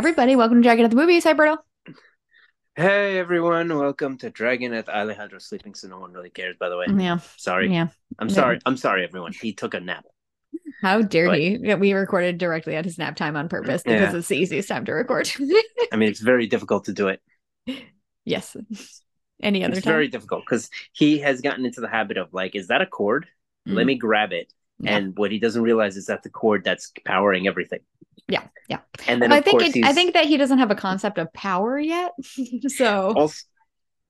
Everybody. 0.00 0.34
Welcome 0.34 0.62
to 0.62 0.62
Dragon 0.62 0.86
at 0.86 0.90
the 0.90 0.96
Movies. 0.96 1.24
Hi, 1.24 1.34
Berto. 1.34 1.58
Hey 2.74 3.18
everyone, 3.18 3.68
welcome 3.78 4.16
to 4.16 4.30
Dragon 4.30 4.72
at 4.72 4.88
Alejandro 4.88 5.38
sleeping, 5.38 5.74
so 5.74 5.88
no 5.88 5.98
one 5.98 6.10
really 6.14 6.30
cares. 6.30 6.56
By 6.58 6.70
the 6.70 6.78
way, 6.78 6.86
Yeah, 6.96 7.18
sorry. 7.36 7.70
yeah. 7.70 7.88
I'm 8.18 8.28
No. 8.28 8.32
sorry. 8.32 8.58
I'm 8.64 8.78
sorry, 8.78 9.04
everyone. 9.04 9.34
He 9.34 9.52
took 9.52 9.74
a 9.74 9.80
nap. 9.80 10.06
How 10.80 11.02
dare 11.02 11.26
But- 11.26 11.38
he? 11.38 11.58
We 11.74 11.92
recorded 11.92 12.38
directly 12.38 12.76
at 12.76 12.86
his 12.86 12.96
nap 12.96 13.14
time 13.14 13.36
on 13.36 13.50
purpose 13.50 13.82
because 13.82 14.00
Yeah. 14.14 14.16
it's 14.16 14.28
the 14.28 14.38
easiest 14.38 14.68
time 14.70 14.86
to 14.86 14.92
record. 14.94 15.30
I 15.92 15.96
mean, 15.96 16.08
it's 16.08 16.20
very 16.20 16.46
difficult 16.46 16.86
to 16.86 16.94
do 16.94 17.08
it. 17.08 17.20
yes. 18.24 18.56
Any 19.42 19.64
other 19.64 19.74
It's 19.76 19.84
time? 19.84 19.92
very 19.92 20.08
difficult 20.08 20.44
because 20.46 20.70
he 20.92 21.18
has 21.18 21.42
gotten 21.42 21.66
into 21.66 21.82
the 21.82 21.88
habit 21.88 22.16
of 22.16 22.32
like, 22.32 22.54
is 22.56 22.68
that 22.68 22.80
a 22.80 22.86
cord? 22.86 23.28
Let 23.66 23.82
Mm. 23.82 23.86
me 23.88 23.94
grab 23.96 24.32
it. 24.32 24.50
Yeah. 24.78 24.96
And 24.96 25.18
what 25.18 25.30
he 25.30 25.38
doesn't 25.38 25.60
realize 25.62 25.98
is 25.98 26.06
that 26.06 26.22
the 26.22 26.30
cord 26.30 26.64
that's 26.64 26.90
powering 27.04 27.46
everything. 27.46 27.80
Yeah, 28.30 28.44
yeah. 28.68 28.78
And 29.08 29.20
then 29.20 29.30
Well, 29.30 29.38
I 29.38 29.42
think 29.42 29.62
it, 29.62 29.84
I 29.84 29.92
think 29.92 30.14
that 30.14 30.26
he 30.26 30.36
doesn't 30.36 30.58
have 30.58 30.70
a 30.70 30.74
concept 30.76 31.18
of 31.18 31.32
power 31.32 31.78
yet. 31.78 32.12
so 32.68 33.12
also 33.16 33.44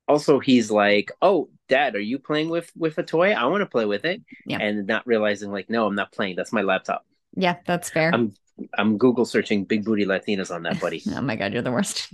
also 0.07 0.39
he's 0.39 0.69
like, 0.71 1.11
oh, 1.21 1.49
Dad, 1.69 1.95
are 1.95 1.99
you 1.99 2.19
playing 2.19 2.49
with 2.49 2.71
with 2.75 2.97
a 2.97 3.03
toy? 3.03 3.31
I 3.31 3.45
want 3.45 3.61
to 3.61 3.65
play 3.65 3.85
with 3.85 4.05
it. 4.05 4.21
Yeah. 4.45 4.59
And 4.59 4.85
not 4.87 5.07
realizing 5.07 5.51
like, 5.51 5.69
no, 5.69 5.85
I'm 5.87 5.95
not 5.95 6.11
playing. 6.11 6.35
That's 6.35 6.53
my 6.53 6.61
laptop. 6.61 7.05
yeah, 7.35 7.57
that's 7.65 7.89
fair. 7.89 8.11
I'm 8.13 8.33
I'm 8.77 8.97
Google 8.97 9.25
searching 9.25 9.65
big 9.65 9.83
booty 9.85 10.05
Latinas 10.05 10.53
on 10.53 10.63
that, 10.63 10.79
buddy. 10.79 11.01
oh 11.15 11.21
my 11.21 11.35
god, 11.35 11.53
you're 11.53 11.61
the 11.63 11.71
worst. 11.71 12.13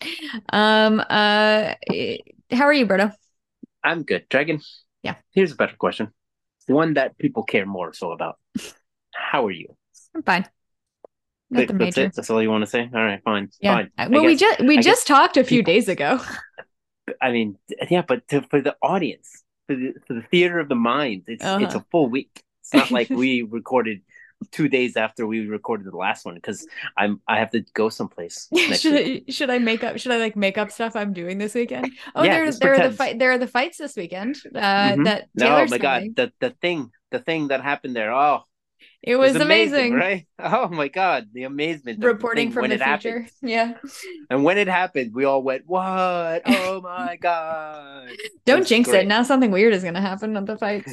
um. 0.52 1.00
Uh. 1.00 1.74
eh, 1.92 2.18
How 2.52 2.64
are 2.64 2.72
you, 2.72 2.86
Berto? 2.86 3.12
I'm 3.82 4.02
good. 4.04 4.28
Dragon. 4.28 4.60
Yeah. 5.02 5.16
Here's 5.32 5.52
a 5.52 5.56
better 5.56 5.76
question. 5.76 6.12
The 6.68 6.74
one 6.74 6.94
that 6.94 7.18
people 7.18 7.42
care 7.42 7.66
more 7.66 7.92
so 7.94 8.12
about. 8.12 8.38
How 9.12 9.46
are 9.46 9.50
you? 9.50 9.74
I'm 10.14 10.22
fine. 10.22 10.46
Th- 11.52 11.68
Nothing 11.68 11.78
That's 11.78 11.96
major. 11.96 12.06
it. 12.08 12.14
That's 12.14 12.30
all 12.30 12.42
you 12.42 12.50
want 12.50 12.62
to 12.62 12.70
say. 12.70 12.88
All 12.94 13.04
right, 13.04 13.20
fine. 13.24 13.50
Yeah. 13.60 13.74
Fine. 13.74 13.90
Uh, 13.98 14.06
Well, 14.10 14.24
we 14.24 14.36
just 14.36 14.60
we 14.60 14.78
I 14.78 14.82
just 14.82 15.06
talked 15.06 15.36
a 15.36 15.44
few 15.44 15.60
people- 15.60 15.72
days 15.74 15.88
ago. 15.88 16.20
I 17.20 17.32
mean, 17.32 17.58
yeah, 17.90 18.02
but 18.06 18.26
to, 18.28 18.42
for 18.42 18.60
the 18.60 18.76
audience, 18.82 19.42
for 19.66 19.74
the, 19.74 19.94
for 20.06 20.14
the 20.14 20.22
theater 20.22 20.60
of 20.60 20.68
the 20.68 20.76
mind, 20.76 21.24
it's 21.26 21.44
Uh-huh. 21.44 21.64
it's 21.64 21.74
a 21.74 21.84
full 21.90 22.08
week. 22.08 22.42
It's 22.62 22.72
not 22.72 22.90
like 22.92 23.10
we 23.24 23.42
recorded 23.42 24.02
two 24.52 24.68
days 24.68 24.96
after 24.96 25.26
we 25.26 25.46
recorded 25.46 25.86
the 25.92 25.96
last 25.96 26.24
one 26.24 26.34
because 26.36 26.66
I'm 26.96 27.20
I 27.26 27.38
have 27.40 27.50
to 27.50 27.60
go 27.74 27.88
someplace 27.88 28.48
should 28.78 28.94
week. 28.94 29.24
I, 29.28 29.32
should 29.32 29.50
I 29.50 29.58
make 29.58 29.82
up 29.82 29.98
should 29.98 30.12
I 30.12 30.18
like 30.18 30.36
make 30.36 30.56
up 30.56 30.70
stuff 30.70 30.94
I'm 30.94 31.12
doing 31.12 31.36
this 31.38 31.54
weekend? 31.54 31.90
Oh, 32.14 32.22
Yeah, 32.22 32.36
there 32.36 32.52
there 32.52 32.74
are 32.74 32.88
the 32.88 32.94
fight 32.96 33.18
there 33.18 33.32
are 33.32 33.38
the 33.38 33.48
fights 33.48 33.76
this 33.78 33.96
weekend. 33.96 34.36
Uh 34.54 34.92
Mhm. 34.94 35.04
that 35.04 35.28
No, 35.34 35.46
Taylor's 35.46 35.70
my 35.72 35.78
God, 35.78 36.02
the 36.16 36.32
the 36.38 36.50
thing 36.62 36.90
the 37.10 37.18
thing 37.18 37.48
that 37.48 37.60
happened 37.60 37.94
there. 37.96 38.12
Oh, 38.12 38.44
It 39.02 39.12
it 39.12 39.16
was, 39.16 39.34
amazing. 39.36 39.94
right? 39.94 40.26
Oh 40.38 40.68
my 40.68 40.88
God, 40.88 41.28
the 41.32 41.44
amazement. 41.44 42.02
Reporting 42.04 42.50
from 42.52 42.64
the 42.68 42.76
future. 42.78 42.84
happened. 42.84 43.30
Yeah. 43.42 43.74
And 44.30 44.44
when 44.44 44.58
it 44.58 44.68
happened, 44.68 45.14
we 45.14 45.24
all 45.24 45.42
went, 45.42 45.64
"What? 45.66 46.42
Oh 46.46 46.80
my 46.82 47.16
god!" 47.16 48.10
Don't 48.46 48.66
jinx 48.66 48.88
it. 48.90 49.06
Now 49.06 49.22
something 49.22 49.50
weird 49.50 49.72
is 49.74 49.84
gonna 49.84 50.00
happen 50.00 50.36
at 50.36 50.46
the 50.46 50.56
fight. 50.58 50.84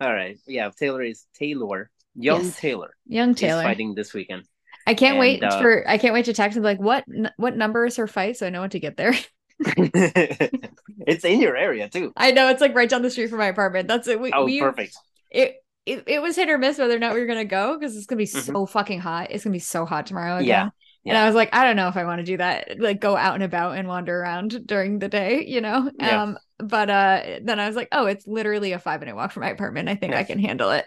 all 0.00 0.12
right, 0.12 0.38
yeah. 0.46 0.70
Taylor 0.78 1.02
is 1.02 1.24
Taylor, 1.34 1.90
young 2.14 2.44
Yes. 2.44 2.58
Taylor, 2.60 2.90
Young 3.06 3.30
is 3.30 3.36
Taylor. 3.40 3.62
fighting 3.62 3.94
this 3.94 4.12
weekend. 4.14 4.44
I 4.86 4.94
can't 4.94 5.12
And, 5.12 5.20
wait 5.20 5.42
uh, 5.42 5.60
for 5.60 5.88
I 5.88 5.98
can't 5.98 6.14
wait 6.14 6.24
to 6.26 6.32
text 6.32 6.56
him 6.56 6.62
like 6.62 6.80
what 6.80 7.04
n- 7.14 7.30
what 7.36 7.56
number 7.56 7.84
is 7.86 7.96
her 7.96 8.06
fight 8.06 8.36
so 8.38 8.46
I 8.46 8.50
know 8.50 8.62
what 8.62 8.70
to 8.72 8.80
get 8.80 8.96
there. 8.96 9.14
it's 9.60 11.24
in 11.24 11.40
your 11.40 11.56
area 11.56 11.88
too. 11.88 12.12
I 12.16 12.30
know 12.30 12.48
it's 12.48 12.60
like 12.60 12.74
right 12.74 12.88
down 12.88 13.02
the 13.02 13.10
street 13.10 13.28
from 13.28 13.38
my 13.38 13.46
apartment. 13.48 13.88
That's 13.88 14.08
it. 14.08 14.20
We, 14.20 14.32
Oh, 14.32 14.44
we 14.44 14.60
perfect. 14.60 14.96
it, 15.30 15.56
it 15.88 16.04
it 16.06 16.22
was 16.22 16.36
hit 16.36 16.48
or 16.48 16.58
miss 16.58 16.78
whether 16.78 16.94
or 16.96 16.98
not 16.98 17.14
we 17.14 17.20
were 17.20 17.26
gonna 17.26 17.44
go 17.44 17.78
because 17.78 17.96
it's 17.96 18.06
gonna 18.06 18.18
be 18.18 18.24
Mhm. 18.26 18.42
so 18.42 18.66
fucking 18.66 19.00
hot. 19.00 19.28
It's 19.30 19.44
gonna 19.44 19.52
be 19.54 19.58
so 19.60 19.84
hot 19.86 20.06
tomorrow 20.06 20.36
again. 20.36 20.70
Yeah, 21.04 21.12
And. 21.14 21.18
I 21.18 21.26
was 21.26 21.34
like, 21.34 21.54
I 21.54 21.64
don't 21.64 21.76
know 21.76 21.88
if 21.88 21.96
I 21.96 22.04
want 22.04 22.18
to 22.20 22.24
do 22.24 22.36
that, 22.38 22.78
like 22.78 23.00
go 23.00 23.16
out 23.16 23.34
and 23.34 23.42
about 23.42 23.76
and 23.78 23.88
wander 23.88 24.20
around 24.20 24.66
during 24.66 24.98
the 24.98 25.08
day, 25.08 25.44
you 25.46 25.60
know? 25.60 25.90
Yeah. 25.98 26.22
Um, 26.22 26.38
but 26.58 26.90
uh 26.90 27.22
then 27.42 27.58
I 27.60 27.66
was 27.66 27.76
like, 27.76 27.88
oh, 27.92 28.06
it's 28.06 28.26
literally 28.26 28.72
a 28.72 28.78
five 28.78 29.00
minute 29.00 29.16
walk 29.16 29.32
from 29.32 29.42
my 29.42 29.50
apartment. 29.50 29.88
I 29.88 29.94
think 29.94 30.14
I 30.14 30.24
can 30.24 30.38
handle 30.38 30.70
it. 30.70 30.84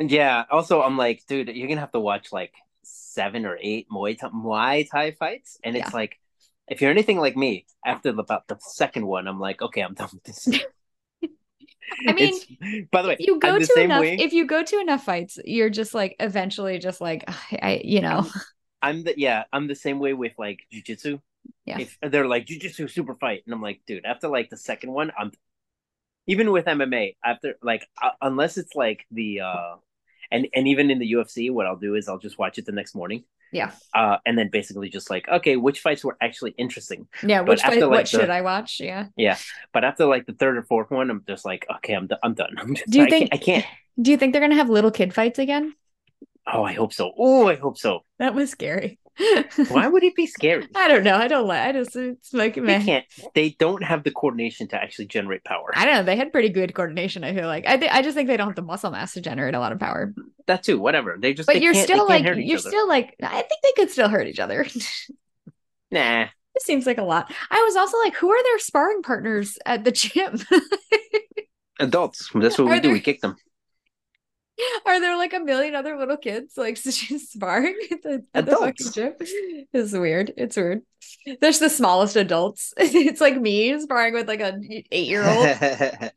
Yeah. 0.00 0.44
Also, 0.50 0.82
I'm 0.82 0.96
like, 0.96 1.24
dude, 1.26 1.48
you're 1.48 1.68
gonna 1.68 1.80
have 1.80 1.92
to 1.92 2.00
watch 2.00 2.32
like 2.32 2.52
seven 2.82 3.44
or 3.46 3.58
eight 3.60 3.86
Muay 3.90 4.18
Thai, 4.18 4.28
Muay 4.28 4.88
Thai 4.90 5.12
fights, 5.12 5.58
and 5.62 5.76
it's 5.76 5.90
Yeah. 5.90 5.96
like, 5.96 6.18
if 6.68 6.80
you're 6.80 6.90
anything 6.90 7.18
like 7.18 7.36
me, 7.36 7.66
after 7.84 8.08
about 8.10 8.48
the 8.48 8.56
second 8.60 9.04
one, 9.06 9.26
I'm 9.28 9.38
like, 9.40 9.60
okay, 9.60 9.82
I'm 9.82 9.94
done 9.94 10.08
with 10.14 10.24
this. 10.24 10.48
I 12.06 12.12
mean, 12.12 12.34
It's- 12.34 12.86
by 12.90 13.02
the 13.02 13.08
way, 13.08 13.16
if 13.18 13.26
you 13.26 13.38
go 13.38 13.58
to 13.58 13.80
enough 13.80 14.00
way. 14.00 14.14
if 14.14 14.32
you 14.32 14.46
go 14.46 14.62
to 14.62 14.78
enough 14.78 15.04
fights, 15.04 15.38
you're 15.44 15.70
just 15.70 15.94
like 15.94 16.16
eventually 16.20 16.78
just 16.78 17.00
like 17.00 17.24
I, 17.28 17.58
I 17.62 17.80
you 17.84 18.00
know. 18.00 18.26
I'm 18.82 19.04
the 19.04 19.14
yeah, 19.16 19.44
I'm 19.52 19.66
the 19.66 19.74
same 19.74 19.98
way 19.98 20.14
with 20.14 20.32
like 20.38 20.60
jujitsu. 20.72 21.20
Yeah. 21.64 21.78
If 21.80 21.98
they're 22.02 22.26
like 22.26 22.46
jujitsu 22.46 22.90
super 22.90 23.14
fight, 23.14 23.42
and 23.46 23.54
I'm 23.54 23.62
like, 23.62 23.80
dude, 23.86 24.04
after 24.04 24.28
like 24.28 24.50
the 24.50 24.56
second 24.56 24.92
one, 24.92 25.12
I'm 25.18 25.32
even 26.26 26.50
with 26.52 26.66
MMA 26.66 27.16
after 27.24 27.54
like 27.62 27.86
uh, 28.00 28.10
unless 28.22 28.56
it's 28.56 28.74
like 28.74 29.04
the 29.10 29.40
uh 29.40 29.76
and 30.30 30.46
and 30.54 30.68
even 30.68 30.90
in 30.90 30.98
the 30.98 31.12
UFC, 31.12 31.50
what 31.50 31.66
I'll 31.66 31.76
do 31.76 31.94
is 31.94 32.08
I'll 32.08 32.18
just 32.18 32.38
watch 32.38 32.58
it 32.58 32.66
the 32.66 32.72
next 32.72 32.94
morning. 32.94 33.24
Yeah. 33.52 33.72
Uh, 33.94 34.18
and 34.24 34.38
then 34.38 34.48
basically 34.48 34.88
just 34.88 35.10
like, 35.10 35.28
okay, 35.28 35.56
which 35.56 35.80
fights 35.80 36.04
were 36.04 36.16
actually 36.20 36.52
interesting? 36.56 37.08
Yeah, 37.22 37.40
But 37.42 37.48
which 37.50 37.60
after, 37.64 37.80
fight, 37.80 37.80
like, 37.82 37.90
what 37.90 38.00
the- 38.10 38.18
should 38.20 38.30
I 38.30 38.40
watch? 38.42 38.80
Yeah. 38.80 39.06
Yeah. 39.16 39.36
But 39.72 39.84
after 39.84 40.06
like 40.06 40.26
the 40.26 40.32
third 40.34 40.56
or 40.56 40.62
fourth 40.62 40.90
one, 40.90 41.10
I'm 41.10 41.24
just 41.26 41.44
like, 41.44 41.66
okay, 41.76 41.94
I'm 41.94 42.06
done. 42.06 42.18
I'm 42.22 42.34
done. 42.34 42.54
I'm 42.58 42.74
just, 42.74 42.88
Do 42.90 42.98
you 42.98 43.04
I 43.06 43.10
think- 43.10 43.30
can't, 43.30 43.42
I 43.42 43.44
can't. 43.44 43.66
Do 44.00 44.10
you 44.10 44.16
think 44.16 44.32
they're 44.32 44.40
gonna 44.40 44.54
have 44.54 44.70
little 44.70 44.90
kid 44.90 45.12
fights 45.12 45.38
again? 45.38 45.74
Oh, 46.52 46.64
I 46.64 46.72
hope 46.72 46.92
so. 46.92 47.12
Oh, 47.18 47.48
I 47.48 47.56
hope 47.56 47.76
so. 47.76 48.00
That 48.18 48.34
was 48.34 48.50
scary. 48.50 48.98
Why 49.68 49.86
would 49.88 50.02
it 50.02 50.14
be 50.14 50.26
scary? 50.26 50.66
I 50.74 50.88
don't 50.88 51.04
know. 51.04 51.16
I 51.16 51.28
don't 51.28 51.46
like 51.46 51.60
I 51.66 51.72
just 51.72 51.94
it's 51.96 52.32
like 52.32 52.54
They 52.54 52.82
can't. 52.82 53.04
They 53.34 53.50
don't 53.58 53.82
have 53.82 54.02
the 54.04 54.10
coordination 54.10 54.68
to 54.68 54.76
actually 54.82 55.06
generate 55.06 55.44
power. 55.44 55.70
I 55.74 55.84
don't 55.84 55.94
know. 55.94 56.02
They 56.02 56.16
had 56.16 56.32
pretty 56.32 56.48
good 56.48 56.74
coordination. 56.74 57.22
I 57.24 57.34
feel 57.34 57.46
like 57.46 57.66
I 57.66 57.76
th- 57.76 57.90
I 57.92 58.02
just 58.02 58.14
think 58.16 58.28
they 58.28 58.36
don't 58.36 58.48
have 58.48 58.56
the 58.56 58.62
muscle 58.62 58.90
mass 58.90 59.14
to 59.14 59.20
generate 59.20 59.54
a 59.54 59.60
lot 59.60 59.72
of 59.72 59.78
power. 59.78 60.14
That 60.46 60.62
too. 60.62 60.78
Whatever. 60.78 61.16
They 61.20 61.34
just. 61.34 61.46
But 61.46 61.54
they 61.54 61.60
you're 61.62 61.74
still 61.74 62.06
like 62.08 62.24
you're 62.24 62.58
other. 62.58 62.58
still 62.58 62.88
like 62.88 63.14
I 63.22 63.42
think 63.42 63.62
they 63.62 63.72
could 63.76 63.90
still 63.90 64.08
hurt 64.08 64.26
each 64.26 64.40
other. 64.40 64.66
Nah. 65.92 66.26
This 66.54 66.64
seems 66.64 66.86
like 66.86 66.98
a 66.98 67.02
lot. 67.02 67.32
I 67.50 67.60
was 67.62 67.74
also 67.74 67.98
like, 67.98 68.14
who 68.14 68.30
are 68.30 68.42
their 68.44 68.58
sparring 68.60 69.02
partners 69.02 69.58
at 69.66 69.82
the 69.84 69.90
gym? 69.90 70.38
Adults. 71.80 72.30
That's 72.34 72.58
what 72.58 72.66
Are 72.68 72.70
we 72.70 72.76
do. 72.76 72.82
there- 72.88 72.92
We 72.92 73.00
kick 73.00 73.20
them. 73.20 73.36
are 74.86 75.00
there 75.00 75.16
like 75.16 75.32
a 75.32 75.40
million 75.40 75.74
other 75.74 75.96
little 75.96 76.16
kids 76.16 76.56
like 76.56 76.76
she's 76.78 77.30
sparring 77.30 77.76
at 77.90 78.02
the, 78.02 78.24
at 78.34 78.46
the 78.46 78.56
fucking 78.56 78.90
gym? 78.92 79.14
It's 79.72 79.92
weird. 79.92 80.32
It's 80.36 80.56
weird. 80.56 80.82
There's 81.40 81.58
the 81.58 81.70
smallest 81.70 82.16
adults. 82.16 82.74
it's 82.76 83.20
like 83.20 83.40
me 83.40 83.78
sparring 83.80 84.14
with 84.14 84.28
like 84.28 84.40
an 84.40 84.68
eight 84.90 85.08
year 85.08 85.26
old, 85.26 85.54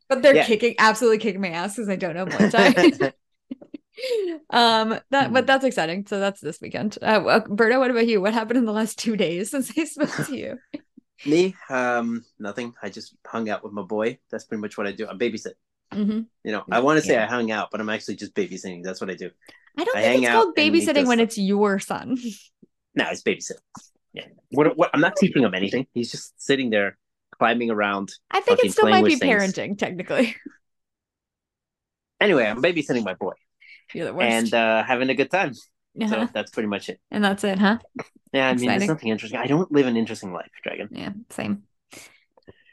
but 0.08 0.22
they're 0.22 0.34
Yeah. 0.34 0.44
kicking 0.44 0.74
absolutely 0.78 1.18
kicking 1.18 1.40
my 1.40 1.50
ass 1.50 1.76
because 1.76 1.88
I 1.88 1.96
don't 1.96 2.14
know 2.14 2.26
Muay 2.26 2.50
Thai. 2.50 3.12
um 4.50 4.98
that 5.10 5.32
but 5.32 5.46
that's 5.46 5.64
exciting 5.64 6.04
so 6.06 6.18
that's 6.18 6.40
this 6.40 6.60
weekend 6.60 6.98
uh, 7.00 7.04
uh 7.26 7.40
Berto 7.44 7.78
what 7.78 7.90
about 7.92 8.06
you 8.08 8.20
what 8.20 8.34
happened 8.34 8.58
in 8.58 8.64
the 8.64 8.72
last 8.72 8.98
two 8.98 9.16
days 9.16 9.50
since 9.50 9.72
I 9.78 9.84
spoke 9.84 10.10
to 10.26 10.36
you 10.36 10.58
Me, 11.24 11.54
um, 11.70 12.24
nothing. 12.38 12.74
I 12.82 12.90
just 12.90 13.16
hung 13.26 13.48
out 13.48 13.64
with 13.64 13.72
my 13.72 13.82
boy. 13.82 14.18
That's 14.30 14.44
pretty 14.44 14.60
much 14.60 14.76
what 14.76 14.86
I 14.86 14.92
do. 14.92 15.08
I 15.08 15.14
babysit. 15.14 15.54
Hmm 15.94 16.20
You 16.44 16.52
know, 16.52 16.64
I 16.70 16.80
want 16.80 16.98
to 17.00 17.06
say 17.06 17.14
Yeah. 17.14 17.24
I 17.24 17.26
hung 17.26 17.50
out, 17.50 17.68
but 17.70 17.80
I'm 17.80 17.88
actually 17.88 18.16
just 18.16 18.34
babysitting. 18.34 18.82
That's 18.82 19.00
what 19.00 19.10
I 19.10 19.14
do. 19.14 19.30
I 19.76 19.84
don't 19.84 19.96
I 19.96 20.02
think 20.02 20.22
it's 20.24 20.32
called 20.32 20.56
babysitting 20.56 21.06
when 21.06 21.20
it's 21.20 21.38
your 21.38 21.78
son 21.78 22.16
No, 22.94 23.06
it's 23.10 23.22
babysitting. 23.22 23.58
Yeah. 24.12 24.26
What? 24.50 24.76
What? 24.76 24.90
I'm 24.94 25.00
not 25.00 25.16
teaching 25.16 25.42
him 25.42 25.54
anything. 25.54 25.86
He's 25.94 26.10
just 26.12 26.40
sitting 26.40 26.70
there 26.70 26.96
climbing 27.38 27.70
around. 27.70 28.12
I 28.30 28.40
think 28.40 28.60
it 28.60 28.72
still 28.72 28.88
might 28.88 29.04
be 29.04 29.14
with 29.14 29.20
things. 29.20 29.52
parenting 29.52 29.78
technically 29.78 30.36
Anyway, 32.20 32.44
I'm 32.46 32.62
babysitting 32.62 33.04
my 33.04 33.14
boy 33.14 33.32
you're 33.92 34.06
the 34.06 34.14
worst 34.14 34.52
and 34.52 34.54
uh, 34.54 34.82
having 34.82 35.10
a 35.10 35.14
good 35.14 35.30
time. 35.30 35.52
Uh-huh. 36.00 36.26
So 36.26 36.28
that's 36.32 36.50
pretty 36.50 36.68
much 36.68 36.88
it. 36.88 37.00
and 37.10 37.22
that's 37.22 37.44
it 37.44 37.58
huh 37.58 37.78
Yeah, 38.32 38.48
I 38.48 38.54
mean, 38.54 38.62
Exciting. 38.64 38.78
there's 38.80 38.88
nothing 38.88 39.08
interesting. 39.10 39.38
I 39.38 39.46
don't 39.46 39.70
live 39.70 39.86
an 39.86 39.96
interesting 39.96 40.32
life, 40.32 40.50
Dragon. 40.62 40.88
yeah 40.90 41.10
same 41.30 41.62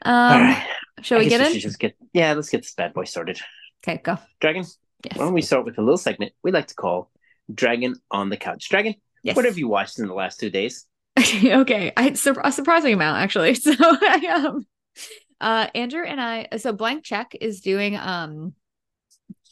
All 0.04 0.12
um 0.34 0.40
right. 0.42 0.66
shall 1.02 1.18
we 1.18 1.28
get 1.28 1.40
should 1.46 1.54
in 1.56 1.60
just 1.60 1.78
get 1.78 1.96
yeah, 2.12 2.32
let's 2.34 2.48
get 2.50 2.62
this 2.62 2.74
bad 2.74 2.92
boy 2.94 3.04
started. 3.04 3.40
okay 3.84 4.00
go 4.02 4.18
Dragon, 4.40 4.64
yes 5.04 5.16
why 5.16 5.24
don't 5.24 5.34
we 5.34 5.42
start 5.42 5.64
with 5.64 5.78
a 5.78 5.82
little 5.82 5.98
segment 5.98 6.32
we 6.42 6.50
like 6.52 6.66
to 6.68 6.74
call 6.74 7.10
Dragon 7.52 7.94
on 8.10 8.28
the 8.30 8.36
Couch. 8.36 8.68
Dragon, 8.68 8.94
yes 9.22 9.36
what 9.36 9.44
have 9.44 9.58
you 9.58 9.68
watched 9.68 9.98
in 9.98 10.06
the 10.06 10.14
last 10.14 10.38
two 10.40 10.50
days? 10.50 10.86
okay 11.18 11.92
i 11.96 12.12
sur- 12.14 12.40
a 12.42 12.50
surprising 12.52 12.94
amount 12.94 13.18
actually 13.18 13.54
so 13.66 13.72
i 13.78 14.26
um 14.34 14.66
uh 15.40 15.66
andrew 15.74 16.04
and 16.04 16.20
i 16.20 16.46
so 16.56 16.72
blank 16.72 17.04
check 17.04 17.34
is 17.40 17.60
doing 17.60 17.96
um 17.96 18.54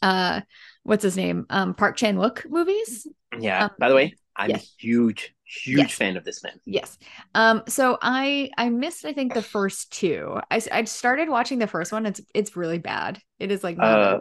uh 0.01 0.41
what's 0.83 1.03
his 1.03 1.15
name 1.15 1.45
um 1.51 1.75
park 1.75 1.95
chan 1.97 2.17
wook 2.17 2.49
movies 2.49 3.05
Yeah. 3.39 3.65
Um, 3.65 3.69
by 3.79 3.89
the 3.89 3.95
way, 3.95 4.15
I'm 4.35 4.49
yes. 4.49 4.63
a 4.63 4.81
huge, 4.81 5.35
huge 5.43 5.93
Yes. 5.93 5.95
fan 5.95 6.17
of 6.17 6.23
this 6.23 6.43
man. 6.43 6.59
yes 6.65 6.97
um 7.35 7.63
so 7.67 7.97
i 8.01 8.49
i 8.57 8.69
missed 8.69 9.05
i 9.05 9.13
think 9.13 9.33
the 9.33 9.41
first 9.41 9.91
two 9.91 10.39
I, 10.51 10.61
I 10.71 10.83
started 10.85 11.29
watching 11.29 11.59
the 11.59 11.67
first 11.67 11.91
one 11.91 12.05
it's 12.05 12.21
it's 12.33 12.55
really 12.55 12.77
bad 12.77 13.19
it 13.39 13.51
is 13.51 13.63
like 13.63 13.77
not, 13.77 13.99
Uh, 14.03 14.19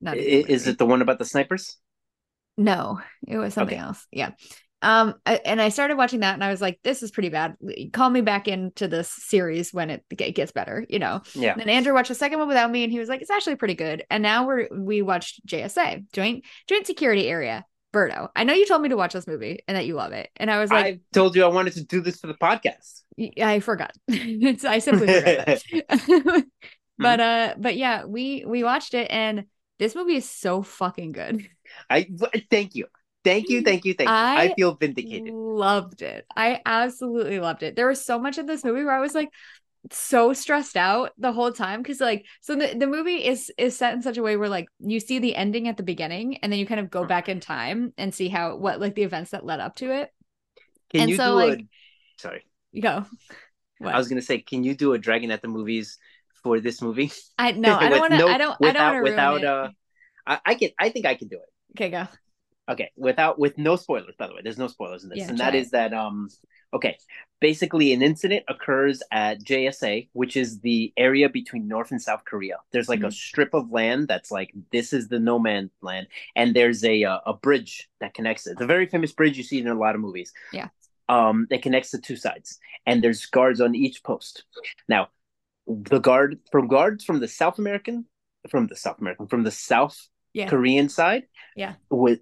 not 0.00 0.18
is 0.18 0.66
it 0.68 0.78
the 0.78 0.86
one 0.86 1.02
about 1.02 1.18
the 1.18 1.24
snipers? 1.24 1.78
no 2.56 3.00
it 3.26 3.38
was 3.38 3.54
something 3.54 3.76
Okay. 3.76 3.78
else 3.78 4.06
yeah 4.12 4.30
Um, 4.82 5.14
I, 5.26 5.36
and 5.46 5.60
I 5.62 5.70
started 5.70 5.96
watching 5.98 6.20
that, 6.20 6.34
and 6.34 6.42
I 6.44 6.50
was 6.50 6.60
like, 6.62 6.80
"This 6.82 7.02
is 7.04 7.12
pretty 7.12 7.30
bad. 7.30 7.54
Call 7.92 8.10
me 8.10 8.22
back 8.22 8.48
into 8.48 8.88
this 8.88 9.10
series 9.10 9.72
when 9.74 9.90
it, 9.90 10.04
it 10.10 10.32
gets 10.34 10.52
better." 10.52 10.86
You 10.88 10.98
know. 10.98 11.22
Yeah. 11.34 11.54
And 11.60 11.70
Andrew 11.70 11.94
watched 11.94 12.08
the 12.10 12.16
second 12.16 12.40
one 12.40 12.48
without 12.48 12.70
me, 12.72 12.82
and 12.84 12.92
he 12.92 12.98
was 12.98 13.08
like, 13.08 13.22
"It's 13.22 13.30
actually 13.30 13.56
pretty 13.56 13.76
good." 13.76 14.04
And 14.10 14.22
now 14.24 14.46
we're 14.46 14.68
we 14.74 15.02
watched 15.02 15.46
JSA, 15.46 16.02
Joint 16.14 16.44
Joint 16.66 16.86
Security 16.86 17.28
Area. 17.28 17.64
Berto, 17.92 18.28
I 18.36 18.44
know 18.44 18.54
you 18.54 18.66
told 18.66 18.82
me 18.82 18.88
to 18.90 18.96
watch 18.96 19.12
this 19.12 19.26
movie 19.26 19.60
and 19.66 19.76
that 19.76 19.86
you 19.86 19.94
love 19.94 20.12
it, 20.12 20.30
and 20.36 20.50
I 20.50 20.60
was 20.60 20.70
like, 20.70 20.86
I 20.86 21.00
told 21.12 21.34
you 21.34 21.44
I 21.44 21.48
wanted 21.48 21.74
to 21.74 21.84
do 21.84 22.00
this 22.00 22.20
for 22.20 22.28
the 22.28 22.34
podcast. 22.34 23.02
I 23.40 23.60
forgot. 23.60 23.92
It's- 24.08 24.64
I 24.64 24.78
simply 24.78 25.08
forgot. 25.08 25.62
but 26.98 27.20
uh, 27.20 27.54
but 27.58 27.76
yeah, 27.76 28.04
we 28.04 28.44
we 28.46 28.62
watched 28.62 28.94
it, 28.94 29.10
and 29.10 29.44
this 29.78 29.94
movie 29.94 30.16
is 30.16 30.28
so 30.28 30.62
fucking 30.62 31.12
good. 31.12 31.48
I 31.88 32.08
thank 32.50 32.74
you, 32.74 32.86
thank 33.24 33.48
you, 33.48 33.62
thank 33.62 33.84
you, 33.84 33.94
thank 33.94 34.08
you. 34.08 34.14
I, 34.14 34.50
I 34.50 34.54
feel 34.54 34.74
vindicated. 34.74 35.32
Loved 35.32 36.02
it. 36.02 36.26
I 36.36 36.60
absolutely 36.64 37.40
loved 37.40 37.62
it. 37.62 37.74
There 37.74 37.88
was 37.88 38.04
so 38.04 38.18
much 38.18 38.38
in 38.38 38.46
this 38.46 38.64
movie 38.64 38.84
where 38.84 38.94
I 38.94 39.00
was 39.00 39.14
like 39.14 39.30
so 39.90 40.32
stressed 40.32 40.76
out 40.76 41.12
the 41.16 41.32
whole 41.32 41.52
time 41.52 41.82
because 41.82 42.00
like 42.00 42.26
so 42.40 42.54
the, 42.54 42.74
the 42.78 42.86
movie 42.86 43.24
is 43.24 43.50
is 43.56 43.76
set 43.76 43.94
in 43.94 44.02
such 44.02 44.18
a 44.18 44.22
way 44.22 44.36
where 44.36 44.48
like 44.48 44.68
you 44.78 45.00
see 45.00 45.18
the 45.18 45.34
ending 45.34 45.68
at 45.68 45.76
the 45.76 45.82
beginning 45.82 46.36
and 46.38 46.52
then 46.52 46.58
you 46.58 46.66
kind 46.66 46.80
of 46.80 46.90
go 46.90 47.04
back 47.04 47.28
in 47.28 47.40
time 47.40 47.92
and 47.96 48.14
see 48.14 48.28
how 48.28 48.56
what 48.56 48.80
like 48.80 48.94
the 48.94 49.02
events 49.02 49.30
that 49.30 49.44
led 49.44 49.60
up 49.60 49.76
to 49.76 49.90
it. 49.90 50.10
Can 50.90 51.02
and 51.02 51.10
you 51.10 51.16
so, 51.16 51.30
do 51.30 51.46
like- 51.46 51.60
a? 51.60 51.68
Sorry, 52.18 52.44
You 52.72 52.82
go. 52.82 53.06
What? 53.78 53.94
I 53.94 53.98
was 53.98 54.08
gonna 54.08 54.20
say, 54.20 54.40
can 54.40 54.62
you 54.62 54.74
do 54.74 54.92
a 54.92 54.98
Dragon 54.98 55.30
at 55.30 55.40
the 55.40 55.48
movies 55.48 55.96
for 56.42 56.60
this 56.60 56.82
movie? 56.82 57.10
I 57.38 57.52
no, 57.52 57.74
I 57.80 57.88
don't 57.88 58.00
want 58.00 58.12
to. 58.12 58.18
no- 58.18 58.28
I 58.28 58.36
don't. 58.36 58.56
I 58.62 58.72
don't 58.72 59.02
without 59.02 59.34
without 59.34 59.44
uh, 59.44 59.68
I, 60.26 60.40
I 60.44 60.54
can. 60.54 60.70
I 60.78 60.90
think 60.90 61.06
I 61.06 61.14
can 61.14 61.28
do 61.28 61.36
it. 61.36 61.48
Okay, 61.74 61.88
go. 61.90 62.06
Okay, 62.70 62.90
without 62.96 63.38
with 63.38 63.58
no 63.58 63.74
spoilers. 63.74 64.14
By 64.16 64.28
the 64.28 64.34
way, 64.34 64.40
there's 64.42 64.58
no 64.58 64.68
spoilers 64.68 65.02
in 65.02 65.10
this, 65.10 65.18
Yeah, 65.18 65.28
and 65.30 65.38
that 65.38 65.54
is 65.54 65.70
that 65.70 65.92
um. 65.92 66.28
Okay, 66.72 66.96
basically, 67.40 67.92
an 67.92 68.00
incident 68.00 68.44
occurs 68.46 69.02
at 69.10 69.42
JSA, 69.42 70.08
which 70.12 70.36
is 70.36 70.60
the 70.60 70.92
area 70.96 71.28
between 71.28 71.66
North 71.66 71.90
and 71.90 72.00
South 72.00 72.24
Korea. 72.24 72.58
There's 72.70 72.88
like 72.88 73.02
a 73.02 73.06
Mhm. 73.08 73.12
strip 73.12 73.54
of 73.54 73.72
land 73.72 74.06
that's 74.06 74.30
like 74.30 74.52
this 74.70 74.92
is 74.92 75.08
the 75.08 75.18
no 75.18 75.40
man's 75.40 75.72
land, 75.82 76.06
and 76.36 76.54
there's 76.54 76.84
a 76.84 77.02
uh, 77.02 77.18
a 77.26 77.34
bridge 77.34 77.88
that 78.00 78.14
connects 78.14 78.46
it. 78.46 78.52
It's 78.52 78.60
a 78.60 78.66
very 78.66 78.86
famous 78.86 79.12
bridge 79.12 79.36
you 79.36 79.42
see 79.42 79.58
in 79.58 79.66
a 79.66 79.74
lot 79.74 79.96
of 79.96 80.00
movies. 80.00 80.32
Yeah. 80.52 80.68
Um, 81.08 81.48
that 81.50 81.62
connects 81.62 81.90
the 81.90 81.98
two 82.00 82.14
sides, 82.14 82.60
and 82.86 83.02
there's 83.02 83.26
guards 83.26 83.60
on 83.60 83.74
each 83.74 84.04
post. 84.04 84.44
Now, 84.88 85.08
the 85.66 85.98
guard 85.98 86.38
from 86.52 86.68
guards 86.68 87.04
from 87.04 87.18
the 87.18 87.26
South 87.26 87.58
American, 87.58 88.06
from 88.48 88.68
the 88.68 88.76
South 88.76 89.00
American, 89.00 89.26
from 89.26 89.42
the 89.42 89.50
South 89.50 90.08
Yeah. 90.32 90.48
Korean 90.48 90.88
side, 90.88 91.24
Yeah. 91.56 91.74
was 91.90 92.18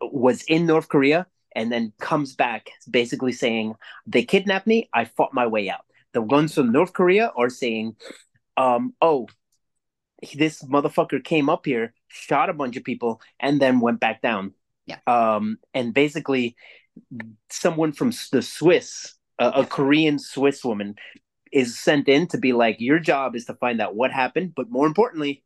was 0.00 0.42
in 0.42 0.66
North 0.66 0.88
Korea 0.88 1.26
and 1.54 1.72
then 1.72 1.92
comes 1.98 2.34
back 2.34 2.70
basically 2.90 3.32
saying 3.32 3.74
they 4.06 4.24
kidnapped 4.24 4.66
me, 4.66 4.88
I 4.92 5.04
fought 5.04 5.32
my 5.32 5.46
way 5.46 5.70
out. 5.70 5.86
The 6.12 6.22
ones 6.22 6.54
from 6.54 6.72
North 6.72 6.92
Korea 6.92 7.32
are 7.36 7.50
saying, 7.50 7.96
um, 8.56 8.94
oh, 9.00 9.28
this 10.34 10.62
motherfucker 10.62 11.22
came 11.22 11.48
up 11.48 11.66
here, 11.66 11.94
shot 12.08 12.50
a 12.50 12.54
bunch 12.54 12.76
of 12.76 12.84
people, 12.84 13.20
and 13.38 13.60
then 13.60 13.80
went 13.80 14.00
back 14.00 14.22
down. 14.22 14.54
Yeah. 14.86 14.98
Um, 15.06 15.58
and 15.74 15.92
basically, 15.92 16.56
someone 17.50 17.92
from 17.92 18.12
the 18.32 18.42
Swiss, 18.42 19.14
a, 19.38 19.48
a 19.48 19.66
Korean 19.66 20.18
Swiss 20.18 20.64
woman, 20.64 20.94
is 21.52 21.78
sent 21.78 22.08
in 22.08 22.26
to 22.28 22.38
be 22.38 22.52
like, 22.52 22.76
your 22.80 22.98
job 22.98 23.36
is 23.36 23.44
to 23.46 23.54
find 23.54 23.80
out 23.80 23.94
what 23.94 24.10
happened, 24.10 24.52
but 24.54 24.70
more 24.70 24.86
importantly, 24.86 25.42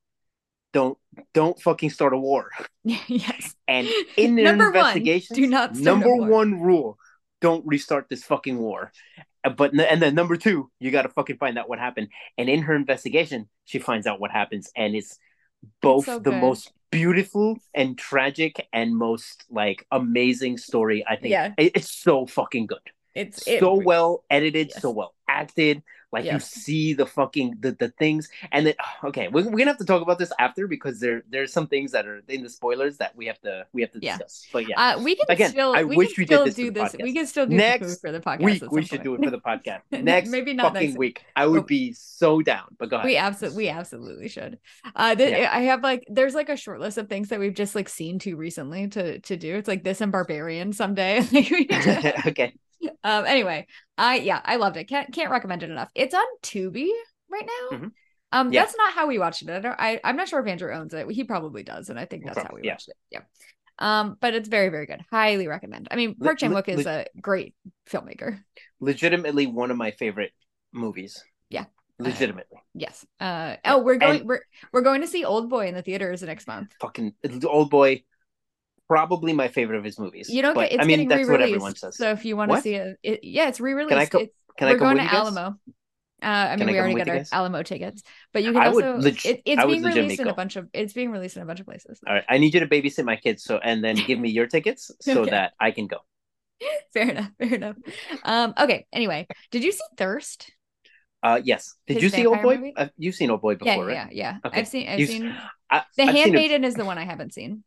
don't 0.73 0.97
don't 1.35 1.61
fucking 1.61 1.91
start 1.91 2.13
a 2.13 2.19
war. 2.19 2.51
yes. 2.85 3.55
And 3.67 3.89
in 4.17 4.37
their 4.37 4.45
Number 4.57 4.71
one, 4.71 5.03
do 5.03 5.47
not 5.47 5.75
number 5.75 6.15
one 6.15 6.61
rule: 6.61 6.99
don't 7.41 7.67
restart 7.67 8.09
this 8.09 8.25
fucking 8.25 8.59
war. 8.59 8.93
Uh, 9.45 9.51
But 9.51 9.73
and 9.75 10.01
then 10.03 10.15
number 10.15 10.37
two, 10.37 10.71
you 10.81 10.91
got 10.91 11.03
to 11.03 11.09
fucking 11.09 11.39
find 11.39 11.59
out 11.59 11.69
what 11.69 11.79
happened. 11.79 12.09
And 12.39 12.49
in 12.49 12.63
her 12.63 12.75
investigation, 12.75 13.49
she 13.65 13.79
finds 13.79 14.07
out 14.07 14.21
what 14.21 14.31
happens, 14.31 14.71
and 14.77 14.95
it's 14.95 15.19
both 15.83 16.07
so 16.07 16.19
the 16.19 16.31
good. 16.31 16.41
most 16.41 16.73
beautiful 16.91 17.59
and 17.75 17.97
tragic 17.97 18.67
and 18.73 18.97
most 18.97 19.45
like 19.51 19.87
amazing 19.91 20.59
story. 20.59 21.05
I 21.09 21.17
think. 21.17 21.33
Yeah. 21.33 21.53
It- 21.59 21.73
it's 21.77 21.91
so 21.91 22.27
fucking 22.27 22.67
good, 22.67 22.87
It's 23.15 23.47
it, 23.47 23.61
so 23.61 23.75
well 23.75 24.25
edited, 24.31 24.69
Yes. 24.73 24.83
so 24.83 24.91
well 24.91 25.15
acted. 25.29 25.83
Like 26.13 26.25
you 26.25 26.41
see 26.41 26.93
the 26.95 27.07
fucking 27.07 27.59
the, 27.61 27.73
the 27.73 27.89
things, 27.91 28.29
and 28.51 28.67
then 28.67 28.75
okay, 29.05 29.29
we're, 29.29 29.45
we're 29.45 29.59
gonna 29.59 29.67
have 29.67 29.79
to 29.79 29.85
talk 29.85 30.03
about 30.03 30.19
this 30.19 30.33
after 30.39 30.67
because 30.67 30.99
there 30.99 31.23
there's 31.31 31.53
some 31.53 31.67
things 31.69 31.93
that 31.93 32.07
are 32.07 32.21
in 32.29 32.43
the 32.43 32.51
spoilers 32.51 32.97
that 32.97 33.15
we 33.15 33.27
have 33.27 33.41
to 33.43 33.65
we 33.73 33.83
have 33.83 33.93
to 33.93 34.01
Yeah. 34.03 34.17
discuss. 34.19 34.47
But 34.53 34.69
yeah, 34.69 34.75
Uh, 34.97 35.03
we 35.03 35.15
can 35.15 35.27
Again, 35.29 35.51
still. 35.51 35.73
I 35.75 35.85
we 35.85 35.97
wish 35.97 36.15
can 36.15 36.23
we 36.23 36.25
did 36.27 36.35
still 36.35 36.45
this 36.47 36.55
do 36.55 36.71
this. 36.73 36.97
We 37.01 37.13
can 37.15 37.27
still 37.27 37.47
do 37.47 37.55
Next 37.57 38.01
for 38.01 38.11
the 38.11 38.21
podcast. 38.21 38.43
week 38.45 38.63
we 38.73 38.83
should 38.83 38.91
point. 39.01 39.05
do 39.05 39.15
it 39.15 39.25
for 39.25 39.31
the 39.31 39.39
podcast. 39.41 39.81
Next 40.03 40.31
Maybe 40.31 40.53
not 40.53 40.73
fucking 40.75 40.89
next 40.91 40.99
week, 40.99 41.23
I 41.37 41.47
would 41.47 41.61
Oh. 41.63 41.65
be 41.65 41.93
so 41.93 42.43
down. 42.43 42.75
But 42.79 42.91
go 42.91 42.97
ahead. 42.97 43.07
We 43.07 43.17
absolutely, 43.17 43.65
we 43.65 43.69
absolutely 43.69 44.29
should. 44.29 44.59
Uh, 44.97 45.15
th- 45.15 45.31
Yeah. 45.31 45.51
I 45.53 45.61
have 45.63 45.83
like, 45.83 46.05
there's 46.09 46.35
like 46.35 46.49
a 46.49 46.57
short 46.57 46.81
list 46.81 46.99
of 46.99 47.09
things 47.09 47.29
that 47.29 47.39
we've 47.39 47.55
just 47.55 47.75
like 47.77 47.89
seen 47.89 48.19
too 48.19 48.37
recently 48.37 48.89
to 48.89 49.21
to 49.21 49.37
do. 49.37 49.55
It's 49.55 49.69
like 49.69 49.85
this 49.85 50.01
and 50.01 50.11
Barbarian 50.11 50.73
someday. 50.73 51.21
Like, 51.33 51.51
we 51.51 51.61
need 51.61 51.69
to- 51.83 52.29
okay, 52.31 52.55
um. 53.05 53.25
Anyway, 53.27 53.67
I 53.99 54.17
yeah, 54.17 54.41
I 54.45 54.57
loved 54.57 54.77
it. 54.77 54.85
Can't 54.85 55.13
can't 55.13 55.31
recommend 55.31 55.63
it 55.63 55.71
enough. 55.71 55.91
It's 55.95 56.15
on 56.15 56.25
Tubi 56.43 56.89
right 57.31 57.49
now. 57.71 57.79
Mhm. 57.79 57.91
Um, 58.33 58.53
Yeah. 58.53 58.63
that's 58.63 58.77
not 58.77 58.93
how 58.93 59.07
we 59.09 59.19
watched 59.19 59.43
it. 59.43 59.51
I 59.51 59.59
don't, 59.61 59.77
I 59.79 60.01
I'm 60.05 60.17
not 60.17 60.29
sure 60.29 60.41
if 60.41 60.47
Andrew 60.47 60.73
owns 60.73 60.95
it. 60.95 61.11
He 61.11 61.25
probably 61.25 61.63
does, 61.63 61.89
and 61.91 61.99
I 61.99 62.05
think 62.05 62.25
that's 62.25 62.39
how 62.39 62.51
we 62.55 62.63
Yeah. 62.65 62.73
watched 62.75 62.89
it. 62.89 62.97
Yeah. 63.11 63.21
Um, 63.79 64.17
but 64.21 64.35
it's 64.35 64.49
very 64.49 64.69
very 64.69 64.87
good. 64.87 65.01
Highly 65.11 65.49
recommend. 65.49 65.89
I 65.91 65.97
mean, 65.97 66.15
Park 66.17 66.39
Chan 66.39 66.53
Wook 66.53 66.69
is 66.69 66.85
li- 66.85 66.93
a 66.93 67.07
great 67.21 67.55
filmmaker. 67.89 68.39
legitimately 68.79 69.47
one 69.47 69.71
of 69.71 69.77
my 69.77 69.91
favorite 69.91 70.33
movies. 70.73 71.23
Yeah. 71.49 71.65
legitimately. 71.99 72.57
Yes. 72.75 73.05
Uh. 73.19 73.57
Oh, 73.65 73.79
we're 73.83 73.97
going. 73.97 74.21
And- 74.21 74.29
we're 74.29 74.41
we're 74.73 74.81
going 74.83 75.01
to 75.03 75.07
see 75.07 75.25
Old 75.25 75.51
Boy 75.51 75.67
in 75.69 75.75
the 75.75 75.83
theaters 75.83 76.23
next 76.23 76.47
month. 76.47 76.73
Fucking 76.81 77.15
old 77.45 77.69
boy, 77.71 78.05
probably 78.91 79.33
my 79.33 79.47
favorite 79.47 79.79
of 79.79 79.85
his 79.85 79.99
movies. 80.01 80.29
You 80.29 80.43
don't 80.43 80.55
But, 80.55 80.71
get. 80.71 80.73
It's 80.73 80.83
I 80.83 80.87
mean, 80.87 80.97
getting 80.97 81.09
that's 81.09 81.29
what 81.29 81.41
everyone 81.41 81.77
says. 81.77 81.97
So 81.97 82.11
if 82.11 82.25
you 82.25 82.37
want 82.37 82.51
to 82.51 82.61
see 82.61 82.75
it, 82.75 82.99
it, 83.05 83.21
yeah, 83.23 83.49
it's 83.49 83.61
re-released. 83.61 84.11
Can 84.11 84.29
I 84.69 84.73
we're 84.73 84.79
come 84.79 84.97
going 84.97 85.09
to? 85.09 85.15
Alamo. 85.15 85.57
Uh, 86.23 86.27
I 86.27 86.57
mean, 86.57 86.69
I 86.69 86.73
we 86.73 86.79
already 86.79 86.95
got 86.97 87.09
our? 87.09 87.25
Alamo 87.33 87.63
tickets, 87.63 88.03
but 88.33 88.43
you 88.43 88.53
can 88.53 88.61
I 88.61 88.67
also. 88.67 88.97
leg- 88.99 89.25
it, 89.25 89.43
it's 89.47 89.65
being 89.65 89.83
released 89.85 90.21
in 90.21 90.29
a 90.29 90.35
bunch 90.35 90.57
of. 90.57 90.69
It's 90.75 90.93
being 90.93 91.13
released 91.13 91.37
in 91.37 91.43
a 91.43 91.47
bunch 91.47 91.61
of 91.61 91.67
places. 91.67 92.01
All 92.07 92.13
right, 92.15 92.25
I 92.29 92.39
need 92.39 92.53
you 92.53 92.61
to 92.61 92.67
babysit 92.67 93.05
my 93.05 93.17
kids, 93.17 93.43
so 93.45 93.57
and 93.59 93.83
then 93.83 93.95
give 93.95 94.19
me 94.19 94.29
your 94.29 94.47
tickets 94.49 94.91
so 95.01 95.21
Okay. 95.23 95.31
that 95.31 95.53
I 95.61 95.71
can 95.71 95.87
go. 95.87 95.99
Fair 96.93 97.09
enough. 97.11 97.31
Fair 97.39 97.55
enough. 97.55 97.77
Um. 98.25 98.53
Okay. 98.61 98.87
Anyway, 98.93 99.29
did 99.51 99.63
you 99.65 99.73
see 99.73 99.85
Thirst? 99.97 100.51
Uh, 101.23 101.41
yes. 101.43 101.75
Did 101.87 101.95
His 101.95 102.03
you 102.03 102.09
see 102.11 102.27
Old 102.27 102.43
Boy? 102.43 102.73
Uh, 102.77 102.89
you've 102.99 103.15
seen 103.15 103.31
Old 103.31 103.41
Boy 103.41 103.55
before, 103.55 103.91
Yeah. 103.91 104.03
right? 104.05 104.13
Yeah. 104.13 104.37
Okay. 104.45 104.61
I've 104.61 104.69
seen. 104.69 104.89
I've 104.89 104.99
You've- 105.01 105.13
seen. 105.13 105.35
I, 105.71 105.85
The 105.97 106.03
I've 106.03 106.09
seen 106.09 106.09
a- 106.09 106.13
Handmaiden 106.19 106.65
is 106.65 106.75
the 106.75 106.85
one 106.85 106.99
I 106.99 107.05
haven't 107.05 107.33
seen. 107.33 107.63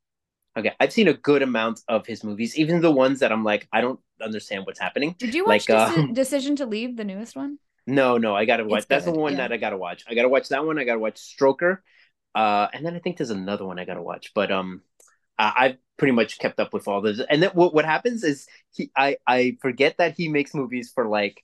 Okay, 0.55 0.71
I've 0.79 0.93
seen 0.93 1.07
a 1.07 1.13
good 1.13 1.41
amount 1.41 1.81
of 1.87 2.05
his 2.05 2.23
movies, 2.23 2.57
even 2.57 2.81
the 2.81 2.91
ones 2.91 3.19
that 3.19 3.31
I'm 3.31 3.43
like, 3.43 3.67
I 3.73 3.81
don't 3.81 3.99
understand 4.21 4.65
what's 4.65 4.79
happening. 4.79 5.15
Did 5.17 5.33
you 5.33 5.45
watch 5.45 5.67
Like, 5.67 5.89
Deci- 5.89 5.97
um, 5.97 6.13
Decision 6.13 6.55
to 6.57 6.65
Leave, 6.65 6.95
the 6.95 7.03
newest 7.03 7.35
one? 7.35 7.57
No, 7.87 8.17
no, 8.17 8.35
I 8.35 8.45
gotta 8.45 8.63
watch. 8.63 8.79
It's 8.79 8.87
That's 8.87 9.05
the 9.05 9.11
one 9.11 9.33
yeah. 9.33 9.39
that 9.39 9.51
I 9.51 9.57
gotta 9.57 9.77
watch. 9.77 10.03
I 10.07 10.13
gotta 10.13 10.29
watch 10.29 10.49
that 10.49 10.65
one. 10.65 10.79
I 10.79 10.83
gotta 10.83 10.99
watch 10.99 11.17
Stoker, 11.17 11.83
uh, 12.35 12.67
and 12.71 12.85
then 12.85 12.95
I 12.95 12.99
think 12.99 13.17
there's 13.17 13.29
another 13.29 13.65
one 13.65 13.79
I 13.79 13.85
gotta 13.85 14.01
watch. 14.01 14.31
But 14.33 14.51
um, 14.51 14.81
I, 15.37 15.53
I've 15.57 15.77
pretty 15.97 16.13
much 16.13 16.39
kept 16.39 16.59
up 16.59 16.73
with 16.73 16.87
all 16.87 17.01
this. 17.01 17.19
And 17.29 17.43
then 17.43 17.49
what 17.53 17.73
what 17.73 17.85
happens 17.85 18.23
is 18.23 18.47
he, 18.71 18.91
I 18.95 19.17
I 19.27 19.57
forget 19.61 19.97
that 19.97 20.15
he 20.15 20.27
makes 20.27 20.53
movies 20.53 20.91
for 20.93 21.07
like, 21.07 21.43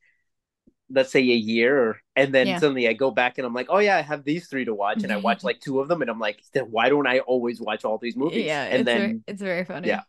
let's 0.89 1.11
say 1.11 1.19
a 1.21 1.23
year, 1.23 2.01
and 2.15 2.33
then 2.33 2.47
Yeah. 2.47 2.57
suddenly 2.57 2.87
I 2.87 2.93
go 2.93 3.11
back 3.11 3.37
and 3.37 3.45
I'm 3.47 3.53
like, 3.53 3.67
oh 3.69 3.79
yeah, 3.79 3.97
I 3.97 4.01
have 4.01 4.23
these 4.23 4.47
three 4.47 4.65
to 4.65 4.73
watch, 4.75 5.03
and 5.03 5.13
I 5.13 5.17
watch 5.17 5.43
like 5.43 5.59
two 5.61 5.79
of 5.79 5.87
them, 5.87 6.01
and 6.01 6.09
I'm 6.09 6.19
like, 6.19 6.41
then 6.53 6.65
why 6.71 6.89
don't 6.89 7.07
I 7.07 7.19
always 7.19 7.61
watch 7.61 7.85
all 7.85 7.97
these 7.97 8.15
movies? 8.17 8.45
Yeah. 8.45 8.63
and 8.63 8.81
it's 8.81 8.87
then 8.87 9.01
very, 9.01 9.21
it's 9.27 9.41
very 9.41 9.65
funny. 9.65 9.87
yeah, 9.87 10.01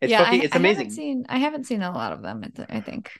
it's 0.00 0.12
yeah, 0.12 0.18
fucking, 0.18 0.40
I, 0.40 0.44
it's 0.44 0.54
I 0.54 0.58
amazing. 0.58 0.86
haven't 0.86 0.90
seen. 0.90 1.26
I 1.28 1.38
haven't 1.38 1.64
seen 1.64 1.82
a 1.82 1.90
lot 1.92 2.12
of 2.12 2.22
them. 2.22 2.44
I 2.68 2.80
think. 2.80 3.12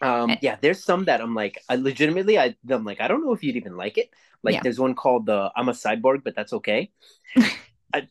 Um, 0.00 0.30
Eh. 0.32 0.36
yeah, 0.40 0.56
there's 0.60 0.82
some 0.82 1.04
that 1.04 1.20
I'm 1.20 1.34
like, 1.34 1.62
I 1.68 1.76
legitimately, 1.76 2.38
I, 2.38 2.56
I'm 2.68 2.84
like, 2.84 3.00
I 3.00 3.06
don't 3.06 3.24
know 3.24 3.32
if 3.32 3.44
you'd 3.44 3.56
even 3.56 3.76
like 3.76 3.98
it. 3.98 4.10
Like, 4.42 4.54
Yeah. 4.54 4.62
there's 4.62 4.80
one 4.80 4.94
called 4.96 5.26
the 5.26 5.52
I'm 5.54 5.68
a 5.68 5.72
Cyborg, 5.72 6.24
but 6.24 6.34
that's 6.34 6.52
okay. 6.54 6.90
I, 7.94 8.08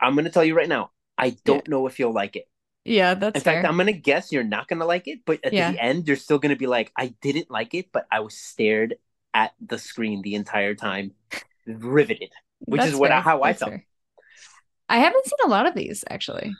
I'm 0.00 0.16
gonna 0.16 0.30
tell 0.30 0.44
you 0.44 0.56
right 0.56 0.68
now, 0.68 0.92
I 1.18 1.30
don't 1.44 1.68
know 1.68 1.86
if 1.86 1.98
you'll 1.98 2.12
like 2.14 2.36
it. 2.36 2.48
Yeah, 2.84 3.14
that's 3.14 3.36
In 3.36 3.40
fair. 3.42 3.54
fact, 3.62 3.68
I'm 3.68 3.76
gonna 3.76 3.92
guess 3.92 4.32
you're 4.32 4.42
not 4.44 4.66
gonna 4.68 4.86
like 4.86 5.06
it, 5.06 5.20
but 5.26 5.40
at 5.44 5.52
Yeah. 5.52 5.72
the 5.72 5.82
end, 5.82 6.06
you're 6.08 6.16
still 6.16 6.38
gonna 6.38 6.56
be 6.56 6.66
like, 6.66 6.90
I 6.96 7.14
didn't 7.20 7.50
like 7.50 7.74
it, 7.74 7.92
but 7.92 8.06
I 8.10 8.20
was 8.20 8.34
stared 8.36 8.96
at 9.34 9.52
the 9.60 9.78
screen 9.78 10.22
the 10.22 10.34
entire 10.34 10.74
time, 10.74 11.12
riveted. 11.66 12.30
which 12.60 12.82
is 12.82 12.94
what 12.94 13.10
I- 13.10 13.16
fair. 13.16 13.20
how 13.22 13.42
I 13.42 13.48
That's 13.50 13.58
felt. 13.60 13.70
fair. 13.72 13.86
I 14.88 14.98
haven't 14.98 15.24
seen 15.24 15.38
a 15.44 15.48
lot 15.48 15.66
of 15.66 15.74
these 15.74 16.04
actually. 16.10 16.52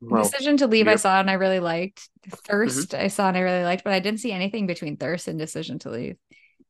Well, 0.00 0.22
Decision 0.22 0.56
to 0.58 0.66
Leave 0.66 0.86
I 0.86 0.92
you're- 0.92 0.94
Mm-hmm. 0.96 1.00
saw 1.02 1.20
and 1.20 1.30
I 1.30 1.34
really 1.34 1.60
liked. 1.60 2.08
Thirst 2.46 2.94
I 2.94 3.08
saw 3.08 3.28
and 3.28 3.36
I 3.36 3.40
really 3.40 3.64
liked, 3.64 3.84
but 3.84 3.92
I 3.92 4.00
didn't 4.00 4.20
see 4.20 4.32
anything 4.32 4.66
between 4.66 4.96
Thirst 4.96 5.28
and 5.28 5.38
Decision 5.38 5.78
to 5.80 5.90
Leave. 5.90 6.16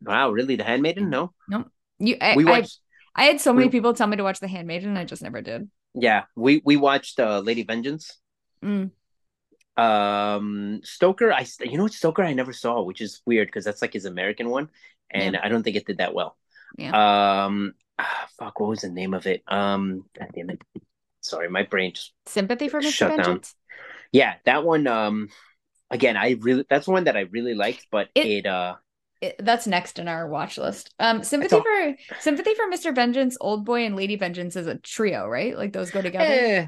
wow, 0.03 0.31
really? 0.31 0.57
The 0.57 0.65
Handmaiden? 0.65 1.11
No, 1.11 1.33
no. 1.49 1.67
You, 1.99 2.17
I, 2.21 2.35
we 2.35 2.45
I, 2.47 2.51
watched. 2.61 2.81
I 3.15 3.25
had 3.25 3.41
so 3.41 3.53
many 3.53 3.67
we- 3.67 3.71
people 3.73 3.95
tell 3.95 4.07
me 4.09 4.17
to 4.17 4.23
watch 4.25 4.41
The 4.41 4.49
Handmaiden, 4.49 4.89
and 4.89 4.99
I 4.99 5.05
just 5.05 5.23
never 5.23 5.43
did. 5.43 5.71
Yeah, 5.95 6.25
we 6.37 6.63
we 6.65 6.77
watched 6.77 7.19
uh, 7.21 7.41
Lady 7.41 7.63
Vengeance. 7.65 8.19
Mm. 8.65 8.91
Um, 9.77 10.81
Stoker, 10.85 11.33
I 11.33 11.47
you 11.61 11.77
know 11.77 11.85
what 11.85 11.93
Stoker 11.93 12.23
I 12.23 12.35
never 12.35 12.53
saw, 12.53 12.83
which 12.83 13.01
is 13.01 13.23
weird 13.27 13.49
because 13.49 13.65
that's 13.65 13.81
like 13.83 13.93
his 13.93 14.05
American 14.05 14.51
one, 14.51 14.69
and 15.11 15.37
I 15.37 15.49
don't 15.49 15.63
think 15.63 15.77
it 15.77 15.87
did 15.87 15.99
that 15.99 16.15
well. 16.15 16.37
Yeah. 16.77 17.45
Um, 17.45 17.73
ah, 17.99 18.29
fuck, 18.39 18.61
what 18.61 18.69
was 18.71 18.81
the 18.81 18.91
name 18.91 19.15
of 19.15 19.27
it? 19.27 19.43
Um, 19.49 20.05
God 20.19 20.29
damn 20.35 20.51
it. 20.51 20.63
Sorry, 21.23 21.49
my 21.49 21.63
brain 21.65 21.93
just 21.95 22.13
Sympathy 22.27 22.69
for 22.69 22.81
Mr. 22.81 22.91
Shut 22.93 23.09
down. 23.11 23.25
Vengeance. 23.25 23.55
yeah, 24.13 24.35
that 24.45 24.65
one. 24.65 24.87
Um, 24.87 25.29
again, 25.91 26.17
I 26.17 26.37
really 26.41 26.65
that's 26.69 26.87
one 26.89 27.05
that 27.05 27.17
I 27.17 27.21
really 27.21 27.55
liked, 27.55 27.87
but 27.91 28.09
It- 28.15 28.27
it, 28.27 28.47
uh, 28.47 28.77
It- 29.21 29.37
that's 29.39 29.67
next 29.67 29.99
in 29.99 30.09
our 30.09 30.27
watch 30.29 30.57
list. 30.59 30.95
Um, 30.99 31.23
sympathy 31.23 31.57
all- 31.57 31.63
for 31.63 31.97
sympathy 32.21 32.55
for 32.55 32.71
Mr. 32.71 32.95
Vengeance, 32.95 33.37
Old 33.41 33.65
Boy, 33.65 33.85
and 33.85 33.97
Lady 33.97 34.17
Vengeance 34.17 34.57
is 34.57 34.67
a 34.67 34.77
trio, 34.77 35.27
right? 35.27 35.57
Like 35.57 35.73
those 35.73 35.91
go 35.91 36.01
together. 36.03 36.25
eh, 36.25 36.67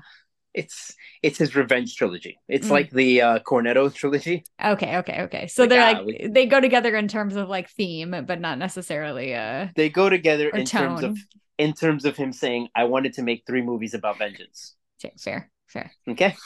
it's 0.54 0.94
it's 1.23 1.38
his 1.38 1.56
revenge 1.56 1.97
trilogy. 1.97 2.38
It's 2.49 2.66
Mm. 2.68 2.71
like 2.71 2.90
the 2.90 3.23
uh 3.23 3.38
Cornetto 3.38 3.92
trilogy. 3.94 4.44
Okay, 4.62 4.99
okay, 4.99 5.23
okay. 5.23 5.47
So 5.47 5.62
Like, 5.62 5.71
they're 5.71 5.82
ah, 5.82 5.90
like 5.92 6.04
we- 6.06 6.28
they 6.30 6.44
go 6.47 6.61
together 6.61 6.94
in 6.94 7.09
terms 7.09 7.37
of 7.37 7.49
like 7.49 7.71
theme, 7.71 8.25
but 8.26 8.38
not 8.40 8.59
necessarily 8.59 9.35
uh 9.35 9.68
They 9.76 9.88
go 9.88 10.11
together 10.11 10.50
in 10.50 10.66
terms 10.66 11.02
of 11.02 11.16
in 11.59 11.73
terms 11.73 12.04
of 12.04 12.16
him 12.16 12.32
saying, 12.32 12.68
"I 12.75 12.85
wanted 12.85 13.14
to 13.14 13.23
make 13.23 13.44
three 13.47 13.62
movies 13.62 13.94
about 13.94 14.18
vengeance." 14.18 14.75
Fair, 15.18 15.50
fair. 15.68 15.90
Okay, 16.09 16.37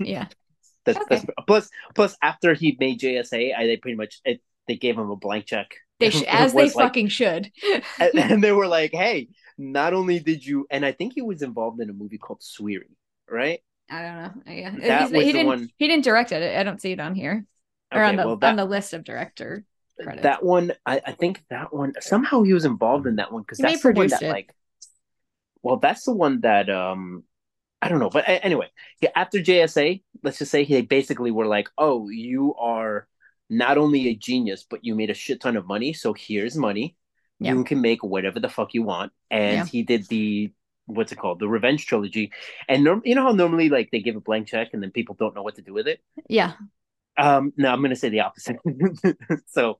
Yeah. 0.00 0.26
that's, 0.84 0.98
Okay. 0.98 1.06
that's 1.10 1.24
plus 1.46 1.70
plus 1.94 2.16
after 2.20 2.54
he 2.54 2.76
made 2.80 2.98
JSA, 3.00 3.54
I 3.56 3.66
they 3.66 3.76
pretty 3.76 3.96
much 3.96 4.20
it, 4.24 4.40
they 4.68 4.76
gave 4.76 4.96
him 4.96 5.10
a 5.10 5.16
blank 5.16 5.46
check. 5.46 5.68
They 6.00 6.10
sh- 6.16 6.24
as 6.28 6.52
they 6.52 6.64
like- 6.64 6.72
fucking 6.72 7.08
should. 7.08 7.50
and, 8.00 8.14
and 8.18 8.44
they 8.44 8.52
were 8.52 8.66
like, 8.66 8.92
"Hey, 8.92 9.28
not 9.58 9.94
only 9.94 10.18
did 10.20 10.44
you," 10.44 10.66
and 10.70 10.84
I 10.84 10.92
think 10.92 11.12
he 11.14 11.22
was 11.22 11.42
involved 11.42 11.80
in 11.80 11.90
a 11.90 11.92
movie 11.92 12.18
called 12.18 12.40
Sweary, 12.40 12.90
right? 13.30 13.60
I 13.90 14.02
don't 14.02 14.46
know. 14.46 14.52
Yeah, 14.52 14.70
That 14.70 14.80
He's- 14.80 15.10
was 15.12 15.20
he 15.22 15.26
the 15.26 15.32
didn't. 15.32 15.46
one- 15.46 15.68
He 15.76 15.88
didn't 15.88 16.04
direct 16.04 16.32
it. 16.32 16.56
I 16.58 16.62
don't 16.62 16.80
see 16.80 16.92
it 16.92 17.00
on 17.00 17.14
here 17.14 17.44
or 17.92 17.98
Okay, 18.00 18.08
on 18.08 18.16
the 18.16 18.26
well, 18.26 18.36
that 18.36 18.50
on 18.50 18.56
the 18.56 18.64
list 18.64 18.94
of 18.94 19.04
director 19.04 19.64
credits. 20.02 20.22
that 20.22 20.42
one, 20.42 20.72
I, 20.86 21.00
I 21.06 21.12
think 21.12 21.44
that 21.50 21.74
one 21.74 21.92
somehow 22.00 22.42
he 22.42 22.54
was 22.54 22.64
involved 22.64 23.06
in 23.06 23.16
that 23.16 23.30
one 23.32 23.42
because 23.42 23.58
that's 23.58 23.82
the 23.82 23.92
one 23.92 24.08
that 24.08 24.22
it. 24.22 24.30
like, 24.30 24.54
well, 25.62 25.76
that's 25.76 26.04
the 26.04 26.12
one 26.12 26.40
that 26.40 26.70
um, 26.70 27.24
I 27.82 27.88
don't 27.88 27.98
know, 27.98 28.08
but 28.10 28.24
anyway, 28.26 28.68
yeah, 29.00 29.10
after 29.14 29.38
JSA, 29.38 30.02
let's 30.22 30.38
just 30.38 30.50
say 30.50 30.64
they 30.64 30.82
basically 30.82 31.30
were 31.30 31.46
like, 31.46 31.68
"Oh, 31.76 32.08
you 32.08 32.54
are 32.54 33.06
not 33.52 33.76
only 33.78 34.08
a 34.08 34.14
genius, 34.14 34.64
but 34.68 34.84
you 34.84 34.94
made 34.94 35.10
a 35.10 35.14
shit 35.14 35.40
ton 35.40 35.56
of 35.56 35.66
money, 35.66 35.92
so 35.92 36.12
here's 36.14 36.56
money. 36.56 36.96
Yeah. 37.38 37.52
You 37.54 37.64
can 37.64 37.80
make 37.80 38.02
whatever 38.02 38.40
the 38.40 38.48
fuck 38.48 38.72
you 38.74 38.82
want." 38.82 39.12
And 39.30 39.56
Yeah. 39.58 39.64
he 39.66 39.82
did 39.82 40.06
the 40.08 40.52
what's 40.86 41.12
it 41.12 41.18
called, 41.18 41.38
the 41.38 41.48
Revenge 41.48 41.86
trilogy, 41.86 42.32
and 42.68 42.82
norm- 42.84 43.02
you 43.04 43.14
know 43.14 43.22
how 43.22 43.32
normally 43.32 43.68
like 43.68 43.90
they 43.92 44.00
give 44.00 44.16
a 44.16 44.20
blank 44.20 44.48
check 44.48 44.70
and 44.72 44.82
then 44.82 44.90
people 44.90 45.14
don't 45.18 45.34
know 45.34 45.42
what 45.42 45.54
to 45.56 45.62
do 45.62 45.72
with 45.72 45.86
it. 45.86 46.00
yeah, 46.28 46.52
Um, 47.16 47.52
no, 47.56 47.70
I'm 47.72 47.80
gonna 47.82 47.94
say 47.96 48.08
the 48.08 48.20
opposite. 48.20 48.56
so, 49.46 49.78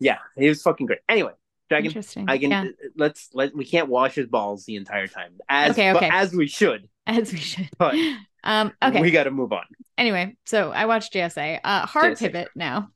yeah, 0.00 0.18
he 0.36 0.48
was 0.48 0.62
fucking 0.62 0.86
great. 0.86 1.00
Anyway, 1.08 1.32
Dragon, 1.68 1.86
interesting. 1.90 2.24
I 2.28 2.38
can 2.38 2.50
yeah, 2.50 2.64
let's 2.96 3.28
let 3.34 3.54
we 3.54 3.64
can't 3.64 3.88
wash 3.88 4.14
his 4.14 4.26
balls 4.26 4.64
the 4.64 4.76
entire 4.76 5.06
time 5.08 5.34
as 5.48 5.72
Okay, 5.72 5.92
but 5.92 6.02
okay. 6.04 6.10
as 6.12 6.32
we 6.34 6.46
should. 6.46 6.88
as 7.06 7.32
we 7.32 7.38
should. 7.38 7.68
But 7.78 7.94
Um. 8.44 8.72
Okay. 8.82 9.00
we 9.00 9.10
got 9.10 9.24
to 9.24 9.30
move 9.30 9.52
on. 9.52 9.64
anyway 9.96 10.36
so 10.44 10.70
i 10.70 10.84
watched 10.86 11.12
jsa 11.14 11.60
uh 11.64 11.86
hard 11.86 12.12
JSA. 12.14 12.18
pivot 12.18 12.48
now 12.54 12.88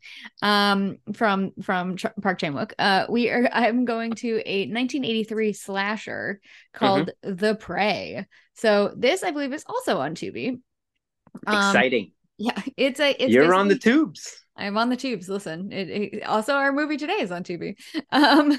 um 0.43 0.99
from 1.15 1.53
from 1.63 1.97
Ch- 1.97 2.07
park 2.21 2.39
chan-wook 2.39 2.73
uh 2.79 3.07
we 3.09 3.31
are 3.31 3.49
i'm 3.53 3.85
going 3.87 4.13
to 4.15 4.29
a 4.45 4.67
1983 4.67 5.53
slasher 5.55 6.41
called 6.75 7.11
Mm-hmm. 7.25 7.37
the 7.37 7.55
prey 7.55 8.27
so 8.55 8.93
this 8.97 9.23
i 9.23 9.31
believe 9.31 9.53
is 9.53 9.65
also 9.67 9.99
on 9.99 10.15
tubi 10.15 10.61
um, 11.47 11.57
Exciting. 11.57 12.13
yeah 12.37 12.61
it's 12.77 13.01
a 13.01 13.11
it's 13.23 13.33
You're 13.33 13.55
on 13.55 13.69
the 13.69 13.79
tubes. 13.79 14.45
I'm 14.59 14.77
on 14.77 14.89
the 14.91 14.97
tubes 14.97 15.29
listen 15.29 15.73
it, 15.73 15.89
it- 15.89 16.25
also 16.25 16.53
our 16.55 16.73
movie 16.73 16.97
today 16.97 17.15
is 17.21 17.31
on 17.31 17.43
tubi 17.43 17.75
um 18.13 18.53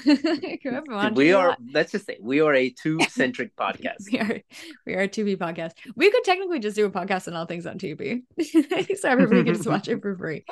on, 0.90 1.14
we 1.14 1.28
Tubi 1.28 1.38
are. 1.38 1.56
Let's 1.72 1.92
just 1.92 2.06
say 2.06 2.18
we 2.20 2.40
are 2.40 2.54
a 2.54 2.70
tube 2.82 3.02
centric 3.10 3.54
podcast. 3.56 4.10
We 4.12 4.18
are 4.18 4.40
we 4.86 4.94
are 4.94 5.02
a 5.02 5.08
Tubi 5.08 5.36
podcast. 5.36 5.72
We 5.96 6.10
could 6.10 6.24
technically 6.24 6.58
just 6.58 6.76
do 6.76 6.86
a 6.86 6.90
podcast 6.90 7.28
on 7.28 7.34
all 7.34 7.46
things 7.46 7.66
on 7.66 7.78
Tubi, 7.78 8.22
so 8.98 9.08
everybody 9.08 9.44
can 9.44 9.54
just 9.54 9.66
watch 9.68 9.88
it 9.88 10.00
for 10.00 10.16
free. 10.16 10.44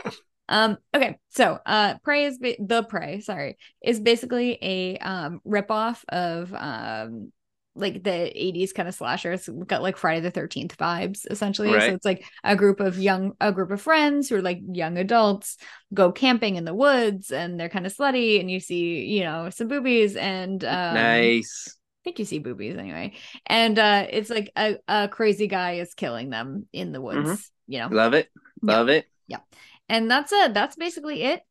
Um. 0.49 0.79
Okay. 0.95 1.19
So, 1.31 1.59
uh, 1.67 1.99
Prey 2.03 2.25
is 2.25 2.39
ba- 2.39 2.57
the 2.59 2.83
Prey. 2.83 3.21
Sorry, 3.21 3.59
is 3.83 4.01
basically 4.01 4.59
a 4.63 4.99
um 4.99 5.41
ripoff 5.47 6.03
of 6.09 6.53
um 6.55 7.33
like 7.79 8.03
the 8.03 8.11
80s 8.11 8.73
kind 8.73 8.89
of 8.89 8.95
slasher. 8.95 9.33
It's 9.33 9.49
got 9.49 9.83
like 9.83 9.97
Friday 9.97 10.21
the 10.21 10.31
13th 10.31 10.77
vibes 10.77 11.27
essentially. 11.31 11.71
So 11.89 11.95
it's 11.95 12.05
like 12.05 12.25
a 12.45 12.57
group 12.57 12.81
of 12.81 12.99
young 12.99 13.33
a 13.41 13.53
group 13.53 13.71
of 13.71 13.81
friends 13.81 14.29
who 14.29 14.37
are 14.37 14.43
like 14.43 14.61
young 14.73 14.99
adults 14.99 15.57
go 15.95 16.13
camping 16.13 16.57
in 16.57 16.65
the 16.65 16.75
woods 16.75 17.31
and 17.31 17.59
they're 17.59 17.69
kind 17.69 17.87
of 17.87 17.95
slutty 17.97 18.41
and 18.41 18.51
you 18.51 18.61
see, 18.61 19.05
you 19.07 19.23
know, 19.25 19.51
some 19.51 19.69
boobies 19.69 20.17
and 20.17 20.63
um 20.65 20.95
nice. 20.95 21.69
I 21.69 22.03
think 22.05 22.19
you 22.19 22.25
see 22.25 22.39
boobies 22.39 22.77
anyway. 22.77 23.15
And 23.47 23.79
uh 23.79 24.07
it's 24.11 24.31
like 24.31 24.51
a, 24.57 24.77
a 24.89 25.09
crazy 25.09 25.47
guy 25.47 25.75
is 25.75 25.95
killing 25.95 26.31
them 26.31 26.67
in 26.73 26.93
the 26.93 27.01
woods, 27.01 27.29
Mhm. 27.29 27.51
you 27.69 27.79
know. 27.81 27.89
Love 27.91 28.15
it. 28.15 28.29
Yeah. 28.63 28.75
Love 28.77 28.89
it. 28.89 29.09
Yeah. 29.27 29.41
And 29.89 30.11
that's 30.11 30.33
a 30.33 30.51
that's 30.53 30.77
basically 30.77 31.23
it. 31.23 31.43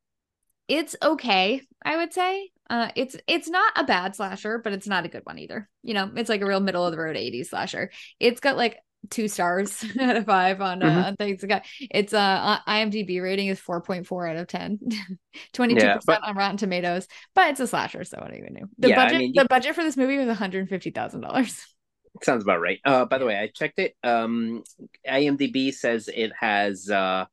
It's 0.68 0.96
okay, 1.02 1.62
I 1.84 1.96
would 1.98 2.14
say. 2.14 2.52
Uh 2.70 2.90
it's 2.96 3.16
it's 3.28 3.48
not 3.50 3.74
a 3.76 3.84
bad 3.84 4.16
slasher, 4.16 4.60
but 4.60 4.74
it's 4.74 4.88
not 4.88 5.06
a 5.06 5.10
good 5.10 5.24
one 5.26 5.40
either. 5.40 5.70
You 5.84 5.94
know, 5.94 6.12
it's 6.16 6.30
like 6.30 6.42
a 6.42 6.46
real 6.46 6.60
middle 6.60 6.86
of 6.86 6.92
the 6.92 6.98
road 6.98 7.16
80s 7.16 7.48
slasher. 7.50 7.92
It's 8.20 8.40
got 8.40 8.58
like 8.58 8.78
two 9.10 9.28
stars 9.28 9.86
out 10.02 10.16
of 10.18 10.26
five 10.26 10.60
on 10.60 10.82
uh, 10.84 10.88
Mhm. 10.88 11.06
on 11.06 11.16
things. 11.16 11.36
It's 11.44 11.46
got 11.46 11.64
it's 11.80 12.14
uh 12.14 12.58
IMDb 12.68 13.22
rating 13.22 13.48
is 13.48 13.60
4.4 13.60 14.30
out 14.32 14.36
of 14.38 14.48
10. 14.48 14.80
22% 15.54 15.80
Yeah, 15.80 15.98
but- 16.06 16.24
on 16.24 16.36
Rotten 16.36 16.58
Tomatoes, 16.58 17.08
but 17.36 17.52
it's 17.52 17.60
a 17.60 17.68
slasher, 17.68 18.04
so 18.04 18.18
what 18.20 18.32
do 18.32 18.38
you 18.38 18.48
know? 18.50 18.68
The 18.80 18.90
Yeah, 18.90 19.00
I 19.02 19.06
budget 19.06 19.20
mean, 19.20 19.34
you- 19.34 19.42
the 19.44 19.48
budget 19.48 19.76
for 19.76 19.84
this 19.84 19.96
movie 19.98 20.18
was 20.18 20.28
$150,000. 20.38 21.62
Sounds 22.24 22.42
about 22.44 22.60
right. 22.60 22.80
Uh, 22.84 23.06
by 23.06 23.20
the 23.20 23.26
way, 23.28 23.38
I 23.38 23.48
checked 23.48 23.78
it. 23.78 23.96
Um, 24.04 24.64
IMDb 25.08 25.72
says 25.72 26.10
it 26.12 26.32
has 26.40 26.90
uh, 26.90 27.26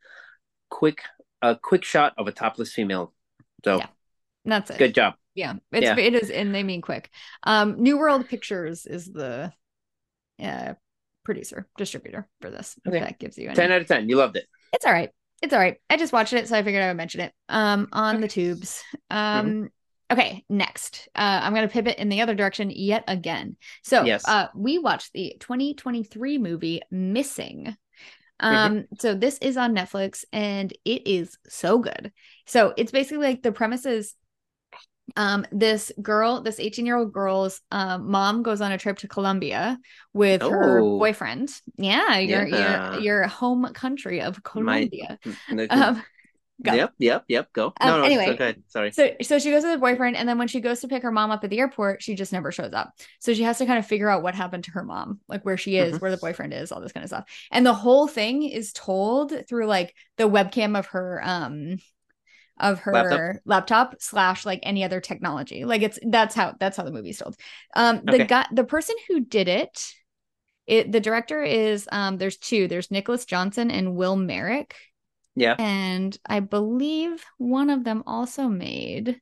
quick 0.69 1.01
a 1.41 1.57
quick 1.57 1.85
shot 1.85 2.13
of 2.19 2.29
a 2.29 2.33
topless 2.33 2.73
female. 2.75 3.15
So 3.65 3.79
Yeah. 3.79 3.87
That's 4.45 4.71
it. 4.71 4.79
good 4.79 4.95
job. 4.95 5.15
Yeah, 5.35 5.55
it's 5.73 5.85
Yeah. 5.85 5.99
it 5.99 6.15
is, 6.15 6.31
and 6.31 6.55
they 6.55 6.63
mean 6.63 6.81
quick. 6.81 7.11
Um, 7.43 7.83
New 7.83 7.99
World 7.99 8.29
Pictures 8.29 8.87
is 8.87 9.07
the 9.07 9.53
uh 10.43 10.75
producer 11.25 11.67
distributor 11.77 12.29
for 12.41 12.51
this. 12.51 12.77
If 12.85 12.93
Okay. 12.93 13.01
that 13.01 13.19
gives 13.19 13.39
you 13.39 13.47
any. 13.47 13.55
Ten 13.57 13.73
out 13.73 13.81
of 13.81 13.87
ten. 13.89 14.09
You 14.09 14.17
loved 14.17 14.37
it. 14.37 14.47
It's 14.73 14.85
all 14.85 14.93
right. 14.93 15.11
It's 15.43 15.53
all 15.53 15.59
right. 15.61 15.77
I 15.91 15.97
just 15.97 16.13
watched 16.13 16.33
it, 16.33 16.49
so 16.49 16.57
I 16.57 16.63
figured 16.63 16.83
I 16.83 16.89
would 16.89 16.97
mention 16.97 17.21
it. 17.21 17.33
Um, 17.49 17.89
on 17.93 18.21
the 18.21 18.29
tubes. 18.29 18.83
Um. 19.11 19.47
Mm-hmm. 19.47 19.65
Okay, 20.11 20.45
next. 20.51 21.09
Uh, 21.17 21.41
I'm 21.43 21.55
gonna 21.55 21.67
pivot 21.67 21.99
in 21.99 22.11
the 22.11 22.21
other 22.21 22.35
direction 22.35 22.71
yet 22.71 23.05
again. 23.09 23.57
So, 23.83 24.05
Yes. 24.05 24.29
uh, 24.29 24.49
we 24.55 24.79
watched 24.79 25.13
the 25.15 25.35
2023 25.41 26.39
movie 26.39 26.83
Missing. 26.91 27.75
Mm-hmm. 28.43 28.55
Um, 28.55 28.85
so 28.99 29.15
this 29.15 29.39
is 29.39 29.57
on 29.57 29.75
Netflix 29.75 30.25
and 30.33 30.73
it 30.85 31.07
is 31.09 31.39
so 31.49 31.79
good. 31.79 32.13
So 32.47 32.75
it's 32.77 32.93
basically 32.93 33.25
like 33.25 33.43
the 33.43 33.53
premise 33.53 33.87
is 33.87 34.15
um 35.17 35.45
this 35.53 35.93
girl 36.01 36.41
this 36.41 36.59
18 36.59 36.87
year 36.87 36.97
old 36.97 37.13
girl's 37.13 37.61
um 37.71 38.11
mom 38.11 38.43
goes 38.43 38.61
on 38.61 38.73
a 38.73 38.79
trip 38.79 38.99
to 38.99 39.09
colombia 39.09 39.79
with 40.13 40.41
her 40.43 40.81
Oh. 40.81 40.99
boyfriend 40.99 41.51
yeah 41.77 42.19
your 42.19 42.47
Yeah. 42.47 42.93
your 42.95 43.01
your 43.01 43.23
home 43.27 43.67
country 43.75 44.21
of 44.23 44.43
colombia 44.43 45.19
My- 45.51 45.67
um 45.69 46.03
go. 46.63 46.73
Yep. 46.73 46.93
Yep. 47.01 47.25
Yep. 47.29 47.53
Go. 47.53 47.67
Um, 47.81 47.89
no. 47.91 47.97
No. 47.99 48.05
anyway. 48.05 48.29
okay. 48.31 48.55
Sorry. 48.69 48.93
so 48.93 49.11
so 49.23 49.39
she 49.41 49.51
goes 49.51 49.65
with 49.65 49.73
her 49.73 49.79
boyfriend 49.79 50.17
and 50.17 50.29
then 50.29 50.39
when 50.39 50.47
she 50.49 50.61
goes 50.61 50.81
to 50.81 50.89
pick 50.89 51.03
her 51.03 51.11
mom 51.13 51.31
up 51.33 51.43
at 51.45 51.51
the 51.51 51.59
airport 51.59 52.01
she 52.03 52.15
just 52.15 52.33
never 52.33 52.51
shows 52.53 52.73
up 52.73 52.93
so 53.19 53.35
she 53.35 53.43
has 53.43 53.59
to 53.59 53.67
kind 53.67 53.79
of 53.79 53.87
figure 53.87 54.09
out 54.09 54.23
what 54.23 54.35
happened 54.37 54.65
to 54.65 54.71
her 54.71 54.85
mom 54.85 55.19
like 55.29 55.45
where 55.45 55.57
she 55.59 55.77
is 55.77 55.97
Mhm. 55.97 56.01
where 56.01 56.11
the 56.13 56.17
boyfriend 56.17 56.55
is 56.55 56.71
all 56.73 56.81
this 56.81 56.93
kind 56.93 57.03
of 57.05 57.11
stuff 57.11 57.25
and 57.51 57.67
the 57.67 57.75
whole 57.75 58.07
thing 58.07 58.45
is 58.45 58.73
told 58.73 59.33
through 59.49 59.67
like 59.67 59.95
the 60.17 60.29
webcam 60.29 60.79
of 60.79 60.87
her 60.87 61.21
um 61.25 61.77
of 62.59 62.79
her 62.81 62.93
Laptop? 62.95 63.43
laptop, 63.47 63.97
slash 64.01 64.47
like 64.47 64.61
any 64.63 64.85
other 64.85 65.01
technology 65.01 65.65
like 65.65 65.83
it's 65.83 65.99
that's 66.09 66.35
how 66.35 66.55
that's 66.61 66.77
how 66.77 66.85
the 66.85 66.93
movie's 66.93 67.19
told 67.19 67.37
um 67.75 68.01
the 68.05 68.13
Okay. 68.13 68.25
guy 68.27 68.47
the 68.53 68.65
person 68.65 68.95
who 69.09 69.21
did 69.21 69.49
it 69.49 69.93
it 70.67 70.93
the 70.93 71.01
director 71.01 71.43
is 71.43 71.89
um 71.93 72.17
there's 72.17 72.37
two 72.37 72.69
there's 72.69 72.91
nicholas 72.91 73.25
johnson 73.25 73.71
and 73.71 73.97
will 73.97 74.17
merrick 74.17 74.75
Yeah. 75.37 75.59
and 75.59 76.17
I 76.27 76.41
believe 76.41 77.25
one 77.39 77.71
of 77.71 77.85
them 77.85 78.03
also 78.07 78.49
made 78.49 79.21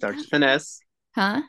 Search 0.00 0.26
finesse. 0.30 0.80
huh? 1.14 1.42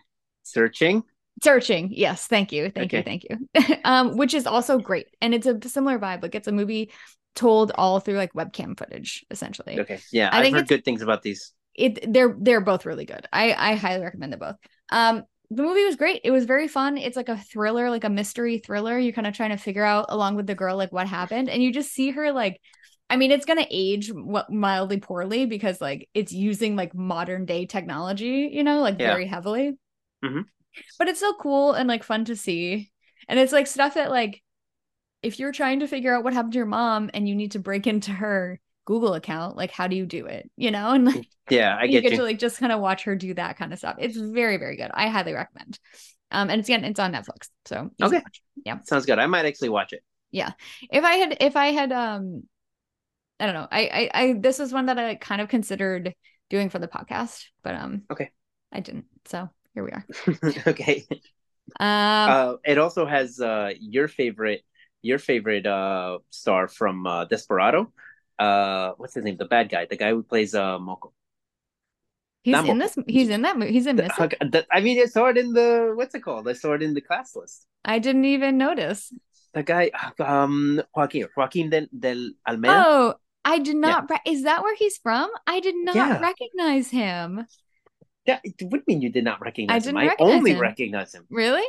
Searching. 0.43 1.03
Searching. 1.41 1.89
Yes, 1.93 2.27
thank 2.27 2.51
you. 2.51 2.69
Thank 2.69 2.91
you. 2.91 3.01
Thank 3.01 3.25
you. 3.29 3.75
um 3.85 4.17
which 4.17 4.33
is 4.33 4.45
also 4.45 4.77
great. 4.77 5.07
And 5.21 5.33
it's 5.33 5.47
a 5.47 5.57
similar 5.69 5.97
vibe. 5.97 6.21
Like 6.21 6.35
it's 6.35 6.47
a 6.47 6.51
movie 6.51 6.91
told 7.35 7.71
all 7.75 7.99
through 7.99 8.17
like 8.17 8.33
webcam 8.33 8.77
footage 8.77 9.25
essentially. 9.31 9.79
Okay. 9.79 9.99
Yeah. 10.11 10.29
I 10.31 10.37
I've 10.37 10.43
think 10.43 10.55
heard 10.57 10.67
good 10.67 10.85
things 10.85 11.01
about 11.01 11.21
these. 11.21 11.53
It 11.75 12.11
they're 12.11 12.35
they're 12.39 12.61
both 12.61 12.85
really 12.85 13.05
good. 13.05 13.27
I 13.31 13.53
I 13.53 13.75
highly 13.75 14.03
recommend 14.03 14.33
them 14.33 14.39
both. 14.39 14.55
Um 14.91 15.23
the 15.51 15.63
movie 15.63 15.83
was 15.85 15.95
great. 15.95 16.21
It 16.23 16.31
was 16.31 16.45
very 16.45 16.67
fun. 16.67 16.97
It's 16.97 17.17
like 17.17 17.29
a 17.29 17.37
thriller, 17.37 17.89
like 17.89 18.03
a 18.03 18.09
mystery 18.09 18.59
thriller. 18.59 18.99
You're 18.99 19.13
kind 19.13 19.25
of 19.25 19.33
trying 19.33 19.49
to 19.49 19.57
figure 19.57 19.83
out 19.83 20.05
along 20.09 20.35
with 20.35 20.45
the 20.45 20.53
girl 20.53 20.77
like 20.77 20.91
what 20.91 21.07
happened, 21.07 21.49
and 21.49 21.63
you 21.63 21.71
just 21.73 21.91
see 21.91 22.11
her 22.11 22.31
like. 22.31 22.59
I 23.11 23.17
mean, 23.17 23.31
it's 23.31 23.45
gonna 23.45 23.65
age 23.71 24.11
mildly 24.49 24.99
poorly 24.99 25.47
because 25.47 25.81
like 25.81 26.07
it's 26.13 26.31
using 26.31 26.75
like 26.75 26.93
modern 26.93 27.45
day 27.45 27.65
technology, 27.65 28.51
you 28.53 28.63
know, 28.63 28.81
like 28.81 28.99
Yeah. 28.99 29.07
very 29.07 29.25
heavily. 29.25 29.77
Mhm. 30.23 30.45
But 30.99 31.07
it's 31.07 31.17
still 31.19 31.33
cool 31.33 31.73
and 31.73 31.87
like 31.87 32.03
fun 32.03 32.25
to 32.25 32.35
see, 32.35 32.91
and 33.27 33.39
it's 33.39 33.51
like 33.51 33.65
stuff 33.65 33.95
that 33.95 34.11
like 34.11 34.43
if 35.21 35.39
you're 35.39 35.51
trying 35.51 35.81
to 35.81 35.87
figure 35.87 36.15
out 36.15 36.23
what 36.23 36.33
happened 36.33 36.53
to 36.53 36.57
your 36.59 36.65
mom 36.65 37.09
and 37.13 37.27
you 37.27 37.35
need 37.35 37.51
to 37.51 37.59
break 37.59 37.87
into 37.87 38.11
her 38.11 38.59
Google 38.85 39.13
account, 39.13 39.57
like 39.57 39.71
how 39.71 39.87
do 39.87 39.95
you 39.95 40.05
do 40.05 40.25
it? 40.27 40.49
You 40.57 40.71
know, 40.71 40.91
and 40.93 41.05
like 41.05 41.27
Yeah, 41.49 41.75
I 41.79 41.87
you 41.87 42.01
get 42.01 42.01
get 42.01 42.11
you. 42.11 42.17
to 42.17 42.23
like 42.23 42.39
just 42.39 42.59
kind 42.59 42.71
of 42.71 42.79
watch 42.81 43.03
her 43.05 43.15
do 43.15 43.33
that 43.35 43.57
kind 43.57 43.73
of 43.73 43.79
stuff. 43.79 43.97
It's 43.99 44.17
very, 44.17 44.57
very 44.57 44.77
good. 44.77 44.91
I 44.93 45.09
highly 45.09 45.33
recommend. 45.33 45.79
Um, 46.31 46.49
and 46.49 46.59
it's 46.59 46.69
again, 46.69 46.85
it's 46.85 46.99
on 46.99 47.13
Netflix, 47.13 47.49
so 47.65 47.91
Okay. 48.01 48.21
watch. 48.23 48.41
Sounds 48.83 49.05
good. 49.05 49.19
I 49.19 49.27
might 49.27 49.45
actually 49.45 49.69
watch 49.69 49.93
it. 49.93 50.03
Yeah, 50.31 50.51
if 50.91 51.03
I 51.03 51.13
had, 51.15 51.37
if 51.41 51.55
I 51.55 51.67
had, 51.67 51.91
um, 51.91 52.43
I 53.39 53.45
don't 53.47 53.55
know. 53.55 53.67
I, 53.71 54.09
I, 54.13 54.21
I, 54.23 54.33
this 54.33 54.59
was 54.59 54.73
one 54.73 54.87
that 54.87 54.99
I 54.99 55.15
kind 55.15 55.41
of 55.41 55.49
considered 55.49 56.15
doing 56.49 56.69
for 56.69 56.79
the 56.79 56.87
podcast, 56.87 57.45
but 57.63 57.75
um, 57.75 58.03
Okay. 58.09 58.31
I 58.71 58.81
didn't. 58.81 59.05
So 59.27 59.49
here 59.75 59.83
we 59.85 59.91
are. 59.91 60.07
okay. 60.67 61.05
Um, 61.79 62.35
Uh, 62.35 62.55
it 62.65 62.77
also 62.77 63.05
has 63.05 63.39
uh 63.39 63.71
your 63.79 64.07
favorite 64.07 64.63
your 65.01 65.19
favorite 65.19 65.65
uh 65.65 66.19
star 66.29 66.67
from 66.67 67.05
uh, 67.07 67.25
Desperado. 67.25 67.91
Uh, 68.37 68.93
what's 68.97 69.13
his 69.13 69.23
name? 69.23 69.37
The 69.37 69.45
bad 69.45 69.69
guy, 69.69 69.85
the 69.85 69.97
guy 69.97 70.11
who 70.11 70.23
plays 70.23 70.55
uh 70.55 70.77
Moko. 70.79 71.11
he's 72.43 72.55
Nambo. 72.55 72.69
in 72.69 72.77
this. 72.79 72.97
He's 73.07 73.29
in 73.29 73.41
that 73.43 73.57
movie. 73.57 73.71
He's 73.73 73.87
in 73.87 73.95
this. 73.95 74.11
I 74.71 74.79
mean, 74.81 75.01
I 75.01 75.05
saw 75.05 75.27
it 75.27 75.37
in 75.37 75.53
the 75.53 75.93
what's 75.95 76.15
it 76.15 76.21
called? 76.21 76.47
I 76.47 76.53
saw 76.53 76.73
it 76.73 76.81
in 76.81 76.93
the 76.93 77.01
class 77.01 77.35
list. 77.35 77.65
I 77.83 77.99
didn't 77.99 78.25
even 78.25 78.57
notice. 78.57 79.13
The 79.53 79.63
guy, 79.63 79.89
um, 80.19 80.81
Joaquin, 80.95 81.27
Joaquin 81.35 81.69
del, 81.71 81.87
del 81.97 82.31
Almeida. 82.47 82.83
Oh, 82.87 83.15
I 83.43 83.57
did 83.59 83.77
not. 83.77 84.07
Re- 84.09 84.21
is 84.25 84.43
that 84.43 84.61
where 84.63 84.75
he's 84.75 84.97
from? 84.99 85.29
I 85.47 85.59
did 85.59 85.75
not 85.75 85.95
Yeah. 85.95 86.19
recognize 86.19 86.89
him. 86.91 87.47
That, 88.27 88.41
you 88.45 88.69
mean 88.85 89.01
you 89.01 89.09
did 89.09 89.23
not 89.23 89.41
recognize 89.41 89.87
I 89.87 89.89
him? 89.89 89.97
I 89.97 90.05
recognize 90.07 90.35
only 90.37 90.51
him. 90.51 90.59
recognize 90.59 91.15
him. 91.15 91.25
Really? 91.31 91.65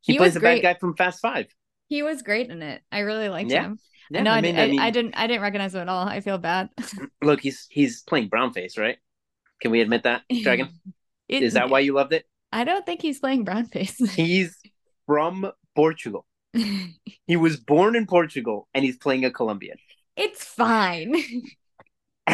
He, 0.00 0.12
He 0.14 0.16
plays 0.18 0.28
was 0.28 0.34
the 0.34 0.40
great. 0.40 0.62
bad 0.62 0.74
guy 0.76 0.78
from 0.80 0.96
Fast 0.96 1.20
Five. 1.20 1.48
He 1.88 2.02
was 2.02 2.22
great 2.22 2.50
in 2.50 2.62
it. 2.62 2.82
I 2.92 3.00
really 3.00 3.28
liked 3.28 3.50
Yeah. 3.50 3.62
him. 3.64 3.78
Yeah, 4.10 4.22
no, 4.22 4.30
I, 4.30 4.40
mean, 4.40 4.54
di- 4.54 4.78
I, 4.78 4.86
I 4.86 4.90
didn't. 4.90 5.14
I 5.18 5.26
didn't 5.26 5.42
recognize 5.42 5.74
him 5.74 5.82
at 5.82 5.88
all. 5.90 6.06
I 6.06 6.20
feel 6.20 6.38
bad. 6.38 6.70
look. 7.22 7.40
He's 7.40 7.66
he's 7.68 8.02
playing 8.02 8.30
brownface, 8.30 8.78
right? 8.78 8.96
Can 9.60 9.70
we 9.70 9.80
admit 9.82 10.04
that, 10.04 10.22
Dragon? 10.42 10.68
It- 11.28 11.42
Is 11.42 11.54
that 11.54 11.68
why 11.68 11.80
you 11.80 11.92
loved 11.92 12.12
it? 12.14 12.24
I 12.50 12.64
don't 12.64 12.86
think 12.86 13.02
he's 13.02 13.18
playing 13.18 13.44
brownface. 13.44 14.08
He's 14.14 14.56
from 15.04 15.52
Portugal. 15.76 16.24
He 16.54 17.36
was 17.36 17.58
born 17.58 17.94
in 17.94 18.06
Portugal 18.06 18.66
and 18.72 18.82
he's 18.82 18.96
playing 18.96 19.26
a 19.26 19.30
Colombian. 19.30 19.76
it's 20.16 20.42
fine. 20.42 21.14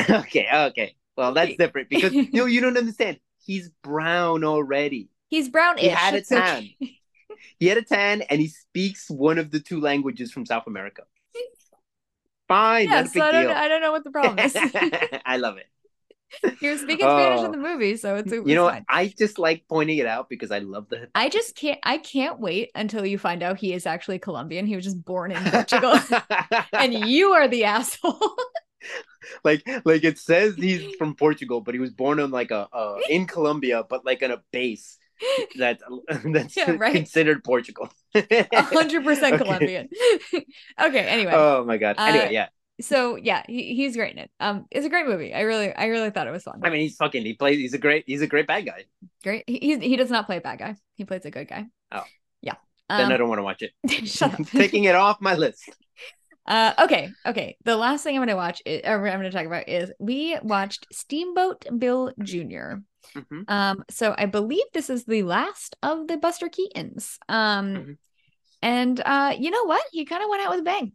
okay, 0.08 0.46
okay. 0.52 0.94
Well, 1.16 1.34
that's 1.34 1.56
different 1.56 1.88
because 1.88 2.12
no, 2.32 2.46
you 2.46 2.60
don't 2.60 2.76
understand. 2.78 3.18
He's 3.44 3.70
brown 3.82 4.44
already. 4.44 5.08
He's 5.28 5.48
brown. 5.48 5.78
He 5.78 5.88
had 5.88 6.14
a 6.14 6.22
tan. 6.22 6.68
okay. 6.80 6.98
He 7.58 7.66
had 7.66 7.78
a 7.78 7.82
tan 7.82 8.22
and 8.22 8.40
he 8.40 8.48
speaks 8.48 9.10
one 9.10 9.38
of 9.38 9.50
the 9.50 9.60
two 9.60 9.80
languages 9.80 10.32
from 10.32 10.46
South 10.46 10.66
America. 10.66 11.02
Fine, 12.48 12.88
Yeah, 12.90 13.00
a 13.00 13.06
so 13.06 13.22
I 13.22 13.32
don't. 13.32 13.50
I 13.56 13.68
don't 13.68 13.80
know 13.80 13.92
what 13.92 14.04
the 14.04 14.10
problem 14.10 14.38
is. 14.38 14.54
I 15.26 15.38
love 15.38 15.56
it. 15.56 15.66
he 16.60 16.68
was 16.68 16.80
speaking 16.80 17.06
Spanish 17.06 17.40
Oh. 17.40 17.44
in 17.46 17.52
the 17.52 17.58
movie, 17.58 17.96
so 17.96 18.16
it's, 18.16 18.30
it's 18.32 18.46
You 18.46 18.54
know 18.54 18.68
fine. 18.68 18.84
I 18.88 19.06
just 19.16 19.38
like 19.38 19.64
pointing 19.68 19.98
it 19.98 20.06
out 20.06 20.28
because 20.28 20.50
I 20.50 20.58
love 20.58 20.88
the 20.90 21.08
I 21.14 21.28
just 21.28 21.54
can't. 21.56 21.78
I 21.84 21.98
can't 21.98 22.40
wait 22.40 22.70
until 22.74 23.06
you 23.06 23.18
find 23.18 23.42
out 23.42 23.56
he 23.56 23.72
is 23.72 23.86
actually 23.86 24.18
Colombian. 24.18 24.66
He 24.66 24.74
was 24.76 24.84
just 24.84 25.02
born 25.04 25.30
in 25.32 25.42
Portugal, 25.44 25.98
and 26.72 26.92
you 26.92 27.32
are 27.32 27.48
the 27.48 27.64
asshole. 27.64 28.36
like 29.44 29.62
like 29.86 30.04
it 30.04 30.18
says 30.18 30.54
he's 30.56 30.94
from 30.96 31.14
Portugal, 31.14 31.60
but 31.62 31.74
he 31.74 31.80
was 31.80 31.92
born 31.92 32.20
on 32.20 32.30
like 32.30 32.50
a 32.50 32.68
uh, 32.72 32.98
in 33.08 33.26
Colombia, 33.26 33.84
but 33.88 34.04
like 34.04 34.22
on 34.22 34.32
a 34.32 34.42
base 34.52 34.98
that 35.58 35.80
that's 36.24 36.56
Yeah, 36.56 36.72
right. 36.78 36.94
considered 36.94 37.44
Portugal. 37.44 37.88
A 38.14 38.62
hundred 38.62 39.04
percent 39.04 39.38
Colombian. 39.38 39.88
okay. 40.80 41.00
Anyway, 41.00 41.32
Oh 41.34 41.64
my 41.64 41.76
god. 41.78 41.96
Uh, 41.98 42.02
Anyway, 42.04 42.32
yeah. 42.32 42.48
so 42.80 43.16
yeah, 43.16 43.42
he, 43.48 43.74
he's 43.74 43.96
great 43.96 44.12
in 44.12 44.18
it. 44.18 44.30
Um, 44.40 44.66
it's 44.70 44.86
a 44.86 44.88
great 44.88 45.06
movie. 45.06 45.32
I 45.34 45.40
really, 45.42 45.74
I 45.74 45.86
really 45.86 46.10
thought 46.10 46.26
it 46.26 46.30
was 46.32 46.42
fun. 46.42 46.60
I 46.62 46.70
mean, 46.70 46.80
he's 46.80 46.96
fucking. 46.96 47.24
He 47.24 47.34
plays. 47.34 47.58
He's 47.58 47.74
a 47.74 47.78
great. 47.78 48.04
He's 48.06 48.22
a 48.22 48.26
great 48.26 48.46
bad 48.46 48.66
guy. 48.66 48.84
great. 49.22 49.44
He 49.46 49.58
he, 49.58 49.78
he 49.78 49.96
does 49.96 50.10
not 50.10 50.26
play 50.26 50.38
a 50.38 50.40
bad 50.40 50.58
guy. 50.58 50.76
He 50.96 51.04
plays 51.04 51.24
a 51.24 51.30
good 51.30 51.48
guy. 51.48 51.66
Oh. 51.92 52.04
yeah. 52.42 52.54
Then 52.88 53.10
I 53.12 53.14
Um, 53.14 53.18
don't 53.18 53.28
want 53.28 53.38
to 53.38 53.42
watch 53.44 53.62
it. 53.62 53.72
shut 54.08 54.34
up. 54.34 54.46
Taking 54.48 54.84
it 54.84 54.94
off 54.94 55.20
my 55.20 55.34
list. 55.34 55.70
Uh, 56.46 56.72
okay, 56.80 57.10
okay. 57.24 57.56
The 57.64 57.76
last 57.76 58.04
thing 58.04 58.16
I'm 58.16 58.22
gonna 58.22 58.36
watch, 58.36 58.62
is, 58.66 58.82
or 58.84 59.06
I'm 59.08 59.18
gonna 59.18 59.30
talk 59.30 59.46
about 59.46 59.68
is 59.68 59.90
we 59.98 60.38
watched 60.42 60.86
Steamboat 60.92 61.66
Bill 61.78 62.12
Jr. 62.22 62.82
Mhm. 63.14 63.44
Um, 63.48 63.84
so 63.90 64.14
I 64.16 64.26
believe 64.26 64.64
this 64.72 64.90
is 64.90 65.04
the 65.04 65.22
last 65.22 65.76
of 65.82 66.06
the 66.08 66.16
Buster 66.16 66.48
Keatons. 66.48 67.18
Um, 67.28 67.74
Mhm. 67.74 67.96
and 68.62 69.00
uh, 69.04 69.34
you 69.38 69.50
know 69.50 69.64
what? 69.64 69.84
He 69.92 70.04
kind 70.04 70.22
of 70.22 70.28
went 70.30 70.42
out 70.42 70.50
with 70.50 70.60
a 70.60 70.64
bang. 70.64 70.92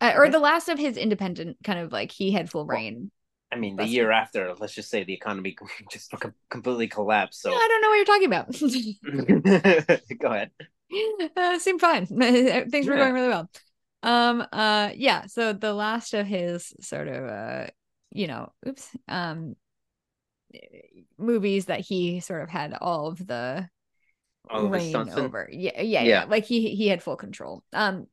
Uh, 0.00 0.12
or 0.16 0.28
the 0.28 0.38
last 0.38 0.68
of 0.68 0.78
his 0.78 0.96
independent 0.96 1.56
kind 1.64 1.78
of 1.78 1.92
like 1.92 2.10
he 2.12 2.30
had 2.30 2.50
full 2.50 2.66
Well, 2.66 2.76
reign. 2.76 3.10
I 3.52 3.56
mean, 3.56 3.76
the 3.76 3.86
year 3.86 4.10
after, 4.10 4.54
let's 4.54 4.74
just 4.74 4.90
say 4.90 5.04
the 5.04 5.14
economy 5.14 5.56
just 5.90 6.12
completely 6.50 6.88
collapsed. 6.88 7.42
So 7.42 7.50
Yeah, 7.50 7.56
I 7.56 7.68
don't 7.68 7.82
know 7.82 7.88
what 7.88 7.96
you're 7.96 8.04
talking 8.04 8.26
about. 8.26 10.18
go 10.18 10.28
ahead. 10.28 10.50
uh, 11.36 11.58
seemed 11.58 11.80
fine. 11.80 12.06
Things 12.06 12.86
were 12.86 12.94
Yeah. 12.94 12.98
going 12.98 13.14
really 13.14 13.28
well. 13.28 13.50
Um, 14.04 14.46
uh, 14.52 14.90
yeah. 14.94 15.26
So 15.26 15.52
the 15.52 15.72
last 15.72 16.14
of 16.14 16.26
his 16.26 16.72
sort 16.80 17.08
of, 17.08 17.24
uh, 17.24 17.66
you 18.10 18.26
know, 18.26 18.52
oops, 18.68 18.88
um, 19.08 19.56
movies 21.18 21.66
that 21.66 21.80
he 21.80 22.20
sort 22.20 22.42
of 22.42 22.50
had 22.50 22.74
all 22.80 23.08
of 23.08 23.26
the 23.26 23.68
All 24.50 24.68
reign 24.68 25.08
over. 25.08 25.48
Yeah, 25.50 25.80
yeah, 25.80 26.02
yeah, 26.02 26.02
Yeah. 26.02 26.24
Like 26.24 26.44
he 26.44 26.74
he 26.74 26.88
had 26.88 27.02
full 27.02 27.16
control. 27.16 27.64
Um, 27.72 28.06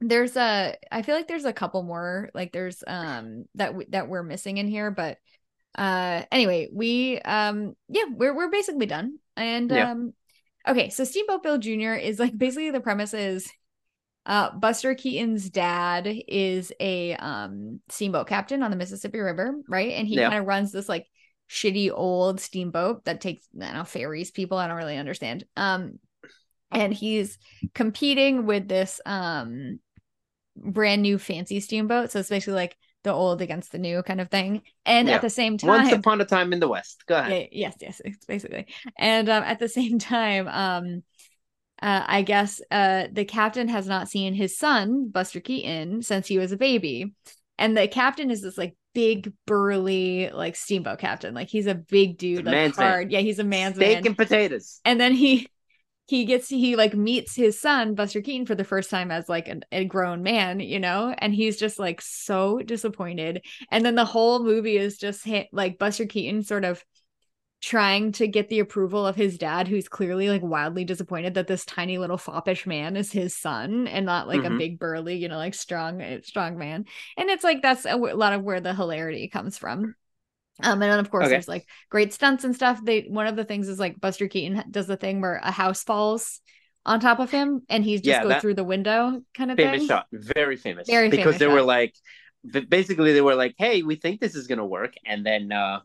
there's 0.00 0.36
a. 0.36 0.76
I 0.92 1.02
feel 1.02 1.14
like 1.14 1.28
there's 1.28 1.44
a 1.44 1.52
couple 1.52 1.82
more. 1.82 2.30
Like 2.34 2.52
there's 2.52 2.82
um 2.86 3.46
that 3.56 3.68
w- 3.68 3.88
that 3.90 4.08
we're 4.08 4.22
missing 4.22 4.58
in 4.58 4.68
here, 4.68 4.90
but 4.90 5.18
uh 5.76 6.22
anyway 6.32 6.68
we 6.72 7.20
um 7.20 7.76
yeah 7.90 8.04
we're 8.10 8.34
we're 8.34 8.48
basically 8.48 8.86
done 8.86 9.18
and 9.36 9.70
Yeah. 9.70 9.90
um 9.90 10.14
okay 10.66 10.88
so 10.88 11.04
steamboat 11.04 11.42
bill 11.42 11.58
jr 11.58 11.92
is 11.92 12.18
like 12.18 12.36
basically 12.36 12.70
the 12.70 12.80
premise 12.80 13.12
is 13.12 13.46
uh 14.26 14.50
buster 14.52 14.94
keaton's 14.94 15.48
dad 15.50 16.06
is 16.28 16.72
a 16.80 17.14
um 17.16 17.80
steamboat 17.88 18.26
captain 18.26 18.62
on 18.62 18.70
the 18.70 18.76
mississippi 18.76 19.18
river 19.18 19.54
right 19.68 19.92
and 19.92 20.06
he 20.08 20.16
Yeah. 20.16 20.28
kind 20.28 20.40
of 20.40 20.46
runs 20.46 20.72
this 20.72 20.88
like 20.88 21.06
shitty 21.50 21.90
old 21.92 22.40
steamboat 22.40 23.04
that 23.04 23.20
takes 23.20 23.46
i 23.60 23.64
don't 23.66 23.74
know 23.74 23.84
ferries 23.84 24.30
people 24.30 24.58
i 24.58 24.66
don't 24.66 24.76
really 24.76 24.96
understand 24.98 25.44
um 25.56 25.98
and 26.72 26.92
he's 26.92 27.38
competing 27.74 28.46
with 28.46 28.68
this 28.68 29.00
um 29.06 29.78
brand 30.56 31.02
new 31.02 31.18
fancy 31.18 31.60
steamboat 31.60 32.10
so 32.10 32.18
it's 32.20 32.28
basically 32.30 32.54
like 32.54 32.76
the 33.04 33.12
old 33.12 33.40
against 33.40 33.70
the 33.72 33.78
new 33.78 34.02
kind 34.02 34.20
of 34.20 34.30
thing 34.30 34.62
and 34.84 35.08
Yeah. 35.08 35.16
at 35.16 35.22
the 35.22 35.30
same 35.30 35.56
time 35.58 35.68
Once 35.68 35.92
upon 35.92 36.20
a 36.20 36.24
time 36.24 36.52
in 36.52 36.60
the 36.60 36.68
West. 36.68 37.04
Go 37.06 37.16
ahead. 37.16 37.32
yeah, 37.32 37.46
yes, 37.52 37.74
yes, 37.80 38.00
it's 38.04 38.24
basically. 38.26 38.66
And 38.98 39.28
um, 39.28 39.42
at 39.44 39.58
the 39.58 39.68
same 39.68 39.98
time, 40.00 40.48
um, 40.48 41.02
uh, 41.82 42.04
I 42.06 42.22
guess 42.22 42.60
uh, 42.70 43.06
the 43.12 43.24
captain 43.24 43.68
has 43.68 43.86
not 43.86 44.08
seen 44.08 44.34
his 44.34 44.56
son 44.56 45.08
Buster 45.08 45.40
Keaton 45.40 46.02
since 46.02 46.26
he 46.26 46.38
was 46.38 46.52
a 46.52 46.56
baby, 46.56 47.12
and 47.58 47.76
the 47.76 47.88
captain 47.88 48.30
is 48.30 48.42
this 48.42 48.58
like 48.58 48.76
big 48.94 49.32
burly 49.46 50.30
like 50.30 50.56
steamboat 50.56 50.98
captain, 50.98 51.34
like 51.34 51.48
he's 51.48 51.66
a 51.66 51.74
big 51.74 52.16
dude, 52.18 52.46
like 52.46 52.54
man's 52.54 52.78
man. 52.78 52.90
hard. 52.90 53.12
Yeah, 53.12 53.20
he's 53.20 53.38
a 53.38 53.44
man's 53.44 53.76
Steak 53.76 53.98
man. 53.98 54.06
and 54.06 54.16
potatoes. 54.16 54.80
and 54.84 55.00
then 55.00 55.12
he 55.12 55.48
he 56.06 56.24
gets 56.24 56.48
he 56.48 56.76
like 56.76 56.94
meets 56.94 57.34
his 57.34 57.60
son 57.60 57.94
Buster 57.94 58.22
Keaton 58.22 58.46
for 58.46 58.54
the 58.54 58.64
first 58.64 58.90
time 58.90 59.10
as 59.10 59.28
like 59.28 59.48
an, 59.48 59.64
a 59.72 59.84
grown 59.84 60.22
man, 60.22 60.60
you 60.60 60.78
know, 60.78 61.14
and 61.18 61.34
he's 61.34 61.58
just 61.58 61.78
like 61.78 62.00
so 62.00 62.60
disappointed. 62.60 63.44
And 63.70 63.84
then 63.84 63.96
the 63.96 64.04
whole 64.04 64.42
movie 64.42 64.76
is 64.76 64.98
just 64.98 65.24
hit 65.24 65.48
like 65.52 65.78
Buster 65.78 66.06
Keaton 66.06 66.42
sort 66.44 66.64
of 66.64 66.82
trying 67.66 68.12
to 68.12 68.28
get 68.28 68.48
the 68.48 68.60
approval 68.60 69.04
of 69.04 69.16
his 69.16 69.38
dad, 69.38 69.66
who's 69.66 69.88
clearly 69.88 70.28
like 70.28 70.42
wildly 70.42 70.84
disappointed 70.84 71.34
that 71.34 71.48
this 71.48 71.64
tiny 71.64 71.98
little 71.98 72.16
foppish 72.16 72.64
man 72.64 72.96
is 72.96 73.10
his 73.10 73.36
son 73.36 73.88
and 73.88 74.06
not 74.06 74.28
like 74.28 74.44
a 74.44 74.50
Mhm. 74.50 74.52
big 74.52 74.78
burly, 74.78 75.16
you 75.16 75.28
know, 75.28 75.36
like 75.36 75.54
strong 75.54 76.00
eh, 76.00 76.20
strong 76.22 76.56
man. 76.58 76.84
And 77.16 77.28
it's 77.28 77.42
like 77.42 77.62
that's 77.62 77.84
a 77.84 77.90
w- 77.90 78.14
lot 78.14 78.32
of 78.34 78.42
where 78.44 78.60
the 78.60 78.72
hilarity 78.74 79.28
comes 79.28 79.58
from. 79.58 79.96
Um, 80.62 80.82
and 80.82 80.82
then 80.82 81.00
of 81.00 81.10
course 81.10 81.30
Okay. 81.30 81.32
there's 81.32 81.48
like 81.48 81.68
great 81.90 82.14
stunts 82.14 82.44
and 82.44 82.54
stuff. 82.54 82.80
They 82.84 83.02
one 83.02 83.26
of 83.26 83.36
the 83.36 83.44
things 83.44 83.68
is 83.68 83.78
like 83.80 84.00
Buster 84.00 84.28
Keaton 84.28 84.64
does 84.70 84.86
the 84.86 84.96
thing 84.96 85.20
where 85.20 85.40
a 85.42 85.50
house 85.50 85.82
falls 85.84 86.40
on 86.86 87.00
top 87.00 87.20
of 87.20 87.30
him 87.30 87.62
and 87.68 87.84
he's 87.84 88.02
just 88.02 88.20
Yeah, 88.20 88.22
go 88.22 88.34
through 88.34 88.54
the 88.54 88.64
window 88.64 89.22
kind 89.34 89.50
of 89.52 89.58
famous 89.58 89.82
thing. 89.82 89.84
shot 89.84 90.06
very 90.12 90.56
famous 90.56 90.88
Very 90.88 91.10
famous. 91.10 91.10
because 91.10 91.38
famous 91.38 91.38
they 91.38 91.46
were 91.46 91.62
like 91.62 91.94
basically 92.68 93.12
they 93.12 93.20
were 93.20 93.34
like 93.34 93.54
hey 93.58 93.82
we 93.82 93.96
think 93.96 94.20
this 94.20 94.34
is 94.34 94.46
gonna 94.46 94.66
work 94.66 94.94
and 95.04 95.24
then 95.24 95.50
uh 95.50 95.80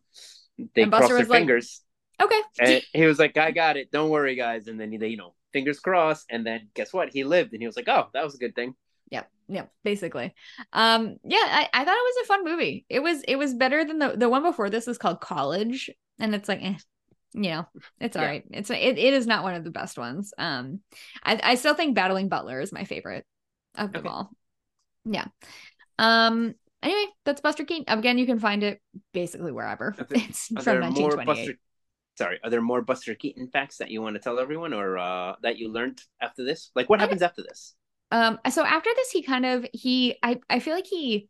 they 0.76 0.86
And 0.86 0.92
Buster 0.92 1.14
crossed 1.14 1.18
their 1.18 1.26
was 1.26 1.30
like, 1.30 1.40
fingers 1.40 1.82
Okay. 2.22 2.42
And 2.60 2.84
he 2.94 3.06
was 3.06 3.20
like, 3.20 3.38
I 3.38 3.52
got 3.52 3.78
it. 3.78 3.92
Don't 3.92 4.10
worry, 4.12 4.36
guys. 4.36 4.68
And 4.68 4.80
then, 4.80 4.92
he, 4.92 4.98
you 5.08 5.18
know, 5.18 5.36
fingers 5.54 5.80
crossed. 5.80 6.28
And 6.30 6.46
then 6.46 6.70
guess 6.76 6.94
what? 6.94 7.10
He 7.14 7.24
lived. 7.24 7.54
And 7.54 7.62
he 7.62 7.68
was 7.68 7.76
like, 7.76 7.90
oh, 7.90 8.10
that 8.14 8.24
was 8.24 8.36
a 8.36 8.40
good 8.40 8.56
thing. 8.56 8.76
Yep. 9.10 9.30
Yep. 9.50 9.72
Basically. 9.84 10.34
Um, 10.72 11.18
yeah, 11.24 11.38
I, 11.40 11.70
I 11.74 11.86
thought 11.86 11.96
it 11.98 12.16
was 12.16 12.24
a 12.24 12.28
fun 12.28 12.44
movie. 12.46 12.86
It 12.90 13.02
was 13.02 13.22
it 13.24 13.36
was 13.36 13.54
better 13.54 13.84
than 13.84 14.00
the 14.00 14.16
the 14.16 14.30
one 14.30 14.44
before 14.44 14.70
this 14.70 14.88
is 14.88 14.98
called 14.98 15.20
College. 15.22 15.90
And 16.20 16.34
it's 16.34 16.48
like, 16.48 16.62
eh, 16.64 16.78
you 17.34 17.52
know, 17.52 17.68
it's 18.00 18.16
all 18.16 18.24
Yeah. 18.24 18.30
right. 18.30 18.44
It's 18.52 18.70
it, 18.70 18.78
it 18.78 19.14
is 19.14 19.28
not 19.28 19.44
one 19.44 19.56
of 19.56 19.64
the 19.64 19.72
best 19.72 19.98
ones. 19.98 20.34
Um, 20.38 20.82
I, 21.24 21.40
I 21.44 21.56
still 21.56 21.74
think 21.74 21.96
Battling 21.96 22.30
Butler 22.30 22.62
is 22.62 22.72
my 22.72 22.86
favorite 22.86 23.26
of 23.76 23.94
them 23.94 24.02
Okay. 24.02 24.10
all. 24.10 24.32
Yeah. 25.06 25.28
Um. 26.00 26.56
Anyway, 26.84 27.06
that's 27.26 27.42
Buster 27.42 27.64
Keaton. 27.64 27.86
Again, 27.88 28.18
you 28.18 28.26
can 28.26 28.40
find 28.40 28.64
it 28.64 28.82
basically 29.14 29.52
wherever. 29.52 29.96
It's 30.12 30.48
from 30.48 30.64
there 30.64 30.80
more 30.80 30.90
1928. 30.90 31.26
Buster? 31.26 31.54
Sorry, 32.18 32.40
are 32.44 32.50
there 32.50 32.62
more 32.62 32.82
Buster 32.82 33.16
Keaton 33.16 33.48
facts 33.50 33.78
that 33.78 33.90
you 33.90 34.02
want 34.02 34.16
to 34.16 34.20
tell 34.22 34.40
everyone, 34.40 34.74
or 34.74 34.98
uh, 34.98 35.36
that 35.44 35.58
you 35.58 35.72
learned 35.72 36.02
after 36.22 36.44
this? 36.44 36.72
Like, 36.76 36.90
what 36.90 37.00
I- 37.00 37.04
happens 37.04 37.22
after 37.22 37.44
this? 37.44 37.76
Um. 38.12 38.40
So 38.50 38.66
after 38.66 38.90
this, 38.96 39.12
he 39.12 39.24
kind 39.24 39.46
of 39.46 39.66
he 39.74 40.18
I 40.22 40.40
I 40.50 40.60
feel 40.60 40.76
like 40.76 40.88
he. 40.88 41.30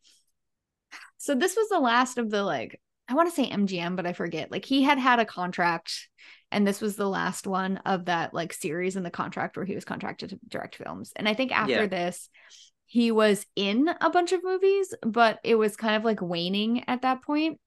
So 1.18 1.36
this 1.36 1.56
was 1.56 1.70
the 1.70 1.80
last 1.80 2.18
of 2.18 2.30
the 2.32 2.44
like 2.44 2.82
I 3.08 3.14
want 3.14 3.30
to 3.30 3.36
say 3.36 3.50
MGM, 3.50 3.96
but 3.96 4.08
I 4.08 4.14
forget. 4.14 4.52
Like 4.52 4.66
he 4.66 4.82
had 4.82 4.98
had 4.98 5.20
a 5.20 5.26
contract, 5.26 6.10
and 6.52 6.66
this 6.66 6.82
was 6.82 6.96
the 6.96 7.08
last 7.10 7.46
one 7.46 7.78
of 7.86 8.06
that 8.06 8.34
like 8.34 8.54
series 8.54 8.96
in 8.96 9.04
the 9.04 9.12
contract 9.12 9.56
where 9.58 9.66
he 9.66 9.76
was 9.76 9.86
contracted 9.86 10.30
to 10.32 10.40
direct 10.48 10.76
films. 10.76 11.12
And 11.16 11.28
I 11.30 11.34
think 11.36 11.52
after 11.52 11.72
Yeah. 11.74 11.86
this, 11.88 12.30
he 12.92 13.10
was 13.10 13.46
in 13.56 13.90
a 14.02 14.10
bunch 14.10 14.34
of 14.34 14.44
movies, 14.44 14.94
but 15.02 15.40
it 15.46 15.56
was 15.56 15.78
kind 15.78 15.96
of 15.96 16.04
like 16.04 16.22
waning 16.22 16.84
at 16.90 17.04
that 17.04 17.24
point. 17.24 17.58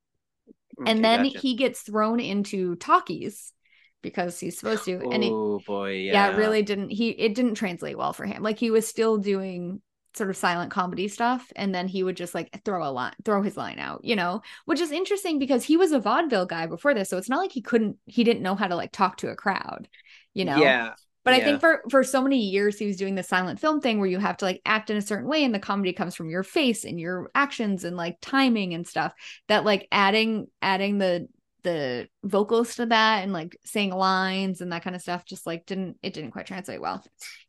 Okay, 0.79 0.91
and 0.91 1.03
then 1.03 1.23
gotcha. 1.23 1.39
he 1.39 1.57
gets 1.57 1.81
thrown 1.81 2.21
into 2.21 2.77
talkies 2.77 3.55
because 4.03 4.39
he's 4.39 4.59
supposed 4.59 4.85
to, 4.85 4.99
and 4.99 5.25
oh 5.25 5.63
boy, 5.67 5.93
yeah, 5.93 6.13
yeah. 6.13 6.31
it 6.31 6.37
really 6.37 6.61
didn't 6.61 6.91
he 6.91 7.09
it 7.09 7.35
didn't 7.35 7.55
translate 7.55 7.97
well 7.97 8.13
for 8.13 8.27
him 8.27 8.43
like 8.43 8.59
he 8.59 8.71
was 8.71 8.87
still 8.87 9.17
doing 9.17 9.81
sort 10.15 10.29
of 10.29 10.37
silent 10.37 10.71
comedy 10.71 11.09
stuff 11.09 11.51
and 11.57 11.75
then 11.75 11.89
he 11.89 12.03
would 12.03 12.19
just 12.19 12.35
like 12.35 12.63
throw 12.63 12.87
a 12.87 12.93
line 12.93 13.15
throw 13.25 13.41
his 13.41 13.57
line 13.57 13.79
out 13.79 14.05
you 14.05 14.15
know 14.15 14.43
which 14.67 14.79
is 14.79 14.93
interesting 14.93 15.39
because 15.39 15.65
he 15.65 15.79
was 15.79 15.93
a 15.93 15.99
vaudeville 15.99 16.45
guy 16.45 16.67
before 16.67 16.93
this 16.93 17.09
so 17.09 17.17
it's 17.17 17.31
not 17.31 17.41
like 17.41 17.51
he 17.51 17.63
couldn't 17.63 17.97
he 18.05 18.25
didn't 18.25 18.43
know 18.43 18.55
how 18.55 18.69
to 18.69 18.77
like 18.77 18.93
talk 18.93 19.17
to 19.17 19.31
a 19.31 19.37
crowd 19.37 19.89
you 20.35 20.45
know 20.45 20.59
yeah, 20.59 20.93
but 21.25 21.35
i 21.35 21.41
think 21.41 21.61
for 21.61 21.83
for 21.91 22.03
so 22.05 22.23
many 22.23 22.39
years 22.51 22.79
he 22.79 22.87
was 22.87 22.97
doing 22.97 23.15
the 23.15 23.23
silent 23.23 23.59
film 23.61 23.81
thing 23.81 23.99
where 23.99 24.09
you 24.09 24.19
have 24.19 24.37
to 24.37 24.45
like 24.45 24.61
act 24.65 24.91
in 24.91 24.97
a 24.97 25.03
certain 25.03 25.29
way 25.29 25.45
and 25.45 25.55
the 25.55 25.59
comedy 25.59 25.93
comes 25.93 26.15
from 26.15 26.31
your 26.31 26.43
face 26.43 26.85
and 26.85 27.01
your 27.01 27.31
actions 27.35 27.85
and 27.85 27.97
like 27.97 28.17
timing 28.21 28.75
and 28.75 28.87
stuff 28.87 29.13
that 29.49 29.65
like 29.65 29.89
adding 29.91 30.47
adding 30.63 30.99
the 30.99 31.27
the 31.63 32.07
vocals 32.23 32.75
to 32.75 32.85
that 32.85 33.23
and 33.23 33.33
like 33.33 33.57
saying 33.65 33.91
lines 33.91 34.61
and 34.61 34.71
that 34.71 34.85
kind 34.85 34.95
of 34.95 35.01
stuff 35.01 35.25
just 35.25 35.47
like 35.47 35.65
didn't 35.65 35.97
it 36.03 36.13
didn't 36.13 36.33
quite 36.33 36.47
translate 36.47 36.79
well. 36.79 37.03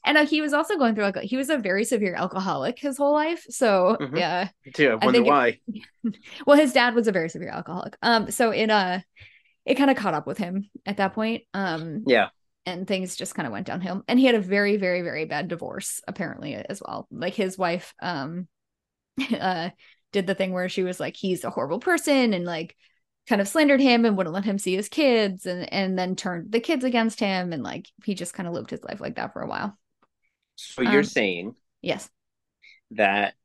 And 0.06 0.18
uh, 0.18 0.26
he 0.26 0.40
was 0.40 0.54
also 0.54 0.78
going 0.78 0.96
through 0.96 1.04
like 1.04 1.18
he 1.24 1.36
was 1.36 1.50
a 1.50 1.58
very 1.58 1.84
severe 1.84 2.16
alcoholic 2.16 2.80
his 2.80 2.96
whole 2.98 3.12
life 3.12 3.46
so 3.50 3.98
Mhm. 4.00 4.18
yeah. 4.18 4.48
Too, 4.74 4.88
I 4.88 4.92
I 4.94 4.96
wonder 5.06 5.12
think 5.12 5.28
it- 5.28 5.30
why. 5.30 5.60
well 6.48 6.58
his 6.58 6.72
dad 6.72 6.96
was 6.96 7.10
a 7.10 7.12
very 7.12 7.28
severe 7.28 7.50
alcoholic. 7.50 7.98
Um 8.02 8.32
so 8.32 8.52
it 8.52 8.70
uh 8.70 9.00
it 9.66 9.76
kind 9.76 9.92
of 9.92 9.98
caught 9.98 10.14
up 10.14 10.28
with 10.28 10.38
him 10.38 10.70
at 10.86 10.96
that 10.96 11.14
point. 11.14 11.44
Um 11.54 12.04
Yeah, 12.08 12.30
and 12.66 12.88
things 12.88 13.16
just 13.16 13.36
kind 13.36 13.46
of 13.48 13.54
went 13.54 13.68
downhill. 13.68 14.04
And 14.08 14.20
he 14.20 14.26
had 14.26 14.36
a 14.36 14.40
very 14.42 14.78
very 14.78 15.02
very 15.02 15.26
bad 15.26 15.48
divorce 15.48 16.02
apparently 16.08 16.56
as 16.56 16.82
well. 16.86 17.08
Like 17.12 17.34
his 17.36 17.58
wife 17.58 17.94
um 18.02 18.48
uh 19.40 19.70
did 20.12 20.28
the 20.28 20.36
thing 20.36 20.54
where 20.54 20.70
she 20.70 20.84
was 20.84 21.00
like 21.00 21.16
he's 21.16 21.44
a 21.44 21.50
horrible 21.50 21.80
person 21.80 22.34
and 22.34 22.46
like 22.46 22.76
kind 23.28 23.42
of 23.42 23.48
slandered 23.48 23.82
him 23.82 24.06
and 24.06 24.18
wouldn't 24.18 24.36
let 24.36 24.46
him 24.46 24.60
see 24.60 24.76
his 24.76 24.90
kids 24.90 25.46
and 25.46 25.72
and 25.74 25.98
then 26.00 26.16
turned 26.16 26.52
the 26.52 26.60
kids 26.60 26.84
against 26.84 27.20
him 27.20 27.54
and 27.54 27.64
like 27.64 27.88
he 28.06 28.16
just 28.16 28.34
kind 28.34 28.48
of 28.48 28.54
lived 28.54 28.72
his 28.72 28.84
life 28.84 29.02
like 29.02 29.16
that 29.16 29.34
for 29.34 29.42
a 29.42 29.48
while. 29.48 29.78
So 30.56 30.82
you're 30.82 31.04
Um, 31.04 31.04
saying 31.04 31.56
yes. 31.82 32.10
that 32.92 33.36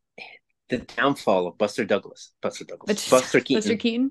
the 0.70 0.78
downfall 0.78 1.46
of 1.48 1.58
Buster 1.58 1.84
Douglas, 1.84 2.32
Buster 2.42 2.64
Douglas, 2.64 2.96
Buster 3.08 3.40
Keaton, 3.40 3.50
Buster 3.52 3.76
Keaton? 3.76 4.10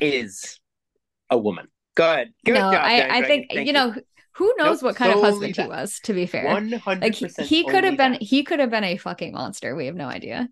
is 0.00 0.60
a 1.30 1.38
woman. 1.38 1.68
Good, 1.96 2.32
good 2.44 2.54
no 2.54 2.70
job. 2.72 2.82
I 2.84 3.18
I 3.18 3.22
think 3.24 3.46
Thank 3.52 3.66
you 3.66 3.72
know 3.72 3.94
who 4.36 4.54
knows 4.58 4.82
Nope, 4.82 4.90
what 4.90 4.96
kind 4.96 5.12
of 5.14 5.20
husband 5.20 5.56
he 5.56 5.66
was 5.66 5.98
to 6.04 6.12
be 6.12 6.26
fair 6.26 6.44
one 6.44 6.70
hundred 6.72 7.02
like 7.02 7.14
he, 7.14 7.26
he 7.44 7.64
could 7.64 7.84
have 7.84 7.96
been 7.96 8.12
that. 8.12 8.22
he 8.22 8.44
could 8.44 8.60
have 8.60 8.70
been 8.70 8.84
a 8.84 8.96
fucking 8.98 9.32
monster 9.32 9.74
we 9.74 9.86
have 9.86 9.96
no 9.96 10.06
idea 10.06 10.48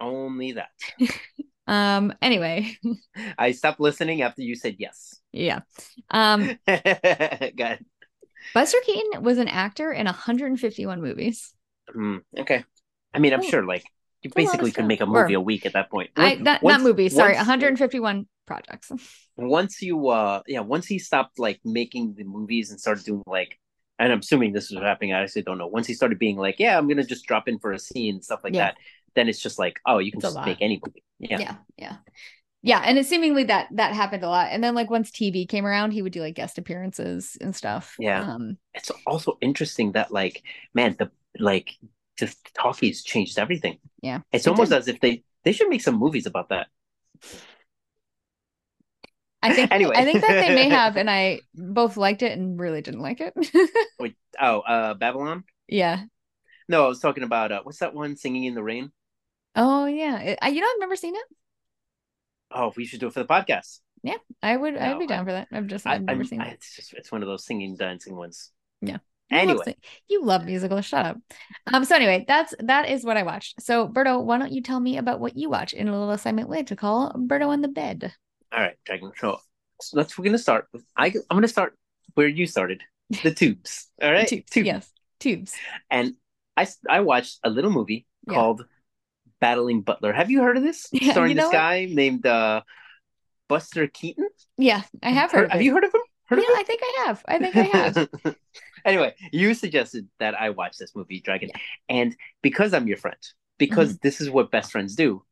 only 0.00 0.52
that. 0.52 0.70
um 1.68 2.12
anyway 2.20 2.76
I 3.38 3.52
stopped 3.52 3.78
listening 3.78 4.22
after 4.22 4.42
you 4.42 4.56
said 4.56 4.76
yes. 4.78 5.20
yeah 5.30 5.60
um 6.10 6.58
Good. 6.66 7.78
Buster 8.54 8.78
Keaton 8.84 9.22
was 9.22 9.38
an 9.38 9.46
actor 9.46 9.92
in 9.92 10.06
151 10.06 11.00
movies. 11.00 11.54
Hmm, 11.88 12.16
okay. 12.36 12.64
I 13.14 13.20
mean, 13.20 13.32
I'm 13.32 13.40
Oh, 13.40 13.48
sure 13.48 13.64
like 13.64 13.84
you 14.22 14.30
basically 14.34 14.72
could 14.72 14.86
make 14.86 15.00
a 15.00 15.04
Or- 15.04 15.22
movie 15.22 15.34
a 15.34 15.40
week 15.40 15.64
at 15.64 15.74
that 15.74 15.90
point. 15.90 16.10
I 16.16 16.34
not, 16.34 16.60
once- 16.60 16.78
not 16.78 16.82
movies, 16.82 17.14
sorry, 17.14 17.34
once- 17.34 17.46
151 17.46 18.26
projects. 18.52 18.88
once 19.36 19.74
you 19.86 19.96
uh 20.08 20.40
yeah 20.46 20.60
once 20.60 20.86
he 20.92 20.98
stopped 20.98 21.38
like 21.46 21.58
making 21.64 22.04
the 22.18 22.24
movies 22.36 22.70
and 22.70 22.78
started 22.84 23.04
doing 23.04 23.22
like 23.26 23.52
and 23.98 24.12
i'm 24.12 24.18
assuming 24.24 24.52
this 24.52 24.70
was 24.70 24.80
happening 24.90 25.12
i 25.12 25.22
actually 25.22 25.42
don't 25.48 25.58
know 25.58 25.66
once 25.78 25.86
he 25.86 25.94
started 25.94 26.18
being 26.18 26.36
like 26.46 26.56
yeah 26.64 26.76
i'm 26.76 26.86
gonna 26.88 27.04
just 27.14 27.24
drop 27.30 27.48
in 27.50 27.58
for 27.58 27.72
a 27.72 27.78
scene 27.78 28.14
and 28.16 28.24
stuff 28.24 28.40
like 28.44 28.54
Yeah. 28.54 28.64
that 28.66 28.74
then 29.16 29.28
it's 29.30 29.42
just 29.46 29.58
like 29.64 29.76
oh 29.90 29.98
you 30.04 30.10
can 30.12 30.20
It's 30.20 30.34
just 30.34 30.46
make 30.46 30.60
any 30.60 30.76
movie 30.84 31.02
yeah, 31.18 31.38
Yeah. 31.44 31.54
yeah, 31.84 31.96
yeah, 32.62 32.80
And 32.84 32.98
it 32.98 33.06
seemingly 33.06 33.44
that 33.44 33.68
that 33.80 33.92
happened 33.94 34.22
a 34.24 34.28
lot. 34.28 34.48
And 34.52 34.62
then 34.62 34.74
like 34.74 34.90
once 34.90 35.10
TV 35.10 35.48
came 35.48 35.66
around, 35.66 35.92
he 35.92 36.02
would 36.02 36.12
do 36.12 36.20
like 36.20 36.34
guest 36.34 36.58
appearances 36.58 37.36
and 37.40 37.54
stuff. 37.54 37.94
Yeah. 37.98 38.22
Um, 38.22 38.56
it's 38.74 38.90
also 39.06 39.36
interesting 39.40 39.92
that 39.92 40.12
like 40.12 40.42
man 40.74 40.94
the 40.98 41.10
like 41.38 41.68
just 42.18 42.38
talkies 42.54 43.02
changed 43.02 43.38
everything 43.38 43.78
yeah. 44.02 44.20
it's 44.32 44.46
it 44.46 44.50
almost 44.50 44.70
did. 44.70 44.78
as 44.78 44.88
if 44.88 45.00
they 45.00 45.24
they 45.44 45.52
should 45.52 45.68
make 45.70 45.80
some 45.82 45.96
movies 45.98 46.26
about 46.26 46.48
that 46.50 46.66
I 49.42 49.52
think 49.54 49.70
Anyway. 49.72 49.94
I 49.96 50.04
think 50.04 50.20
that 50.20 50.28
they 50.46 50.54
may 50.54 50.68
have, 50.80 50.96
and 50.96 51.10
I 51.10 51.40
both 51.54 51.96
liked 51.96 52.22
it 52.22 52.38
and 52.38 52.58
really 52.60 52.80
didn't 52.82 53.00
like 53.00 53.20
it. 53.20 53.34
Wait, 53.98 54.16
oh 54.40 54.60
uh 54.60 54.94
babylon 54.94 55.44
yeah. 55.68 56.04
no 56.68 56.84
i 56.84 56.88
was 56.88 57.00
talking 57.00 57.22
about 57.22 57.52
uh 57.52 57.60
what's 57.64 57.78
that 57.78 57.92
one 57.94 58.16
singing 58.16 58.44
in 58.44 58.54
the 58.54 58.62
rain 58.62 58.90
Oh 59.54 59.84
yeah. 59.84 60.18
It- 60.20 60.38
I, 60.40 60.48
you 60.48 60.60
know, 60.62 60.66
I've 60.66 60.80
never 60.80 60.96
seen 60.96 61.14
it. 61.14 61.24
oh 62.50 62.72
we 62.76 62.86
should 62.86 63.00
do 63.00 63.08
it 63.08 63.12
for 63.12 63.20
the 63.20 63.26
podcast 63.28 63.80
Yeah, 64.02 64.16
I 64.42 64.56
would 64.56 64.76
I'd 64.76 64.92
No, 64.92 64.98
be 64.98 65.04
I- 65.04 65.08
down 65.08 65.24
for 65.26 65.32
that. 65.32 65.48
I've 65.52 65.66
just 65.66 65.86
I, 65.86 65.94
I've 65.94 66.02
never 66.02 66.20
I'm- 66.20 66.26
seen 66.26 66.40
I- 66.40 66.48
it. 66.48 66.54
it's 66.54 66.76
just 66.76 66.94
it's 66.94 67.12
one 67.12 67.22
of 67.22 67.28
those 67.28 67.44
singing 67.44 67.76
dancing 67.76 68.16
ones 68.16 68.50
Yeah. 68.80 68.98
You 69.30 69.38
love 69.38 69.48
anyway 69.48 69.64
sing- 69.64 69.76
you 70.08 70.24
love 70.24 70.44
musicals. 70.44 70.84
Shut 70.84 71.06
up. 71.06 71.16
Um. 71.72 71.84
So 71.86 71.96
anyway, 71.96 72.24
that's 72.28 72.52
that 72.60 72.88
is 72.90 73.02
what 73.02 73.16
I 73.16 73.22
watched. 73.22 73.62
So 73.62 73.88
Berto, 73.88 74.22
why 74.22 74.36
don't 74.36 74.52
you 74.52 74.60
tell 74.60 74.78
me 74.78 74.98
about 74.98 75.20
what 75.20 75.38
you 75.38 75.48
watch 75.48 75.72
in 75.72 75.88
a 75.88 75.90
little 75.90 76.10
assignment 76.10 76.50
we 76.50 76.56
like 76.58 76.66
to 76.66 76.76
call 76.76 77.12
Berto 77.16 77.48
on 77.48 77.62
the 77.62 77.68
bed? 77.68 78.12
All 78.52 78.60
right, 78.60 78.76
Dragon. 78.84 79.12
So, 79.16 79.38
so 79.80 79.96
let's 79.96 80.16
we're 80.18 80.24
gonna 80.24 80.38
start. 80.38 80.68
With, 80.72 80.84
I 80.96 81.06
I'm 81.06 81.36
gonna 81.36 81.48
start 81.48 81.74
where 82.14 82.28
you 82.28 82.46
started, 82.46 82.82
the 83.22 83.32
tubes. 83.34 83.88
All 84.02 84.12
right, 84.12 84.28
Tubes. 84.28 84.56
Yes. 84.56 84.90
Tubes. 85.20 85.54
And 85.90 86.14
I 86.56 86.66
I 86.88 87.00
watched 87.00 87.38
a 87.44 87.50
little 87.50 87.70
movie 87.70 88.06
Yeah. 88.26 88.34
called 88.34 88.66
Battling 89.40 89.82
Butler. 89.82 90.12
Have 90.12 90.30
you 90.30 90.42
heard 90.42 90.56
of 90.56 90.62
this? 90.62 90.88
Yeah, 90.92 91.12
Starring 91.12 91.30
you 91.30 91.36
know 91.36 91.42
this 91.44 91.48
what? 91.50 91.56
guy 91.56 91.86
named 91.90 92.26
uh, 92.26 92.62
Buster 93.48 93.86
Keaton. 93.86 94.28
Yeah, 94.58 94.82
I 95.02 95.10
have 95.10 95.32
heard. 95.32 95.46
of 95.46 95.50
Have 95.52 95.62
you 95.62 95.72
heard 95.72 95.84
of 95.84 95.94
him? 95.94 96.00
Heard 96.26 96.40
yeah, 96.40 96.44
I 96.56 96.62
think 96.66 96.80
I 96.82 97.04
have. 97.06 97.24
I 97.26 97.38
think 97.38 97.56
I 97.56 97.62
have. 97.64 98.08
anyway, 98.84 99.14
you 99.32 99.54
suggested 99.54 100.08
that 100.18 100.34
I 100.40 100.50
watch 100.50 100.76
this 100.78 100.94
movie, 100.94 101.20
Dragon, 101.20 101.50
and 101.88 102.16
because 102.42 102.72
I'm 102.74 102.86
your 102.86 102.96
friend, 102.98 103.16
because 103.58 103.88
Mm-hmm. 103.90 103.98
this 104.02 104.20
is 104.20 104.30
what 104.30 104.50
best 104.50 104.72
friends 104.72 104.94
do, 104.94 105.24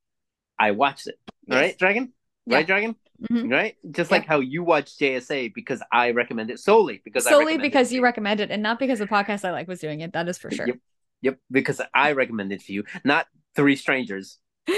I 0.59 0.73
watched 0.73 1.07
it. 1.07 1.17
All 1.51 1.57
Yes. 1.57 1.61
right, 1.61 1.79
Dragon. 1.79 2.13
Yeah. 2.47 2.57
Right, 2.57 2.67
Dragon. 2.67 2.97
Mhm. 3.31 3.51
Right, 3.51 3.77
just 3.91 4.11
Yeah. 4.11 4.17
like 4.19 4.27
how 4.27 4.41
you 4.41 4.63
watch 4.65 4.97
JSA 4.99 5.49
because 5.55 5.83
I 5.93 6.13
recommend 6.13 6.51
it 6.51 6.59
solely 6.59 7.03
because 7.05 7.25
Solely 7.25 7.59
because 7.59 7.93
you 7.93 8.03
recommend 8.03 8.41
it 8.41 8.51
and 8.51 8.63
not 8.63 8.79
because 8.79 8.99
the 8.99 9.07
podcast 9.07 9.45
I 9.45 9.51
like 9.53 9.69
was 9.69 9.79
doing 9.81 10.01
it. 10.01 10.15
That 10.15 10.27
is 10.29 10.39
for 10.39 10.51
sure. 10.51 10.67
Yep, 10.67 10.79
yep, 11.21 11.39
because 11.51 11.83
I 11.93 12.13
recommend 12.13 12.51
it 12.53 12.63
to 12.65 12.73
you, 12.73 12.85
not 13.05 13.27
three 13.55 13.77
strangers. 13.77 14.39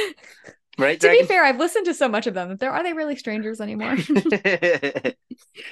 Right, 0.78 0.98
To 0.98 1.10
be 1.10 1.22
fair, 1.24 1.44
I've 1.44 1.58
listened 1.58 1.84
to 1.84 1.92
so 1.92 2.08
much 2.08 2.26
of 2.26 2.32
them 2.32 2.48
that 2.48 2.58
there 2.58 2.70
are 2.70 2.82
they 2.82 2.94
really 2.94 3.14
strangers 3.14 3.60
anymore? 3.60 3.94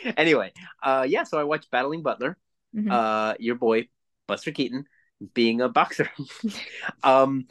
anyway, 0.17 0.53
uh, 0.83 1.07
yeah, 1.09 1.23
so 1.25 1.39
I 1.39 1.45
watched 1.45 1.71
Battling 1.71 2.03
Butler. 2.03 2.37
Mhm. 2.77 2.93
uh 2.93 3.35
your 3.41 3.57
boy 3.57 3.89
Buster 4.29 4.53
Keaton 4.53 4.85
being 5.35 5.61
a 5.61 5.69
boxer. 5.69 6.09
um 7.03 7.47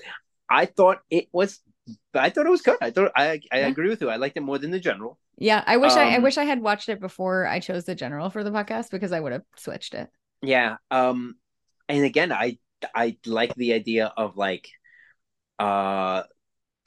I 0.50 0.66
thought 0.66 1.00
it 1.10 1.28
was 1.34 1.60
I 2.14 2.30
thought 2.30 2.46
it 2.46 2.50
was 2.50 2.62
good. 2.62 2.78
I 2.82 2.92
thought 2.92 3.12
I 3.16 3.40
I 3.52 3.60
Yeah. 3.60 3.68
agree 3.68 3.90
with 3.90 4.02
you. 4.02 4.10
I 4.10 4.18
liked 4.18 4.38
it 4.38 4.42
more 4.42 4.58
than 4.58 4.72
the 4.72 4.80
general. 4.80 5.20
yeah, 5.38 5.64
I 5.66 5.78
wish 5.78 5.94
I, 5.94 6.14
I 6.14 6.16
um, 6.18 6.24
wish 6.24 6.38
I 6.38 6.44
had 6.44 6.62
watched 6.62 6.90
it 6.90 7.00
before 7.00 7.48
I 7.48 7.60
chose 7.60 7.86
the 7.86 7.96
general 7.96 8.30
for 8.30 8.44
the 8.44 8.52
podcast 8.52 8.92
because 8.92 9.12
I 9.12 9.20
would 9.20 9.32
have 9.32 9.44
switched 9.58 9.94
it. 9.94 10.10
Yeah. 10.42 10.78
Um 10.92 11.36
and 11.88 12.04
again 12.06 12.32
I 12.32 12.58
I 12.96 13.18
like 13.26 13.56
the 13.56 13.74
idea 13.74 14.12
of 14.16 14.38
like 14.38 14.68
uh 15.58 16.24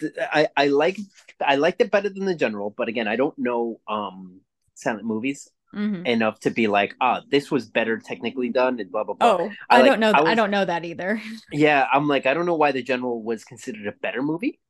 th- 0.00 0.12
I 0.20 0.48
I 0.56 0.66
like 0.68 0.98
I 1.40 1.56
liked 1.56 1.80
it 1.80 1.90
better 1.90 2.08
than 2.08 2.24
the 2.24 2.34
general, 2.34 2.70
but 2.70 2.88
again, 2.88 3.08
I 3.08 3.16
don't 3.16 3.36
know 3.38 3.80
um 3.88 4.40
silent 4.74 5.04
movies. 5.06 5.48
Mhm. 5.74 6.06
enough 6.06 6.38
to 6.40 6.50
be 6.50 6.66
like, 6.68 6.94
ah, 7.00 7.22
this 7.30 7.50
was 7.50 7.64
better 7.70 7.96
technically 7.98 8.50
done 8.50 8.78
and 8.78 8.92
blah 8.92 9.04
blah 9.04 9.14
blah. 9.14 9.26
Oh, 9.40 9.50
I 9.70 9.76
I, 9.76 9.80
like- 9.80 9.86
don't 9.90 10.00
know. 10.00 10.10
I 10.10 10.12
th- 10.12 10.26
I, 10.26 10.28
was- 10.28 10.36
don't 10.36 10.50
know 10.50 10.64
that 10.66 10.84
either. 10.84 11.16
Yeah, 11.50 11.86
I'm 11.90 12.06
like, 12.08 12.26
I 12.26 12.34
don't 12.34 12.44
know 12.44 12.56
why 12.56 12.72
the 12.72 12.82
general 12.82 13.22
was 13.22 13.42
considered 13.44 13.86
a 13.86 13.92
better 13.92 14.20
movie 14.20 14.60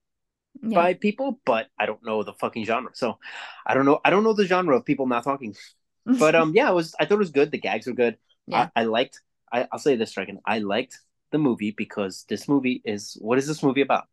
Yeah. 0.62 0.76
by 0.76 0.94
people, 0.94 1.40
but 1.44 1.66
I 1.78 1.86
don't 1.86 2.04
know 2.04 2.22
the 2.22 2.34
fucking 2.34 2.64
genre. 2.64 2.92
So 2.94 3.18
I 3.66 3.74
don't 3.74 3.84
know. 3.84 4.00
I 4.04 4.10
don't 4.10 4.22
know 4.22 4.32
the 4.32 4.46
genre 4.46 4.76
of 4.76 4.84
people 4.84 5.06
not 5.06 5.24
talking. 5.24 5.54
But 6.04 6.34
um, 6.34 6.52
yeah, 6.52 6.68
it 6.68 6.74
was. 6.74 6.96
I 6.98 7.04
thought 7.04 7.14
it 7.14 7.18
was 7.18 7.30
good. 7.30 7.52
The 7.52 7.58
gags 7.58 7.86
were 7.86 7.92
good. 7.92 8.16
Yeah. 8.48 8.70
I, 8.74 8.82
I 8.82 8.84
liked. 8.86 9.20
I, 9.52 9.68
I'll 9.70 9.78
say 9.78 9.94
this, 9.94 10.10
Dragon. 10.10 10.40
I 10.44 10.58
liked 10.58 10.98
the 11.30 11.38
movie 11.38 11.70
because 11.70 12.24
this 12.28 12.48
movie 12.48 12.82
is. 12.84 13.16
What 13.20 13.38
is 13.38 13.46
this 13.46 13.62
movie 13.62 13.82
about? 13.82 14.08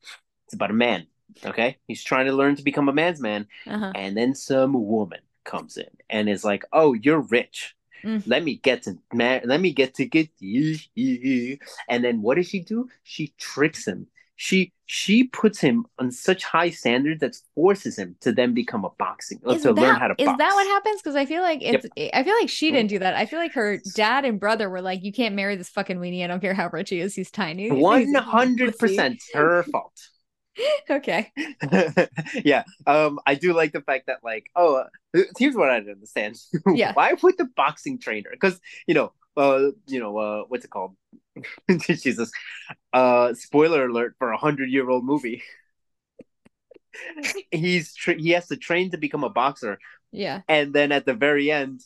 It's 0.45 0.53
about 0.53 0.69
a 0.69 0.73
man. 0.73 1.07
Okay, 1.43 1.77
he's 1.87 2.03
trying 2.03 2.25
to 2.25 2.33
learn 2.33 2.55
to 2.55 2.63
become 2.63 2.89
a 2.89 2.93
man's 2.93 3.19
man, 3.19 3.47
uh-huh. 3.65 3.91
and 3.95 4.15
then 4.17 4.35
some 4.35 4.73
woman 4.73 5.19
comes 5.45 5.77
in 5.77 5.89
and 6.09 6.29
is 6.29 6.43
like, 6.43 6.63
"Oh, 6.71 6.93
you're 6.93 7.21
rich. 7.21 7.75
Mm. 8.03 8.23
Let 8.25 8.43
me 8.43 8.55
get 8.55 8.83
to 8.83 8.97
man. 9.13 9.41
Let 9.45 9.61
me 9.61 9.73
get 9.73 9.95
to 9.95 10.05
get 10.05 10.29
you." 10.39 11.57
And 11.87 12.03
then 12.03 12.21
what 12.21 12.35
does 12.35 12.47
she 12.47 12.59
do? 12.59 12.89
She 13.03 13.33
tricks 13.37 13.87
him. 13.87 14.07
She 14.41 14.71
she 14.85 15.25
puts 15.25 15.59
him 15.59 15.85
on 15.99 16.11
such 16.11 16.45
high 16.45 16.69
standards 16.69 17.19
that 17.19 17.35
forces 17.55 17.97
him 17.99 18.15
to 18.21 18.31
then 18.31 18.53
become 18.53 18.85
a 18.85 18.89
boxing 18.97 19.39
Is 19.49 19.63
to 19.63 19.73
that, 19.73 19.73
learn 19.73 19.95
how 19.97 20.07
to 20.07 20.15
is 20.17 20.25
box. 20.27 20.37
that 20.37 20.53
what 20.53 20.65
happens? 20.65 21.01
Because 21.01 21.17
I 21.17 21.25
feel 21.25 21.41
like 21.41 21.59
it's. 21.61 21.85
I 22.13 22.23
feel 22.23 22.35
like 22.39 22.47
she 22.49 22.71
didn't 22.71 22.89
do 22.89 22.99
that. 22.99 23.15
I 23.15 23.25
feel 23.25 23.37
like 23.39 23.51
her 23.53 23.79
dad 23.95 24.23
and 24.23 24.39
brother 24.39 24.69
were 24.69 24.81
like, 24.81 25.03
"You 25.03 25.11
can't 25.11 25.35
marry 25.35 25.57
this 25.57 25.67
fucking 25.67 25.97
weenie. 25.99 26.23
I 26.23 26.27
don't 26.27 26.39
care 26.39 26.53
how 26.53 26.69
rich 26.71 26.89
he 26.89 27.01
is. 27.01 27.15
He's 27.15 27.31
tiny." 27.31 27.69
One 27.69 27.99
He's 28.05 28.15
a 28.15 28.21
hundred 28.21 28.77
pussy." 28.77 28.95
percent 28.95 29.21
her 29.33 29.63
fault. 29.71 29.99
Okay. 30.89 31.31
yeah. 32.43 32.63
Um, 32.87 33.19
I 33.25 33.35
do 33.35 33.53
like 33.53 33.71
the 33.71 33.81
fact 33.81 34.07
that 34.07 34.19
like, 34.23 34.47
oh, 34.55 34.83
uh, 35.15 35.21
here's 35.37 35.55
what 35.55 35.69
I 35.69 35.77
understand. 35.77 36.37
Yeah. 36.73 36.93
Why 36.93 37.13
would 37.21 37.37
the 37.37 37.45
boxing 37.55 37.99
trainer? 37.99 38.29
Because 38.31 38.59
you 38.87 38.93
know, 38.93 39.13
uh, 39.39 39.71
you 39.87 39.99
know, 39.99 40.17
uh, 40.17 40.43
what's 40.47 40.65
it 40.65 40.71
called? 40.71 40.95
Jesus. 41.79 42.31
Uh, 42.93 43.33
spoiler 43.33 43.87
alert 43.87 44.15
for 44.19 44.31
a 44.31 44.37
hundred 44.37 44.69
year 44.69 44.89
old 44.89 45.05
movie. 45.05 45.41
He's 47.51 47.93
tra- 47.93 48.19
he 48.19 48.31
has 48.31 48.47
to 48.47 48.57
train 48.57 48.91
to 48.91 48.97
become 48.97 49.23
a 49.23 49.29
boxer, 49.29 49.79
Yeah. 50.11 50.41
and 50.47 50.73
then 50.73 50.91
at 50.91 51.05
the 51.05 51.13
very 51.13 51.51
end. 51.51 51.81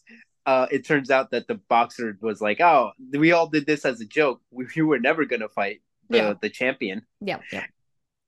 Uh, 0.45 0.67
it 0.71 0.85
turns 0.85 1.09
out 1.09 1.31
that 1.31 1.47
the 1.47 1.55
boxer 1.55 2.17
was 2.19 2.41
like, 2.41 2.59
"Oh, 2.59 2.91
we 3.11 3.31
all 3.31 3.47
did 3.47 3.65
this 3.65 3.85
as 3.85 4.01
a 4.01 4.05
joke. 4.05 4.41
We, 4.51 4.67
we 4.75 4.81
were 4.81 4.99
never 4.99 5.23
gonna 5.23 5.47
fight 5.47 5.81
the, 6.09 6.17
Yeah. 6.17 6.33
the 6.41 6.49
champion." 6.49 7.05
Yeah. 7.21 7.39
Yeah. 7.51 7.65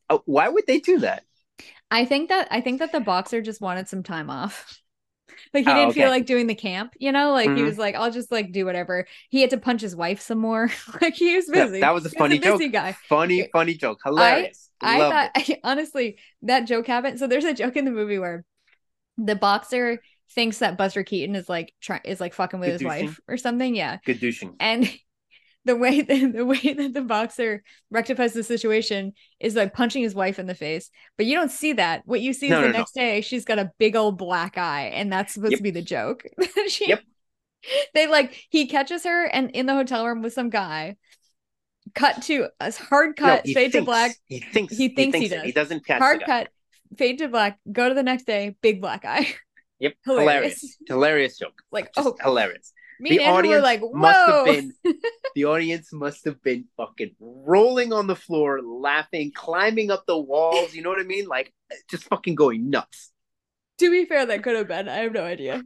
Uh, 0.10 0.20
why 0.26 0.48
would 0.48 0.66
they 0.66 0.80
do 0.80 1.00
that? 1.00 1.24
I 1.92 2.06
think 2.06 2.30
that 2.30 2.48
I 2.52 2.62
think 2.62 2.80
that 2.80 2.94
the 2.94 3.02
boxer 3.02 3.42
just 3.42 3.60
wanted 3.60 3.90
some 3.90 4.04
time 4.04 4.30
off. 4.30 4.80
Like 5.54 5.66
he 5.66 5.72
Oh, 5.72 5.76
didn't 5.76 5.94
feel 5.94 6.10
like 6.10 6.26
doing 6.26 6.48
the 6.48 6.56
camp, 6.56 6.94
you 7.00 7.12
know. 7.12 7.32
Like 7.32 7.54
he 7.54 7.62
Mhm. 7.62 7.66
was 7.66 7.78
like, 7.78 7.96
"I'll 7.96 8.12
just 8.12 8.32
like 8.32 8.52
do 8.52 8.66
whatever." 8.66 9.08
He 9.30 9.42
had 9.42 9.52
to 9.52 9.58
punch 9.58 9.82
his 9.82 9.96
wife 9.96 10.22
some 10.22 10.40
more. 10.40 10.70
like 11.02 11.16
he 11.16 11.36
was 11.36 11.50
Yeah, 11.52 11.66
busy. 11.66 11.80
that 11.82 11.94
was 11.94 12.06
a 12.06 12.10
He 12.10 12.16
funny 12.18 12.40
joke. 12.40 12.60
busy 12.60 12.70
guy. 12.70 12.94
Funny, 13.10 13.50
funny 13.52 13.76
joke. 13.76 14.00
Hilarious. 14.04 14.70
I 14.82 15.00
Loved 15.00 15.14
thought 15.36 15.50
it. 15.50 15.60
honestly 15.64 16.18
that 16.44 16.62
joke 16.68 16.88
happened. 16.88 17.20
So 17.20 17.28
there's 17.28 17.46
a 17.46 17.54
joke 17.54 17.76
in 17.78 17.86
the 17.86 17.92
movie 17.92 18.20
where 18.20 18.44
the 19.18 19.36
boxer 19.36 20.02
thinks 20.32 20.60
that 20.60 20.78
Buster 20.78 21.04
Keaton 21.04 21.36
is 21.36 21.48
like 21.48 21.74
try- 21.82 22.02
is 22.04 22.20
like 22.20 22.34
fucking 22.34 22.60
with 22.60 22.70
his 22.70 22.82
Seducing. 22.82 23.06
wife 23.08 23.20
or 23.28 23.38
something. 23.38 23.76
Yeah, 23.76 23.98
Good 24.06 24.20
douching. 24.20 24.56
and 24.60 24.92
the 25.66 25.76
way 25.76 26.02
that 26.04 26.34
the 26.34 26.46
way 26.46 26.74
that 26.74 26.94
the 26.94 27.02
boxer 27.02 27.64
rectifies 27.90 28.34
the 28.34 28.44
situation 28.44 29.14
is 29.40 29.56
like 29.56 29.74
punching 29.74 30.04
his 30.04 30.16
wife 30.16 30.40
in 30.40 30.48
the 30.48 30.56
face. 30.56 30.90
But 31.18 31.26
you 31.26 31.36
don't 31.36 31.52
see 31.52 31.74
that. 31.74 32.04
What 32.06 32.22
you 32.22 32.34
see 32.34 32.50
No, 32.50 32.60
is 32.60 32.62
the 32.64 32.68
no, 32.68 32.72
no. 32.74 32.80
next 32.80 32.94
day 32.94 33.22
she's 33.22 33.46
got 33.46 33.60
a 33.60 33.72
big 33.80 33.96
old 33.96 34.18
black 34.18 34.58
eye, 34.58 34.88
and 34.94 35.12
that's 35.12 35.34
supposed 35.34 35.52
Yep. 35.52 35.60
to 35.60 35.64
be 35.64 35.72
the 35.72 35.82
joke. 35.82 36.24
she, 36.68 36.88
Yep. 36.90 37.02
They 37.96 38.06
like 38.08 38.46
he 38.50 38.68
catches 38.68 39.04
her 39.06 39.26
and 39.26 39.50
in 39.52 39.66
the 39.66 39.74
hotel 39.74 40.06
room 40.06 40.22
with 40.22 40.34
some 40.34 40.50
guy. 40.52 40.98
Cut 41.94 42.24
to 42.24 42.50
a 42.60 42.72
hard 42.74 43.16
cut, 43.16 43.46
he 43.46 43.54
fade 43.54 43.72
to 43.74 43.82
black, 43.84 44.16
He 44.28 44.40
thinks. 44.40 44.76
he 44.76 44.90
thinks 44.90 45.18
he 45.18 45.26
it. 45.26 45.30
does. 45.30 45.44
He 45.44 45.52
doesn't 45.52 45.86
catch 45.86 46.00
hard 46.00 46.24
cut, 46.26 46.50
fade 46.98 47.20
to 47.20 47.28
black, 47.28 47.60
go 47.72 47.88
to 47.90 47.96
the 47.96 48.04
next 48.04 48.26
day, 48.26 48.56
big 48.62 48.82
black 48.82 49.06
eye. 49.06 49.34
Yep. 49.80 49.94
Hilarious. 50.06 50.62
Hilarious. 50.62 50.78
Hilarious 50.88 51.38
joke. 51.38 51.62
Like, 51.72 51.94
Just 51.94 52.08
oh, 52.08 52.16
hilarious. 52.22 52.74
Me 53.00 53.10
the 53.10 53.24
and 53.24 53.36
Andrew 53.36 53.50
were 53.50 53.58
audience 53.58 53.64
like, 53.64 53.82
must 53.94 54.30
have 54.30 54.46
been. 54.46 54.74
The 55.36 55.46
audience 55.46 55.92
must 55.92 56.24
have 56.26 56.42
been 56.42 56.66
fucking 56.78 57.16
rolling 57.20 57.92
on 57.92 58.08
the 58.08 58.16
floor, 58.16 58.62
laughing, 58.62 59.32
climbing 59.36 59.92
up 59.92 60.06
the 60.06 60.18
walls. 60.18 60.74
You 60.74 60.82
know 60.82 60.90
what 60.90 61.00
I 61.00 61.04
mean? 61.04 61.28
Like 61.28 61.54
just 61.90 62.06
fucking 62.06 62.36
going 62.36 62.70
nuts. 62.70 63.12
to 63.80 63.92
be 63.92 64.06
fair, 64.06 64.26
that 64.26 64.44
could 64.44 64.56
have 64.56 64.68
been. 64.68 64.88
I 64.88 65.00
have 65.00 65.12
no 65.12 65.24
idea. 65.24 65.64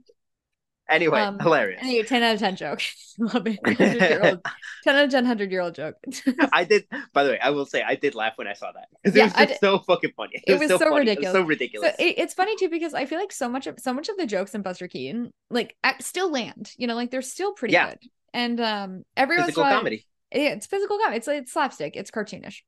Anyway, 0.90 1.20
Um, 1.20 1.40
hilarious. 1.40 1.80
Anyway, 1.84 2.04
10 2.04 2.24
out 2.24 2.34
of 2.36 2.40
10 2.40 2.56
joke. 2.56 2.82
Love 3.20 3.48
it. 3.48 3.60
100 3.64 4.08
year 4.10 4.22
old, 4.24 4.42
10 4.84 4.96
out 4.96 5.06
of 5.06 5.12
10, 5.12 5.24
100 5.24 5.52
year 5.52 5.62
old 5.62 5.76
joke. 5.76 5.96
I 6.54 6.64
did. 6.64 6.86
By 7.14 7.24
the 7.24 7.32
way, 7.32 7.40
I 7.40 7.52
will 7.52 7.66
say 7.66 7.84
I 7.84 7.96
did 7.96 8.16
laugh 8.16 8.34
when 8.38 8.48
I 8.48 8.54
saw 8.54 8.72
that 8.72 8.88
because 9.04 9.16
Yeah, 9.16 9.28
it 9.28 9.34
I 9.36 9.42
was 9.42 9.50
just 9.50 9.62
so 9.62 9.80
fucking 9.80 10.14
funny. 10.18 10.42
It 10.48 10.58
was 10.60 10.76
so 10.78 10.80
funny. 10.80 10.96
ridiculous. 11.00 11.36
It 11.36 11.38
was 11.38 11.42
so 11.42 11.42
so 11.42 11.46
ridiculous. 11.48 11.96
it, 12.00 12.16
it's 12.18 12.34
funny 12.34 12.56
too 12.56 12.70
because 12.70 12.94
I 12.94 13.06
feel 13.06 13.20
like 13.20 13.32
so 13.32 13.50
much 13.50 13.68
of 13.68 13.80
so 13.80 13.94
much 13.94 14.10
of 14.10 14.18
the 14.18 14.26
jokes 14.26 14.56
in 14.56 14.62
Buster 14.62 14.88
Keaton 14.88 15.32
like 15.50 15.76
still 16.02 16.32
land. 16.32 16.72
You 16.78 16.88
know, 16.88 16.96
like 16.96 17.12
they're 17.12 17.22
still 17.22 17.54
pretty 17.54 17.74
Yeah. 17.74 17.90
good. 17.92 18.00
And 18.34 18.60
um, 18.62 19.04
every 19.18 19.38
once 19.38 19.58
in 19.58 19.62
Physical 19.62 19.64
a 19.64 19.66
while, 19.68 19.78
comedy. 19.80 20.06
yeah, 20.34 20.50
it's 20.50 20.68
physical 20.68 20.98
comedy. 21.00 21.18
It's 21.18 21.28
it's 21.28 21.52
slapstick. 21.52 21.96
It's 21.96 22.12
cartoonish. 22.12 22.62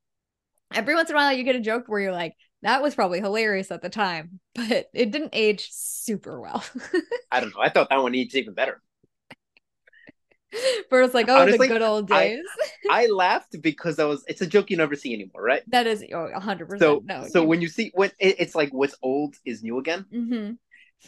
Every 0.74 0.96
once 0.96 1.10
in 1.10 1.16
a 1.16 1.20
while, 1.20 1.34
you 1.34 1.44
get 1.44 1.56
a 1.56 1.60
joke 1.62 1.84
where 1.88 2.00
you're 2.00 2.12
like, 2.14 2.34
"That 2.62 2.82
was 2.82 2.96
probably 2.96 3.20
hilarious 3.20 3.72
at 3.72 3.82
the 3.82 3.90
time," 3.90 4.40
but 4.56 4.90
it 4.94 5.12
didn't 5.12 5.32
age 5.34 5.70
super 5.72 6.40
well. 6.40 6.64
I 7.32 7.40
don't 7.40 7.54
know. 7.56 7.62
I 7.62 7.70
thought 7.70 7.90
that 7.90 8.02
one 8.02 8.16
aged 8.16 8.36
even 8.36 8.54
better. 8.54 8.82
Where 10.90 11.02
it's 11.02 11.14
like, 11.14 11.30
"Oh, 11.30 11.38
Honestly, 11.38 11.68
the 11.68 11.74
good 11.76 11.82
old 11.82 12.08
days." 12.08 12.44
I 12.90 13.08
laughed 13.08 13.62
because 13.62 14.00
I 14.00 14.06
was. 14.06 14.24
It's 14.28 14.42
a 14.42 14.48
joke 14.48 14.70
you 14.70 14.78
never 14.78 14.96
see 14.96 15.14
anymore, 15.14 15.42
right? 15.42 15.64
that 15.70 15.88
is 15.88 16.04
oh, 16.14 16.30
hundred 16.40 16.68
percent. 16.68 16.82
So, 16.82 17.04
no. 17.06 17.28
so 17.30 17.44
when 17.44 17.62
you 17.62 17.70
see 17.70 17.92
when 17.96 18.12
it, 18.20 18.36
it's 18.40 18.56
like 18.56 18.72
what's 18.72 18.96
old 19.02 19.36
is 19.46 19.64
new 19.64 19.80
again. 19.80 20.06
hmm 20.12 20.52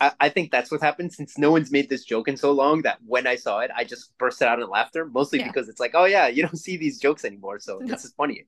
I, 0.02 0.12
I 0.20 0.30
think 0.30 0.52
that's 0.52 0.72
what 0.72 0.82
happened 0.82 1.14
since 1.14 1.38
no 1.38 1.52
one's 1.52 1.72
made 1.72 1.90
this 1.90 2.04
joke 2.04 2.28
in 2.28 2.36
so 2.38 2.52
long 2.52 2.82
that 2.82 2.98
when 3.06 3.28
I 3.28 3.36
saw 3.36 3.60
it, 3.60 3.72
I 3.76 3.84
just 3.84 4.18
bursted 4.18 4.48
out 4.48 4.60
in 4.60 4.68
laughter. 4.70 5.06
Mostly 5.06 5.40
Yeah. 5.40 5.48
because 5.48 5.70
it's 5.70 5.80
like, 5.80 5.92
oh 5.94 6.06
yeah, 6.06 6.28
you 6.28 6.42
don't 6.44 6.58
see 6.58 6.78
these 6.78 7.00
jokes 7.00 7.24
anymore, 7.26 7.60
so 7.60 7.78
No. 7.80 7.88
this 7.88 8.06
is 8.06 8.14
funny. 8.14 8.48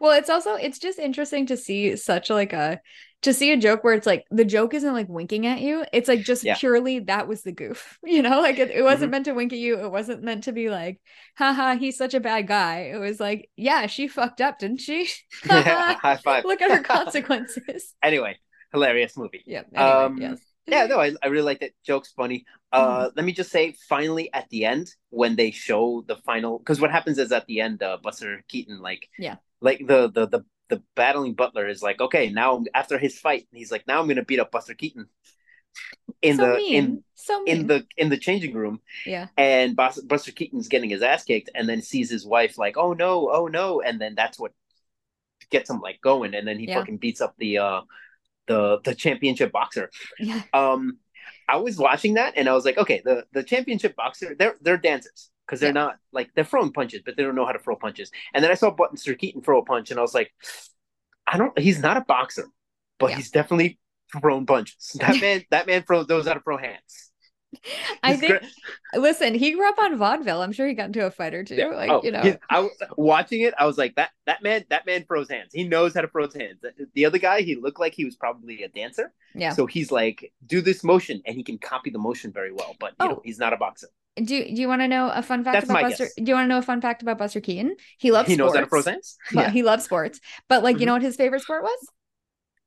Well, 0.00 0.12
it's 0.12 0.30
also 0.30 0.54
it's 0.54 0.78
just 0.78 0.98
interesting 0.98 1.46
to 1.46 1.56
see 1.56 1.96
such 1.96 2.30
like 2.30 2.52
a 2.52 2.80
to 3.22 3.34
see 3.34 3.52
a 3.52 3.56
joke 3.58 3.84
where 3.84 3.92
it's 3.92 4.06
like 4.06 4.24
the 4.30 4.46
joke 4.46 4.72
isn't 4.72 4.94
like 4.94 5.08
winking 5.08 5.46
at 5.46 5.60
you. 5.60 5.84
It's 5.92 6.08
like 6.08 6.20
just 6.22 6.42
Yeah. 6.42 6.56
purely 6.58 7.00
that 7.00 7.28
was 7.28 7.42
the 7.42 7.52
goof. 7.52 7.98
You 8.04 8.22
know, 8.22 8.40
like 8.40 8.58
it, 8.58 8.70
it 8.70 8.82
wasn't 8.82 9.10
meant 9.12 9.26
to 9.26 9.32
wink 9.32 9.52
at 9.52 9.58
you. 9.58 9.78
It 9.78 9.90
wasn't 9.92 10.22
meant 10.24 10.44
to 10.44 10.52
be 10.52 10.70
like, 10.70 11.00
haha, 11.36 11.76
he's 11.76 11.98
such 11.98 12.14
a 12.14 12.20
bad 12.20 12.46
guy. 12.48 12.90
It 12.94 12.98
was 12.98 13.20
like, 13.20 13.48
yeah, 13.56 13.86
she 13.86 14.08
fucked 14.08 14.40
up, 14.40 14.58
didn't 14.58 14.80
she? 14.80 15.08
yeah, 15.46 15.94
High 15.98 16.16
five. 16.16 16.44
Look 16.50 16.62
at 16.62 16.70
her 16.70 16.82
consequences. 16.82 17.94
anyway, 18.02 18.38
hilarious 18.72 19.16
movie. 19.16 19.44
yeah. 19.46 19.62
Anyway, 19.74 19.90
Um, 19.92 20.18
yes. 20.20 20.40
Yeah, 20.70 20.86
no, 20.86 21.00
I, 21.00 21.12
I 21.22 21.26
really 21.28 21.44
like 21.44 21.60
that. 21.60 21.72
Joke's 21.84 22.12
funny. 22.12 22.44
Uh, 22.72 23.10
let 23.16 23.24
me 23.24 23.32
just 23.32 23.50
say, 23.50 23.74
finally, 23.88 24.32
at 24.32 24.48
the 24.50 24.64
end, 24.64 24.94
when 25.10 25.36
they 25.36 25.50
show 25.50 26.04
the 26.06 26.16
final, 26.16 26.58
because 26.58 26.80
what 26.80 26.90
happens 26.90 27.18
is 27.18 27.32
at 27.32 27.46
the 27.46 27.60
end, 27.60 27.82
uh, 27.82 27.98
Buster 28.02 28.44
Keaton, 28.48 28.80
like, 28.80 29.08
Yeah. 29.18 29.36
like 29.60 29.86
the 29.86 30.08
the 30.08 30.26
the 30.26 30.44
the 30.68 30.82
battling 30.94 31.34
butler 31.34 31.66
is 31.66 31.82
like, 31.82 32.00
okay, 32.00 32.30
now 32.30 32.62
after 32.74 32.96
his 32.96 33.18
fight, 33.18 33.48
he's 33.52 33.72
like, 33.72 33.86
now 33.88 34.00
I'm 34.00 34.06
gonna 34.08 34.24
beat 34.24 34.38
up 34.38 34.52
Buster 34.52 34.74
Keaton 34.74 35.08
in 36.22 36.36
so 36.36 36.46
the 36.46 36.56
mean. 36.56 36.74
in 36.74 37.04
so 37.14 37.42
mean. 37.42 37.56
in 37.60 37.66
the 37.66 37.86
in 37.96 38.08
the 38.08 38.16
changing 38.16 38.54
room, 38.54 38.80
yeah. 39.04 39.26
and 39.36 39.74
Bus- 39.76 40.00
Buster 40.00 40.32
Keaton's 40.32 40.68
getting 40.68 40.90
his 40.90 41.02
ass 41.02 41.24
kicked, 41.24 41.50
and 41.54 41.68
then 41.68 41.82
sees 41.82 42.10
his 42.10 42.24
wife 42.26 42.56
like, 42.58 42.76
oh 42.76 42.92
no, 42.92 43.30
oh 43.30 43.46
no, 43.48 43.80
and 43.80 44.00
then 44.00 44.14
that's 44.14 44.38
what 44.38 44.52
gets 45.50 45.68
him 45.70 45.80
like 45.80 46.00
going, 46.00 46.34
and 46.34 46.46
then 46.46 46.58
he 46.58 46.66
Yeah. 46.68 46.78
fucking 46.78 46.98
beats 46.98 47.20
up 47.20 47.34
the 47.38 47.58
uh 47.58 47.80
the 48.46 48.80
the 48.84 48.94
championship 48.94 49.52
boxer. 49.52 49.90
Yeah. 50.18 50.42
Um, 50.52 50.98
I 51.48 51.56
was 51.56 51.78
watching 51.78 52.14
that 52.14 52.34
and 52.36 52.48
I 52.48 52.54
was 52.54 52.64
like, 52.64 52.78
okay, 52.78 53.02
the 53.04 53.24
the 53.32 53.42
championship 53.42 53.96
boxer, 53.96 54.34
they're 54.38 54.56
they're 54.60 54.76
dancers 54.76 55.30
because 55.46 55.60
they're 55.60 55.68
Yeah. 55.68 55.72
not 55.72 55.96
like 56.12 56.30
they're 56.34 56.44
throwing 56.44 56.72
punches, 56.72 57.02
but 57.04 57.16
they 57.16 57.22
don't 57.22 57.34
know 57.34 57.46
how 57.46 57.52
to 57.52 57.58
throw 57.58 57.76
punches. 57.76 58.10
And 58.34 58.44
then 58.44 58.50
I 58.50 58.54
saw 58.54 58.70
Buster 58.70 59.14
Keaton 59.14 59.42
throw 59.42 59.60
a 59.60 59.64
punch, 59.64 59.90
and 59.90 59.98
I 59.98 60.02
was 60.02 60.14
like, 60.14 60.32
I 61.26 61.38
don't. 61.38 61.56
He's 61.58 61.80
not 61.80 61.96
a 61.96 62.02
boxer, 62.02 62.48
but 62.98 63.10
Yeah. 63.10 63.16
he's 63.16 63.30
definitely 63.30 63.78
thrown 64.20 64.46
punches. 64.46 64.96
That 65.00 65.18
man, 65.20 65.44
that 65.50 65.66
man 65.66 65.82
throw 65.82 66.04
those 66.04 66.26
out 66.26 66.36
of 66.36 66.44
throw 66.44 66.56
hands. 66.58 67.09
I 68.02 68.12
He's 68.12 68.20
think 68.20 68.38
great. 68.40 68.52
listen, 68.94 69.34
he 69.34 69.52
grew 69.52 69.68
up 69.68 69.78
on 69.78 69.96
vaudeville. 69.98 70.40
I'm 70.42 70.52
sure 70.52 70.66
he 70.66 70.74
got 70.74 70.86
into 70.86 71.04
a 71.04 71.10
fight 71.10 71.34
or 71.34 71.42
two. 71.44 71.56
Yeah. 71.56 71.66
Like, 71.68 71.90
oh, 71.90 72.00
you 72.02 72.12
know. 72.12 72.36
I 72.48 72.60
was 72.60 72.70
watching 72.96 73.40
it. 73.42 73.54
I 73.58 73.66
was 73.66 73.76
like, 73.76 73.96
that 73.96 74.10
that 74.26 74.42
man, 74.42 74.64
that 74.70 74.86
man 74.86 75.04
throws 75.04 75.28
hands. 75.28 75.50
He 75.52 75.64
knows 75.64 75.94
how 75.94 76.00
to 76.02 76.08
throw 76.08 76.28
hands. 76.30 76.60
The- 76.62 76.72
The 76.94 77.04
other 77.06 77.18
guy, 77.18 77.42
he 77.42 77.56
looked 77.56 77.80
like 77.80 77.94
he 77.94 78.04
was 78.04 78.16
probably 78.16 78.62
a 78.62 78.68
dancer. 78.68 79.12
Yeah. 79.34 79.52
So 79.52 79.66
he's 79.66 79.90
like, 79.90 80.32
do 80.46 80.60
this 80.60 80.84
motion, 80.84 81.22
and 81.26 81.36
he 81.36 81.42
can 81.42 81.58
copy 81.58 81.90
the 81.90 81.98
motion 81.98 82.32
very 82.32 82.52
well. 82.52 82.76
But 82.78 82.94
you 83.00 83.08
know, 83.08 83.14
Oh. 83.16 83.22
he's 83.24 83.38
not 83.38 83.52
a 83.52 83.56
boxer. 83.56 83.88
Do 84.16 84.24
do 84.24 84.60
you 84.60 84.68
want 84.68 84.82
to 84.82 84.88
know 84.88 85.08
a 85.10 85.22
fun 85.22 85.44
fact 85.44 85.54
That's 85.54 85.70
about 85.70 85.82
Buster? 85.82 86.04
guess. 86.04 86.14
Do 86.16 86.24
you 86.24 86.34
want 86.34 86.44
to 86.44 86.48
know 86.48 86.58
a 86.58 86.62
fun 86.62 86.80
fact 86.80 87.02
about 87.02 87.18
Buster 87.18 87.40
Keaton? 87.40 87.76
He 87.98 88.10
loves 88.10 88.28
he 88.28 88.36
knows 88.36 88.52
sports. 88.52 88.70
how 88.70 88.80
to 88.82 88.90
hands. 88.90 89.16
Yeah, 89.32 89.50
he 89.50 89.62
loves 89.62 89.84
sports. 89.84 90.20
But 90.48 90.62
like, 90.62 90.76
you 90.78 90.82
Mhm. 90.82 90.86
know 90.86 90.92
what 90.94 91.02
his 91.02 91.16
favorite 91.16 91.42
sport 91.42 91.62
was? 91.62 91.78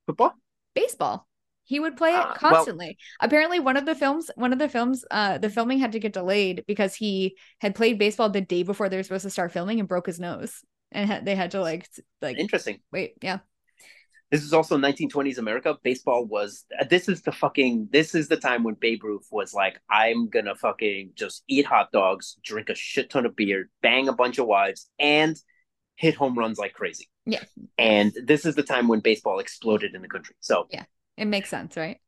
football. 0.06 0.34
Baseball. 0.74 1.28
He 1.66 1.80
would 1.80 1.96
play 1.96 2.12
it 2.12 2.16
Uh, 2.16 2.26
well- 2.26 2.36
constantly. 2.36 2.98
Apparently, 3.22 3.60
one 3.60 3.78
of 3.78 3.86
the 3.86 3.96
films, 3.96 4.30
one 4.36 4.52
of 4.54 4.60
the 4.60 4.70
films, 4.70 5.06
uh, 5.12 5.38
the 5.38 5.50
filming 5.50 5.80
had 5.80 5.94
to 5.94 6.00
get 6.00 6.14
delayed 6.14 6.64
because 6.68 6.94
he 6.96 7.38
had 7.62 7.74
played 7.76 7.98
baseball 7.98 8.30
the 8.30 8.42
day 8.42 8.64
before 8.64 8.90
they 8.90 8.98
were 8.98 9.04
supposed 9.04 9.24
to 9.24 9.30
start 9.30 9.52
filming 9.52 9.80
and 9.80 9.88
broke 9.88 10.06
his 10.08 10.20
nose, 10.20 10.62
and 10.92 11.10
had, 11.10 11.26
they 11.26 11.36
had 11.36 11.52
to 11.52 11.62
like 11.62 11.88
like 12.22 12.38
Interesting. 12.38 12.80
wait, 12.92 13.14
yeah, 13.22 13.40
This 14.32 14.44
is 14.44 14.52
also 14.54 14.78
1920s 14.78 15.38
America. 15.38 15.78
Baseball 15.84 16.26
was. 16.26 16.66
This 16.90 17.08
is 17.08 17.22
the 17.22 17.32
fucking. 17.32 17.90
This 17.92 18.16
is 18.16 18.28
the 18.28 18.38
time 18.38 18.64
when 18.64 18.74
Babe 18.76 19.04
Ruth 19.04 19.28
was 19.32 19.54
like, 19.54 19.80
"I'm 19.90 20.28
gonna 20.30 20.56
fucking 20.56 21.12
just 21.16 21.44
eat 21.48 21.66
hot 21.66 21.92
dogs, 21.92 22.36
drink 22.44 22.70
a 22.70 22.76
shit 22.76 23.10
ton 23.12 23.26
of 23.28 23.36
beer, 23.36 23.70
bang 23.82 24.08
a 24.10 24.14
bunch 24.14 24.40
of 24.40 24.48
wives, 24.48 24.90
and 25.00 25.38
hit 25.96 26.16
home 26.16 26.38
runs 26.38 26.58
like 26.58 26.74
crazy." 26.74 27.10
Yeah. 27.26 27.44
And 27.78 28.12
this 28.26 28.46
is 28.46 28.56
the 28.56 28.64
time 28.64 28.88
when 28.88 29.00
baseball 29.02 29.38
exploded 29.40 29.94
in 29.96 30.02
the 30.02 30.10
country. 30.10 30.36
So 30.40 30.68
it 31.18 31.26
makes 31.26 31.50
sense, 31.50 31.78
right? 31.78 32.00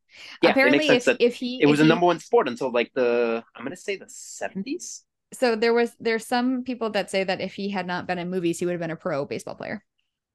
Yeah, 0.42 0.50
Apparently, 0.50 0.88
if 0.88 1.08
if 1.18 1.34
he 1.36 1.60
it 1.60 1.66
was 1.66 1.80
a 1.80 1.84
he- 1.84 1.88
number 1.88 2.06
one 2.06 2.20
sport 2.20 2.48
until 2.48 2.70
like 2.70 2.92
the 2.94 3.44
I'm 3.54 3.64
gonna 3.64 3.76
say 3.76 3.96
the 3.96 4.08
70s. 4.08 5.04
so 5.32 5.56
there 5.56 5.74
was 5.74 5.92
there's 6.00 6.26
some 6.26 6.64
people 6.64 6.90
that 6.90 7.10
say 7.10 7.24
that 7.24 7.40
if 7.40 7.54
he 7.54 7.70
had 7.70 7.86
not 7.86 8.06
been 8.06 8.18
in 8.18 8.30
movies, 8.30 8.58
he 8.58 8.64
would 8.66 8.72
have 8.72 8.80
been 8.80 8.90
a 8.90 8.96
pro 8.96 9.24
baseball 9.24 9.54
player. 9.54 9.84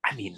I 0.04 0.16
mean, 0.16 0.36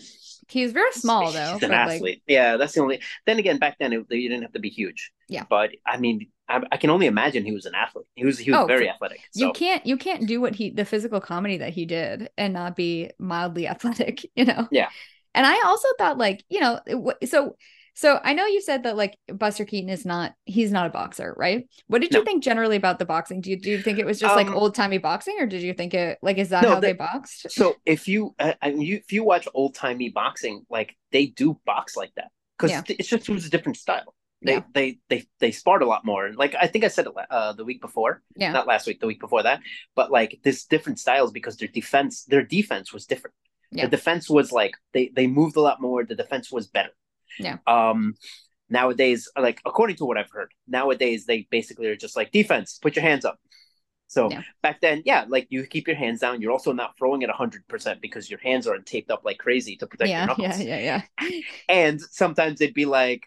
He's 0.50 0.74
very 0.74 0.92
small 0.92 1.32
though. 1.32 1.54
He's 1.54 1.64
an 1.64 1.70
but, 1.70 1.86
like, 1.86 1.96
athlete. 1.96 2.22
yeah, 2.28 2.58
that's 2.58 2.74
the 2.74 2.82
only. 2.82 3.02
Then 3.26 3.40
again, 3.40 3.60
back 3.60 3.78
then 3.80 3.94
it, 3.94 4.06
you 4.10 4.30
didn't 4.30 4.44
have 4.44 4.54
to 4.54 4.60
be 4.60 4.70
huge. 4.70 5.12
Yeah. 5.30 5.46
But 5.50 5.72
I 5.86 5.98
mean, 5.98 6.30
I, 6.50 6.62
I 6.72 6.78
can 6.78 6.90
only 6.90 7.08
imagine 7.08 7.46
he 7.46 7.54
was 7.54 7.66
an 7.66 7.74
athlete. 7.74 8.06
He 8.16 8.26
was 8.26 8.38
he 8.38 8.52
was 8.52 8.60
Oh, 8.62 8.66
very 8.66 8.90
athletic. 8.90 9.22
So 9.32 9.46
you 9.46 9.54
can't 9.54 9.86
you 9.86 9.98
can't 9.98 10.28
do 10.28 10.42
what 10.42 10.54
he 10.56 10.70
the 10.70 10.86
physical 10.86 11.22
comedy 11.22 11.58
that 11.58 11.74
he 11.74 11.86
did 11.86 12.30
and 12.38 12.54
not 12.54 12.76
be 12.76 13.12
mildly 13.20 13.68
athletic 13.74 14.26
you 14.36 14.46
know 14.46 14.68
Yeah. 14.70 14.90
and 15.34 15.46
i 15.46 15.62
also 15.66 15.88
thought 15.98 16.18
like 16.18 16.44
you 16.50 16.60
know 16.60 16.80
it 16.86 17.30
so 17.30 17.56
so 17.94 18.20
i 18.24 18.34
know 18.34 18.46
you 18.46 18.62
said 18.62 18.84
that 18.84 18.96
like 18.98 19.18
buster 19.28 19.66
keaton 19.66 19.90
is 19.90 20.06
not 20.06 20.34
he's 20.46 20.72
not 20.72 20.86
a 20.88 20.90
boxer 20.90 21.34
right 21.38 21.68
what 21.88 22.02
did 22.02 22.14
you 22.14 22.24
think 22.24 22.44
generally 22.44 22.76
about 22.76 23.00
the 23.00 23.06
boxing 23.06 23.42
do 23.42 23.50
you 23.50 23.60
do 23.60 23.70
you 23.72 23.82
think 23.82 24.00
it 24.00 24.06
was 24.06 24.20
just 24.20 24.36
like 24.36 24.48
Um, 24.48 24.56
old 24.56 24.76
timey 24.76 24.98
boxing 24.98 25.36
or 25.40 25.46
did 25.46 25.62
you 25.62 25.74
think 25.74 25.94
it 25.94 26.18
like 26.22 26.38
is 26.38 26.50
that 26.50 26.64
No, 26.64 26.70
how 26.70 26.76
the- 26.76 26.88
they 26.88 26.94
boxed 26.94 27.52
so 27.52 27.76
if 27.86 28.08
you 28.08 28.36
uh, 28.40 28.54
and 28.62 28.82
you 28.82 28.98
if 28.98 29.12
you 29.12 29.24
watch 29.24 29.48
old 29.54 29.76
timey 29.76 30.10
boxing, 30.10 30.66
like 30.70 30.96
they 31.12 31.28
do 31.28 31.60
box 31.66 31.96
like 31.96 32.12
that 32.16 32.30
because 32.58 32.72
Yeah. 32.72 32.82
it's 32.88 33.08
just 33.10 33.30
it 33.30 33.34
was 33.34 33.46
a 33.46 33.50
different 33.50 33.78
style. 33.78 34.16
They, 34.42 34.54
Yeah. 34.54 34.64
they 34.74 34.98
they 35.10 35.24
they 35.40 35.52
sparred 35.52 35.84
a 35.84 35.86
lot 35.86 36.04
more. 36.06 36.26
And 36.26 36.36
like 36.36 36.56
I 36.60 36.68
think 36.68 36.84
I 36.84 36.90
said 36.90 37.08
it 37.08 37.14
uh, 37.30 37.54
the 37.54 37.64
week 37.66 37.82
before, 37.82 38.22
yeah 38.36 38.52
not 38.52 38.68
last 38.68 38.88
week, 38.88 39.00
the 39.00 39.08
week 39.08 39.20
before 39.20 39.44
that. 39.44 39.62
But 39.96 40.12
like 40.12 40.40
this 40.44 40.66
different 40.66 41.00
styles 41.00 41.32
because 41.32 41.56
their 41.58 41.68
defense 41.70 42.26
their 42.26 42.44
defense 42.44 42.92
was 42.92 43.06
different. 43.06 43.36
Yeah. 43.72 43.86
The 43.86 43.92
defense 43.98 44.30
was 44.30 44.52
like 44.52 44.74
they 44.94 45.12
they 45.16 45.28
moved 45.28 45.56
a 45.56 45.62
lot 45.62 45.80
more. 45.82 46.04
The 46.04 46.16
defense 46.16 46.52
was 46.52 46.68
better. 46.68 46.92
Yeah. 47.40 47.58
Um. 47.68 48.16
Nowadays, 48.70 49.30
like 49.38 49.62
according 49.66 49.98
to 49.98 50.06
what 50.06 50.18
I've 50.18 50.32
heard, 50.32 50.52
nowadays 50.68 51.26
they 51.26 51.48
basically 51.52 51.88
are 51.88 51.96
just 51.96 52.16
like 52.16 52.32
defense. 52.32 52.80
Put 52.82 52.96
your 52.96 53.04
hands 53.04 53.24
up. 53.26 53.40
So 54.08 54.30
Yeah. 54.30 54.42
back 54.62 54.80
then, 54.82 55.04
yeah, 55.06 55.26
like 55.28 55.48
you 55.50 55.66
keep 55.66 55.88
your 55.88 55.96
hands 55.98 56.22
down. 56.22 56.42
You're 56.42 56.52
also 56.52 56.72
not 56.72 56.98
throwing 56.98 57.22
it 57.22 57.30
hundred 57.30 57.68
percent 57.68 58.02
because 58.02 58.30
your 58.30 58.40
hands 58.40 58.68
aren't 58.68 58.86
taped 58.86 59.12
up 59.12 59.22
like 59.26 59.38
crazy 59.38 59.76
to 59.78 59.88
protect 59.88 60.10
your 60.10 60.20
yeah 60.20 60.26
knuckles. 60.26 60.60
yeah 60.60 60.80
yeah 60.80 61.02
yeah 61.20 61.42
And 61.70 62.02
sometimes 62.02 62.60
they'd 62.60 62.74
be 62.74 62.86
like, 62.86 63.24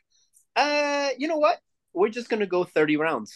uh, 0.57 1.11
you 1.19 1.29
know 1.29 1.39
what? 1.39 1.59
We're 1.93 2.09
just 2.09 2.29
gonna 2.29 2.47
go 2.47 2.65
30 2.65 2.97
rounds. 2.97 3.35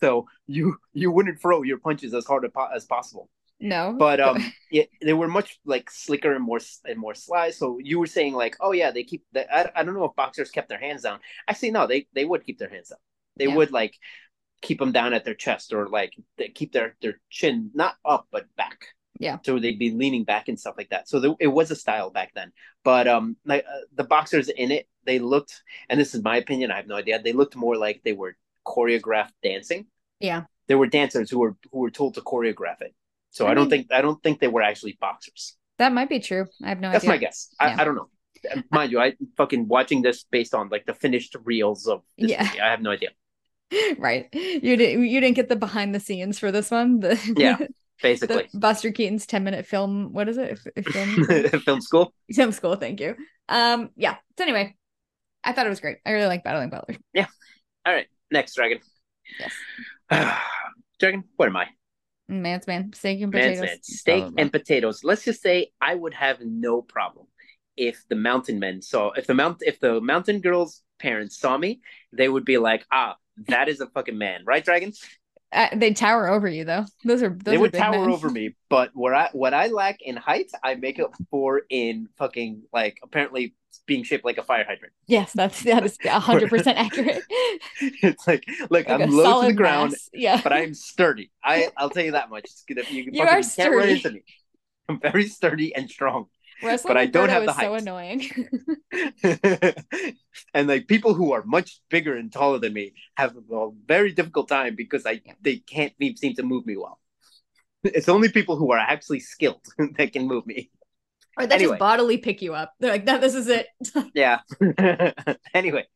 So 0.00 0.26
you 0.46 0.76
you 0.92 1.10
wouldn't 1.10 1.40
throw 1.40 1.62
your 1.62 1.78
punches 1.78 2.14
as 2.14 2.26
hard 2.26 2.50
as 2.74 2.84
possible. 2.84 3.28
No 3.60 3.98
But 3.98 4.20
um 4.20 4.38
yeah, 4.70 4.84
they 5.02 5.12
were 5.12 5.28
much 5.28 5.58
like 5.64 5.90
slicker 5.90 6.32
and 6.34 6.44
more 6.44 6.60
and 6.84 6.98
more 6.98 7.14
sly. 7.14 7.50
So 7.50 7.78
you 7.82 7.98
were 7.98 8.06
saying 8.06 8.34
like, 8.34 8.56
oh 8.60 8.72
yeah, 8.72 8.90
they 8.90 9.04
keep 9.04 9.24
the, 9.32 9.50
I, 9.52 9.70
I 9.74 9.82
don't 9.84 9.94
know 9.94 10.04
if 10.04 10.14
boxers 10.16 10.50
kept 10.50 10.68
their 10.68 10.78
hands 10.80 11.02
down. 11.02 11.20
Actually, 11.48 11.72
no, 11.72 11.86
they 11.86 12.06
they 12.14 12.24
would 12.24 12.44
keep 12.44 12.58
their 12.58 12.68
hands 12.70 12.90
down. 12.90 12.98
They 13.36 13.46
Yeah. 13.46 13.56
would 13.56 13.72
like 13.72 13.96
keep 14.62 14.78
them 14.80 14.92
down 14.92 15.14
at 15.14 15.24
their 15.24 15.34
chest 15.34 15.72
or 15.72 15.88
like 15.88 16.12
they 16.38 16.48
keep 16.48 16.72
their 16.72 16.96
their 17.02 17.20
chin 17.30 17.70
not 17.74 17.96
up 18.04 18.28
but 18.32 18.46
back. 18.56 18.86
Yeah. 19.18 19.38
So 19.44 19.58
they'd 19.58 19.78
be 19.78 19.90
leaning 19.92 20.24
back 20.24 20.48
and 20.48 20.58
stuff 20.58 20.74
like 20.78 20.90
that. 20.90 21.08
So 21.08 21.20
there, 21.20 21.34
it 21.40 21.46
was 21.48 21.70
a 21.70 21.76
style 21.76 22.10
back 22.10 22.32
then. 22.34 22.52
But 22.84 23.08
um, 23.08 23.36
like 23.44 23.64
uh, 23.66 23.80
the 23.94 24.04
boxers 24.04 24.48
in 24.48 24.70
it, 24.72 24.88
they 25.04 25.18
looked, 25.20 25.62
and 25.88 26.00
this 26.00 26.14
is 26.14 26.22
my 26.22 26.36
opinion. 26.38 26.70
I 26.70 26.76
have 26.76 26.86
no 26.88 26.96
idea. 26.96 27.22
They 27.22 27.32
looked 27.32 27.56
more 27.56 27.76
like 27.76 28.02
they 28.04 28.12
were 28.12 28.36
choreographed 28.66 29.32
dancing. 29.42 29.86
yeah 30.20 30.44
There 30.68 30.78
were 30.78 30.86
dancers 30.86 31.30
who 31.30 31.40
were 31.40 31.56
who 31.72 31.80
were 31.80 31.90
told 31.90 32.14
to 32.14 32.20
choreograph 32.22 32.80
it. 32.82 32.94
So 33.38 33.46
I 33.46 33.52
I, 33.52 33.54
don't 33.54 33.70
think 33.70 33.92
I 33.92 34.02
don't 34.02 34.20
think 34.22 34.40
they 34.40 34.48
were 34.48 34.62
actually 34.62 34.96
boxers. 35.00 35.56
that 35.78 35.92
might 35.92 36.08
be 36.08 36.18
true 36.18 36.44
i 36.64 36.68
have 36.72 36.80
no 36.80 36.90
That's 36.90 37.04
idea 37.04 37.14
my 37.14 37.18
guess. 37.24 37.54
I, 37.60 37.66
Yeah. 37.68 37.76
I 37.80 37.84
don't 37.84 37.94
know. 38.00 38.08
Mind 38.70 38.92
you, 38.92 39.00
I 39.00 39.14
fucking 39.36 39.62
watching 39.68 40.02
this 40.02 40.24
based 40.30 40.54
on 40.54 40.68
like 40.74 40.84
the 40.86 40.94
finished 40.94 41.34
reels 41.44 41.86
of 41.86 42.02
this 42.18 42.30
Yeah. 42.32 42.42
movie. 42.44 42.60
I 42.60 42.70
have 42.74 42.82
no 42.82 42.90
idea. 42.98 43.10
right 43.98 44.28
you 44.32 44.76
didn't 44.80 45.06
you 45.06 45.20
didn't 45.20 45.36
get 45.36 45.48
the 45.50 45.56
behind 45.56 45.94
the 45.94 46.00
scenes 46.00 46.38
for 46.38 46.50
this 46.50 46.70
one 46.70 47.00
the 47.00 47.14
Yeah, 47.36 47.56
the 47.58 47.68
Basically, 48.02 48.46
buster 48.54 48.90
keaton's 48.92 49.26
10 49.26 49.44
minute 49.44 49.66
film 49.66 50.12
what 50.12 50.28
is 50.28 50.38
it 50.38 50.58
film 50.94 51.10
film 51.66 51.80
school. 51.80 52.14
Film 52.32 52.52
school, 52.52 52.76
thank 52.76 53.00
you. 53.00 53.14
Um, 53.48 53.90
yeah. 53.96 54.16
So 54.36 54.44
anyway, 54.44 54.74
I 55.44 55.52
thought 55.52 55.66
it 55.66 55.74
was 55.76 55.80
great. 55.80 55.98
I 56.06 56.12
really 56.12 56.26
like 56.32 56.44
Battling 56.44 56.70
Butler. 56.70 56.96
Yeah. 57.12 57.26
All 57.84 57.92
right, 57.92 58.06
next 58.30 58.54
dragon. 58.54 58.78
Yes. 59.40 59.52
dragon. 61.00 61.24
What 61.36 61.48
am 61.48 61.56
I? 61.56 61.66
Man's 62.28 62.66
man, 62.66 62.92
steak 62.92 63.20
and 63.22 63.32
potatoes. 63.32 63.60
Man's 63.60 63.60
potatoes. 63.60 63.70
man. 63.70 63.82
Steak 63.82 64.20
blah, 64.20 64.30
blah, 64.30 64.42
and 64.42 64.52
potatoes. 64.52 65.04
Let's 65.04 65.24
just 65.24 65.42
say 65.42 65.70
I 65.80 65.94
would 65.94 66.14
have 66.14 66.40
no 66.40 66.82
problem 66.82 67.26
if 67.76 68.02
the 68.08 68.16
mountain 68.16 68.58
men 68.58 68.82
saw 68.82 69.12
if 69.12 69.26
the 69.26 69.34
mount 69.34 69.58
if 69.62 69.80
the 69.80 70.00
mountain 70.00 70.40
girls' 70.40 70.82
parents 70.98 71.38
saw 71.38 71.56
me, 71.56 71.80
they 72.12 72.28
would 72.28 72.44
be 72.44 72.58
like, 72.58 72.84
ah, 72.92 73.16
that 73.46 73.68
is 73.68 73.80
a 73.80 73.86
fucking 73.86 74.18
man, 74.18 74.42
right, 74.44 74.64
dragons? 74.64 75.02
Uh, 75.50 75.68
they 75.74 75.94
tower 75.94 76.28
over 76.28 76.46
you 76.46 76.64
though. 76.64 76.84
Those 77.04 77.22
are 77.22 77.30
those 77.30 77.42
they 77.44 77.56
would 77.58 77.72
tower 77.72 77.92
men. 78.00 78.10
over 78.10 78.28
me, 78.28 78.54
but 78.68 78.90
what 78.94 79.14
I 79.14 79.30
what 79.32 79.54
I 79.54 79.68
lack 79.68 80.02
in 80.02 80.16
height, 80.16 80.50
I 80.62 80.74
make 80.74 80.98
up 81.00 81.14
for 81.30 81.62
in 81.70 82.08
fucking 82.18 82.64
like 82.72 82.98
apparently 83.02 83.54
being 83.86 84.02
shaped 84.02 84.24
like 84.26 84.36
a 84.36 84.42
fire 84.42 84.64
hydrant. 84.68 84.92
Yes, 85.06 85.32
that's 85.32 85.62
that 85.62 85.84
is 85.86 85.96
hundred 86.06 86.50
percent 86.50 86.76
accurate. 86.76 87.22
it's 87.80 88.26
like 88.26 88.44
look, 88.68 88.88
Like 88.88 88.90
I'm 88.90 89.10
low 89.10 89.40
to 89.42 89.46
the 89.48 89.52
ground, 89.54 89.92
mass. 89.92 90.10
Yeah. 90.12 90.40
but 90.42 90.52
I'm 90.52 90.74
sturdy. 90.74 91.30
I 91.42 91.70
I'll 91.78 91.88
tell 91.90 92.04
you 92.04 92.12
that 92.12 92.28
much. 92.28 92.44
It's 92.44 92.64
gonna, 92.68 92.82
you 92.90 93.04
You 93.10 93.12
fucking 93.24 93.28
are 93.38 93.42
sturdy. 93.42 93.92
into 93.92 94.10
me. 94.10 94.24
I'm 94.90 95.00
very 95.00 95.26
sturdy 95.28 95.74
and 95.74 95.88
strong. 95.90 96.26
Wrestling 96.62 96.94
but 96.94 96.96
I 96.96 97.06
don't 97.06 97.28
Berto 97.28 97.32
have 97.32 97.44
the 97.44 97.50
is 97.50 97.56
so 97.56 97.74
annoying. 97.74 98.30
and 100.54 100.68
like 100.68 100.88
people 100.88 101.14
who 101.14 101.32
are 101.32 101.42
much 101.44 101.80
bigger 101.90 102.16
and 102.16 102.32
taller 102.32 102.58
than 102.58 102.72
me 102.72 102.94
have 103.16 103.36
a 103.36 103.70
very 103.86 104.12
difficult 104.12 104.48
time 104.48 104.74
because 104.74 105.06
I 105.06 105.20
Yeah. 105.24 105.34
they 105.40 105.56
can't 105.58 105.92
seem 106.16 106.34
to 106.34 106.42
move 106.42 106.66
me 106.66 106.76
well. 106.76 106.98
It's 107.84 108.08
only 108.08 108.28
people 108.28 108.56
who 108.56 108.72
are 108.72 108.78
actually 108.78 109.20
skilled 109.20 109.64
that 109.96 110.12
can 110.12 110.26
move 110.26 110.46
me. 110.46 110.70
or 111.38 111.46
they 111.46 111.54
Anyway. 111.56 111.72
just 111.72 111.78
bodily 111.80 112.18
pick 112.18 112.42
you 112.42 112.54
up. 112.54 112.74
They're 112.80 112.90
like, 112.92 113.04
no, 113.04 113.18
this 113.18 113.34
is 113.34 113.48
it. 113.48 113.66
Yeah. 114.14 114.40
anyway, 115.54 115.86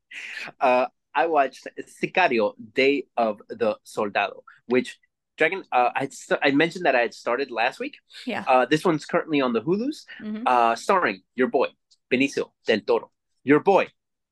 uh, 0.60 0.86
I 1.14 1.26
watched 1.26 1.66
Sicario: 2.00 2.54
Day 2.74 3.06
of 3.16 3.42
the 3.48 3.76
Soldado, 3.82 4.44
which 4.66 4.98
Dragon. 5.42 5.64
Uh, 5.72 5.90
I 6.02 6.04
st- 6.08 6.40
I 6.46 6.50
mentioned 6.52 6.84
that 6.86 6.94
I 6.94 7.02
had 7.06 7.14
started 7.24 7.48
last 7.50 7.76
week. 7.84 7.96
Yeah. 8.32 8.44
Uh, 8.46 8.64
this 8.72 8.82
one's 8.88 9.04
currently 9.12 9.40
on 9.46 9.52
the 9.56 9.62
Hulu's, 9.66 9.98
Mhm. 10.20 10.42
uh, 10.46 10.74
starring 10.76 11.18
your 11.34 11.48
boy 11.58 11.68
Benicio 12.10 12.44
del 12.68 12.80
Toro, 12.88 13.10
your 13.50 13.60
boy 13.72 13.84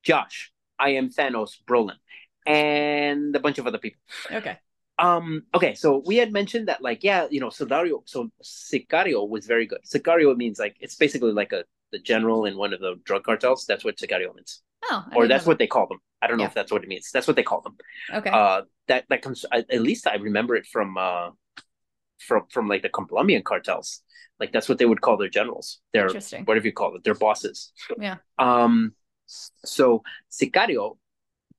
Josh, 0.07 0.37
I 0.79 0.89
am 0.99 1.09
Thanos 1.09 1.51
Brolin, 1.67 1.97
and 2.45 3.35
a 3.35 3.41
bunch 3.45 3.57
of 3.59 3.65
other 3.67 3.81
people. 3.85 4.01
Okay. 4.39 4.55
Um. 4.97 5.43
Okay. 5.57 5.73
So 5.83 5.87
we 6.09 6.15
had 6.21 6.31
mentioned 6.39 6.65
that, 6.69 6.79
like, 6.89 7.03
yeah, 7.03 7.21
you 7.33 7.41
know, 7.43 7.49
Sicario. 7.49 7.97
So 8.05 8.29
Sicario 8.41 9.27
was 9.27 9.43
very 9.53 9.65
good. 9.71 9.81
Sicario 9.93 10.35
means 10.43 10.57
like 10.59 10.75
it's 10.79 10.95
basically 10.95 11.33
like 11.41 11.51
a 11.59 11.61
the 11.91 11.99
general 11.99 12.45
in 12.45 12.57
one 12.57 12.73
of 12.73 12.79
the 12.79 12.95
drug 13.03 13.23
cartels. 13.23 13.65
That's 13.67 13.83
what 13.83 13.97
Sicario 13.97 14.33
means, 14.35 14.61
Oh, 14.89 15.03
I 15.11 15.15
or 15.15 15.27
that's 15.27 15.45
what 15.45 15.57
they 15.59 15.67
call 15.67 15.87
them. 15.87 15.99
I 16.21 16.27
don't 16.27 16.37
know 16.37 16.43
Yeah. 16.43 16.49
if 16.49 16.53
that's 16.53 16.71
what 16.71 16.83
it 16.83 16.87
means. 16.89 17.09
That's 17.11 17.27
what 17.27 17.35
they 17.35 17.43
call 17.43 17.61
them. 17.61 17.77
Okay. 18.13 18.29
Uh, 18.29 18.61
that 18.87 19.05
that 19.09 19.21
comes. 19.21 19.45
At 19.51 19.71
at 19.71 19.81
least 19.81 20.07
I 20.07 20.15
remember 20.15 20.55
it 20.55 20.65
from 20.67 20.97
uh, 20.97 21.29
from 22.19 22.43
from 22.51 22.67
like 22.67 22.81
the 22.83 22.89
Colombian 22.89 23.43
cartels. 23.43 24.01
Like 24.39 24.51
that's 24.51 24.67
what 24.69 24.77
they 24.79 24.85
would 24.85 25.01
call 25.01 25.17
their 25.17 25.29
generals. 25.29 25.79
Their 25.93 26.07
Interesting. 26.07 26.45
whatever 26.45 26.65
you 26.67 26.73
call 26.73 26.95
it, 26.95 27.03
their 27.03 27.15
bosses. 27.15 27.71
Yeah. 27.99 28.17
Um. 28.39 28.93
So 29.27 30.03
Sicario, 30.31 30.97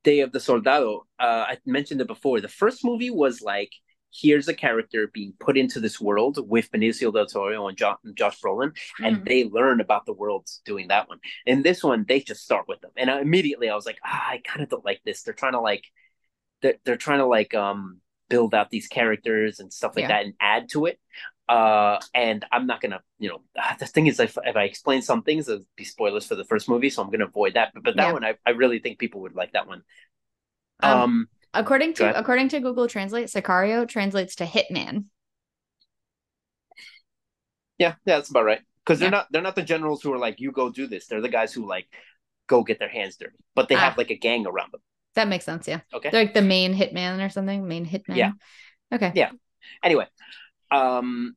Day 0.05 0.21
of 0.21 0.33
the 0.33 0.41
Soldado. 0.41 1.07
Uh, 1.19 1.45
I 1.49 1.59
mentioned 1.67 2.01
it 2.01 2.07
before. 2.07 2.41
The 2.41 2.49
first 2.49 2.85
movie 2.85 3.11
was 3.11 3.41
like, 3.41 3.71
here's 4.13 4.49
a 4.49 4.55
character 4.55 5.09
being 5.13 5.33
put 5.41 5.57
into 5.57 5.81
this 5.81 6.01
world 6.01 6.39
with 6.49 6.71
Benicio 6.71 7.13
del 7.13 7.27
Toro 7.27 7.69
and 7.69 7.77
jo- 7.79 7.97
Josh 8.15 8.41
Brolin, 8.41 8.77
and 9.03 9.17
Mhm. 9.17 9.27
they 9.27 9.45
learn 9.45 9.81
about 9.81 10.07
the 10.07 10.13
world 10.13 10.49
doing 10.65 10.89
that 10.89 11.09
one. 11.09 11.19
In 11.47 11.63
this 11.63 11.83
one, 11.83 12.05
they 12.07 12.21
just 12.21 12.45
start 12.45 12.69
with 12.69 12.81
them, 12.81 12.93
and 12.97 13.11
I, 13.11 13.21
immediately 13.21 13.69
I 13.71 13.75
was 13.75 13.87
like, 13.87 13.99
ah, 14.05 14.29
I 14.31 14.39
kind 14.45 14.63
of 14.63 14.69
don't 14.69 14.85
like 14.85 15.01
this. 15.05 15.23
They're 15.23 15.35
trying 15.35 15.53
to 15.53 15.61
like, 15.61 15.85
they're, 16.63 16.77
they're 16.85 16.97
trying 16.97 17.19
to 17.19 17.27
like 17.27 17.55
um 17.55 18.01
build 18.29 18.55
out 18.55 18.71
these 18.71 18.89
characters 18.89 19.61
and 19.61 19.73
stuff 19.73 19.95
like 19.97 20.05
Yeah. 20.05 20.09
that 20.09 20.25
and 20.25 20.35
add 20.41 20.69
to 20.71 20.87
it. 20.87 20.99
Uh, 21.49 21.99
and 22.15 22.45
I'm 22.51 22.67
not 22.67 22.81
gonna, 22.81 23.03
you 23.19 23.29
know, 23.29 23.43
the 23.79 23.87
thing 23.87 24.07
is, 24.07 24.19
if, 24.21 24.39
if 24.45 24.57
I 24.57 24.65
explain 24.65 25.03
some 25.03 25.23
things, 25.23 25.49
it'll 25.49 25.67
be 25.77 25.85
spoilers 25.85 26.27
for 26.27 26.35
the 26.35 26.45
first 26.45 26.69
movie, 26.69 26.89
so 26.89 27.03
I'm 27.03 27.11
gonna 27.11 27.27
avoid 27.27 27.55
that. 27.55 27.73
But, 27.75 27.83
but 27.83 27.97
that 27.97 28.11
Yeah. 28.11 28.13
one, 28.13 28.25
I, 28.25 28.37
I 28.47 28.51
really 28.51 28.79
think 28.79 28.99
people 28.99 29.21
would 29.23 29.35
like 29.35 29.53
that 29.53 29.67
one. 29.67 29.83
Um, 30.83 31.03
Um, 31.03 31.29
According 31.55 31.95
to 31.95 32.19
according 32.19 32.49
to 32.51 32.61
Google 32.61 32.89
Translate, 32.89 33.27
Sicario 33.29 33.87
translates 33.87 34.37
to 34.37 34.45
hitman. 34.45 35.05
yeah, 37.79 37.95
yeah, 38.07 38.17
that's 38.17 38.31
about 38.31 38.45
right. 38.45 38.61
Because 38.85 38.99
they're 38.99 39.07
Yeah. 39.07 39.11
not 39.19 39.27
they're 39.31 39.43
not 39.43 39.55
the 39.57 39.63
generals 39.63 40.03
who 40.03 40.13
are 40.13 40.19
like, 40.19 40.41
you 40.41 40.53
go 40.53 40.71
do 40.71 40.87
this. 40.87 41.07
They're 41.07 41.21
the 41.21 41.29
guys 41.29 41.53
who 41.53 41.67
like 41.67 41.87
go 42.47 42.63
get 42.63 42.79
their 42.79 42.89
hands 42.89 43.17
dirty, 43.17 43.37
but 43.55 43.69
they 43.69 43.75
have 43.75 43.93
Ah. 43.95 43.97
like 43.99 44.11
a 44.11 44.17
gang 44.17 44.47
around 44.47 44.73
them. 44.73 44.81
That 45.15 45.29
makes 45.29 45.45
sense, 45.45 45.69
yeah. 45.69 45.81
Okay. 45.93 46.11
They're 46.11 46.25
like 46.25 46.35
the 46.35 46.43
main 46.43 46.75
hitman 46.75 47.25
or 47.25 47.29
something, 47.29 47.69
main 47.69 47.87
hitman. 47.87 48.17
Yeah. 48.17 48.33
Okay. 48.93 49.13
Yeah. 49.15 49.31
Anyway, 49.83 50.07
um, 50.71 51.37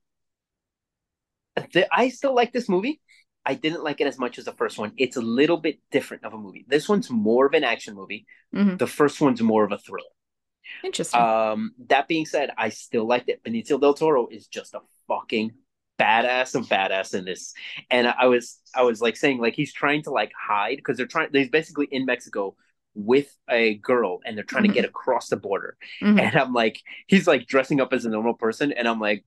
the, 1.74 1.88
I 1.91 2.09
still 2.09 2.34
like 2.34 2.51
this 2.53 2.70
movie. 2.70 3.01
I 3.46 3.54
didn't 3.54 3.84
like 3.84 4.02
it 4.02 4.08
as 4.08 4.18
much 4.18 4.38
as 4.39 4.46
the 4.46 4.54
first 4.54 4.78
one. 4.80 4.93
It's 4.98 5.18
a 5.18 5.22
little 5.22 5.58
bit 5.58 5.80
different 5.91 6.24
of 6.24 6.34
a 6.34 6.38
movie. 6.38 6.66
This 6.68 6.89
one's 6.89 7.10
more 7.10 7.46
of 7.46 7.54
an 7.54 7.64
action 7.64 7.93
movie. 7.96 8.26
Mhm. 8.54 8.78
The 8.80 8.88
first 8.88 9.22
one's 9.22 9.41
more 9.41 9.64
of 9.64 9.72
a 9.72 9.78
thriller. 9.78 10.10
Interesting. 10.84 11.22
Um, 11.22 11.74
that 11.88 12.08
being 12.08 12.26
said, 12.26 12.52
I 12.58 12.70
still 12.70 13.06
liked 13.08 13.30
it. 13.30 13.43
Benicio 13.43 13.80
del 13.80 13.93
Toro 13.93 14.28
is 14.28 14.48
just 14.48 14.74
a 14.74 14.82
fucking 15.08 15.52
badass 16.00 16.56
of 16.56 16.66
badass 16.68 17.14
in 17.14 17.24
this. 17.26 17.54
And 17.89 18.08
I 18.08 18.26
was 18.26 18.60
I 18.74 18.82
was 18.84 19.00
like 19.02 19.16
saying 19.16 19.39
like 19.39 19.54
he's 19.56 19.72
trying 19.74 20.02
to 20.04 20.12
like 20.12 20.32
hide 20.38 20.78
because 20.78 20.98
they're 20.98 21.06
trying 21.06 21.30
he's 21.32 21.50
basically 21.50 21.88
in 21.91 22.06
Mexico 22.06 22.56
with 22.96 23.34
a 23.50 23.76
girl 23.76 24.22
and 24.26 24.36
they're 24.36 24.43
trying 24.43 24.64
Mhm. 24.64 24.70
to 24.70 24.74
get 24.74 24.86
across 24.86 25.30
the 25.30 25.38
border. 25.38 25.78
Mhm. 26.02 26.20
And 26.20 26.36
I'm 26.36 26.54
like, 26.54 26.82
he's 27.08 27.28
like 27.28 27.46
dressing 27.46 27.80
up 27.80 27.93
as 27.93 28.06
a 28.06 28.10
normal 28.10 28.34
person, 28.34 28.72
and 28.72 28.88
I'm 28.88 29.00
like, 29.00 29.24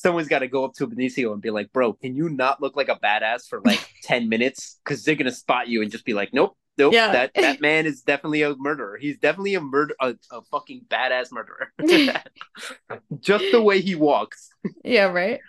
someone's 0.00 0.28
got 0.28 0.40
to 0.40 0.48
go 0.48 0.64
up 0.64 0.74
to 0.74 0.86
Benicio 0.86 1.32
and 1.32 1.42
be 1.42 1.50
like, 1.50 1.72
bro, 1.72 1.92
can 1.92 2.16
you 2.16 2.28
not 2.30 2.60
look 2.62 2.76
like 2.76 2.88
a 2.88 2.96
badass 2.96 3.46
for 3.48 3.60
like 3.64 3.80
ten 4.02 4.28
minutes? 4.28 4.78
Because 4.84 5.04
they're 5.04 5.14
gonna 5.14 5.30
spot 5.32 5.68
you 5.68 5.82
and 5.82 5.90
just 5.90 6.04
be 6.04 6.14
like, 6.14 6.30
nope. 6.32 6.56
Nope, 6.78 6.94
Yeah. 6.94 7.12
that 7.12 7.34
that 7.34 7.60
man 7.68 7.84
is 7.84 8.00
definitely 8.02 8.40
a 8.42 8.54
murderer. 8.56 8.96
He's 8.96 9.18
definitely 9.18 9.54
a 9.54 9.60
murder, 9.60 9.94
a, 10.00 10.14
a 10.32 10.40
fucking 10.50 10.86
badass 10.88 11.30
murderer. 11.30 11.72
just 13.20 13.44
the 13.52 13.60
way 13.60 13.80
he 13.82 13.94
walks, 13.96 14.48
yeah, 14.84 15.04
right. 15.06 15.40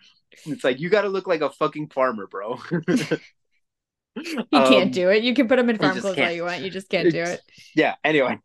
it's 0.45 0.63
like 0.63 0.79
you 0.81 0.89
got 0.89 1.03
to 1.03 1.09
look 1.09 1.27
like 1.27 1.41
a 1.41 1.49
fucking 1.49 1.87
farmer, 1.89 2.27
bro. 2.27 2.59
You 4.15 4.45
Um, 4.51 4.67
can't 4.67 4.91
do 4.93 5.09
it. 5.09 5.23
You 5.23 5.33
can 5.33 5.47
put 5.47 5.55
them 5.55 5.69
in 5.69 5.77
farm 5.77 5.97
clothes 5.97 6.19
all 6.19 6.29
you 6.31 6.43
want. 6.43 6.61
You 6.63 6.69
just 6.69 6.89
can't 6.89 7.09
do 7.09 7.21
it. 7.23 7.39
yeah 7.75 7.95
anyway 8.03 8.37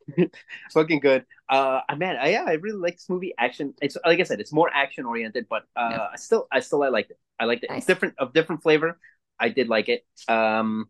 fucking 0.73 1.01
good 1.01 1.25
uh 1.49 1.81
man 1.97 2.17
I, 2.17 2.31
yeah 2.31 2.45
i 2.47 2.55
really 2.55 2.79
like 2.79 2.95
this 2.95 3.09
movie 3.09 3.33
action 3.39 3.75
it's 3.81 3.97
like 4.05 4.21
i 4.21 4.25
said 4.25 4.41
it's 4.41 4.53
more 4.53 4.71
action 4.73 5.05
oriented 5.07 5.47
but 5.49 5.65
uh 5.77 5.89
Yeah. 5.93 6.07
i 6.13 6.17
still 6.17 6.49
i 6.51 6.61
still 6.61 6.83
i 6.83 6.89
liked 6.89 7.11
it 7.13 7.19
i 7.39 7.45
liked 7.45 7.65
it 7.65 7.71
Nice. 7.71 7.79
it's 7.79 7.87
different 7.87 8.15
of 8.19 8.33
different 8.33 8.63
flavor 8.63 8.99
i 9.39 9.49
did 9.49 9.69
like 9.69 9.89
it 9.89 10.05
um 10.29 10.89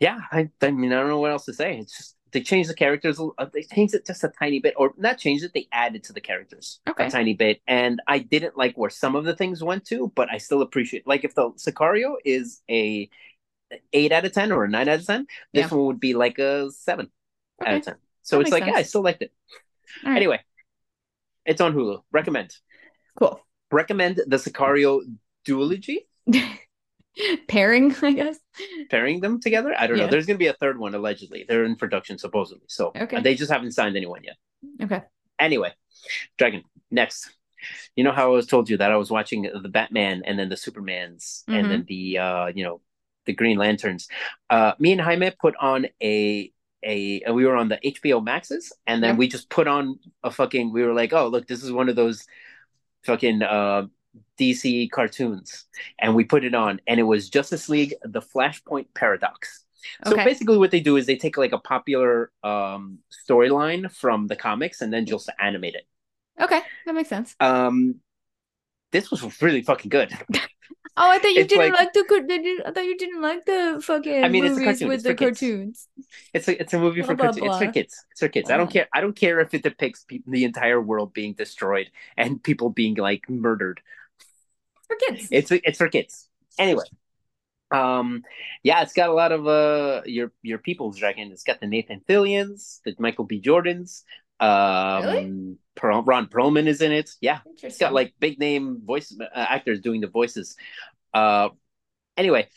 yeah 0.00 0.18
I, 0.30 0.48
I 0.62 0.70
mean 0.70 0.92
i 0.92 0.96
don't 0.96 1.08
know 1.08 1.20
what 1.20 1.30
else 1.32 1.44
to 1.46 1.52
say 1.54 1.78
it's 1.78 1.96
just 1.96 2.16
they 2.30 2.42
changed 2.42 2.68
the 2.68 2.74
characters 2.74 3.18
uh, 3.20 3.46
they 3.52 3.62
changed 3.62 3.94
it 3.94 4.06
just 4.06 4.22
a 4.24 4.28
tiny 4.28 4.60
bit 4.60 4.74
or 4.76 4.92
not 4.98 5.18
changed 5.18 5.44
it 5.44 5.52
they 5.54 5.66
added 5.72 6.04
to 6.04 6.12
the 6.12 6.20
characters 6.20 6.80
Okay. 6.88 7.06
a 7.06 7.10
tiny 7.10 7.34
bit 7.34 7.60
and 7.66 8.00
i 8.06 8.18
didn't 8.18 8.56
like 8.56 8.76
where 8.76 8.90
some 8.90 9.16
of 9.16 9.24
the 9.24 9.34
things 9.34 9.62
went 9.62 9.84
to 9.86 10.12
but 10.14 10.30
i 10.30 10.38
still 10.38 10.62
appreciate 10.62 11.06
like 11.06 11.24
if 11.24 11.34
the 11.34 11.50
sicario 11.52 12.14
is 12.24 12.60
a 12.70 13.08
eight 13.92 14.12
out 14.12 14.24
of 14.24 14.32
ten 14.32 14.52
or 14.52 14.64
a 14.64 14.68
nine 14.68 14.88
out 14.88 15.00
of 15.00 15.06
ten 15.06 15.26
this 15.52 15.70
Yeah. 15.70 15.76
one 15.76 15.86
would 15.86 16.00
be 16.00 16.14
like 16.14 16.38
a 16.38 16.70
seven 16.70 17.10
out 17.64 17.74
of 17.74 17.82
10. 17.84 17.96
So 18.28 18.36
That 18.36 18.42
it's 18.42 18.50
like, 18.52 18.66
yeah, 18.66 18.74
I 18.76 18.82
still 18.82 19.00
liked 19.02 19.22
it. 19.22 19.32
Right. 20.04 20.16
Anyway, 20.16 20.40
it's 21.46 21.62
on 21.62 21.72
Hulu. 21.74 22.02
Recommend. 22.12 22.54
Cool. 23.18 23.40
Recommend 23.72 24.16
the 24.26 24.36
Sicario 24.36 25.00
duology, 25.46 26.00
Pairing, 27.48 27.94
I 28.02 28.12
guess. 28.12 28.38
pairing 28.90 29.20
them 29.20 29.40
together. 29.40 29.74
I 29.76 29.86
don't 29.86 29.96
Yeah. 29.96 30.04
know. 30.04 30.10
There's 30.10 30.26
going 30.26 30.36
to 30.36 30.38
be 30.38 30.46
a 30.48 30.52
third 30.52 30.78
one, 30.78 30.94
allegedly. 30.94 31.46
They're 31.48 31.64
in 31.64 31.76
production, 31.76 32.18
supposedly. 32.18 32.66
So 32.68 32.92
Okay. 32.94 33.20
they 33.22 33.34
just 33.34 33.50
haven't 33.50 33.72
signed 33.72 33.96
anyone 33.96 34.22
yet. 34.24 34.36
Okay. 34.82 35.02
Anyway, 35.38 35.72
Dragon, 36.36 36.64
next. 36.90 37.30
You 37.96 38.04
know 38.04 38.12
how 38.12 38.26
I 38.26 38.34
was 38.34 38.46
told 38.46 38.68
you 38.68 38.76
that 38.76 38.92
I 38.92 38.96
was 38.96 39.10
watching 39.10 39.42
the 39.42 39.68
Batman 39.70 40.22
and 40.26 40.38
then 40.38 40.50
the 40.50 40.54
Supermans 40.54 41.44
Mm-hmm. 41.44 41.54
and 41.54 41.70
then 41.70 41.84
the, 41.88 42.18
uh, 42.18 42.46
you 42.54 42.62
know, 42.64 42.82
the 43.24 43.32
Green 43.32 43.56
Lanterns. 43.58 44.06
Uh, 44.50 44.72
me 44.78 44.92
and 44.92 45.00
Jaime 45.00 45.30
put 45.40 45.54
on 45.56 45.86
a 46.02 46.52
a 46.84 47.22
we 47.32 47.46
were 47.46 47.56
on 47.56 47.68
the 47.68 47.78
HBO 47.84 48.20
Maxes 48.20 48.72
and 48.86 49.02
then 49.02 49.12
Yeah. 49.12 49.18
we 49.18 49.28
just 49.28 49.50
put 49.50 49.66
on 49.68 49.98
a 50.22 50.30
fucking 50.30 50.72
we 50.72 50.82
were 50.84 50.94
like, 50.94 51.12
oh 51.12 51.28
look, 51.28 51.46
this 51.48 51.62
is 51.62 51.72
one 51.72 51.88
of 51.88 51.96
those 51.96 52.26
fucking 53.04 53.42
uh 53.42 53.86
DC 54.36 54.88
cartoons. 54.88 55.66
And 55.98 56.14
we 56.14 56.24
put 56.24 56.44
it 56.44 56.54
on 56.54 56.80
and 56.86 57.00
it 57.00 57.04
was 57.04 57.28
Justice 57.30 57.68
League 57.68 57.94
the 58.04 58.20
Flashpoint 58.20 58.86
Paradox. 58.94 59.64
So 60.04 60.12
Okay. 60.12 60.24
basically 60.24 60.58
what 60.58 60.70
they 60.70 60.80
do 60.80 60.96
is 60.96 61.06
they 61.06 61.16
take 61.16 61.36
like 61.38 61.52
a 61.52 61.58
popular 61.58 62.32
um 62.42 62.98
storyline 63.10 63.90
from 63.92 64.26
the 64.26 64.36
comics 64.36 64.80
and 64.80 64.92
then 64.92 65.06
just 65.06 65.30
animate 65.40 65.74
it. 65.74 65.86
Okay. 66.40 66.60
That 66.86 66.94
makes 66.94 67.08
sense. 67.08 67.34
Um 67.40 67.96
this 68.92 69.10
was 69.10 69.42
really 69.42 69.62
fucking 69.62 69.90
good. 69.90 70.12
Oh, 71.00 71.10
I 71.10 71.18
thought 71.18 71.28
you 71.32 71.42
It's 71.42 71.52
didn't 71.52 71.70
like- 71.72 71.80
like, 71.80 71.92
the 71.92 72.04
car- 72.04 72.20
did 72.20 72.44
you- 72.44 72.62
I 72.66 72.70
thought 72.72 72.84
you 72.84 72.96
didn't 72.98 73.20
like 73.22 73.44
the 73.44 73.80
fucking 73.82 74.24
I 74.24 74.28
mean, 74.28 74.44
it's 74.44 74.58
a 74.58 74.64
cartoon. 74.64 74.88
with 74.88 74.94
It's 74.96 75.04
the 75.04 75.14
cartoons. 75.14 75.88
It's 76.34 76.48
a 76.48 76.60
it's 76.60 76.74
a 76.74 76.78
movie 76.78 77.02
for 77.02 77.14
Blah, 77.14 77.32
blah, 77.32 77.32
kids. 77.32 77.46
It's 77.46 77.58
for 77.64 77.72
kids. 77.72 78.04
It's 78.10 78.20
for 78.20 78.28
kids. 78.28 78.50
I 78.50 78.56
don't 78.56 78.70
care. 78.70 78.88
I 78.92 79.00
don't 79.00 79.14
care 79.14 79.40
if 79.40 79.54
it 79.54 79.62
depicts 79.62 80.04
pe- 80.04 80.20
the 80.26 80.44
entire 80.44 80.80
world 80.80 81.14
being 81.14 81.34
destroyed 81.34 81.90
and 82.16 82.42
people 82.42 82.70
being 82.70 82.94
like 82.96 83.28
murdered. 83.30 83.80
For 84.88 84.96
kids. 84.96 85.28
It's 85.30 85.50
it's 85.52 85.78
for 85.78 85.88
kids. 85.88 86.28
Anyway, 86.58 86.84
um, 87.70 88.24
yeah, 88.62 88.82
it's 88.82 88.92
got 88.94 89.08
a 89.10 89.12
lot 89.12 89.30
of 89.32 89.46
uh 89.46 90.02
your 90.06 90.32
your 90.42 90.58
people's 90.58 90.98
dragon. 90.98 91.30
It's 91.30 91.44
got 91.44 91.60
the 91.60 91.66
Nathan 91.68 92.00
Fillions, 92.08 92.80
the 92.84 92.94
Michael 92.98 93.24
B. 93.24 93.40
Jordans. 93.40 94.02
Um, 94.40 95.04
Really? 95.04 95.56
Per- 95.74 96.00
Ron 96.02 96.26
Perlman 96.26 96.66
is 96.66 96.82
in 96.82 96.92
it. 96.92 97.10
Yeah, 97.20 97.40
it's 97.62 97.78
got 97.78 97.92
like 97.92 98.14
big 98.18 98.38
name 98.38 98.80
voice 98.84 99.16
uh, 99.20 99.26
actors 99.34 99.80
doing 99.80 100.00
the 100.00 100.08
voices. 100.08 100.56
Uh, 101.14 101.50
anyway, 102.16 102.48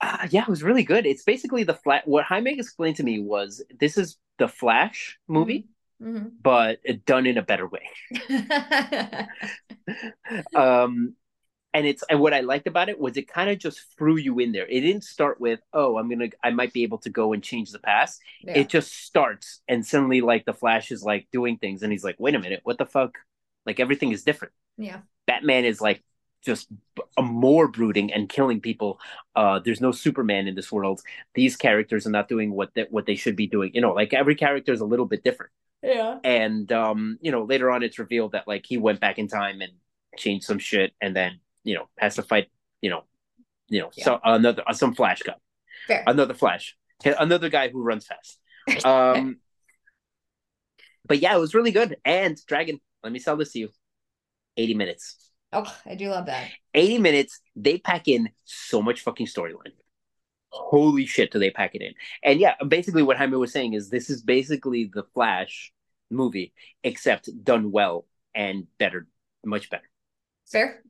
uh, 0.00 0.26
yeah, 0.30 0.42
it 0.42 0.48
was 0.48 0.62
really 0.62 0.84
good. 0.84 1.04
It's 1.06 1.24
basically 1.24 1.64
the 1.64 1.74
flat. 1.74 2.08
What 2.08 2.24
Jaime 2.24 2.52
explained 2.58 2.96
to 2.96 3.02
me 3.02 3.18
was 3.20 3.62
this 3.78 3.98
is 3.98 4.16
the 4.38 4.48
Flash 4.48 5.18
movie, 5.28 5.68
Mhm. 6.00 6.30
but 6.40 6.78
done 7.04 7.26
in 7.26 7.36
a 7.38 7.42
better 7.42 7.66
way. 7.66 7.88
um, 10.54 11.14
and 11.74 11.86
it's 11.86 12.02
and 12.08 12.20
what 12.20 12.34
I 12.34 12.40
liked 12.40 12.66
about 12.66 12.88
it 12.88 12.98
was 12.98 13.16
it 13.16 13.28
kind 13.28 13.50
of 13.50 13.58
just 13.58 13.84
threw 13.96 14.16
you 14.16 14.38
in 14.38 14.52
there. 14.52 14.66
It 14.66 14.80
didn't 14.80 15.04
start 15.04 15.40
with 15.40 15.60
oh 15.72 15.98
I'm 15.98 16.08
gonna 16.08 16.28
I 16.42 16.50
might 16.50 16.72
be 16.72 16.82
able 16.82 16.98
to 16.98 17.10
go 17.10 17.32
and 17.32 17.42
change 17.42 17.70
the 17.70 17.78
past. 17.78 18.20
Yeah. 18.42 18.58
It 18.58 18.68
just 18.68 18.92
starts 18.92 19.60
and 19.68 19.84
suddenly 19.86 20.20
like 20.20 20.44
the 20.44 20.54
Flash 20.54 20.90
is 20.90 21.02
like 21.02 21.28
doing 21.32 21.58
things 21.58 21.82
and 21.82 21.92
he's 21.92 22.04
like 22.04 22.16
wait 22.18 22.34
a 22.34 22.38
minute 22.38 22.60
what 22.64 22.78
the 22.78 22.86
fuck 22.86 23.18
like 23.66 23.80
everything 23.80 24.12
is 24.12 24.24
different. 24.24 24.54
yeah. 24.76 25.00
Batman 25.26 25.66
is 25.66 25.80
like 25.80 26.02
just 26.42 26.68
more 27.20 27.68
brooding 27.68 28.12
and 28.12 28.28
killing 28.28 28.60
people. 28.60 28.98
Uh, 29.36 29.58
there's 29.58 29.80
no 29.80 29.92
Superman 29.92 30.48
in 30.48 30.54
this 30.54 30.72
world. 30.72 31.02
These 31.34 31.56
characters 31.56 32.06
are 32.06 32.10
not 32.10 32.28
doing 32.28 32.52
what 32.52 32.70
they, 32.74 32.86
what 32.88 33.06
they 33.06 33.16
should 33.16 33.36
be 33.36 33.46
doing. 33.46 33.72
You 33.74 33.80
know, 33.80 33.92
like 33.92 34.14
every 34.14 34.36
character 34.36 34.72
is 34.72 34.80
a 34.80 34.86
little 34.86 35.04
bit 35.06 35.24
different. 35.24 35.52
Yeah. 35.82 36.18
And 36.24 36.70
um, 36.72 37.18
you 37.20 37.30
know, 37.30 37.42
later 37.44 37.70
on, 37.70 37.82
it's 37.82 37.98
revealed 37.98 38.32
that 38.32 38.48
like 38.48 38.64
he 38.66 38.78
went 38.78 39.00
back 39.00 39.18
in 39.18 39.28
time 39.28 39.60
and 39.60 39.72
changed 40.16 40.46
some 40.46 40.58
shit, 40.58 40.92
and 41.00 41.14
then 41.14 41.40
you 41.68 41.74
know 41.74 41.88
has 41.98 42.16
to 42.16 42.22
fight. 42.22 42.48
You 42.80 42.90
know, 42.90 43.02
you 43.68 43.80
know, 43.80 43.90
so 43.92 44.18
another 44.24 44.62
uh, 44.66 44.72
some 44.72 44.94
Flash 44.94 45.22
guy, 45.22 45.34
Fair. 45.86 46.04
another 46.06 46.34
Flash, 46.34 46.76
another 47.04 47.48
guy 47.48 47.68
who 47.68 47.82
runs 47.82 48.06
fast. 48.06 48.38
Um, 48.84 49.38
but 51.06 51.20
yeah, 51.20 51.34
it 51.34 51.40
was 51.40 51.54
really 51.54 51.70
good. 51.70 51.96
And 52.04 52.38
Dragon, 52.46 52.78
let 53.02 53.12
me 53.12 53.18
sell 53.18 53.36
this 53.36 53.52
to 53.52 53.58
you. 53.60 53.68
80 54.58 54.74
minutes. 54.74 55.30
Oh, 55.52 55.74
I 55.86 55.94
do 55.94 56.10
love 56.10 56.26
that. 56.26 56.50
80 56.74 56.98
minutes, 56.98 57.40
they 57.56 57.78
pack 57.78 58.08
in 58.08 58.28
so 58.44 58.82
much 58.82 59.00
fucking 59.00 59.26
storyline. 59.26 59.72
Holy 60.50 61.06
shit, 61.06 61.30
do 61.32 61.38
they 61.38 61.50
pack 61.50 61.74
it 61.74 61.82
in? 61.82 61.94
And 62.22 62.40
yeah, 62.40 62.54
basically 62.66 63.02
what 63.02 63.16
Jaime 63.16 63.36
was 63.36 63.52
saying 63.52 63.72
is 63.72 63.88
this 63.88 64.10
is 64.10 64.22
basically 64.22 64.90
the 64.92 65.04
Flash 65.14 65.72
movie, 66.10 66.52
except 66.84 67.30
done 67.42 67.70
well 67.72 68.06
and 68.34 68.66
better, 68.78 69.06
much 69.44 69.70
better. 69.70 69.88
Fair. 70.50 70.82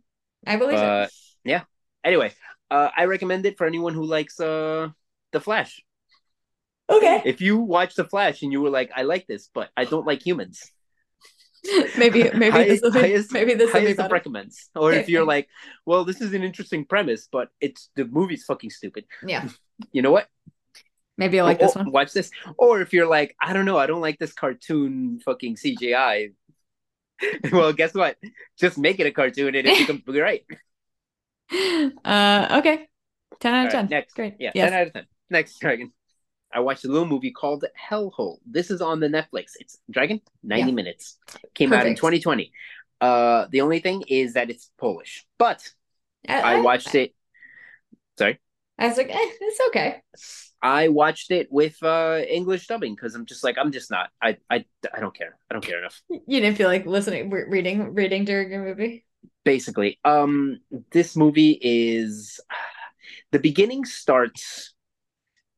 I 0.49 0.57
believe 0.57 0.79
Uh, 0.79 1.07
it. 1.45 1.63
Anyway, 2.05 2.33
uh, 2.71 2.89
I 2.97 3.05
recommend 3.05 3.45
it 3.47 3.59
for 3.59 3.67
anyone 3.67 3.93
who 3.95 4.05
likes 4.05 4.41
uh, 4.41 4.89
the 5.33 5.41
Flash. 5.41 5.83
Okay. 6.89 7.23
If 7.27 7.41
you 7.41 7.59
watch 7.59 7.95
the 7.97 8.05
Flash 8.05 8.43
and 8.43 8.51
you 8.53 8.63
were 8.63 8.71
like, 8.71 8.91
I 8.97 9.03
like 9.03 9.27
this, 9.27 9.51
but 9.53 9.69
I 9.77 9.85
don't 9.85 10.07
like 10.07 10.25
humans, 10.25 10.63
maybe 11.99 12.31
maybe 12.35 12.65
this 12.65 12.81
will 12.81 12.93
be, 12.93 13.01
highest, 13.01 13.33
maybe 13.33 13.55
this 13.55 13.73
will 13.75 13.81
be 13.81 13.87
highest 13.87 14.01
of 14.01 14.05
better. 14.05 14.15
recommends. 14.15 14.71
Or 14.75 14.93
if 14.93 15.09
you're 15.09 15.27
like, 15.27 15.49
well, 15.85 16.05
this 16.05 16.21
is 16.21 16.33
an 16.33 16.43
interesting 16.43 16.85
premise, 16.87 17.29
but 17.31 17.49
it's 17.61 17.91
the 17.97 18.05
movie's 18.07 18.45
fucking 18.45 18.71
stupid. 18.71 19.05
Yeah. 19.27 19.49
You 19.93 20.03
know 20.03 20.11
what? 20.11 20.27
Maybe 21.17 21.39
I 21.39 21.45
like 21.45 21.59
Oh, 21.61 21.67
this 21.67 21.77
one. 21.77 21.93
Watch 21.93 22.13
this. 22.13 22.31
Or 22.57 22.81
if 22.81 22.93
you're 22.93 23.07
like, 23.07 23.37
I 23.41 23.53
don't 23.53 23.65
know, 23.65 23.79
I 23.79 23.87
don't 23.87 24.01
like 24.01 24.19
this 24.19 24.33
cartoon 24.33 25.21
fucking 25.25 25.55
CGI. 25.57 26.33
well, 27.53 27.73
guess 27.73 27.95
what? 27.95 28.17
Just 28.59 28.79
make 28.79 29.01
it 29.01 29.07
a 29.07 29.11
cartoon 29.11 29.55
and 29.55 29.67
it 29.67 29.79
becomes 29.79 30.03
great. 30.07 30.45
Uh, 32.05 32.59
okay. 32.59 32.89
10 33.41 33.55
out 33.55 33.67
of 33.67 33.73
10. 33.73 33.81
right, 33.85 33.91
next. 33.91 34.15
Great. 34.15 34.35
Yeah, 34.39 34.53
Yes. 34.55 34.71
10 34.71 34.81
out 34.81 34.87
of 34.89 34.93
10. 34.93 35.07
Next, 35.31 35.59
Dragon. 35.61 35.93
I 36.53 36.61
watched 36.61 36.85
a 36.85 36.89
little 36.89 37.07
movie 37.07 37.31
called 37.31 37.65
Hellhole. 37.91 38.39
This 38.47 38.71
is 38.71 38.81
on 38.81 39.01
the 39.01 39.09
Netflix. 39.09 39.53
It's 39.61 39.79
Dragon, 39.91 40.21
90 40.43 40.71
Yeah. 40.71 40.75
minutes. 40.75 41.19
Came 41.55 41.73
out 41.73 41.87
in 41.87 41.95
2020. 41.95 42.53
Uh, 43.01 43.47
the 43.51 43.61
only 43.61 43.81
thing 43.81 44.03
is 44.09 44.33
that 44.33 44.51
it's 44.51 44.71
Polish, 44.79 45.27
but 45.39 45.69
I 46.29 46.61
watched 46.61 46.95
it. 46.95 47.15
Sorry. 48.19 48.41
I 48.79 48.89
was 48.89 48.97
like, 48.97 49.11
eh, 49.11 49.15
it's 49.19 49.61
okay. 49.69 50.03
I 50.63 50.89
watched 50.89 51.31
it 51.31 51.49
with 51.51 51.83
uh 51.83 52.21
English 52.29 52.67
dubbing 52.67 52.95
because 52.95 53.15
I'm 53.15 53.27
just 53.27 53.45
like 53.45 53.57
I'm 53.59 53.73
just 53.73 53.91
not 53.91 54.11
I 54.23 54.37
I 54.51 54.65
I 54.95 55.01
don't 55.01 55.15
care 55.15 55.37
I 55.51 55.55
don't 55.55 55.65
care 55.65 55.79
enough 55.79 56.03
You 56.09 56.41
didn't 56.41 56.57
feel 56.57 56.69
like 56.69 56.87
listening, 56.87 57.31
re- 57.31 57.45
reading, 57.49 57.95
reading 57.95 58.25
during 58.25 58.51
your 58.51 58.65
movie. 58.65 59.05
basically 59.45 59.99
um 60.05 60.61
this 60.93 61.17
movie 61.17 61.59
is 61.61 62.41
the 63.33 63.39
beginning 63.39 63.85
starts 63.85 64.75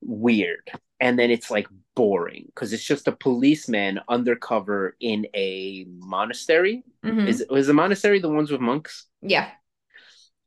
weird 0.03 0.70
and 0.98 1.18
then 1.18 1.30
it's 1.30 1.51
like 1.51 1.68
boring 1.94 2.44
because 2.46 2.72
it's 2.72 2.84
just 2.84 3.09
a 3.09 3.12
policeman 3.12 4.01
undercover 4.09 4.96
in 5.01 5.26
a 5.34 5.84
monastery 5.98 6.82
Mhm. 7.05 7.26
is 7.28 7.44
is 7.51 7.68
a 7.68 7.74
monastery 7.74 8.18
the 8.20 8.28
ones 8.28 8.51
with 8.51 8.61
monks 8.61 9.07
yeah. 9.22 9.51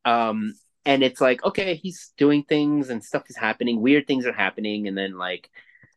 um 0.05 0.53
and 0.85 1.03
it's 1.03 1.21
like 1.21 1.43
okay 1.43 1.75
he's 1.75 2.11
doing 2.17 2.43
things 2.43 2.89
and 2.89 3.03
stuff 3.03 3.23
is 3.29 3.37
happening 3.37 3.81
weird 3.81 4.07
things 4.07 4.25
are 4.25 4.33
happening 4.33 4.87
and 4.87 4.97
then 4.97 5.17
like 5.17 5.49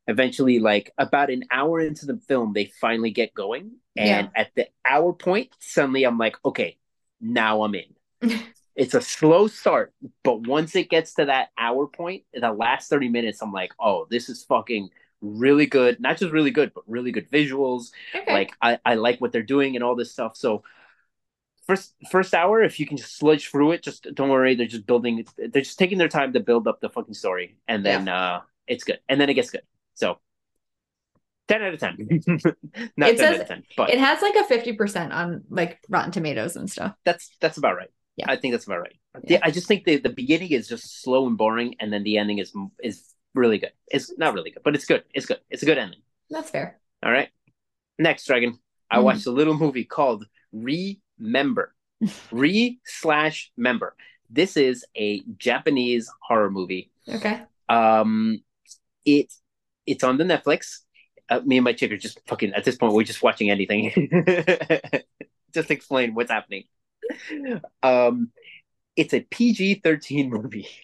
eventually 0.08 0.58
like 0.58 0.92
about 0.98 1.30
an 1.30 1.44
hour 1.50 1.80
into 1.80 2.06
the 2.06 2.16
film 2.28 2.52
they 2.52 2.66
finally 2.80 3.10
get 3.10 3.34
going 3.34 3.72
and 3.96 4.30
at 4.36 4.50
the 4.54 4.68
hour 4.88 5.12
point 5.12 5.50
suddenly 5.58 6.04
i'm 6.04 6.18
like 6.18 6.36
okay 6.44 6.76
now 7.20 7.62
i'm 7.62 7.74
in. 7.74 8.40
It's 8.76 8.92
a 8.92 9.00
slow 9.00 9.46
start 9.46 9.94
but 10.22 10.46
once 10.46 10.76
it 10.76 10.90
gets 10.90 11.14
to 11.14 11.24
that 11.24 11.48
hour 11.56 11.86
point 11.86 12.24
the 12.34 12.52
last 12.52 12.90
30 12.90 13.08
minutes 13.08 13.40
i'm 13.40 13.50
like 13.50 13.72
oh 13.80 14.06
this 14.10 14.28
is 14.28 14.44
fucking 14.44 14.90
really 15.20 15.66
good. 15.66 16.00
Not 16.00 16.18
just 16.18 16.32
really 16.32 16.50
good 16.50 16.72
but 16.74 16.84
really 16.86 17.12
good 17.12 17.30
visuals. 17.30 17.90
Okay. 18.14 18.32
like 18.32 18.52
I, 18.60 18.78
I 18.84 18.94
like 18.94 19.20
what 19.20 19.32
they're 19.32 19.42
doing 19.42 19.76
and 19.76 19.84
all 19.84 19.96
this 19.96 20.12
stuff. 20.12 20.36
So 20.36 20.62
first 21.66 21.94
first 22.10 22.34
hour 22.34 22.62
if 22.62 22.78
you 22.80 22.86
can 22.86 22.96
just 22.96 23.16
sludge 23.16 23.48
through 23.50 23.72
it 23.72 23.82
just 23.82 24.06
don't 24.14 24.28
worry 24.28 24.54
they're 24.54 24.66
just 24.66 24.86
building 24.86 25.24
they're 25.36 25.62
just 25.62 25.78
taking 25.78 25.98
their 25.98 26.08
time 26.08 26.32
to 26.32 26.40
build 26.40 26.66
up 26.68 26.80
the 26.80 26.88
fucking 26.88 27.14
story 27.14 27.56
and 27.68 27.84
then 27.84 28.08
uh 28.08 28.40
it's 28.68 28.84
good 28.84 28.98
and 29.08 29.20
then 29.20 29.28
it 29.28 29.34
gets 29.34 29.50
good 29.50 29.62
so 29.94 30.18
10 31.48 31.62
out 31.62 31.74
of 31.74 31.80
10 31.80 31.96
not 32.96 33.10
It 33.10 33.16
10 33.16 33.18
says- 33.18 33.34
out 33.34 33.40
of 33.40 33.48
10 33.48 33.62
but 33.76 33.90
it 33.90 33.98
has 33.98 34.22
like 34.22 34.34
a 34.36 34.44
50% 34.44 35.12
on 35.12 35.44
like 35.50 35.78
Rotten 35.88 36.10
Tomatoes 36.12 36.56
and 36.56 36.68
stuff. 36.70 36.94
that's 37.04 37.30
that's 37.40 37.56
about 37.58 37.76
right 37.76 37.90
Yeah. 38.16 38.26
i 38.28 38.36
think 38.36 38.52
that's 38.54 38.66
about 38.66 38.80
right 38.80 38.96
Yeah. 39.14 39.20
yeah. 39.34 39.38
i 39.42 39.50
just 39.50 39.66
think 39.68 39.84
the, 39.84 39.96
the 39.98 40.08
beginning 40.10 40.50
is 40.52 40.68
just 40.68 41.02
slow 41.02 41.26
and 41.26 41.36
boring 41.38 41.74
and 41.80 41.92
then 41.92 42.02
the 42.04 42.18
ending 42.18 42.38
is 42.38 42.52
is 42.82 43.12
really 43.34 43.58
good 43.58 43.72
it's 43.88 44.16
not 44.18 44.34
really 44.34 44.50
good 44.50 44.62
but 44.64 44.74
it's 44.74 44.86
good 44.86 45.04
it's 45.14 45.26
good 45.26 45.40
it's 45.50 45.62
a 45.62 45.66
good 45.66 45.78
ending 45.78 46.00
That's 46.30 46.50
fair. 46.50 46.78
all 47.04 47.12
right 47.12 47.28
next 47.98 48.26
dragon 48.26 48.58
i 48.90 48.98
Mhm. 48.98 49.02
watched 49.04 49.26
a 49.26 49.30
little 49.30 49.54
movie 49.54 49.84
called 49.84 50.26
remember 51.18 51.74
re 52.30 52.78
slash 52.84 53.50
member. 53.56 53.94
This 54.30 54.56
is 54.56 54.84
a 54.96 55.22
japanese 55.38 56.10
horror 56.20 56.50
movie. 56.50 56.90
Okay. 57.08 57.42
um 57.68 58.40
it 59.04 59.32
it's 59.86 60.04
on 60.04 60.18
the 60.18 60.24
netflix. 60.24 60.80
Uh, 61.28 61.40
me 61.44 61.56
and 61.56 61.64
my 61.64 61.72
chick 61.72 61.90
are 61.90 61.96
just 61.96 62.20
fucking 62.28 62.52
at 62.54 62.64
this 62.64 62.76
point 62.76 62.92
we're 62.92 63.02
just 63.04 63.22
watching 63.22 63.50
anything. 63.50 63.90
Just 65.54 65.70
explain 65.70 66.14
what's 66.14 66.30
happening. 66.30 66.64
Um 67.82 68.30
it's 68.96 69.14
a 69.14 69.20
pg-13 69.20 70.28
movie. 70.28 70.68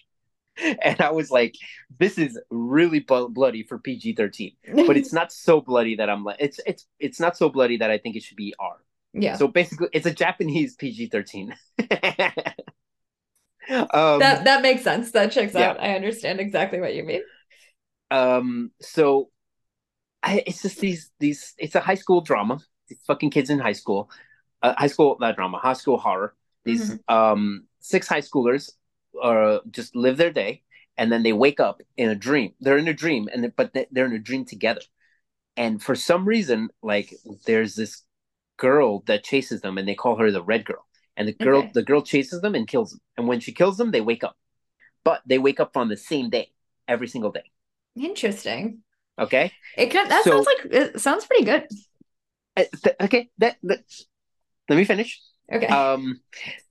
And 0.83 1.01
i 1.01 1.09
was 1.09 1.31
like 1.31 1.55
this 1.99 2.19
is 2.19 2.39
really 2.51 2.99
bu- 2.99 3.29
bloody 3.29 3.63
for 3.63 3.79
pg-13 3.79 4.55
but 4.85 4.95
it's 4.97 5.11
not 5.19 5.31
so 5.31 5.59
bloody 5.61 5.95
that 5.95 6.11
i'm 6.11 6.23
like 6.23 6.35
it's 6.39 6.59
it's 6.67 6.85
it's 6.99 7.19
not 7.19 7.35
so 7.35 7.49
bloody 7.49 7.77
that 7.77 7.89
i 7.89 7.97
think 7.97 8.15
it 8.15 8.21
should 8.21 8.37
be 8.37 8.53
r 8.59 8.77
yeah. 9.13 9.35
so 9.35 9.47
basically 9.47 9.87
it's 9.93 10.05
a 10.05 10.13
japanese 10.13 10.75
pg-13 10.75 11.53
um 13.69 14.19
that 14.19 14.43
that 14.43 14.61
makes 14.61 14.83
sense. 14.83 15.11
That 15.11 15.31
checks 15.31 15.53
yeah. 15.53 15.69
out. 15.69 15.79
I 15.79 15.95
understand 15.95 16.39
exactly 16.39 16.79
what 16.81 16.93
you 16.95 17.03
mean. 17.03 17.21
um 18.11 18.71
so 18.81 19.29
I, 20.21 20.43
it's 20.45 20.61
just 20.61 20.79
these 20.79 21.11
these 21.19 21.53
it's 21.57 21.75
a 21.75 21.79
high 21.79 21.95
school 21.95 22.21
drama 22.21 22.59
these 22.89 22.99
fucking 23.07 23.29
kids 23.31 23.49
in 23.49 23.59
high 23.59 23.73
school 23.73 24.09
uh, 24.61 24.73
high 24.77 24.87
school 24.87 25.17
not 25.19 25.35
drama 25.35 25.57
high 25.59 25.73
school 25.73 25.97
horror 25.97 26.33
these 26.65 26.97
um 27.07 27.65
six 27.79 28.07
high 28.07 28.21
schoolers 28.21 28.69
uh 29.21 29.59
just 29.71 29.95
live 29.95 30.17
their 30.17 30.31
day 30.31 30.61
and 30.97 31.11
then 31.11 31.23
they 31.23 31.33
wake 31.33 31.59
up 31.59 31.81
in 31.97 32.09
a 32.09 32.15
dream 32.15 32.53
they're 32.61 32.77
in 32.77 32.87
a 32.87 32.93
dream 32.93 33.29
and 33.33 33.43
they- 33.43 33.49
but 33.55 33.73
they- 33.73 33.87
they're 33.91 34.05
in 34.05 34.13
a 34.13 34.19
dream 34.19 34.45
together 34.45 34.81
and 35.57 35.81
for 35.81 35.95
some 35.95 36.25
reason 36.27 36.69
like 36.81 37.13
there's 37.45 37.75
this 37.75 38.03
girl 38.57 39.01
that 39.07 39.23
chases 39.23 39.61
them 39.61 39.77
and 39.77 39.87
they 39.87 39.95
call 39.95 40.15
her 40.17 40.31
the 40.31 40.43
red 40.43 40.63
girl 40.65 40.85
and 41.17 41.27
the 41.27 41.33
girl 41.33 41.59
Okay. 41.59 41.71
the 41.73 41.83
girl 41.83 42.01
chases 42.01 42.41
them 42.41 42.55
and 42.55 42.67
kills 42.67 42.91
them 42.91 43.01
and 43.17 43.27
when 43.27 43.39
she 43.39 43.51
kills 43.51 43.77
them 43.77 43.91
they 43.91 44.01
wake 44.01 44.23
up 44.23 44.37
but 45.03 45.21
they 45.25 45.37
wake 45.39 45.59
up 45.59 45.75
on 45.75 45.89
the 45.89 45.97
same 45.97 46.29
day 46.29 46.51
every 46.87 47.07
single 47.07 47.31
day 47.31 47.51
Interesting. 47.95 48.79
okay 49.19 49.51
It 49.77 49.87
can 49.91 50.07
that 50.09 50.23
So- 50.23 50.31
sounds 50.31 50.45
like 50.47 50.73
it 50.73 51.01
sounds 51.01 51.25
pretty 51.25 51.45
good. 51.45 51.67
Uh, 52.55 52.63
th- 52.83 52.95
okay 53.01 53.29
that, 53.39 53.57
that 53.63 53.83
let 54.69 54.75
me 54.77 54.85
finish 54.85 55.19
Okay. 55.53 55.67
um 55.67 56.21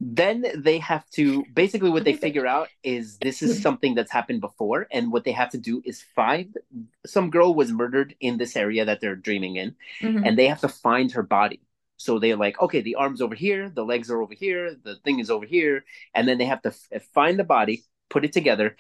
then 0.01 0.45
they 0.57 0.79
have 0.79 1.05
to 1.11 1.45
basically 1.53 1.91
what 1.91 2.05
they 2.05 2.15
figure 2.15 2.47
out 2.47 2.69
is 2.83 3.19
this 3.19 3.43
is 3.43 3.61
something 3.61 3.95
that's 3.95 4.11
happened 4.11 4.41
before 4.41 4.87
and 4.91 5.13
what 5.13 5.25
they 5.25 5.33
have 5.33 5.51
to 5.51 5.59
do 5.59 5.83
is 5.85 6.01
find 6.15 6.57
some 7.05 7.29
girl 7.31 7.55
was 7.55 7.71
murdered 7.71 8.15
in 8.21 8.39
this 8.39 8.57
area 8.57 8.85
that 8.87 9.01
they're 9.01 9.15
dreaming 9.29 9.57
in 9.57 9.75
Mhm. 10.01 10.27
and 10.27 10.39
they 10.39 10.47
have 10.47 10.61
to 10.61 10.69
find 10.69 11.13
her 11.13 11.23
body 11.23 11.61
so 12.03 12.19
they're 12.19 12.37
like 12.37 12.61
okay 12.61 12.81
the 12.83 12.97
arms 12.97 13.21
over 13.21 13.35
here 13.35 13.71
the 13.71 13.85
legs 13.85 14.11
are 14.11 14.21
over 14.23 14.35
here 14.35 14.77
the 14.85 14.97
thing 15.05 15.19
is 15.21 15.31
over 15.31 15.47
here 15.47 15.85
and 16.15 16.27
then 16.29 16.39
they 16.39 16.45
have 16.45 16.63
to 16.63 16.71
f- 16.71 16.89
eh, 16.93 16.99
find 17.15 17.39
the 17.39 17.45
body 17.45 17.85
put 18.11 18.25
it 18.25 18.33
together 18.33 18.77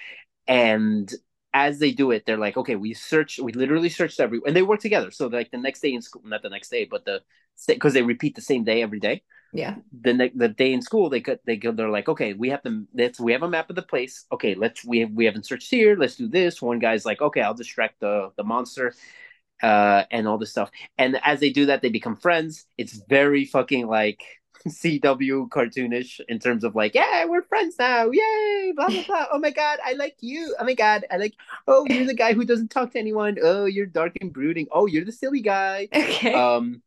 and 0.47 1.12
as 1.55 1.79
they 1.79 1.93
do 1.93 2.11
it 2.11 2.25
they're 2.27 2.39
like 2.39 2.57
okay 2.57 2.77
we 2.77 2.95
search 2.95 3.39
we 3.39 3.53
literally 3.53 3.89
searched 3.89 4.20
every 4.20 4.41
and 4.47 4.57
they 4.57 4.62
work 4.62 4.81
together. 4.81 5.11
So 5.11 5.27
like 5.27 5.51
the 5.51 5.59
next 5.59 5.81
day 5.81 5.93
in 5.93 6.03
school 6.03 6.23
not 6.25 6.43
the 6.43 6.49
next 6.49 6.70
day 6.70 6.85
but 6.85 7.05
the 7.05 7.20
because 7.66 7.93
they 7.93 8.03
repeat 8.03 8.35
the 8.35 8.41
same 8.41 8.64
day 8.64 8.83
every 8.83 9.01
day. 9.01 9.23
Yeah. 9.53 9.77
the 9.93 10.14
ne- 10.14 10.33
the 10.35 10.49
day 10.49 10.73
in 10.73 10.81
school 10.81 11.11
they 11.11 11.20
could 11.20 11.41
they 11.45 11.57
go 11.57 11.73
they're 11.73 11.91
like 11.91 12.09
okay 12.09 12.33
we 12.33 12.49
have 12.49 12.62
to 12.62 12.87
let's 12.95 13.20
we 13.20 13.33
have 13.33 13.43
a 13.43 13.49
map 13.49 13.68
of 13.68 13.77
the 13.77 13.83
place. 13.83 14.25
Okay 14.33 14.55
let's 14.55 14.85
we 14.85 15.01
have, 15.01 15.11
we 15.12 15.27
haven't 15.27 15.47
searched 15.47 15.70
here. 15.70 15.97
Let's 15.97 16.16
do 16.16 16.27
this. 16.29 16.62
One 16.62 16.79
guy's 16.79 17.05
like 17.05 17.20
okay 17.20 17.43
I'll 17.43 17.55
distract 17.55 18.01
the 18.01 18.33
the 18.37 18.45
monster 18.45 18.95
uh 19.63 20.05
and 20.11 20.27
all 20.29 20.39
this 20.39 20.51
stuff. 20.51 20.71
And 20.99 21.21
as 21.25 21.41
they 21.41 21.51
do 21.51 21.67
that 21.67 21.83
they 21.83 21.91
become 21.91 22.17
friends. 22.17 22.67
It's 22.79 22.95
very 23.09 23.45
fucking 23.45 23.87
like 23.87 24.23
CW 24.69 25.49
cartoonish 25.49 26.21
in 26.29 26.39
terms 26.39 26.65
of 26.65 26.75
like 26.75 26.95
yeah 26.95 27.25
we're 27.27 27.43
friends 27.43 27.77
now. 27.79 28.11
Yay 28.11 28.73
blah 28.77 28.91
blah 28.91 29.05
blah. 29.05 29.27
Oh 29.33 29.39
my 29.39 29.51
god 29.51 29.79
I 29.85 29.95
like 29.95 30.17
you. 30.21 30.55
Oh 30.59 30.65
my 30.65 30.75
god 30.75 31.05
I 31.11 31.17
like 31.17 31.35
oh 31.67 31.85
you're 31.89 32.07
the 32.07 32.15
guy 32.15 32.33
who 32.35 32.45
doesn't 32.45 32.71
talk 32.71 32.93
to 32.93 32.99
anyone. 32.99 33.39
Oh 33.43 33.67
you're 33.67 33.87
dark 33.87 34.15
and 34.21 34.33
brooding. 34.33 34.69
Oh 34.73 34.87
you're 34.87 35.05
the 35.05 35.13
silly 35.13 35.41
guy. 35.43 35.89
Okay. 35.95 36.35
um, 36.35 36.83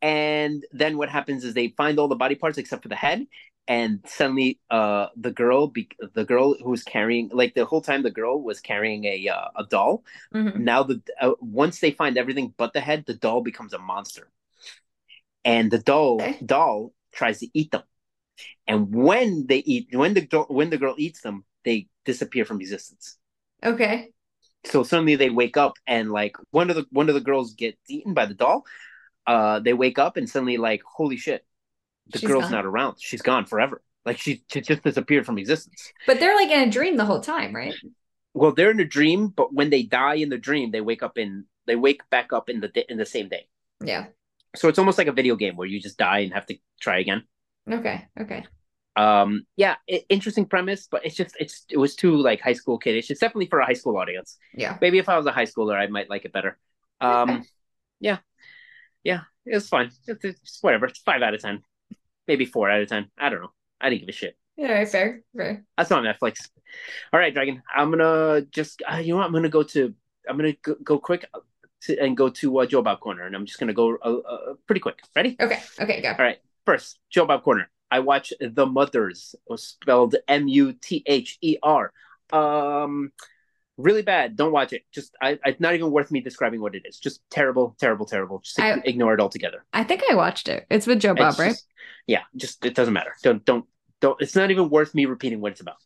and 0.00 0.64
then 0.72 0.96
what 0.96 1.08
happens 1.08 1.44
is 1.44 1.54
they 1.54 1.68
find 1.68 1.98
all 1.98 2.08
the 2.08 2.14
body 2.16 2.34
parts 2.34 2.58
except 2.58 2.82
for 2.82 2.88
the 2.88 2.94
head, 2.94 3.26
and 3.68 4.00
suddenly, 4.06 4.60
uh, 4.70 5.08
the 5.16 5.32
girl, 5.32 5.68
be- 5.68 5.90
the 6.14 6.24
girl 6.24 6.54
who 6.54 6.70
was 6.70 6.84
carrying, 6.84 7.30
like 7.32 7.54
the 7.54 7.66
whole 7.66 7.82
time, 7.82 8.02
the 8.02 8.10
girl 8.10 8.42
was 8.42 8.60
carrying 8.60 9.04
a 9.04 9.28
uh, 9.28 9.48
a 9.56 9.64
doll. 9.66 10.04
Mhm. 10.34 10.56
Now 10.60 10.82
the 10.84 11.02
uh, 11.20 11.34
once 11.40 11.80
they 11.80 11.92
find 11.92 12.18
everything 12.18 12.54
but 12.56 12.72
the 12.74 12.80
head, 12.80 13.04
the 13.06 13.14
doll 13.14 13.42
becomes 13.42 13.74
a 13.74 13.78
monster, 13.78 14.30
and 15.44 15.70
the 15.70 15.78
doll 15.78 16.20
Okay. 16.20 16.38
doll 16.44 16.92
tries 17.12 17.40
to 17.40 17.48
eat 17.54 17.70
them. 17.70 17.82
And 18.66 18.94
when 18.94 19.46
they 19.48 19.58
eat, 19.58 19.88
when 19.92 20.14
the 20.14 20.22
do- 20.26 20.46
when 20.48 20.70
the 20.70 20.78
girl 20.78 20.96
eats 20.98 21.22
them, 21.22 21.44
they 21.64 21.88
disappear 22.06 22.44
from 22.46 22.60
existence 22.60 23.18
Okay. 23.64 24.12
so 24.64 24.82
suddenly 24.82 25.16
they 25.16 25.30
wake 25.30 25.56
up 25.56 25.74
and 25.86 26.10
like 26.10 26.36
one 26.50 26.70
of 26.70 26.76
the 26.76 26.86
one 26.90 27.08
of 27.08 27.14
the 27.14 27.20
girls 27.20 27.54
gets 27.54 27.78
eaten 27.88 28.14
by 28.14 28.26
the 28.26 28.34
doll 28.34 28.64
uh 29.26 29.60
they 29.60 29.74
wake 29.74 29.98
up 29.98 30.16
and 30.16 30.28
suddenly 30.28 30.56
like 30.56 30.82
holy 30.84 31.16
shit 31.16 31.44
the 32.12 32.18
She's 32.18 32.28
girl's 32.28 32.44
gone. 32.44 32.52
not 32.52 32.64
around 32.66 32.96
she's 32.98 33.22
gone 33.22 33.44
forever 33.46 33.82
like 34.04 34.18
she, 34.18 34.42
she 34.48 34.60
just 34.60 34.82
disappeared 34.82 35.26
from 35.26 35.38
existence 35.38 35.92
But 36.06 36.20
they're 36.20 36.34
like 36.34 36.50
in 36.50 36.68
a 36.68 36.70
dream 36.70 36.96
the 36.96 37.04
whole 37.04 37.20
time, 37.20 37.54
right? 37.54 37.74
well 38.34 38.52
they're 38.52 38.70
in 38.70 38.80
a 38.80 38.84
dream 38.84 39.28
but 39.28 39.52
when 39.52 39.70
they 39.70 39.82
die 39.82 40.14
in 40.14 40.28
the 40.28 40.38
dream 40.38 40.70
they 40.70 40.80
wake 40.80 41.02
up 41.02 41.18
in 41.18 41.44
they 41.66 41.76
wake 41.76 42.02
back 42.10 42.32
up 42.32 42.48
in 42.48 42.60
the 42.60 42.90
in 42.90 42.96
the 42.98 43.06
same 43.06 43.28
day 43.28 43.48
Yeah. 43.84 44.06
so 44.56 44.68
it's 44.68 44.78
almost 44.78 44.98
like 44.98 45.06
a 45.06 45.12
video 45.12 45.36
game 45.36 45.56
where 45.56 45.68
you 45.68 45.80
just 45.80 45.98
die 45.98 46.20
and 46.20 46.32
have 46.32 46.46
to 46.46 46.56
try 46.80 46.98
again 46.98 47.24
Okay. 47.70 48.08
Okay. 48.20 48.44
um 48.96 49.46
yeah 49.56 49.76
i 49.90 50.02
interesting 50.08 50.44
premise 50.46 50.88
but 50.90 51.04
it's 51.04 51.14
just 51.14 51.36
it's 51.38 51.64
it 51.70 51.76
was 51.76 51.94
too 51.94 52.16
like 52.16 52.40
high 52.40 52.52
school 52.52 52.78
kiddish 52.78 53.10
it's 53.10 53.20
definitely 53.20 53.46
for 53.46 53.60
a 53.60 53.66
high 53.66 53.72
school 53.74 53.96
audience 53.96 54.38
Yeah. 54.54 54.78
maybe 54.80 54.98
if 54.98 55.08
i 55.08 55.16
was 55.16 55.26
a 55.26 55.32
high 55.32 55.44
schooler 55.46 55.76
i 55.76 55.86
might 55.86 56.10
like 56.10 56.24
it 56.24 56.32
better 56.32 56.58
um 57.00 57.30
Okay. 57.30 57.42
yeah 58.00 58.18
Yeah, 59.04 59.22
it's 59.46 59.68
fine. 59.68 59.90
It's, 60.06 60.24
it's 60.24 60.58
whatever. 60.62 60.86
It's 60.86 61.00
five 61.00 61.22
out 61.22 61.34
of 61.34 61.40
ten, 61.40 61.62
maybe 62.28 62.44
four 62.44 62.70
out 62.70 62.80
of 62.80 62.88
ten. 62.88 63.10
I 63.18 63.30
don't 63.30 63.40
know. 63.40 63.52
I 63.80 63.90
didn't 63.90 64.02
give 64.02 64.10
a 64.10 64.12
shit. 64.12 64.36
Yeah, 64.56 64.84
fair, 64.84 65.22
fair. 65.36 65.64
That's 65.76 65.90
not 65.90 66.04
Netflix. 66.04 66.48
All 67.12 67.18
right, 67.18 67.32
Dragon. 67.32 67.62
I'm 67.74 67.90
gonna 67.90 68.42
just 68.42 68.82
uh, 68.90 68.96
you 68.96 69.12
know 69.12 69.16
what? 69.16 69.26
I'm 69.26 69.32
gonna 69.32 69.48
go 69.48 69.62
to. 69.62 69.94
I'm 70.28 70.36
gonna 70.36 70.52
go, 70.62 70.76
go 70.84 70.98
quick 70.98 71.24
to, 71.82 71.98
and 71.98 72.16
go 72.16 72.28
to 72.28 72.58
uh, 72.58 72.66
Joe 72.66 72.82
Bob 72.82 73.00
Corner, 73.00 73.24
and 73.24 73.34
I'm 73.34 73.46
just 73.46 73.58
gonna 73.58 73.72
go 73.72 73.96
uh, 73.96 74.18
uh, 74.18 74.54
pretty 74.66 74.80
quick. 74.80 75.00
Ready? 75.16 75.36
Okay, 75.40 75.60
okay, 75.80 76.02
go. 76.02 76.10
All 76.10 76.16
right. 76.18 76.38
First, 76.66 76.98
Joe 77.10 77.24
Bob 77.26 77.42
Corner. 77.42 77.70
I 77.90 78.00
watch 78.00 78.32
The 78.40 78.66
Muthers, 78.66 79.34
spelled 79.56 80.16
M 80.26 80.46
U 80.48 80.74
T 80.74 81.02
H 81.06 81.38
E 81.40 81.56
R. 81.62 81.92
Um, 82.30 83.12
really 83.78 84.02
bad. 84.02 84.36
Don't 84.36 84.52
watch 84.52 84.74
it. 84.74 84.82
Just, 84.92 85.14
I, 85.22 85.38
it's 85.46 85.60
not 85.60 85.74
even 85.74 85.90
worth 85.90 86.10
me 86.10 86.20
describing 86.20 86.60
what 86.60 86.74
it 86.74 86.82
is. 86.84 86.98
Just 86.98 87.22
terrible, 87.30 87.74
terrible, 87.80 88.04
terrible. 88.04 88.40
Just 88.40 88.60
I- 88.60 88.82
ignore 88.84 89.14
it 89.14 89.20
altogether. 89.20 89.64
I 89.72 89.84
think 89.84 90.02
I 90.10 90.14
watched 90.14 90.48
it. 90.48 90.66
It's 90.70 90.86
with 90.86 91.00
Joe 91.00 91.14
Bob, 91.14 91.38
right? 91.38 91.56
yeah, 92.06 92.22
just 92.36 92.66
it 92.66 92.74
doesn't 92.74 92.92
matter. 92.92 93.14
Don't, 93.22 93.42
don't, 93.46 93.64
don't. 94.00 94.20
It's 94.20 94.36
not 94.36 94.50
even 94.50 94.68
worth 94.68 94.94
me 94.94 95.06
repeating 95.06 95.40
what 95.40 95.52
it's 95.52 95.60
about. 95.62 95.76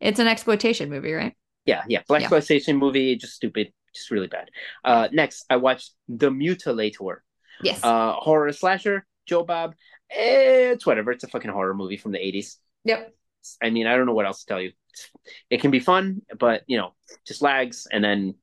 It's 0.00 0.20
an 0.20 0.28
exploitation 0.28 0.90
movie, 0.90 1.12
right? 1.12 1.34
Yeah, 1.64 1.82
yeah. 1.88 2.02
Black 2.06 2.20
Yeah. 2.20 2.26
exploitation 2.26 2.76
movie, 2.76 3.16
just 3.16 3.34
stupid, 3.34 3.72
just 3.94 4.10
really 4.12 4.28
bad. 4.28 4.48
Uh, 4.84 5.08
next, 5.12 5.44
I 5.50 5.56
watched 5.56 5.92
The 6.08 6.30
Mutilator, 6.30 7.16
Yes. 7.62 7.80
uh, 7.82 8.12
horror 8.12 8.52
slasher. 8.52 9.04
Joe 9.26 9.42
Bob. 9.42 9.74
Eh, 10.10 10.70
It's 10.72 10.86
whatever. 10.86 11.10
It's 11.12 11.24
a 11.24 11.28
fucking 11.28 11.50
horror 11.50 11.74
movie 11.74 11.98
from 11.98 12.12
the 12.12 12.18
'80s. 12.18 12.56
yep. 12.84 13.12
I 13.62 13.70
mean, 13.70 13.86
I 13.86 13.96
don't 13.96 14.06
know 14.06 14.14
what 14.14 14.26
else 14.26 14.40
to 14.40 14.46
tell 14.46 14.60
you. 14.60 14.72
It 15.50 15.60
can 15.60 15.70
be 15.70 15.80
fun, 15.80 16.22
but 16.38 16.62
you 16.66 16.76
know, 16.76 16.94
just 17.26 17.40
lags 17.42 17.86
and 17.90 18.02
then 18.02 18.34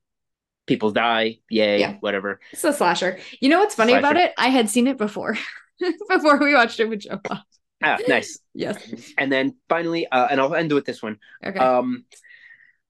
people 0.68 0.92
die. 0.92 1.40
Yay, 1.50 1.80
Yeah. 1.80 1.96
whatever. 2.00 2.40
It's 2.52 2.64
a 2.64 2.74
slasher. 2.74 3.20
You 3.40 3.50
know 3.50 3.60
what's 3.60 3.76
funny 3.76 3.94
about 3.94 4.18
it? 4.18 4.34
I 4.38 4.48
had 4.50 4.70
seen 4.70 4.88
it 4.88 4.98
before. 4.98 5.38
before 6.10 6.38
we 6.40 6.54
watched 6.54 6.80
it 6.80 6.90
with 6.90 7.02
Joe 7.02 7.20
Bob. 7.24 7.40
Ah, 7.84 7.98
nice. 8.08 8.40
Yes. 8.58 8.80
And 9.18 9.30
then 9.30 9.56
finally, 9.68 10.08
uh, 10.08 10.28
and 10.32 10.40
I'll 10.40 10.56
end 10.56 10.72
with 10.72 10.86
this 10.86 11.04
one. 11.04 11.18
Okay. 11.46 11.60
Um, 11.60 12.06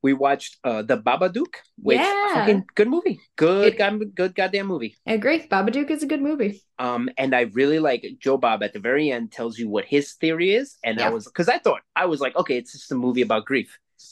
we 0.06 0.14
watched 0.14 0.58
uh, 0.64 0.82
the 0.90 0.98
Babadook, 1.08 1.54
which 1.88 1.98
Yeah. 2.00 2.34
fucking 2.36 2.64
good 2.80 2.90
movie, 2.96 3.18
good, 3.36 3.78
god, 3.82 3.94
good 4.20 4.34
goddamn 4.40 4.68
movie. 4.74 4.94
I 5.10 5.14
agree. 5.20 5.40
Babadook 5.54 5.90
is 5.96 6.04
a 6.04 6.06
good 6.14 6.22
movie. 6.30 6.62
Um, 6.78 7.10
and 7.18 7.34
I 7.40 7.42
really 7.60 7.80
like 7.90 8.02
Joe 8.20 8.38
Bob 8.38 8.62
at 8.62 8.74
the 8.74 8.80
very 8.90 9.06
end 9.16 9.32
tells 9.32 9.58
you 9.60 9.68
what 9.76 9.86
his 9.86 10.14
theory 10.22 10.50
is, 10.62 10.78
and 10.84 11.02
I 11.02 11.10
was 11.16 11.26
because 11.26 11.50
I 11.56 11.58
thought 11.58 11.82
I 11.96 12.06
was 12.06 12.20
like, 12.26 12.36
okay, 12.42 12.58
it's 12.58 12.74
just 12.74 12.92
a 12.92 12.96
movie 13.06 13.24
about 13.30 13.46
grief, 13.52 13.70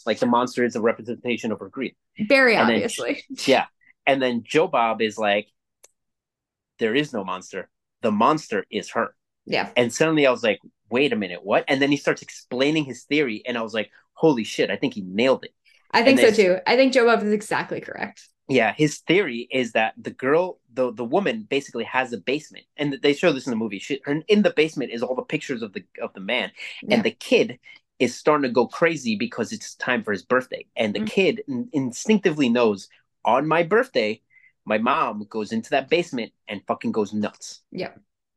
like 0.08 0.20
the 0.20 0.26
monster 0.38 0.62
is 0.66 0.76
a 0.76 0.82
representation 0.82 1.52
of 1.52 1.60
her 1.60 1.70
grief. 1.70 1.94
Very 2.36 2.56
And 2.56 2.68
then- 2.70 2.76
obviously. 2.78 3.24
Yeah. 3.54 3.66
And 4.10 4.18
then 4.24 4.44
Joe 4.54 4.68
Bob 4.68 5.02
is 5.02 5.18
like, 5.18 5.48
there 6.80 6.96
is 6.96 7.14
no 7.14 7.24
monster. 7.24 7.70
The 8.02 8.12
monster 8.12 8.66
is 8.70 8.90
her. 8.96 9.16
Yeah. 9.46 9.70
And 9.78 9.94
suddenly 9.94 10.26
I 10.28 10.32
was 10.32 10.44
like, 10.44 10.60
wait 10.90 11.14
a 11.14 11.16
minute, 11.16 11.42
what? 11.44 11.64
And 11.68 11.82
then 11.82 11.92
he 11.92 11.98
starts 11.98 12.22
explaining 12.22 12.86
his 12.86 13.04
theory, 13.04 13.38
and 13.46 13.58
I 13.58 13.62
was 13.62 13.74
like, 13.74 13.90
holy 14.14 14.44
shit, 14.44 14.70
I 14.70 14.76
think 14.78 14.94
he 14.94 15.02
nailed 15.02 15.44
it. 15.44 15.54
I 15.94 16.04
think 16.04 16.20
so 16.20 16.32
too. 16.32 16.58
I 16.68 16.76
think 16.76 16.94
Joe 16.94 17.06
Bob 17.06 17.24
is 17.24 17.32
exactly 17.32 17.80
correct. 17.80 18.28
Yeah, 18.50 18.74
his 18.74 18.98
theory 19.00 19.48
is 19.52 19.72
that 19.72 19.94
the 19.98 20.12
girl, 20.12 20.60
the 20.74 20.92
the 20.92 21.06
woman, 21.06 21.48
basically 21.50 21.86
has 21.86 22.12
a 22.12 22.18
basement, 22.18 22.66
and 22.76 22.98
they 23.02 23.14
show 23.14 23.32
this 23.32 23.48
in 23.48 23.52
the 23.52 23.56
movie. 23.58 23.80
She, 23.80 24.02
her, 24.04 24.22
in 24.28 24.42
the 24.42 24.52
basement 24.52 24.92
is 24.92 25.02
all 25.02 25.16
the 25.16 25.22
pictures 25.22 25.62
of 25.62 25.74
the 25.74 25.84
of 26.02 26.14
the 26.14 26.20
man, 26.20 26.52
Yeah. 26.82 26.96
and 26.96 27.04
the 27.04 27.12
kid 27.12 27.60
is 28.00 28.16
starting 28.18 28.44
to 28.44 28.50
go 28.50 28.68
crazy 28.68 29.16
because 29.16 29.54
it's 29.54 29.76
time 29.76 30.04
for 30.04 30.12
his 30.12 30.24
birthday, 30.24 30.66
and 30.76 30.94
the 30.94 31.00
Mhm. 31.02 31.08
kid 31.08 31.44
in- 31.48 31.70
instinctively 31.72 32.50
knows 32.50 32.90
on 33.24 33.48
my 33.48 33.64
birthday, 33.64 34.20
my 34.66 34.78
mom 34.78 35.26
goes 35.30 35.52
into 35.54 35.70
that 35.70 35.90
basement 35.90 36.34
and 36.48 36.62
fucking 36.68 36.92
goes 36.92 37.14
nuts. 37.14 37.62
Yeah. 37.72 37.92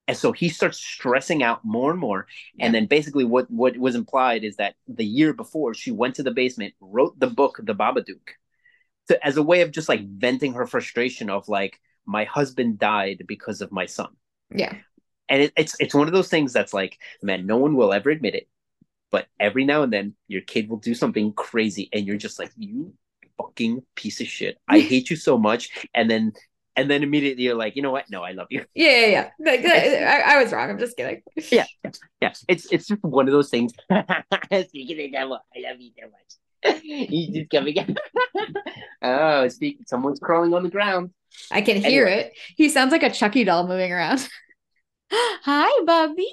And 0.09 0.17
so 0.17 0.33
he 0.33 0.49
starts 0.49 0.79
stressing 0.79 1.43
out 1.43 1.65
more 1.65 1.91
and 1.91 1.99
more. 1.99 2.27
And 2.61 2.75
then 2.75 2.87
basically 2.87 3.25
what, 3.25 3.51
what 3.51 3.77
was 3.77 3.97
implied 3.97 4.45
is 4.45 4.57
that 4.57 4.77
the 4.87 5.05
year 5.05 5.33
before 5.33 5.75
she 5.75 5.91
went 5.91 6.15
to 6.17 6.23
the 6.23 6.31
basement, 6.31 6.75
wrote 6.81 7.19
the 7.19 7.27
book, 7.27 7.61
The 7.63 7.75
Babadook, 7.75 8.35
to, 9.09 9.27
as 9.27 9.37
a 9.37 9.43
way 9.43 9.63
of 9.63 9.73
just 9.73 9.89
like 9.89 10.07
venting 10.07 10.55
her 10.55 10.67
frustration 10.67 11.29
of 11.29 11.49
like, 11.49 11.81
my 12.07 12.25
husband 12.25 12.79
died 12.79 13.25
because 13.27 13.61
of 13.61 13.73
my 13.73 13.87
son. 13.87 14.11
Yeah. 14.55 14.75
And 15.29 15.43
it, 15.43 15.53
it's 15.57 15.75
it's 15.81 15.95
one 15.95 16.07
of 16.07 16.13
those 16.13 16.29
things 16.29 16.53
that's 16.53 16.73
like, 16.73 16.99
man, 17.21 17.47
no 17.47 17.57
one 17.57 17.75
will 17.75 17.93
ever 17.93 18.11
admit 18.11 18.37
it. 18.37 18.49
But 19.11 19.27
every 19.41 19.65
now 19.65 19.83
and 19.83 19.93
then 19.93 20.15
your 20.29 20.43
kid 20.43 20.69
will 20.69 20.77
do 20.77 20.95
something 20.95 21.33
crazy 21.33 21.89
and 21.93 22.07
you're 22.07 22.17
just 22.17 22.39
like, 22.39 22.53
you 22.57 22.95
fucking 23.37 23.83
piece 23.95 24.21
of 24.21 24.27
shit. 24.29 24.59
I 24.69 24.81
hate 24.93 25.11
you 25.11 25.17
so 25.17 25.37
much. 25.37 25.71
And 25.95 26.11
then 26.11 26.33
and 26.77 26.91
then 26.91 27.03
immediately 27.03 27.45
you're 27.45 27.55
like, 27.57 27.75
you 27.77 27.83
know 27.83 27.91
what? 27.91 28.11
No, 28.11 28.23
I 28.23 28.33
love 28.33 28.49
you. 28.51 28.65
Yeah, 28.75 28.91
yeah, 28.91 29.07
yeah. 29.07 29.31
Like, 29.41 29.65
I, 29.65 30.35
I 30.37 30.43
was 30.43 30.53
wrong. 30.53 30.71
I'm 30.71 30.79
just 30.79 30.97
kidding. 30.97 31.23
Yeah. 31.51 31.67
Yeah, 32.21 32.33
it's 32.49 32.67
it's 32.73 32.87
just 32.89 33.03
one 33.03 33.27
of 33.29 33.33
those 33.33 33.51
things. 33.51 33.73
Speaking 34.69 35.07
of 35.07 35.13
devil, 35.13 35.39
I 35.57 35.61
love 35.71 35.81
you 35.81 35.91
so 35.99 36.07
much. 36.07 36.83
He's 36.83 37.29
just 37.35 37.51
coming. 37.51 37.77
oh, 39.03 39.49
speak. 39.49 39.79
Someone's 39.87 40.19
crawling 40.21 40.55
on 40.55 40.63
the 40.63 40.71
ground. 40.71 41.11
I 41.51 41.61
can 41.63 41.77
hear 41.77 42.07
Anyway. 42.07 42.23
it. 42.25 42.33
He 42.57 42.69
sounds 42.69 42.93
like 42.93 43.03
a 43.03 43.11
Chucky 43.11 43.45
doll 43.45 43.67
moving 43.69 43.93
around. 43.93 44.27
Hi, 45.13 45.85
Bobby. 45.85 46.33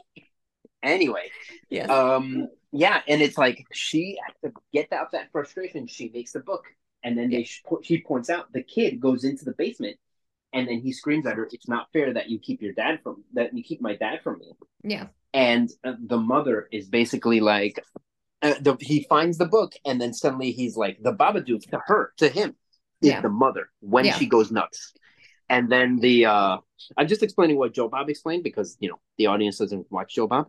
Anyway, 0.81 1.29
Yes. 1.69 1.89
um, 1.89 2.47
yeah, 2.71 3.01
and 3.07 3.21
it's 3.21 3.37
like 3.37 3.65
she 3.71 4.17
to 4.43 4.51
get 4.73 4.91
out 4.91 5.11
that 5.11 5.31
frustration. 5.31 5.87
She 5.87 6.09
makes 6.13 6.31
the 6.33 6.39
book, 6.39 6.65
and 7.03 7.17
then 7.17 7.29
they 7.29 7.47
she 7.83 8.01
points 8.01 8.29
out 8.29 8.51
the 8.51 8.63
kid 8.63 8.99
goes 8.99 9.23
into 9.23 9.45
the 9.45 9.53
basement, 9.53 9.97
and 10.53 10.67
then 10.67 10.79
he 10.79 10.91
screams 10.93 11.25
at 11.25 11.35
her, 11.35 11.47
"It's 11.51 11.67
not 11.67 11.87
fair 11.93 12.13
that 12.13 12.29
you 12.29 12.39
keep 12.39 12.61
your 12.61 12.73
dad 12.73 12.99
from 13.03 13.23
that 13.33 13.55
you 13.55 13.63
keep 13.63 13.81
my 13.81 13.95
dad 13.95 14.21
from 14.23 14.39
me." 14.39 14.51
yeah. 14.83 15.07
and 15.33 15.69
uh, 15.83 15.93
the 16.05 16.17
mother 16.17 16.67
is 16.71 16.87
basically 16.89 17.39
like 17.39 17.79
uh, 18.41 18.53
the, 18.61 18.75
he 18.79 19.05
finds 19.09 19.37
the 19.37 19.45
book 19.45 19.73
and 19.85 19.99
then 20.01 20.13
suddenly 20.13 20.51
he's 20.51 20.75
like 20.75 20.97
the 21.01 21.13
babadook 21.13 21.61
to 21.69 21.79
her 21.87 22.13
to 22.17 22.27
him 22.29 22.49
is 23.01 23.09
Yeah. 23.09 23.21
the 23.21 23.29
mother 23.29 23.69
when 23.79 24.05
Yeah. 24.05 24.17
she 24.17 24.25
goes 24.27 24.51
nuts 24.51 24.93
and 25.49 25.69
then 25.71 25.99
the 25.99 26.25
uh 26.25 26.57
i'm 26.97 27.07
just 27.07 27.23
explaining 27.23 27.57
what 27.57 27.73
joe 27.73 27.87
bob 27.87 28.09
explained 28.09 28.43
because 28.43 28.75
you 28.81 28.89
know 28.89 28.99
the 29.17 29.27
audience 29.27 29.57
doesn't 29.59 29.87
watch 29.89 30.15
joe 30.15 30.27
bob 30.27 30.47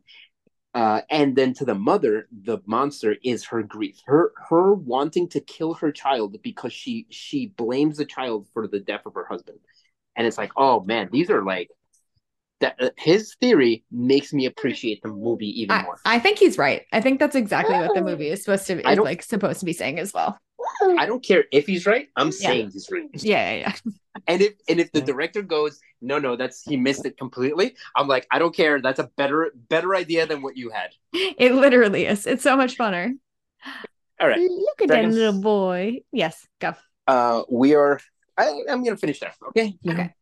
uh, 0.75 1.03
and 1.09 1.37
then 1.37 1.55
to 1.55 1.65
the 1.65 1.75
mother, 1.77 2.27
the 2.33 2.59
monster 2.67 3.15
is 3.23 3.45
her 3.45 3.63
grief, 3.63 3.97
her 4.07 4.33
her 4.49 4.75
wanting 4.75 5.29
to 5.29 5.41
kill 5.41 5.73
her 5.75 5.93
child 5.93 6.37
because 6.43 6.73
she 6.73 7.07
she 7.11 7.47
blames 7.47 7.97
the 7.97 8.05
child 8.05 8.49
for 8.53 8.67
the 8.67 8.81
death 8.81 9.03
of 9.07 9.15
her 9.15 9.25
husband, 9.25 9.61
and 10.17 10.27
it's 10.27 10.39
like, 10.39 10.53
oh 10.57 10.81
man, 10.81 11.09
these 11.13 11.31
are 11.31 11.43
like 11.45 11.71
that. 12.61 12.77
Uh, 12.81 12.91
his 12.97 13.35
theory 13.41 13.85
makes 13.91 14.33
me 14.33 14.47
appreciate 14.47 15.03
the 15.03 15.09
movie 15.09 15.61
even 15.63 15.77
I, 15.77 15.83
more. 15.83 15.99
I 16.05 16.19
think 16.19 16.39
he's 16.39 16.59
right. 16.59 16.83
I 16.93 17.01
think 17.01 17.21
that's 17.21 17.37
exactly 17.37 17.77
what 17.77 17.95
the 17.95 18.03
movie 18.03 18.29
is 18.29 18.45
supposed 18.45 18.67
to 18.69 18.77
be 18.77 18.83
is 18.83 18.99
like 18.99 19.23
supposed 19.23 19.61
to 19.61 19.67
be 19.67 19.73
saying 19.73 19.99
as 19.99 20.13
well. 20.13 20.39
I 20.99 21.05
don't 21.07 21.23
care 21.23 21.45
if 21.53 21.67
he's 21.67 21.85
right. 21.85 22.09
I'm 22.17 22.29
Yeah. 22.29 22.49
saying 22.49 22.71
he's 22.73 22.89
right. 22.91 23.05
Yeah, 23.15 23.51
yeah, 23.53 23.59
yeah. 23.85 23.93
And 24.29 24.41
if 24.41 24.55
and 24.69 24.79
if 24.79 24.93
the 24.93 25.01
director 25.01 25.43
goes, 25.43 25.81
no, 26.01 26.19
no, 26.21 26.37
that's 26.37 26.63
he 26.63 26.77
missed 26.77 27.05
it 27.05 27.19
completely. 27.19 27.75
I'm 27.97 28.07
like, 28.07 28.27
I 28.31 28.39
don't 28.39 28.55
care. 28.55 28.81
That's 28.81 29.01
a 29.01 29.11
better 29.17 29.53
better 29.69 29.95
idea 29.97 30.25
than 30.25 30.41
what 30.41 30.57
you 30.57 30.71
had. 30.71 30.91
It 31.13 31.53
literally 31.53 32.07
is. 32.07 32.25
It's 32.25 32.45
so 32.45 32.57
much 32.57 32.79
funner. 32.79 33.13
All 34.21 34.29
right. 34.29 34.39
Look 34.39 34.83
at 34.83 34.87
Dragon. 34.89 35.11
that 35.11 35.17
little 35.17 35.43
boy. 35.43 35.99
Yes, 36.13 36.47
go. 36.61 36.75
Uh, 37.09 37.43
we 37.51 37.75
are. 37.75 37.99
I, 38.37 38.63
I'm 38.69 38.83
gonna 38.83 38.97
finish 38.97 39.21
there. 39.21 39.35
Okay. 39.49 39.77
Okay. 39.87 40.15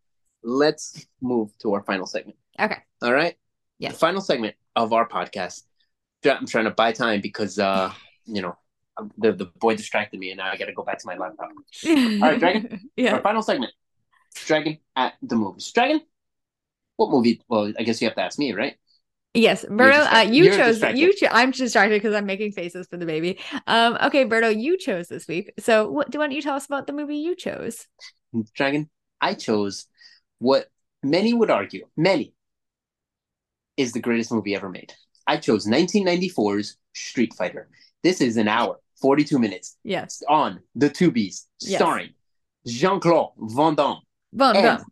Let's 0.42 1.06
move 1.20 1.56
to 1.58 1.74
our 1.74 1.82
final 1.82 2.06
segment. 2.06 2.36
Okay. 2.58 2.78
All 3.00 3.12
right. 3.12 3.36
Yeah. 3.78 3.90
The 3.90 3.98
final 3.98 4.20
segment 4.20 4.56
of 4.76 4.92
our 4.92 5.08
podcast. 5.08 5.62
I'm 6.24 6.46
trying 6.46 6.64
to 6.64 6.70
buy 6.70 6.92
time 6.92 7.20
because 7.20 7.58
uh, 7.58 7.92
you 8.26 8.42
know, 8.42 8.56
the 9.18 9.32
the 9.32 9.46
boy 9.46 9.76
distracted 9.76 10.20
me, 10.20 10.30
and 10.30 10.38
now 10.38 10.50
I 10.50 10.56
got 10.56 10.66
to 10.66 10.72
go 10.72 10.82
back 10.82 10.98
to 10.98 11.06
my 11.06 11.16
laptop. 11.16 11.50
All 11.86 12.20
right, 12.20 12.38
Dragon. 12.38 12.90
yeah. 12.96 13.10
Our 13.10 13.16
yeah. 13.16 13.22
final 13.22 13.42
segment. 13.42 13.72
Dragon 14.46 14.78
at 14.96 15.14
the 15.22 15.36
movies. 15.36 15.70
Dragon. 15.72 16.00
What 16.96 17.10
movie? 17.10 17.40
Well, 17.48 17.72
I 17.78 17.82
guess 17.82 18.00
you 18.00 18.08
have 18.08 18.14
to 18.16 18.22
ask 18.22 18.38
me, 18.38 18.52
right? 18.52 18.76
Yes, 19.34 19.64
Berto, 19.64 20.12
uh, 20.12 20.20
you 20.30 20.44
You're 20.44 20.56
chose 20.56 20.74
distracted. 20.74 20.98
you. 21.00 21.14
Cho- 21.16 21.28
I'm 21.30 21.52
distracted 21.52 21.96
because 22.02 22.14
I'm 22.14 22.26
making 22.26 22.52
faces 22.52 22.86
for 22.86 22.98
the 22.98 23.06
baby. 23.06 23.38
Um, 23.66 23.96
okay, 24.02 24.26
Berto, 24.26 24.54
you 24.54 24.76
chose 24.76 25.08
this 25.08 25.26
week. 25.26 25.52
So, 25.58 25.88
what 25.90 26.10
do 26.10 26.18
why 26.18 26.26
don't 26.26 26.32
you 26.36 26.42
tell 26.42 26.54
us 26.54 26.66
about 26.66 26.86
the 26.86 26.92
movie 26.92 27.16
you 27.16 27.34
chose? 27.34 27.86
Dragon. 28.54 28.90
I 29.22 29.32
chose 29.34 29.86
what 30.38 30.66
many 31.02 31.32
would 31.32 31.50
argue, 31.50 31.86
many, 31.96 32.34
is 33.78 33.92
the 33.92 34.00
greatest 34.00 34.32
movie 34.32 34.54
ever 34.54 34.68
made. 34.68 34.92
I 35.26 35.38
chose 35.38 35.66
1994's 35.66 36.76
Street 36.92 37.32
Fighter. 37.32 37.68
This 38.02 38.20
is 38.20 38.36
an 38.36 38.48
hour, 38.48 38.80
42 39.00 39.38
minutes 39.38 39.76
Yes, 39.82 40.22
on 40.28 40.60
the 40.74 40.90
two 40.90 41.12
Yes. 41.14 41.46
starring 41.60 42.10
Jean 42.66 43.00
Claude 43.00 43.30
Van 43.38 43.74
Damme 43.76 44.00
and 44.38 44.38
bon. 44.38 44.84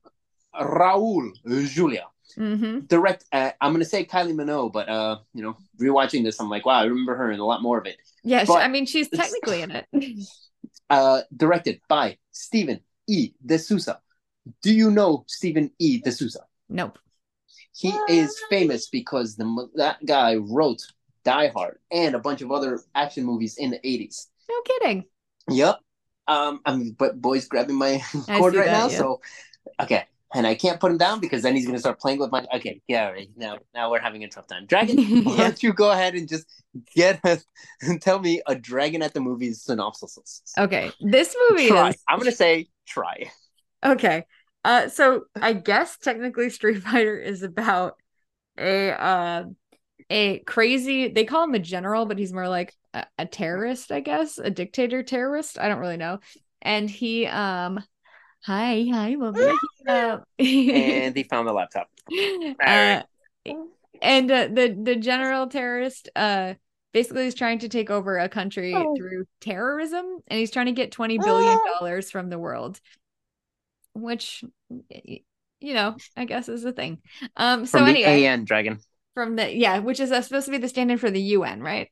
Raul 0.55 1.31
Julia. 1.69 2.05
Mm-hmm. 2.39 2.81
Direct, 2.87 3.25
uh, 3.33 3.51
I'm 3.61 3.73
going 3.73 3.83
to 3.83 3.89
say 3.89 4.05
Kylie 4.05 4.35
Minogue, 4.35 4.73
but 4.73 4.89
uh, 4.89 5.19
you 5.35 5.43
know, 5.43 5.57
rewatching 5.81 6.25
this, 6.25 6.41
I'm 6.41 6.49
like, 6.49 6.67
wow, 6.67 6.81
I 6.81 6.85
remember 6.85 7.15
her 7.17 7.31
in 7.31 7.41
a 7.41 7.45
lot 7.45 7.63
more 7.63 7.79
of 7.79 7.87
it. 7.87 7.97
Yeah, 8.23 8.45
But 8.45 8.63
I 8.63 8.69
mean, 8.69 8.87
she's 8.87 9.09
technically 9.09 9.63
in 9.63 9.71
it. 9.71 9.87
Uh, 10.89 11.23
directed 11.37 11.81
by 11.89 12.19
Stephen 12.33 12.81
E. 13.07 13.31
D'Souza. 13.47 14.01
Do 14.61 14.75
you 14.75 14.91
know 14.91 15.25
Stephen 15.29 15.71
E. 15.79 16.01
D'Souza? 16.01 16.41
Nope. 16.69 16.99
He 17.73 17.95
is 18.09 18.37
famous 18.51 18.89
because 18.89 19.37
the 19.37 19.69
that 19.77 20.05
guy 20.05 20.35
wrote 20.35 20.83
Die 21.25 21.49
Hard 21.49 21.79
and 21.91 22.15
a 22.15 22.19
bunch 22.19 22.43
of 22.43 22.51
other 22.51 22.81
action 22.95 23.25
movies 23.25 23.57
in 23.57 23.71
the 23.71 23.79
80s. 23.79 24.27
No 24.49 24.61
kidding. 24.63 25.05
Yep. 25.49 25.79
Um, 26.29 26.61
I'm 26.65 26.91
but 26.91 27.21
boy's 27.21 27.47
grabbing 27.47 27.77
my 27.77 28.03
cord 28.27 28.55
right 28.55 28.67
that, 28.67 28.73
now, 28.73 28.89
yeah. 28.89 28.99
so 28.99 29.21
okay. 29.81 30.07
And 30.33 30.47
I 30.47 30.55
can't 30.55 30.79
put 30.79 30.93
him 30.93 30.99
down 30.99 31.19
because 31.19 31.43
then 31.43 31.57
he's 31.57 31.67
gonna 31.67 31.79
start 31.81 31.99
playing 31.99 32.21
with 32.21 32.31
my 32.31 32.47
okay, 32.55 32.81
yeah, 32.87 33.07
all 33.07 33.13
right. 33.13 33.29
Now 33.37 33.59
now 33.75 33.91
we're 33.91 34.01
having 34.01 34.23
a 34.23 34.29
tough 34.29 34.47
time. 34.47 34.67
Dragon, 34.67 34.97
why 35.25 35.37
don't 35.37 35.63
you 35.63 35.73
go 35.73 35.91
ahead 35.91 36.15
and 36.15 36.29
just 36.29 36.47
get 36.95 37.25
us 37.25 37.45
and 37.83 38.01
tell 38.01 38.19
me 38.19 38.41
a 38.47 38.55
dragon 38.55 39.03
at 39.03 39.13
the 39.13 39.21
movies 39.21 39.63
synopsis. 39.63 40.43
Okay. 40.59 40.93
This 41.01 41.35
movie 41.51 41.69
Try. 41.69 41.91
is 41.91 41.97
I'm 42.09 42.19
gonna 42.19 42.33
say 42.33 42.69
try. 42.87 43.31
Okay. 43.85 44.25
Uh 44.65 44.89
so 44.89 45.25
I 45.41 45.53
guess 45.53 45.97
technically 45.99 46.51
Street 46.51 46.83
Fighter 46.83 47.19
is 47.19 47.43
about 47.43 47.95
a 48.59 48.91
uh 48.91 49.45
a 50.11 50.39
crazy 50.41 51.09
they 51.09 51.25
call 51.25 51.45
him 51.45 51.55
a 51.55 51.59
general, 51.59 52.07
but 52.07 52.19
he's 52.19 52.33
more 52.33 52.49
like 52.49 52.75
a, 52.95 53.07
a 53.19 53.27
terrorist, 53.27 53.91
I 53.91 54.01
guess, 54.01 54.39
a 54.39 54.51
dictator 54.51 55.03
terrorist. 55.03 55.59
I 55.59 55.69
don't 55.69 55.79
really 55.79 55.97
know. 55.97 56.21
And 56.63 56.89
he 56.89 57.27
um 57.27 57.83
hi, 58.43 58.87
hi. 58.91 59.17
Uh, 59.89 60.19
And 60.39 61.17
he 61.17 61.23
found 61.25 61.47
the 61.49 61.53
laptop. 61.53 61.89
uh, 62.65 63.03
and 64.03 64.31
uh, 64.31 64.49
the 64.49 64.79
the 64.83 64.97
general 64.97 65.47
terrorist 65.47 66.09
uh 66.17 66.55
basically 66.93 67.27
is 67.27 67.35
trying 67.35 67.59
to 67.61 67.69
take 67.69 67.91
over 67.91 68.19
a 68.19 68.29
country 68.29 68.75
Oh. 68.75 68.95
through 68.97 69.25
terrorism 69.41 70.05
and 70.27 70.39
he's 70.39 70.51
trying 70.51 70.67
to 70.67 70.73
get 70.73 70.91
20 70.91 71.19
billion 71.19 71.59
dollars 71.79 72.11
from 72.11 72.31
the 72.31 72.39
world 72.39 72.81
which 73.93 74.43
you 75.61 75.75
know 75.75 75.97
i 76.17 76.25
guess 76.25 76.49
is 76.49 76.65
a 76.65 76.73
thing 76.73 76.99
um 77.37 77.67
so 77.67 77.79
From 77.79 77.87
the 77.87 78.05
anyway 78.05 78.25
AN 78.25 78.45
dragon. 78.45 78.79
from 79.15 79.37
the 79.37 79.55
yeah 79.55 79.79
which 79.79 80.01
is 80.01 80.11
uh, 80.11 80.23
supposed 80.23 80.47
to 80.47 80.51
be 80.53 80.59
the 80.59 80.69
standard 80.69 80.99
for 81.01 81.11
the 81.11 81.21
un 81.21 81.61
right 81.61 81.91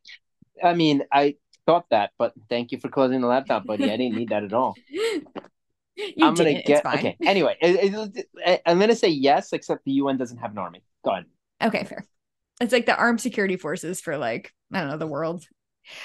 I 0.64 0.74
mean, 0.74 1.05
I 1.12 1.36
thought 1.66 1.86
that, 1.90 2.11
but 2.18 2.32
thank 2.49 2.72
you 2.72 2.78
for 2.80 2.88
closing 2.88 3.20
the 3.20 3.28
laptop, 3.28 3.64
buddy. 3.64 3.84
I 3.84 3.96
didn't 3.96 4.16
need 4.16 4.30
that 4.30 4.42
at 4.42 4.53
all. 4.53 4.74
you 5.99 6.26
I'm 6.26 6.34
gonna 6.34 6.53
didn't, 6.53 6.66
get 6.66 6.86
okay. 6.86 7.16
Anyway, 7.24 7.57
it- 7.61 8.26
it- 8.44 8.62
I'm 8.64 8.78
gonna 8.78 8.94
say 8.96 9.09
yes, 9.09 9.53
except 9.53 9.84
the 9.84 9.92
UN 9.92 10.16
doesn't 10.16 10.38
have 10.38 10.53
an 10.53 10.59
army. 10.59 10.82
Go 11.05 11.11
ahead. 11.11 11.24
Okay, 11.62 11.84
fair. 11.84 12.05
It's 12.61 12.72
like 12.72 12.86
the 12.86 12.96
armed 12.96 13.20
security 13.20 13.57
forces 13.57 14.01
for 14.01 14.16
like 14.16 14.53
I 14.72 14.80
don't 14.80 14.90
know 14.90 14.96
the 14.99 15.07
world. 15.07 15.44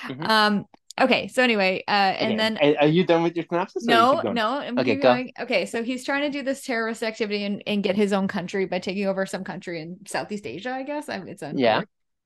Mhm. 0.04 0.28
Um. 0.30 0.66
Okay. 1.02 1.28
So 1.28 1.41
anyway, 1.41 1.84
uh, 1.88 1.91
and 1.91 2.28
Okay, 2.34 2.38
then 2.38 2.58
are- 2.58 2.82
are 2.84 2.88
you 2.88 3.04
done 3.04 3.24
with 3.24 3.36
your 3.36 3.46
synopsis? 3.50 3.88
or 3.88 3.91
you 3.91 3.96
no, 3.98 4.22
no. 4.32 4.48
I'm 4.60 4.78
Okay, 4.80 4.94
keep 4.94 5.02
go. 5.02 5.14
going. 5.14 5.32
Okay, 5.39 5.66
so 5.66 5.84
he's 5.84 6.06
trying 6.06 6.22
to 6.22 6.30
do 6.30 6.44
this 6.44 6.64
terrorist 6.64 7.02
activity 7.02 7.44
and, 7.46 7.64
and 7.66 7.82
get 7.84 7.96
his 7.96 8.14
own 8.14 8.28
country 8.28 8.66
by 8.66 8.78
taking 8.80 9.08
over 9.08 9.26
some 9.26 9.44
country 9.44 9.82
in 9.82 9.98
Southeast 10.08 10.46
Asia. 10.46 10.70
I 10.72 10.84
guess 10.84 11.10
I'm, 11.10 11.28
it's 11.28 11.41
unclear. 11.41 11.66
Yeah. 11.66 11.82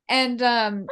and 0.09 0.41
um, 0.41 0.87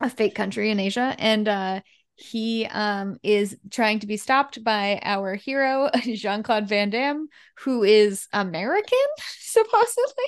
a 0.00 0.10
fake 0.10 0.34
country 0.34 0.70
in 0.70 0.80
Asia, 0.80 1.14
and 1.18 1.46
uh, 1.48 1.80
he 2.18 2.66
um 2.66 3.16
is 3.22 3.56
trying 3.70 4.00
to 4.00 4.06
be 4.06 4.16
stopped 4.16 4.62
by 4.64 4.98
our 5.02 5.36
hero 5.36 5.88
Jean 6.02 6.42
Claude 6.42 6.68
Van 6.68 6.90
Damme, 6.90 7.28
who 7.60 7.84
is 7.84 8.26
American 8.32 8.98
supposedly, 9.38 10.24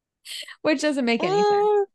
which 0.62 0.82
doesn't 0.82 1.04
make 1.04 1.22
any 1.22 1.42
sense. 1.42 1.88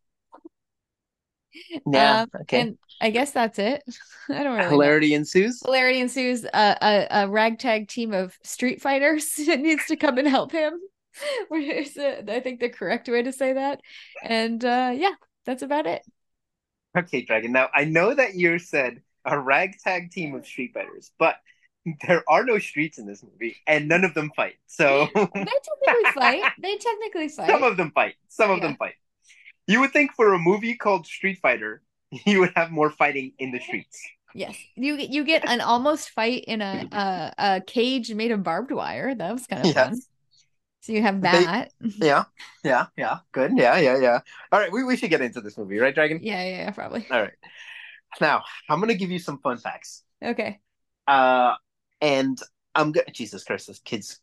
Yeah. 1.92 2.22
Um, 2.22 2.30
okay. 2.42 2.62
And 2.62 2.78
I 3.00 3.12
guess 3.12 3.32
that's 3.32 3.60
it. 3.60 3.84
I 4.30 4.44
don't 4.44 4.58
really 4.58 5.10
know. 5.10 5.16
Ensues. 5.16 5.62
Hilarity 5.64 6.00
ensues. 6.00 6.44
A, 6.44 6.78
a, 6.82 7.08
a 7.24 7.28
ragtag 7.30 7.88
team 7.88 8.14
of 8.14 8.38
street 8.44 8.82
fighters 8.82 9.38
needs 9.38 9.86
to 9.88 9.96
come 9.96 10.18
and 10.18 10.28
help 10.28 10.52
him. 10.52 10.80
Which 11.50 11.68
is, 11.68 11.98
uh, 11.98 12.22
I 12.28 12.42
think, 12.42 12.60
the 12.60 12.70
correct 12.70 13.08
way 13.08 13.24
to 13.24 13.32
say 13.32 13.54
that. 13.54 13.82
And 14.24 14.64
uh, 14.64 14.94
yeah, 14.96 15.14
that's 15.46 15.64
about 15.64 15.88
it. 15.88 16.04
Okay, 16.96 17.24
Dragon. 17.24 17.52
Now 17.52 17.70
I 17.74 17.86
know 17.86 18.14
that 18.14 18.36
you 18.36 18.60
said 18.60 19.02
a 19.28 19.38
ragtag 19.40 20.10
team 20.12 20.34
of 20.34 20.46
street 20.48 20.72
fighters, 20.74 21.12
but 21.20 21.36
there 22.08 22.24
are 22.28 22.44
no 22.44 22.58
streets 22.60 22.98
in 22.98 23.06
this 23.06 23.22
movie, 23.24 23.56
and 23.68 23.88
none 23.88 24.04
of 24.04 24.14
them 24.14 24.32
fight. 24.36 24.56
So 24.66 25.08
They 25.14 25.22
technically 25.26 26.12
fight. 26.16 26.52
They 26.62 26.78
technically 26.78 27.30
fight. 27.38 27.50
some 27.50 27.64
of 27.64 27.78
them 27.78 27.92
fight. 27.92 28.16
Some 28.30 28.50
of 28.52 28.58
Yeah. 28.58 28.68
them 28.68 28.76
fight. 28.78 28.96
You 29.68 29.82
would 29.82 29.92
think 29.94 30.14
for 30.16 30.34
a 30.34 30.40
movie 30.40 30.76
called 30.76 31.06
Street 31.06 31.40
Fighter, 31.42 31.82
you 32.26 32.40
would 32.40 32.54
have 32.56 32.72
more 32.72 32.90
fighting 32.90 33.34
in 33.38 33.52
the 33.52 33.60
streets. 33.60 34.00
yes, 34.34 34.56
you 34.76 34.96
you 34.96 35.24
get 35.24 35.48
an 35.48 35.62
almost 35.62 36.10
fight 36.12 36.44
in 36.48 36.62
a 36.62 36.88
a, 36.92 37.34
a 37.38 37.62
cage 37.66 38.14
made 38.14 38.32
of 38.32 38.44
barbed 38.44 38.72
wire. 38.72 39.14
That 39.16 39.32
was 39.34 39.46
kind 39.48 39.66
of 39.68 39.74
fun. 39.74 39.96
So 40.82 40.94
you 40.94 41.02
have 41.02 41.20
They- 41.22 41.44
that. 41.44 41.72
Yeah, 41.82 42.24
yeah, 42.64 42.86
yeah. 42.96 43.20
Good. 43.34 43.52
Yeah, 43.58 43.78
yeah, 43.78 43.98
yeah. 44.00 44.20
All 44.52 44.60
right, 44.60 44.72
we, 44.72 44.84
we 44.86 44.96
should 44.96 45.10
get 45.10 45.20
into 45.22 45.42
this 45.42 45.58
movie, 45.58 45.80
right, 45.80 45.94
Dragon? 45.94 46.20
yeah, 46.24 46.44
yeah, 46.44 46.58
yeah, 46.64 46.72
probably. 46.72 47.06
All 47.12 47.22
right. 47.22 47.34
Now 48.22 48.44
I'm 48.70 48.80
gonna 48.80 48.96
give 48.96 49.12
you 49.12 49.20
some 49.20 49.40
fun 49.40 49.58
facts. 49.58 50.04
Okay. 50.24 50.60
Uh, 51.08 51.54
and 52.02 52.38
I'm 52.76 52.92
gonna 52.92 53.12
Jesus 53.12 53.44
Christ, 53.44 53.68
this 53.68 53.80
kid's. 53.80 54.20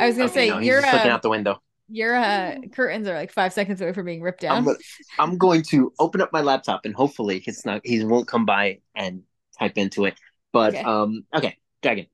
I 0.00 0.06
was 0.06 0.16
gonna 0.16 0.30
Okay, 0.30 0.46
say 0.46 0.48
no, 0.50 0.58
you're 0.58 0.80
just 0.80 0.92
looking 0.92 1.10
uh, 1.10 1.14
out 1.14 1.22
the 1.22 1.30
window. 1.30 1.60
your 1.88 2.14
uh, 2.14 2.56
curtains 2.72 3.08
are 3.08 3.14
like 3.14 3.32
five 3.32 3.52
seconds 3.52 3.80
away 3.80 3.92
from 3.92 4.06
being 4.06 4.22
ripped 4.22 4.44
I'm, 4.44 4.64
down. 4.64 4.64
gonna- 4.64 4.78
I'm 5.18 5.38
going 5.38 5.62
to 5.64 5.92
open 5.98 6.20
up 6.20 6.32
my 6.32 6.40
laptop 6.40 6.84
and 6.84 6.94
hopefully 6.94 7.42
it's 7.46 7.66
not 7.66 7.80
he 7.84 8.04
won't 8.04 8.28
come 8.28 8.44
by 8.46 8.78
and 8.94 9.22
type 9.58 9.76
into 9.76 10.04
it. 10.04 10.14
But 10.52 10.74
Okay. 10.74 10.84
um 10.84 11.24
okay, 11.34 11.56
Dragon. 11.82 12.06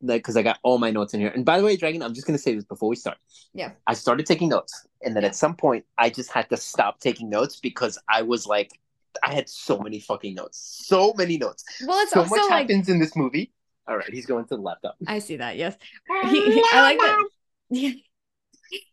like 0.00 0.22
Because 0.22 0.36
I 0.36 0.42
got 0.42 0.58
all 0.62 0.78
my 0.78 0.90
notes 0.90 1.14
in 1.14 1.20
here. 1.20 1.30
And 1.34 1.44
by 1.44 1.58
the 1.58 1.64
way, 1.64 1.76
Dragon, 1.76 2.02
I'm 2.02 2.14
just 2.14 2.26
gonna 2.26 2.38
say 2.38 2.54
this 2.54 2.64
before 2.64 2.88
we 2.88 2.96
start. 2.96 3.18
Yeah. 3.52 3.72
I 3.86 3.94
started 3.94 4.26
taking 4.26 4.48
notes, 4.48 4.86
and 5.02 5.14
then 5.16 5.24
Yeah. 5.24 5.30
at 5.30 5.36
some 5.36 5.56
point 5.56 5.84
I 5.98 6.10
just 6.10 6.30
had 6.32 6.48
to 6.50 6.56
stop 6.56 7.00
taking 7.00 7.28
notes 7.28 7.58
because 7.60 7.98
I 8.08 8.22
was 8.22 8.46
like, 8.46 8.70
I 9.22 9.34
had 9.34 9.48
so 9.48 9.78
many 9.78 10.00
fucking 10.00 10.34
notes. 10.34 10.82
So 10.86 11.12
many 11.16 11.38
notes. 11.38 11.64
Well, 11.86 11.98
it's 12.00 12.12
so 12.12 12.20
also 12.20 12.36
much 12.36 12.50
like 12.50 12.62
happens 12.68 12.88
in 12.88 12.98
this 12.98 13.14
movie. 13.16 13.52
All 13.86 13.96
right, 13.96 14.10
he's 14.12 14.26
going 14.26 14.44
to 14.46 14.56
the 14.56 14.60
laptop. 14.62 14.96
I 15.06 15.18
see 15.18 15.36
that. 15.36 15.56
Yes, 15.56 15.76
he, 16.24 16.52
he- 16.52 16.64
I 16.72 16.82
like 16.82 16.98
that. 16.98 17.28
Yeah. 17.70 17.90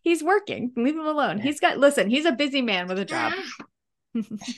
He's 0.00 0.22
working. 0.24 0.72
Leave 0.74 0.94
him 0.94 1.04
alone. 1.06 1.38
He's 1.38 1.60
got. 1.60 1.76
Listen, 1.76 2.08
he's 2.08 2.24
a 2.24 2.32
busy 2.32 2.62
man 2.62 2.88
with 2.88 2.98
a 2.98 3.04
job. 3.04 3.34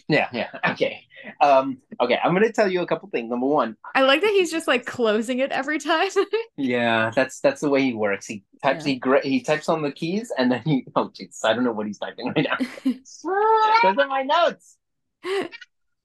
Yeah, 0.09 0.28
yeah. 0.32 0.50
Okay. 0.70 1.00
Um, 1.40 1.78
okay, 2.00 2.16
I'm 2.22 2.32
gonna 2.32 2.52
tell 2.52 2.70
you 2.70 2.82
a 2.82 2.86
couple 2.86 3.09
things. 3.09 3.28
Number 3.28 3.46
one, 3.48 3.76
I 3.92 4.02
like 4.02 4.20
that 4.20 4.30
he's 4.30 4.52
just 4.52 4.68
like 4.68 4.86
closing 4.86 5.40
it 5.40 5.50
every 5.50 5.80
time. 5.80 6.11
Yeah, 6.56 7.11
that's 7.12 7.40
that's 7.40 7.61
the 7.61 7.68
way 7.68 7.82
he 7.82 7.92
works. 7.92 8.26
He 8.26 8.44
types 8.62 8.86
Yeah. 8.86 8.92
he 8.92 8.98
gra- 9.00 9.26
he 9.26 9.40
types 9.40 9.68
on 9.68 9.82
the 9.82 9.90
keys 9.90 10.30
and 10.38 10.52
then 10.52 10.62
he 10.64 10.86
oh 10.94 11.09
jeez, 11.09 11.44
I 11.44 11.54
don't 11.54 11.64
know 11.64 11.72
what 11.72 11.88
he's 11.88 11.98
typing 11.98 12.32
right 12.36 12.46
now. 12.48 12.56
Those 12.84 13.98
are 13.98 14.06
my 14.06 14.22
notes. 14.22 14.76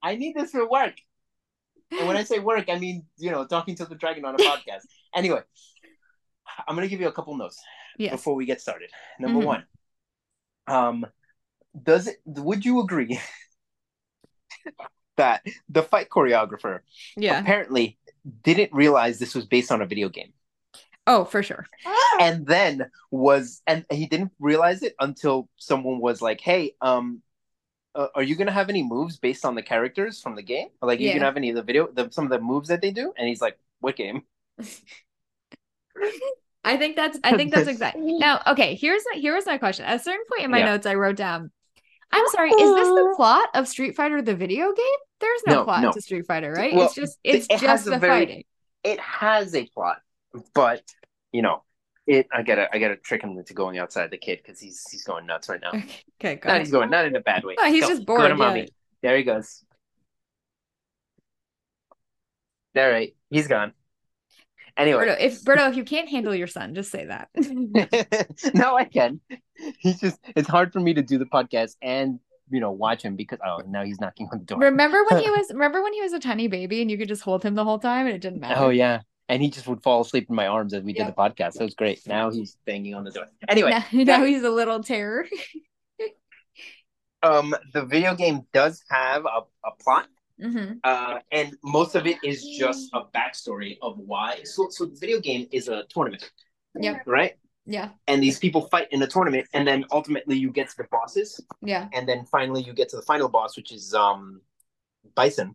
I 0.02 0.16
need 0.16 0.34
this 0.36 0.50
for 0.50 0.68
work. 0.68 0.94
And 1.90 2.08
when 2.08 2.16
I 2.16 2.24
say 2.24 2.38
work, 2.40 2.68
I 2.68 2.78
mean 2.78 3.04
you 3.16 3.30
know 3.30 3.46
talking 3.46 3.74
to 3.76 3.84
the 3.86 3.94
dragon 3.94 4.24
on 4.24 4.34
a 4.34 4.38
podcast. 4.38 4.82
Anyway, 5.14 5.40
I'm 6.66 6.74
gonna 6.74 6.88
give 6.88 7.00
you 7.00 7.06
a 7.06 7.12
couple 7.12 7.36
notes 7.36 7.62
yes. 7.98 8.10
before 8.10 8.34
we 8.34 8.46
get 8.46 8.60
started. 8.60 8.90
Number 9.20 9.40
Mhm. 9.40 9.44
one, 9.44 9.64
um, 10.66 11.06
does 11.80 12.08
it? 12.08 12.16
Would 12.26 12.64
you 12.64 12.80
agree 12.80 13.20
that 15.16 15.42
the 15.68 15.82
fight 15.84 16.08
choreographer 16.08 16.80
Yeah. 17.16 17.38
apparently 17.38 17.96
didn't 18.42 18.72
realize 18.72 19.18
this 19.20 19.34
was 19.36 19.46
based 19.46 19.70
on 19.70 19.82
a 19.82 19.86
video 19.86 20.08
game? 20.08 20.32
Oh, 21.06 21.24
for 21.24 21.42
sure. 21.44 21.66
and 22.20 22.44
then 22.46 22.90
was 23.12 23.62
and 23.68 23.84
he 23.90 24.06
didn't 24.06 24.32
realize 24.40 24.82
it 24.82 24.94
until 24.98 25.48
someone 25.58 26.00
was 26.00 26.20
like 26.22 26.40
hey 26.40 26.74
um 26.80 27.22
uh, 27.94 28.08
are 28.14 28.22
you 28.22 28.34
gonna 28.36 28.50
have 28.52 28.68
any 28.68 28.82
moves 28.82 29.18
based 29.18 29.44
on 29.44 29.54
the 29.54 29.62
characters 29.62 30.20
from 30.20 30.34
the 30.34 30.42
game 30.42 30.68
or 30.80 30.88
like 30.88 30.98
are 30.98 31.02
you 31.02 31.08
Yeah. 31.08 31.14
gonna 31.14 31.26
have 31.26 31.36
any 31.36 31.50
of 31.50 31.56
the 31.56 31.62
video 31.62 31.88
the, 31.92 32.08
some 32.10 32.24
of 32.24 32.30
the 32.30 32.40
moves 32.40 32.68
that 32.68 32.80
they 32.82 32.90
do 32.90 33.12
and 33.16 33.28
he's 33.28 33.40
like 33.40 33.58
what 33.80 33.96
game 33.96 34.22
I 36.66 36.76
think 36.78 36.96
that's. 36.96 37.18
I 37.22 37.36
think 37.36 37.52
that's 37.52 37.68
exactly 37.68 38.02
Now, 38.18 38.40
okay. 38.46 38.74
Here's 38.74 39.02
here 39.12 39.34
was 39.34 39.44
my 39.46 39.58
question. 39.58 39.84
At 39.84 39.96
a 40.00 40.02
certain 40.02 40.24
point 40.30 40.44
in 40.46 40.50
my 40.50 40.60
Yeah. 40.60 40.64
notes, 40.66 40.86
I 40.86 40.94
wrote 40.94 41.16
down. 41.16 41.50
I'm 42.10 42.26
sorry. 42.28 42.50
Is 42.50 42.56
this 42.74 42.88
the 42.88 43.12
plot 43.16 43.48
of 43.54 43.68
Street 43.68 43.96
Fighter 43.96 44.22
the 44.22 44.34
video 44.34 44.72
game? 44.72 44.98
There's 45.20 45.42
no, 45.46 45.54
No, 45.56 45.64
plot 45.64 45.82
no. 45.82 45.92
to 45.92 46.00
Street 46.00 46.24
Fighter, 46.26 46.52
right? 46.52 46.72
Well, 46.74 46.86
it's 46.86 46.94
just 46.94 47.18
it's 47.22 47.46
it 47.50 47.58
just 47.60 47.84
the 47.84 47.98
very- 47.98 48.20
fighting. 48.26 48.44
it 48.82 48.98
has 49.00 49.54
a 49.54 49.66
plot 49.66 49.98
but 50.54 50.82
you 51.32 51.42
know 51.42 51.63
it 52.06 52.26
i 52.32 52.42
gotta 52.42 52.68
i 52.74 52.78
gotta 52.78 52.96
trick 52.96 53.22
him 53.22 53.36
into 53.38 53.54
going 53.54 53.78
outside 53.78 54.10
the 54.10 54.18
kid 54.18 54.38
because 54.44 54.60
he's 54.60 54.84
he's 54.90 55.04
going 55.04 55.24
nuts 55.26 55.48
right 55.48 55.60
now 55.62 55.70
Okay, 55.70 56.02
okay, 56.20 56.34
go 56.36 56.48
not 56.50 56.58
he's 56.60 56.70
going 56.70 56.90
not 56.90 57.04
in 57.06 57.16
a 57.16 57.20
bad 57.20 57.44
way 57.44 57.54
No, 57.58 57.64
he's 57.64 57.82
Go- 57.82 57.88
just 57.88 58.04
go 58.06 58.16
bored. 58.16 58.28
to 58.28 58.34
mommy 58.36 58.60
yeah. 58.60 58.66
there 59.02 59.16
he 59.16 59.22
goes 59.22 59.64
all 62.76 62.90
right 62.90 63.14
he's 63.30 63.46
gone 63.48 63.72
anyway 64.76 65.06
Berto, 65.06 65.16
if 65.20 65.42
Berto, 65.44 65.70
if 65.70 65.76
you 65.76 65.84
can't 65.84 66.08
handle 66.08 66.34
your 66.34 66.48
son, 66.48 66.74
just 66.74 66.90
say 66.90 67.04
that. 67.06 67.28
no, 68.54 68.76
I 68.76 68.84
can. 68.84 69.20
He's 69.78 70.00
just 70.00 70.18
it's 70.34 70.48
hard 70.48 70.72
for 70.72 70.80
me 70.80 70.94
to 70.94 71.02
do 71.02 71.16
the 71.18 71.26
podcast 71.26 71.76
and 71.80 72.18
you 72.50 72.58
know 72.60 72.72
watch 72.72 73.02
him 73.02 73.14
because 73.14 73.38
oh 73.46 73.62
now 73.68 73.84
he's 73.84 74.00
knocking 74.00 74.28
on 74.32 74.40
the 74.40 74.44
door. 74.44 74.58
remember 74.58 75.04
when 75.08 75.22
he 75.22 75.30
was 75.30 75.46
remember 75.50 75.82
when 75.82 75.92
he 75.92 76.02
was 76.02 76.12
a 76.12 76.18
tiny 76.18 76.48
baby 76.48 76.82
and 76.82 76.90
you 76.90 76.98
could 76.98 77.08
just 77.08 77.22
hold 77.22 77.44
him 77.44 77.54
the 77.54 77.64
whole 77.64 77.78
time 77.78 78.06
and 78.06 78.16
it 78.16 78.20
didn't 78.20 78.40
matter. 78.40 78.60
Oh 78.60 78.70
yeah. 78.70 79.00
And 79.28 79.42
he 79.42 79.48
just 79.50 79.66
would 79.66 79.82
fall 79.82 80.00
asleep 80.02 80.26
in 80.28 80.34
my 80.36 80.46
arms 80.46 80.74
as 80.74 80.82
we 80.82 80.92
Yep. 80.94 81.06
did 81.06 81.14
the 81.14 81.18
podcast. 81.20 81.54
That 81.54 81.64
was 81.64 81.74
great. 81.74 82.06
Now 82.06 82.30
he's 82.30 82.56
banging 82.66 82.94
on 82.94 83.04
the 83.04 83.10
door. 83.10 83.26
Anyway, 83.48 83.70
now, 83.70 83.84
now 83.92 84.04
that- 84.20 84.26
he's 84.28 84.42
a 84.42 84.50
little 84.50 84.82
terror. 84.82 85.26
um, 87.22 87.54
the 87.72 87.84
video 87.84 88.14
game 88.14 88.42
does 88.52 88.82
have 88.90 89.24
a, 89.24 89.40
a 89.66 89.70
plot, 89.80 90.08
hmm 90.40 90.72
uh, 90.82 91.20
and 91.30 91.56
most 91.62 91.94
of 91.94 92.06
it 92.06 92.18
is 92.24 92.44
just 92.58 92.90
a 92.92 93.02
backstory 93.14 93.76
of 93.82 93.96
why. 93.98 94.40
So, 94.44 94.68
so 94.70 94.84
the 94.86 94.96
video 94.98 95.20
game 95.20 95.46
is 95.52 95.68
a 95.68 95.84
tournament, 95.88 96.28
Yeah. 96.78 96.98
right? 97.06 97.34
Yeah. 97.66 97.90
And 98.08 98.22
these 98.22 98.38
people 98.38 98.62
fight 98.68 98.88
in 98.90 99.00
a 99.02 99.06
tournament, 99.06 99.46
and 99.54 99.66
then 99.66 99.84
ultimately 99.90 100.36
you 100.36 100.50
get 100.50 100.68
to 100.70 100.76
the 100.76 100.84
bosses, 100.90 101.40
Yeah. 101.62 101.88
and 101.94 102.06
then 102.08 102.26
finally 102.26 102.62
you 102.62 102.74
get 102.74 102.88
to 102.90 102.96
the 102.96 103.02
final 103.02 103.28
boss, 103.28 103.56
which 103.56 103.72
is 103.72 103.94
um, 103.94 104.42
Bison. 105.14 105.54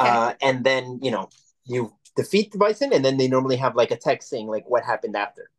Okay. 0.00 0.08
Uh, 0.10 0.34
and 0.42 0.62
then 0.62 1.00
you 1.02 1.10
know 1.10 1.28
you 1.68 1.94
defeat 2.16 2.52
the 2.52 2.58
Bison, 2.58 2.92
and 2.92 3.04
then 3.04 3.16
they 3.16 3.28
normally 3.28 3.56
have 3.56 3.76
like 3.76 3.90
a 3.90 3.96
text 3.96 4.28
saying 4.28 4.48
like 4.48 4.68
what 4.68 4.84
happened 4.84 5.16
after. 5.16 5.50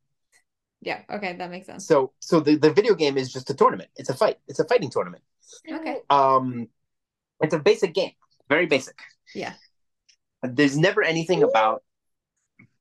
Yeah. 0.81 1.01
Okay. 1.09 1.35
That 1.35 1.51
makes 1.51 1.67
sense. 1.67 1.85
So 1.85 2.13
so 2.19 2.39
the, 2.39 2.55
the 2.55 2.71
video 2.71 2.95
game 2.95 3.17
is 3.17 3.31
just 3.31 3.49
a 3.49 3.53
tournament. 3.53 3.89
It's 3.95 4.09
a 4.09 4.13
fight. 4.13 4.39
It's 4.47 4.59
a 4.59 4.65
fighting 4.65 4.89
tournament. 4.89 5.23
Okay. 5.69 5.97
Um, 6.09 6.67
it's 7.41 7.53
a 7.53 7.59
basic 7.59 7.93
game, 7.93 8.11
very 8.49 8.65
basic. 8.65 8.97
Yeah. 9.33 9.53
There's 10.43 10.77
never 10.77 11.03
anything 11.03 11.43
about 11.43 11.83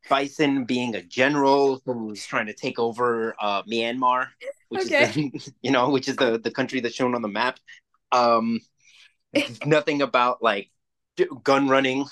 Bison 0.09 0.64
being 0.64 0.95
a 0.95 1.03
general 1.03 1.83
who's 1.85 2.24
trying 2.24 2.47
to 2.47 2.55
take 2.55 2.79
over 2.79 3.35
uh, 3.41 3.62
Myanmar, 3.64 4.29
which 4.68 4.83
is 4.83 4.89
the, 4.89 5.53
you 5.62 5.70
know, 5.70 5.91
which 5.91 6.09
is 6.09 6.16
the 6.16 6.39
the 6.39 6.51
country 6.51 6.81
that's 6.81 6.95
shown 6.95 7.14
on 7.14 7.22
the 7.22 7.29
map. 7.29 7.59
Um, 8.12 8.61
nothing 9.66 10.03
about 10.03 10.43
like 10.43 10.70
gun 11.43 11.68
running. 11.68 12.07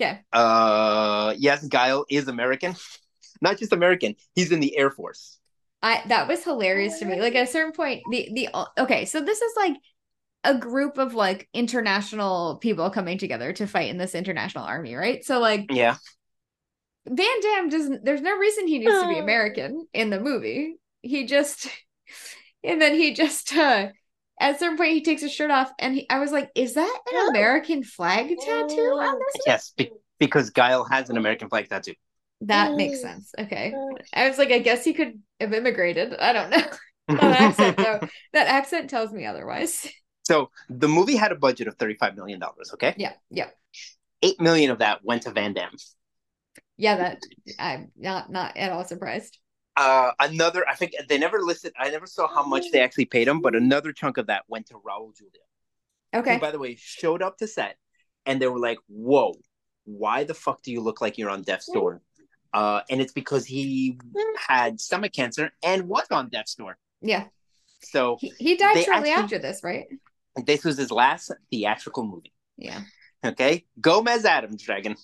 Okay. 0.00 0.20
Uh, 0.32 1.34
yes, 1.38 1.66
Guile 1.66 2.04
is 2.08 2.28
American, 2.28 2.74
not 3.42 3.58
just 3.58 3.72
American. 3.72 4.14
He's 4.34 4.52
in 4.52 4.60
the 4.60 4.76
Air 4.76 4.90
Force. 4.90 5.38
I 5.82 6.02
that 6.06 6.28
was 6.28 6.44
hilarious 6.44 6.98
to 7.00 7.04
me. 7.04 7.20
Like 7.20 7.34
at 7.34 7.48
a 7.48 7.50
certain 7.50 7.72
point, 7.72 8.02
the 8.10 8.28
the 8.32 8.48
okay, 8.78 9.04
so 9.04 9.20
this 9.20 9.42
is 9.42 9.52
like 9.56 9.76
a 10.44 10.54
group 10.56 10.98
of 10.98 11.14
like 11.14 11.48
international 11.54 12.56
people 12.56 12.90
coming 12.90 13.18
together 13.18 13.52
to 13.54 13.66
fight 13.66 13.90
in 13.90 13.98
this 13.98 14.14
international 14.14 14.64
army, 14.64 14.94
right? 14.94 15.24
So 15.24 15.40
like 15.40 15.68
Yeah, 15.70 15.96
Van 17.06 17.40
Damme 17.40 17.68
doesn't 17.68 18.04
there's 18.04 18.22
no 18.22 18.36
reason 18.36 18.66
he 18.66 18.78
needs 18.78 19.00
to 19.00 19.06
be 19.06 19.18
American 19.18 19.86
in 19.92 20.10
the 20.10 20.20
movie. 20.20 20.76
He 21.02 21.26
just 21.26 21.68
and 22.64 22.80
then 22.80 22.94
he 22.94 23.12
just 23.14 23.54
uh 23.54 23.88
at 24.42 24.56
a 24.56 24.58
certain 24.58 24.76
point 24.76 24.92
he 24.92 25.02
takes 25.02 25.22
his 25.22 25.32
shirt 25.32 25.50
off 25.50 25.72
and 25.78 25.94
he, 25.94 26.10
I 26.10 26.18
was 26.18 26.32
like, 26.32 26.50
is 26.54 26.74
that 26.74 26.98
an 27.12 27.28
American 27.30 27.82
flag 27.84 28.28
tattoo 28.38 28.98
on 29.00 29.18
this? 29.18 29.34
Oh, 29.38 29.42
yes, 29.46 29.72
be- 29.76 29.92
because 30.18 30.50
Guile 30.50 30.84
has 30.84 31.10
an 31.10 31.16
American 31.16 31.48
flag 31.48 31.68
tattoo. 31.68 31.94
That 32.42 32.74
makes 32.74 32.98
oh 32.98 33.02
sense. 33.02 33.32
Okay. 33.38 33.72
I 34.12 34.28
was 34.28 34.38
like, 34.38 34.50
I 34.50 34.58
guess 34.58 34.84
he 34.84 34.94
could 34.94 35.20
have 35.40 35.52
immigrated. 35.52 36.14
I 36.14 36.32
don't 36.32 36.50
know. 36.50 36.62
That 37.08 37.40
accent 37.40 37.76
though. 37.76 38.00
That 38.32 38.46
accent 38.46 38.88
tells 38.88 39.12
me 39.12 39.26
otherwise. 39.26 39.86
So 40.24 40.50
the 40.70 40.88
movie 40.88 41.16
had 41.16 41.32
a 41.32 41.36
budget 41.36 41.68
of 41.68 41.76
thirty-five 41.76 42.16
million 42.16 42.40
dollars. 42.40 42.70
Okay, 42.74 42.94
Yeah, 42.96 43.12
yeah. 43.30 43.50
eight 44.22 44.40
million 44.40 44.70
of 44.70 44.78
that 44.78 45.04
went 45.04 45.22
to 45.22 45.30
Van 45.30 45.52
Damme. 45.52 45.76
Yeah, 46.76 46.96
that 46.96 47.18
I'm 47.58 47.90
not 47.96 48.30
not 48.30 48.56
at 48.56 48.72
all 48.72 48.84
surprised. 48.84 49.38
Uh, 49.76 50.10
another, 50.20 50.66
I 50.68 50.74
think 50.74 50.92
they 51.08 51.18
never 51.18 51.40
listed. 51.40 51.72
I 51.78 51.88
never 51.90 52.06
saw 52.06 52.28
how 52.28 52.44
much 52.44 52.64
they 52.72 52.80
actually 52.80 53.06
paid 53.06 53.26
him, 53.28 53.40
but 53.40 53.54
another 53.54 53.92
chunk 53.92 54.18
of 54.18 54.26
that 54.26 54.44
went 54.48 54.66
to 54.66 54.74
Raul 54.74 55.16
Julia. 55.16 55.32
Okay. 56.14 56.34
Who, 56.34 56.40
by 56.40 56.50
the 56.50 56.58
way, 56.58 56.76
showed 56.78 57.22
up 57.22 57.38
to 57.38 57.46
set, 57.46 57.76
and 58.26 58.40
they 58.40 58.46
were 58.48 58.58
like, 58.58 58.78
"Whoa, 58.86 59.34
why 59.84 60.24
the 60.24 60.34
fuck 60.34 60.62
do 60.62 60.70
you 60.72 60.82
look 60.82 61.00
like 61.00 61.16
you're 61.16 61.30
on 61.30 61.42
death's 61.42 61.70
door?" 61.72 62.02
Uh, 62.52 62.82
and 62.90 63.00
it's 63.00 63.14
because 63.14 63.46
he 63.46 63.98
had 64.36 64.78
stomach 64.78 65.14
cancer 65.14 65.50
and 65.62 65.88
was 65.88 66.06
on 66.10 66.28
death's 66.28 66.54
door. 66.54 66.76
Yeah. 67.00 67.24
So 67.80 68.18
He, 68.20 68.30
he 68.38 68.56
died 68.56 68.84
shortly 68.84 69.10
actually- 69.10 69.10
after 69.10 69.38
this, 69.38 69.64
right? 69.64 69.86
this 70.46 70.64
was 70.64 70.76
his 70.76 70.90
last 70.90 71.32
theatrical 71.50 72.04
movie. 72.06 72.32
Yeah. 72.58 72.82
Okay, 73.24 73.64
Gomez 73.80 74.24
Addams 74.26 74.62
Dragon. 74.62 74.96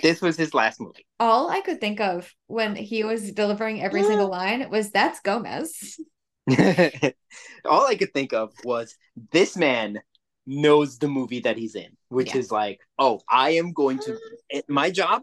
This 0.00 0.22
was 0.22 0.36
his 0.36 0.54
last 0.54 0.80
movie. 0.80 1.06
All 1.18 1.50
I 1.50 1.60
could 1.60 1.80
think 1.80 2.00
of 2.00 2.32
when 2.46 2.76
he 2.76 3.04
was 3.04 3.32
delivering 3.32 3.82
every 3.82 4.02
single 4.04 4.28
line 4.28 4.70
was 4.70 4.90
that's 4.90 5.20
Gomez. 5.20 5.98
All 7.64 7.86
I 7.86 7.96
could 7.96 8.14
think 8.14 8.32
of 8.32 8.52
was 8.64 8.96
this 9.32 9.56
man 9.56 10.00
knows 10.46 10.98
the 10.98 11.08
movie 11.08 11.40
that 11.40 11.56
he's 11.56 11.74
in, 11.74 11.96
which 12.08 12.34
Yeah. 12.34 12.38
is 12.38 12.50
like, 12.50 12.80
oh, 12.98 13.20
I 13.28 13.50
am 13.50 13.72
going 13.72 13.98
to. 14.00 14.18
my 14.68 14.90
job 14.90 15.22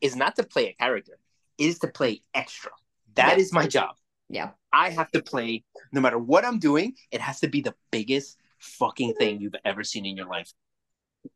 is 0.00 0.16
not 0.16 0.36
to 0.36 0.42
play 0.42 0.68
a 0.68 0.74
character; 0.74 1.18
is 1.58 1.78
to 1.80 1.88
play 1.88 2.22
extra. 2.32 2.72
That 3.14 3.38
is 3.38 3.50
Yeah. 3.52 3.60
my 3.60 3.66
job. 3.66 3.96
Yeah. 4.28 4.50
I 4.72 4.90
have 4.90 5.10
to 5.12 5.22
play 5.22 5.64
no 5.92 6.00
matter 6.00 6.18
what 6.18 6.44
I'm 6.44 6.58
doing. 6.58 6.94
It 7.10 7.20
has 7.20 7.40
to 7.40 7.48
be 7.48 7.60
the 7.60 7.74
biggest 7.92 8.36
fucking 8.58 9.14
thing 9.14 9.34
mm-hmm. 9.34 9.42
you've 9.42 9.54
ever 9.64 9.84
seen 9.84 10.06
in 10.06 10.16
your 10.16 10.26
life. 10.26 10.52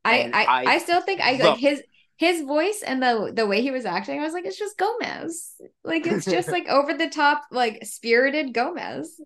I 0.04 0.30
I, 0.32 0.44
I 0.44 0.64
I 0.74 0.78
still 0.78 1.00
think 1.00 1.20
I 1.20 1.32
like 1.36 1.58
his 1.58 1.82
his 2.18 2.42
voice 2.42 2.82
and 2.84 3.00
the 3.00 3.30
the 3.32 3.46
way 3.46 3.62
he 3.62 3.70
was 3.70 3.86
acting. 3.86 4.18
I 4.18 4.24
was 4.24 4.32
like, 4.32 4.44
it's 4.44 4.58
just 4.58 4.76
Gomez. 4.76 5.52
Like 5.84 6.04
it's 6.04 6.24
just 6.36 6.50
like 6.50 6.66
over 6.66 6.92
the 6.92 7.08
top, 7.08 7.44
like 7.52 7.84
spirited 7.86 8.52
Gomez. 8.52 9.20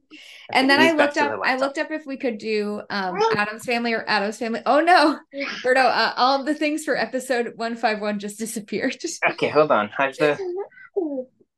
And 0.53 0.69
then 0.69 0.79
I 0.79 0.93
looked 0.93 1.17
up. 1.17 1.41
I 1.43 1.57
looked 1.57 1.79
up 1.79 1.91
if 1.91 2.05
we 2.05 2.19
could 2.19 2.37
do 2.37 2.83
um 2.91 3.19
Addams 3.35 3.65
family 3.65 3.95
or 3.95 4.05
Addams 4.07 4.39
family. 4.39 4.61
Oh 4.67 4.81
no, 4.81 5.19
Berto! 5.65 5.87
Uh, 5.87 6.13
all 6.19 6.45
the 6.45 6.55
things 6.55 6.85
for 6.85 6.95
episode 6.95 7.55
one 7.57 7.77
five 7.77 8.01
one 8.01 8.19
just 8.19 8.39
disappeared. 8.39 8.97
Okay, 9.31 9.49
hold 9.49 9.71
on. 9.71 9.91
I 9.99 10.07
have 10.07 10.17
to. 10.19 10.39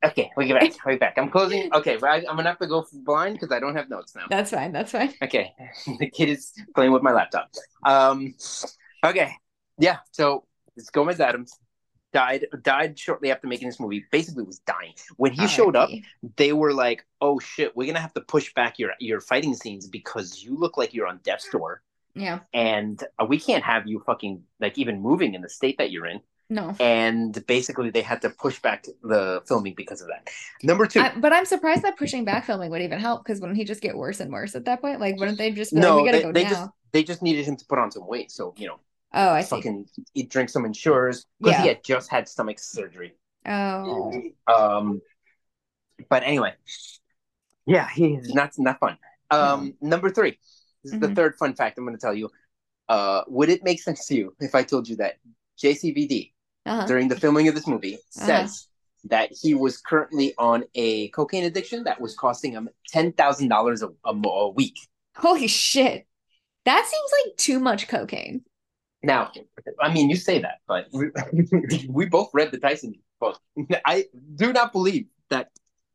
Okay, 0.05 0.31
we 0.37 0.47
get 0.47 0.61
back. 0.61 0.87
We 0.87 0.97
back. 0.97 1.15
I'm 1.17 1.31
closing. 1.31 1.73
Okay, 1.75 1.97
but 1.97 2.11
I, 2.11 2.17
I'm 2.19 2.37
gonna 2.37 2.45
have 2.45 2.59
to 2.59 2.67
go 2.69 2.87
blind 2.93 3.35
because 3.35 3.51
I 3.51 3.59
don't 3.59 3.75
have 3.75 3.89
notes 3.89 4.15
now. 4.15 4.27
That's 4.29 4.51
fine. 4.51 4.71
That's 4.71 4.93
fine. 4.93 5.13
Okay, 5.23 5.53
the 5.99 6.11
kid 6.11 6.29
is 6.29 6.53
playing 6.75 6.93
with 6.93 7.03
my 7.03 7.13
laptop. 7.13 7.51
Um, 7.85 8.35
okay, 9.05 9.33
yeah. 9.79 9.99
So 10.13 10.45
it's 10.77 10.91
Gomez 10.91 11.21
Addams 11.21 11.59
died 12.13 12.47
died 12.63 12.99
shortly 12.99 13.31
after 13.31 13.47
making 13.47 13.69
this 13.69 13.81
movie. 13.81 14.05
Basically, 14.11 14.45
was 14.45 14.61
dying 14.61 14.95
when 15.17 15.33
he 15.33 15.47
showed 15.49 15.77
up. 15.77 15.91
They 16.37 16.53
were 16.53 16.73
like, 16.73 17.05
"Oh 17.21 17.39
shit, 17.41 17.77
we're 17.77 17.87
gonna 17.87 18.01
have 18.01 18.15
to 18.15 18.21
push 18.23 18.55
back 18.55 18.79
your 18.79 18.93
your 19.01 19.21
fighting 19.21 19.55
scenes 19.55 19.89
because 19.89 20.43
you 20.43 20.57
look 20.57 20.77
like 20.77 20.95
you're 20.95 21.07
on 21.07 21.21
death's 21.25 21.49
door, 21.51 21.83
Yeah. 22.15 22.41
and 22.53 23.03
uh, 23.19 23.27
we 23.27 23.39
can't 23.39 23.65
have 23.65 23.87
you 23.87 24.01
fucking 24.07 24.43
like 24.61 24.79
even 24.79 25.01
moving 25.01 25.35
in 25.35 25.43
the 25.43 25.49
state 25.49 25.79
that 25.79 25.91
you're 25.91 26.07
in." 26.07 26.21
No. 26.51 26.77
And 26.79 27.45
basically, 27.47 27.91
they 27.91 28.03
had 28.03 28.21
to 28.23 28.31
push 28.31 28.61
back 28.61 28.85
the 29.03 29.43
filming 29.49 29.75
because 29.75 30.03
of 30.03 30.09
that. 30.09 30.29
Number 30.63 30.87
two, 30.87 31.01
I, 31.01 31.13
but 31.17 31.33
I'm 31.33 31.47
surprised 31.47 31.83
that 31.83 31.97
pushing 31.97 32.25
back 32.25 32.45
filming 32.45 32.71
would 32.71 32.83
even 32.83 33.01
help 33.01 33.25
because 33.25 33.41
wouldn't 33.41 33.57
he 33.57 33.65
just 33.65 33.81
get 33.81 33.97
worse 33.97 34.21
and 34.21 34.31
worse 34.31 34.55
at 34.55 34.67
that 34.67 34.81
point? 34.83 35.01
Like, 35.01 35.19
wouldn't 35.19 35.39
they 35.39 35.51
just 35.53 35.73
no, 35.73 35.97
like, 35.97 36.05
we 36.05 36.11
gotta 36.11 36.19
they, 36.19 36.23
go 36.23 36.33
they 36.33 36.45
now? 36.45 36.51
just 36.51 36.71
they 36.93 37.03
just 37.03 37.23
needed 37.23 37.47
him 37.47 37.57
to 37.57 37.65
put 37.65 37.79
on 37.79 37.91
some 37.91 38.07
weight. 38.07 38.31
So 38.31 38.55
you 38.59 38.69
know, 38.69 38.79
oh, 39.15 39.31
I 39.31 39.43
see. 39.43 39.57
fucking 39.57 39.87
eat, 40.15 40.31
drink 40.31 40.51
some 40.51 40.65
Ensures 40.65 41.27
because 41.41 41.61
he 41.63 41.69
had 41.69 41.83
just 41.85 42.11
had 42.11 42.29
stomach 42.29 42.59
surgery. 42.59 43.15
Oh, 43.47 44.13
Um, 44.47 45.01
but 46.09 46.23
anyway, 46.25 46.55
yeah, 47.67 47.89
he's 47.95 48.35
not 48.35 48.53
not 48.59 48.79
fun. 48.81 48.99
Um, 49.31 49.75
number 49.81 50.11
three. 50.11 50.39
This 50.83 50.93
is 50.95 51.01
the 51.01 51.09
Mhm. 51.09 51.17
third 51.17 51.37
fun 51.37 51.55
fact 51.55 51.79
I'm 51.79 51.85
going 51.85 51.97
to 51.97 52.01
tell 52.01 52.15
you. 52.15 52.31
Uh, 52.89 53.23
would 53.29 53.49
it 53.49 53.65
make 53.65 53.81
sense 53.81 54.07
to 54.07 54.15
you 54.15 54.37
if 54.41 54.55
I 54.55 54.63
told 54.63 54.87
you 54.89 54.97
that 54.97 55.15
JCVD 55.63 56.35
uh-huh. 56.67 56.87
during 56.87 57.09
the 57.09 57.19
filming 57.19 57.49
of 57.49 57.55
this 57.55 57.67
movie 57.67 57.95
Uh-huh. 57.95 58.27
says 58.27 58.69
that 59.05 59.31
he 59.33 59.55
was 59.55 59.79
currently 59.79 60.35
on 60.37 60.65
a 60.75 61.09
cocaine 61.09 61.45
addiction 61.45 61.85
that 61.85 62.01
was 62.01 62.15
costing 62.15 62.53
him 62.53 62.69
ten 62.89 63.13
thousand 63.13 63.49
dollars 63.49 63.83
a 63.83 64.49
week. 64.51 64.77
Holy 65.17 65.47
shit. 65.49 66.07
That 66.65 66.87
seems 66.87 67.11
like 67.27 67.37
too 67.37 67.61
much 67.61 67.89
cocaine. 67.89 68.45
Now, 69.05 69.31
I 69.81 69.93
mean, 69.93 70.09
you 70.09 70.17
say 70.17 70.39
that, 70.41 70.59
but 70.67 70.87
we, 70.93 71.11
we 71.89 72.07
both 72.07 72.31
read 72.33 72.51
the 72.51 72.59
Tyson 72.59 72.95
book. 73.21 73.39
I 73.85 74.07
do 74.35 74.53
not 74.53 74.73
believe 74.73 75.07
that 75.31 75.51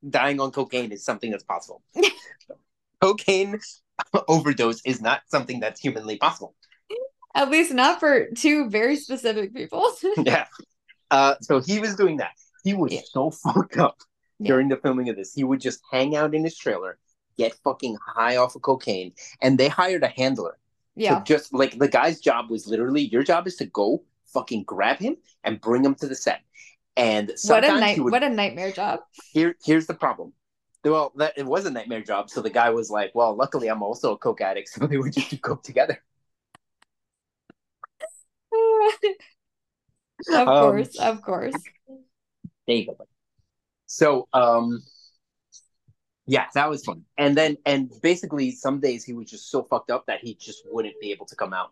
dying 0.08 0.40
on 0.40 0.52
cocaine 0.52 0.92
is 0.92 1.04
something 1.04 1.32
that's 1.32 1.44
possible. 1.44 1.82
cocaine 3.02 3.60
overdose 4.28 4.82
is 4.86 5.02
not 5.02 5.22
something 5.28 5.60
that's 5.60 5.80
humanly 5.82 6.18
possible. 6.18 6.56
At 7.36 7.50
least 7.50 7.74
not 7.74 8.00
for 8.00 8.28
two 8.32 8.70
very 8.70 8.96
specific 8.96 9.54
people. 9.54 9.92
Yeah. 10.18 10.46
Uh, 11.12 11.36
so 11.42 11.60
he 11.60 11.80
was 11.80 11.96
doing 11.96 12.18
that. 12.18 12.32
He 12.64 12.74
was 12.74 12.92
Yeah. 12.92 13.02
so 13.12 13.32
fucked 13.32 13.78
up 13.78 13.98
Yeah. 14.40 14.50
during 14.50 14.70
the 14.70 14.78
filming 14.78 15.10
of 15.10 15.16
this. 15.16 15.34
He 15.34 15.44
would 15.44 15.62
just 15.62 15.80
hang 15.92 16.16
out 16.16 16.34
in 16.36 16.44
his 16.44 16.58
trailer, 16.58 16.98
get 17.38 17.54
fucking 17.64 17.98
high 18.06 18.38
off 18.38 18.56
of 18.56 18.62
cocaine, 18.62 19.14
and 19.42 19.58
they 19.58 19.68
hired 19.68 20.04
a 20.04 20.08
handler. 20.08 20.58
Yeah. 21.00 21.20
So 21.20 21.22
just 21.22 21.54
like 21.54 21.78
the 21.78 21.88
guy's 21.88 22.20
job 22.20 22.50
was 22.50 22.68
literally 22.68 23.02
your 23.02 23.24
job 23.24 23.48
is 23.48 23.56
to 23.58 23.66
go 23.66 24.04
fucking 24.34 24.64
grab 24.64 24.98
him 25.00 25.18
and 25.44 25.60
bring 25.62 25.84
him 25.84 25.96
to 25.96 26.08
the 26.08 26.16
set. 26.16 26.42
And 26.98 27.32
What 27.44 27.64
a 27.64 27.72
night 27.80 28.00
would 28.00 28.12
what 28.12 28.24
a 28.24 28.30
nightmare 28.30 28.72
job. 28.72 29.00
here 29.34 29.56
here's 29.64 29.88
the 29.88 29.94
problem. 29.94 30.34
Well, 30.84 31.12
that 31.18 31.38
it 31.38 31.46
was 31.46 31.66
a 31.66 31.72
nightmare 31.72 32.02
job. 32.02 32.30
So 32.30 32.42
the 32.42 32.50
guy 32.50 32.70
was 32.70 32.90
like, 32.90 33.12
"Well, 33.16 33.36
luckily 33.36 33.68
I'm 33.70 33.84
also 33.84 34.14
a 34.14 34.18
coke 34.18 34.42
addict, 34.42 34.70
so 34.74 34.88
they 34.88 34.98
would 34.98 35.14
just 35.14 35.30
do 35.30 35.38
coke 35.38 35.64
together." 35.64 36.02
Of 40.28 40.48
Um, 40.48 40.48
course, 40.48 41.00
of 41.00 41.22
course. 41.22 41.54
There 42.68 42.76
you 42.76 42.86
go. 42.86 42.98
So, 43.88 44.28
um, 44.34 44.82
yeah, 46.30 46.46
that 46.54 46.70
was 46.70 46.86
fun. 46.86 47.04
And 47.18 47.36
then, 47.36 47.58
and 47.66 47.92
basically, 48.04 48.52
some 48.52 48.80
days 48.80 49.04
he 49.04 49.14
was 49.14 49.32
just 49.32 49.50
so 49.50 49.64
fucked 49.64 49.90
up 49.90 50.06
that 50.06 50.20
he 50.22 50.36
just 50.36 50.62
wouldn't 50.70 50.94
be 51.02 51.12
able 51.12 51.26
to 51.26 51.36
come 51.36 51.54
out 51.54 51.72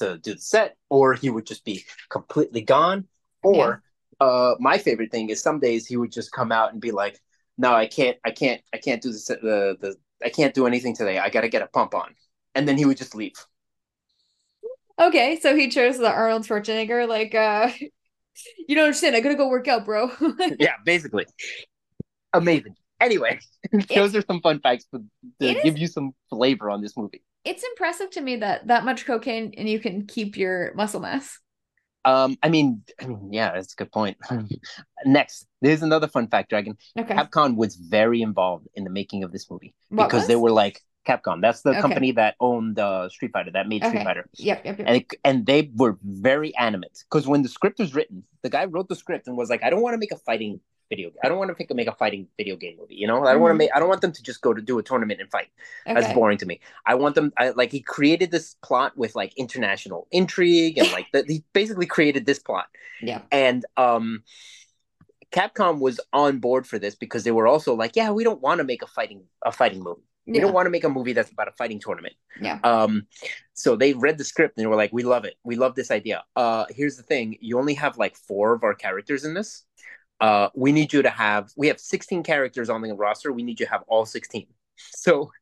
to 0.00 0.18
do 0.18 0.34
the 0.34 0.40
set, 0.40 0.76
or 0.90 1.14
he 1.14 1.30
would 1.30 1.46
just 1.46 1.64
be 1.64 1.84
completely 2.08 2.60
gone. 2.60 3.06
Or, 3.44 3.84
uh, 4.18 4.56
my 4.58 4.78
favorite 4.78 5.12
thing 5.12 5.30
is 5.30 5.40
some 5.40 5.60
days 5.60 5.86
he 5.86 5.96
would 5.96 6.10
just 6.10 6.32
come 6.32 6.50
out 6.50 6.72
and 6.72 6.80
be 6.80 6.90
like, 6.90 7.20
"No, 7.56 7.72
I 7.72 7.86
can't, 7.86 8.16
I 8.24 8.32
can't, 8.32 8.60
I 8.74 8.78
can't 8.78 9.00
do 9.00 9.12
the 9.12 9.18
set- 9.18 9.42
the 9.42 9.76
the 9.80 9.94
I 10.24 10.30
can't 10.30 10.54
do 10.54 10.66
anything 10.66 10.96
today. 10.96 11.18
I 11.18 11.30
got 11.30 11.42
to 11.42 11.48
get 11.48 11.62
a 11.62 11.68
pump 11.68 11.94
on," 11.94 12.16
and 12.56 12.66
then 12.66 12.76
he 12.76 12.84
would 12.84 12.96
just 12.96 13.14
leave. 13.14 13.36
Okay, 15.00 15.38
so 15.40 15.54
he 15.54 15.68
chose 15.68 15.98
the 15.98 16.10
Arnold 16.10 16.42
Schwarzenegger, 16.42 17.06
like, 17.06 17.32
uh, 17.32 17.70
you 18.68 18.74
don't 18.74 18.86
understand. 18.86 19.14
I 19.14 19.20
gotta 19.20 19.36
go 19.36 19.48
work 19.48 19.68
out, 19.68 19.84
bro. 19.84 20.10
yeah, 20.58 20.74
basically. 20.84 21.26
Amazing. 22.32 22.74
Anyway, 23.00 23.38
those 23.94 24.14
are 24.16 24.22
some 24.22 24.40
fun 24.40 24.60
facts 24.60 24.86
to, 24.94 24.98
to 25.40 25.46
It 25.48 25.56
is- 25.58 25.62
give 25.64 25.78
you 25.78 25.86
some 25.86 26.12
flavor 26.30 26.70
on 26.70 26.80
this 26.82 26.96
movie. 26.96 27.22
it's 27.44 27.62
impressive 27.62 28.10
to 28.10 28.20
me 28.20 28.36
that 28.36 28.66
that 28.66 28.84
much 28.84 29.06
cocaine 29.06 29.54
and 29.56 29.68
you 29.68 29.78
can 29.80 30.06
keep 30.06 30.36
your 30.36 30.72
muscle 30.74 31.00
mass. 31.00 31.38
Um, 32.04 32.36
I 32.42 32.48
mean, 32.48 32.82
I 33.00 33.06
mean, 33.06 33.32
yeah, 33.32 33.52
that's 33.52 33.72
a 33.74 33.76
good 33.76 33.92
point. 33.92 34.16
Next, 35.04 35.46
there's 35.60 35.82
another 35.82 36.08
fun 36.08 36.28
fact, 36.28 36.48
Dragon. 36.50 36.76
Okay. 36.98 37.14
Capcom 37.14 37.56
was 37.56 37.76
very 37.76 38.22
involved 38.22 38.66
in 38.74 38.84
the 38.84 38.90
making 38.90 39.24
of 39.24 39.32
this 39.32 39.50
movie 39.50 39.74
What 39.90 40.06
because 40.06 40.26
they 40.26 40.36
were 40.36 40.50
like 40.50 40.80
Capcom. 41.06 41.40
That's 41.42 41.62
the 41.62 41.70
Okay. 41.70 41.80
company 41.80 42.12
that 42.12 42.34
owned 42.40 42.78
uh, 42.78 43.08
Street 43.10 43.32
Fighter, 43.32 43.50
that 43.52 43.68
made 43.68 43.84
Street 43.84 44.04
Fighter, 44.04 44.26
Yep, 44.34 44.64
yep, 44.64 44.78
yep. 44.78 44.86
and 44.88 44.96
it, 44.96 45.06
and 45.24 45.44
they 45.46 45.70
were 45.74 45.98
very 46.02 46.54
animate 46.56 46.96
because 47.10 47.26
when 47.26 47.42
the 47.42 47.48
script 47.48 47.78
was 47.78 47.94
written, 47.94 48.24
the 48.42 48.50
guy 48.50 48.64
wrote 48.64 48.88
the 48.88 48.96
script 48.96 49.26
and 49.28 49.36
was 49.36 49.50
like, 49.50 49.62
I 49.62 49.68
don't 49.70 49.82
want 49.82 49.94
to 49.94 49.98
make 49.98 50.12
a 50.12 50.16
fighting 50.18 50.60
video. 50.88 51.10
I 51.22 51.28
don't 51.28 51.38
want 51.38 51.50
to 51.50 51.56
make 51.58 51.70
a 51.70 51.74
make 51.74 51.88
a 51.88 51.92
fighting 51.92 52.28
video 52.36 52.56
game 52.56 52.76
movie. 52.78 52.94
You 52.94 53.06
know, 53.06 53.24
I 53.24 53.32
don't 53.32 53.42
want 53.42 53.52
to 53.52 53.58
make. 53.58 53.70
I 53.74 53.78
don't 53.78 53.88
want 53.88 54.00
them 54.00 54.12
to 54.12 54.22
just 54.22 54.40
go 54.40 54.54
to 54.54 54.62
do 54.62 54.78
a 54.78 54.82
tournament 54.82 55.20
and 55.20 55.30
fight. 55.30 55.48
okay. 55.86 56.00
That's 56.00 56.14
boring 56.14 56.38
to 56.38 56.46
me. 56.46 56.60
I 56.86 56.94
want 56.94 57.14
them. 57.14 57.32
I, 57.36 57.50
like 57.50 57.72
he 57.72 57.80
created 57.80 58.30
this 58.30 58.56
plot 58.62 58.96
with 58.96 59.14
like 59.14 59.32
international 59.36 60.06
intrigue 60.10 60.78
and 60.78 60.90
like 60.92 61.06
the, 61.12 61.24
he 61.26 61.44
basically 61.52 61.86
created 61.86 62.26
this 62.26 62.38
plot. 62.38 62.66
Yeah. 63.02 63.22
And 63.30 63.64
um, 63.76 64.22
Capcom 65.30 65.78
was 65.80 66.00
on 66.12 66.38
board 66.38 66.66
for 66.66 66.78
this 66.78 66.94
because 66.94 67.24
they 67.24 67.32
were 67.32 67.46
also 67.46 67.74
like, 67.74 67.94
yeah, 67.96 68.10
we 68.10 68.24
don't 68.24 68.40
want 68.40 68.58
to 68.58 68.64
make 68.64 68.82
a 68.82 68.86
fighting 68.86 69.22
a 69.44 69.52
fighting 69.52 69.82
movie. 69.82 70.02
We 70.26 70.34
Yeah. 70.36 70.42
don't 70.42 70.52
want 70.52 70.66
to 70.66 70.70
make 70.70 70.84
a 70.84 70.90
movie 70.90 71.14
that's 71.14 71.30
about 71.30 71.48
a 71.48 71.52
fighting 71.52 71.80
tournament. 71.80 72.14
Yeah. 72.40 72.58
Um, 72.62 73.06
so 73.54 73.76
they 73.76 73.94
read 73.94 74.18
the 74.18 74.24
script 74.24 74.56
and 74.56 74.62
they 74.62 74.66
were 74.66 74.76
like, 74.76 74.92
we 74.92 75.02
love 75.02 75.24
it. 75.24 75.34
We 75.42 75.56
love 75.56 75.74
this 75.74 75.90
idea. 75.90 76.22
Uh, 76.36 76.66
here's 76.70 76.96
the 76.96 77.02
thing: 77.02 77.36
you 77.40 77.58
only 77.58 77.74
have 77.74 77.96
like 77.98 78.14
four 78.16 78.52
of 78.54 78.62
our 78.62 78.74
characters 78.74 79.24
in 79.24 79.32
this. 79.34 79.64
Uh, 80.20 80.48
we 80.54 80.72
need 80.72 80.92
you 80.92 81.02
to 81.02 81.10
have. 81.10 81.50
We 81.56 81.68
have 81.68 81.78
16 81.80 82.22
characters 82.22 82.70
on 82.70 82.82
the 82.82 82.92
roster. 82.94 83.32
We 83.32 83.42
need 83.42 83.60
you 83.60 83.66
to 83.66 83.72
have 83.72 83.82
all 83.88 84.06
16. 84.06 84.46
So 84.76 85.32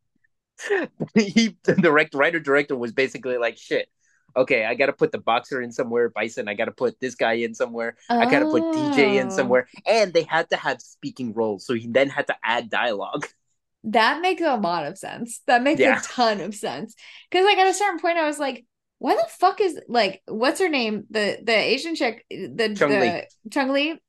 he, 1.14 1.56
the 1.64 1.74
direct 1.74 2.14
writer 2.14 2.40
director, 2.40 2.74
was 2.74 2.92
basically 2.92 3.36
like, 3.36 3.58
shit. 3.58 3.88
Okay, 4.34 4.64
I 4.64 4.74
got 4.74 4.86
to 4.86 4.92
put 4.92 5.12
the 5.12 5.18
boxer 5.18 5.62
in 5.62 5.72
somewhere, 5.72 6.10
Bison. 6.10 6.48
I 6.48 6.54
got 6.54 6.66
to 6.66 6.70
put 6.72 6.98
this 7.00 7.14
guy 7.14 7.34
in 7.34 7.54
somewhere. 7.54 7.96
I 8.08 8.24
got 8.30 8.40
to 8.40 8.46
put 8.50 8.62
DJ 8.62 9.18
in 9.20 9.28
Oh. 9.28 9.30
somewhere, 9.30 9.66
and 9.86 10.12
they 10.12 10.22
had 10.24 10.50
to 10.50 10.56
have 10.56 10.80
speaking 10.82 11.32
roles. 11.32 11.66
So 11.66 11.74
he 11.74 11.86
then 11.86 12.08
had 12.10 12.26
to 12.28 12.36
add 12.42 12.70
dialogue. 12.70 13.26
That 13.84 14.20
makes 14.20 14.42
a 14.42 14.56
lot 14.56 14.84
of 14.84 14.98
sense. 14.98 15.42
That 15.46 15.62
makes 15.62 15.80
Yeah. 15.80 16.00
a 16.00 16.02
ton 16.02 16.40
of 16.40 16.54
sense. 16.56 16.96
Because 17.30 17.44
like 17.44 17.56
at 17.56 17.68
a 17.68 17.74
certain 17.74 18.00
point, 18.00 18.18
I 18.18 18.26
was 18.26 18.38
like, 18.38 18.66
why 18.98 19.14
the 19.14 19.26
fuck 19.38 19.60
is 19.60 19.78
like 19.86 20.22
what's 20.26 20.58
her 20.58 20.68
name? 20.68 21.04
The 21.10 21.38
the 21.42 21.54
Asian 21.54 21.94
chick, 21.94 22.24
the 22.28 22.74
Chung 22.76 22.90
the. 22.90 23.26
Chung 23.50 23.68
Li. 23.68 24.00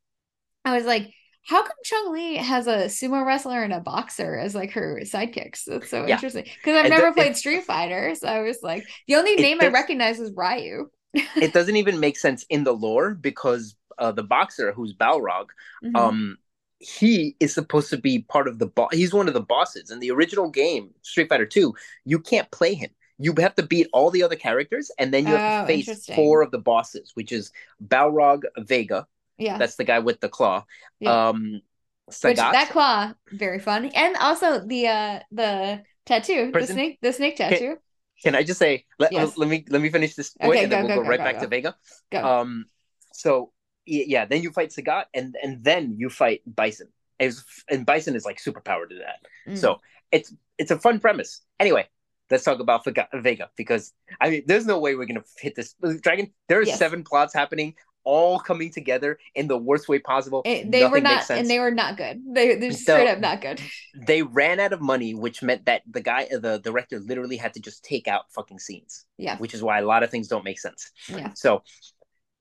I 0.68 0.76
was 0.76 0.86
like, 0.86 1.14
how 1.46 1.62
come 1.64 1.78
Chung 1.84 2.12
Li 2.12 2.36
has 2.36 2.68
a 2.68 2.86
sumo 2.88 3.26
wrestler 3.26 3.64
and 3.64 3.72
a 3.74 3.80
boxer 3.80 4.38
as 4.38 4.54
like 4.54 4.72
her 4.72 5.00
sidekicks? 5.04 5.64
That's 5.66 5.90
so 5.90 6.06
Yeah. 6.06 6.16
interesting. 6.16 6.44
Because 6.44 6.76
I've 6.76 6.90
never 6.90 7.08
the- 7.08 7.14
played 7.14 7.32
it- 7.32 7.38
Street 7.38 7.64
Fighter, 7.64 8.16
so 8.16 8.28
I 8.28 8.42
was 8.42 8.60
like, 8.62 8.86
the 9.08 9.16
only 9.16 9.32
It 9.32 9.40
name 9.42 9.60
I 9.62 9.68
recognize 9.68 10.20
is 10.20 10.32
Ryu. 10.36 10.90
it 11.14 11.54
doesn't 11.54 11.78
even 11.78 12.00
make 12.00 12.18
sense 12.18 12.46
in 12.50 12.64
the 12.66 12.74
lore 12.74 13.14
because 13.14 13.76
uh, 13.98 14.12
the 14.12 14.24
boxer 14.24 14.72
who's 14.74 14.94
Balrog, 14.94 15.48
Mhm. 15.84 15.96
um, 15.98 16.38
he 16.80 17.36
is 17.40 17.54
supposed 17.54 17.90
to 17.92 17.98
be 17.98 18.20
part 18.20 18.48
of 18.48 18.60
the 18.60 18.68
boss. 18.68 18.90
He's 18.94 19.14
one 19.14 19.28
of 19.28 19.34
the 19.34 19.42
bosses 19.42 19.90
in 19.90 20.00
the 20.00 20.12
original 20.12 20.50
game, 20.50 20.94
Street 21.02 21.30
Fighter 21.30 21.46
Two. 21.48 21.74
You 22.06 22.20
can't 22.20 22.52
play 22.52 22.74
him. 22.76 22.92
You 23.18 23.34
have 23.40 23.56
to 23.56 23.64
beat 23.64 23.88
all 23.94 24.12
the 24.12 24.22
other 24.22 24.36
characters, 24.36 24.92
and 25.00 25.12
then 25.12 25.26
you 25.26 25.36
have 25.36 25.64
Oh, 25.64 25.68
to 25.68 25.84
face 25.84 26.06
four 26.14 26.44
of 26.44 26.52
the 26.52 26.60
bosses, 26.60 27.14
which 27.16 27.32
is 27.32 27.52
Balrog, 27.84 28.44
Vega. 28.60 29.08
Yeah. 29.38 29.58
That's 29.58 29.76
the 29.76 29.84
guy 29.84 30.00
with 30.00 30.20
the 30.20 30.30
claw. 30.30 30.66
Yeah. 31.00 31.30
Um, 31.30 31.62
Which 32.08 32.16
Sagat. 32.16 32.52
that 32.54 32.70
claw, 32.72 33.14
very 33.32 33.60
fun. 33.60 33.86
And 33.94 34.16
also 34.18 34.60
the 34.66 34.88
uh 34.88 35.20
the 35.32 35.84
tattoo, 36.06 36.52
the 36.54 36.66
snake, 36.68 37.00
the 37.02 37.14
snake 37.14 37.36
tattoo. 37.38 37.78
Can 38.24 38.34
I 38.34 38.44
just 38.44 38.60
say? 38.60 38.86
Let, 38.98 39.12
Yes. 39.12 39.38
let 39.38 39.48
me 39.50 39.66
let 39.70 39.82
me 39.82 39.90
finish 39.90 40.16
this 40.16 40.32
point, 40.32 40.52
Okay, 40.52 40.64
and 40.64 40.72
then 40.72 40.86
we'll 40.86 40.96
go, 40.96 41.02
go, 41.02 41.04
go, 41.04 41.10
right 41.10 41.20
go, 41.20 41.24
back 41.24 41.36
go. 41.36 41.42
to 41.42 41.48
Vega. 41.48 41.76
Go. 42.12 42.24
Um, 42.24 42.66
so 43.14 43.52
yeah, 43.86 44.26
then 44.26 44.42
you 44.42 44.52
fight 44.52 44.72
Sagat, 44.72 45.06
and 45.14 45.36
and 45.42 45.64
then 45.64 45.96
you 45.98 46.10
fight 46.10 46.42
Bison. 46.46 46.88
It's, 47.20 47.44
and 47.70 47.86
Bison 47.86 48.16
is 48.16 48.26
like 48.26 48.40
super 48.40 48.62
powered 48.62 48.90
to 48.92 48.98
that. 49.00 49.20
Mm. 49.52 49.58
So 49.58 49.80
it's 50.12 50.34
it's 50.58 50.72
a 50.72 50.80
fun 50.80 51.00
premise. 51.00 51.42
Anyway, 51.60 51.88
let's 52.32 52.44
talk 52.44 52.60
about 52.60 52.86
Vega, 52.86 53.08
Vega 53.14 53.50
because 53.56 53.94
I 54.20 54.30
mean, 54.30 54.44
there's 54.48 54.66
no 54.66 54.80
way 54.80 54.96
we're 54.96 55.06
gonna 55.06 55.24
hit 55.38 55.56
this 55.56 55.76
dragon. 56.02 56.32
There 56.48 56.60
are 56.60 56.64
Yes. 56.64 56.80
seven 56.80 57.04
plots 57.04 57.34
happening, 57.34 57.76
all 58.08 58.40
coming 58.40 58.72
together 58.72 59.20
in 59.36 59.48
the 59.48 59.58
worst 59.58 59.90
way 59.90 60.00
possible. 60.00 60.42
It- 60.46 60.72
they 60.72 60.84
were 60.86 61.02
Nothing 61.02 61.04
makes 61.18 61.30
not, 61.30 61.38
and 61.40 61.50
they 61.50 61.60
were 61.60 61.72
not 61.72 61.98
good. 61.98 62.22
They 62.34 62.56
they're 62.56 62.72
So- 62.72 62.94
straight 62.96 63.10
up 63.10 63.20
not 63.20 63.42
good. 63.42 63.60
they 64.08 64.22
ran 64.24 64.60
out 64.62 64.72
of 64.72 64.80
money, 64.82 65.14
which 65.14 65.44
meant 65.44 65.66
that 65.66 65.82
the 65.92 66.02
guy, 66.02 66.28
the 66.32 66.60
director, 66.64 67.00
literally 67.00 67.36
had 67.38 67.54
to 67.56 67.60
just 67.60 67.84
take 67.84 68.08
out 68.08 68.32
fucking 68.32 68.60
scenes, 68.60 69.06
Yeah, 69.18 69.38
which 69.38 69.54
is 69.54 69.62
why 69.62 69.80
a 69.80 69.86
lot 69.86 70.04
of 70.04 70.10
things 70.10 70.28
don't 70.30 70.46
make 70.46 70.60
sense. 70.60 70.92
yeah. 71.10 71.34
So, 71.34 71.64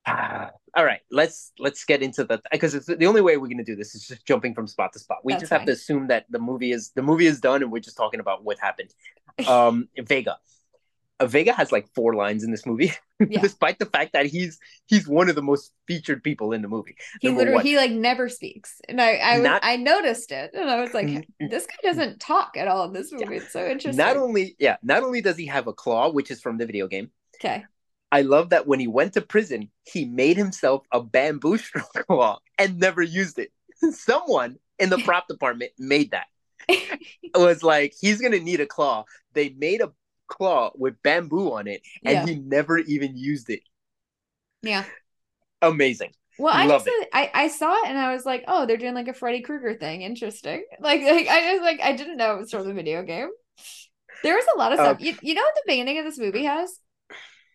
ah, 0.05 0.51
all 0.75 0.85
right, 0.85 1.01
let's 1.11 1.51
let's 1.59 1.83
get 1.83 2.01
into 2.01 2.23
the 2.23 2.41
because 2.51 2.73
it's 2.73 2.85
the 2.85 3.05
only 3.07 3.21
way 3.21 3.35
we're 3.37 3.49
gonna 3.49 3.63
do 3.63 3.75
this 3.75 3.93
is 3.95 4.07
just 4.07 4.25
jumping 4.25 4.53
from 4.55 4.67
spot 4.67 4.93
to 4.93 4.99
spot. 4.99 5.17
We 5.25 5.33
That's 5.33 5.41
just 5.41 5.51
have 5.51 5.65
to 5.65 5.73
assume 5.73 6.07
that 6.07 6.25
the 6.29 6.39
movie 6.39 6.71
is 6.71 6.91
the 6.95 7.01
movie 7.01 7.27
is 7.27 7.39
done, 7.41 7.61
and 7.63 7.71
we're 7.71 7.79
just 7.89 7.97
talking 7.97 8.19
about 8.21 8.43
what 8.43 8.57
happened. 8.59 8.93
Um, 9.47 9.87
Vega. 9.99 10.37
Uh, 11.19 11.25
Vega 11.25 11.51
has 11.51 11.71
like 11.71 11.87
four 11.95 12.13
lines 12.13 12.43
in 12.43 12.51
this 12.51 12.65
movie, 12.65 12.93
Yeah. 13.19 13.41
despite 13.41 13.79
the 13.79 13.87
fact 13.87 14.13
that 14.13 14.27
he's 14.27 14.59
he's 14.85 15.07
one 15.07 15.29
of 15.29 15.35
the 15.35 15.41
most 15.41 15.71
featured 15.87 16.23
people 16.23 16.51
in 16.53 16.61
the 16.61 16.67
movie. 16.67 16.95
He 17.21 17.27
Number 17.27 17.39
literally 17.39 17.55
one. 17.55 17.65
he 17.65 17.75
like 17.77 17.91
never 17.91 18.29
speaks, 18.29 18.79
and 18.87 19.01
I 19.01 19.13
I 19.15 19.37
was, 19.39 19.43
Not- 19.45 19.63
I 19.63 19.75
noticed 19.77 20.31
it, 20.31 20.51
and 20.53 20.69
I 20.69 20.79
was 20.79 20.93
like, 20.93 21.27
this 21.39 21.65
guy 21.65 21.75
doesn't 21.89 22.19
talk 22.19 22.55
at 22.55 22.67
all 22.67 22.85
in 22.85 22.93
this 22.93 23.11
movie. 23.11 23.37
It's 23.37 23.51
so 23.51 23.65
interesting. 23.65 23.97
Not 24.05 24.17
only 24.17 24.55
yeah, 24.59 24.77
not 24.83 25.01
only 25.03 25.21
does 25.21 25.37
he 25.37 25.47
have 25.47 25.65
a 25.67 25.73
claw, 25.73 26.11
which 26.11 26.29
is 26.29 26.39
from 26.39 26.57
the 26.59 26.67
video 26.67 26.87
game. 26.87 27.09
okay, 27.39 27.65
I 28.11 28.21
love 28.21 28.51
that 28.51 28.67
when 28.67 28.79
he 28.79 28.87
went 28.87 29.13
to 29.13 29.21
prison, 29.21 29.71
he 29.85 30.05
made 30.05 30.37
himself 30.37 30.85
a 30.91 31.01
bamboo 31.01 31.57
straw 31.65 31.81
claw 32.07 32.37
and 32.59 32.79
never 32.79 33.01
used 33.01 33.39
it. 33.39 33.51
Someone 33.91 34.57
in 34.77 34.89
the 34.91 34.99
prop 34.99 35.27
department 35.27 35.71
made 35.79 36.11
that. 36.11 36.27
It 36.69 37.35
was 37.35 37.63
like 37.63 37.93
he's 37.99 38.21
gonna 38.21 38.39
need 38.39 38.59
a 38.61 38.67
claw. 38.67 39.05
They 39.33 39.49
made 39.49 39.81
a 39.81 39.91
claw 40.27 40.71
with 40.75 41.01
bamboo 41.03 41.53
on 41.53 41.67
it, 41.67 41.81
and 42.05 42.21
Yeah. 42.21 42.23
he 42.23 42.35
never 42.35 42.77
even 42.79 43.17
used 43.17 43.49
it. 43.49 43.61
yeah. 44.61 44.85
Amazing. 45.61 46.13
Well, 46.39 46.53
I 46.55 46.67
Love 46.67 46.83
just 46.85 46.87
I 47.13 47.31
I 47.33 47.47
saw 47.47 47.73
it 47.83 47.89
and 47.89 47.97
I 47.97 48.13
was 48.13 48.23
like, 48.25 48.43
oh, 48.47 48.65
they're 48.65 48.77
doing 48.77 48.93
like 48.93 49.07
a 49.07 49.13
Freddy 49.13 49.41
Krueger 49.41 49.73
thing. 49.73 50.01
Interesting. 50.03 50.65
Like 50.79 51.01
like 51.01 51.27
I 51.27 51.51
just 51.53 51.63
like 51.63 51.79
I 51.81 51.93
didn't 51.93 52.17
know 52.17 52.35
it 52.35 52.39
was 52.39 52.51
from 52.51 52.67
the 52.67 52.73
video 52.73 53.03
game. 53.03 53.29
There 54.23 54.35
was 54.35 54.45
a 54.55 54.57
lot 54.57 54.73
of 54.73 54.79
stuff. 54.79 54.97
Um, 54.97 54.99
you, 54.99 55.15
you 55.21 55.33
know 55.33 55.41
what 55.41 55.55
the 55.55 55.63
beginning 55.67 55.99
of 55.99 56.05
this 56.05 56.19
movie 56.19 56.43
has? 56.45 56.79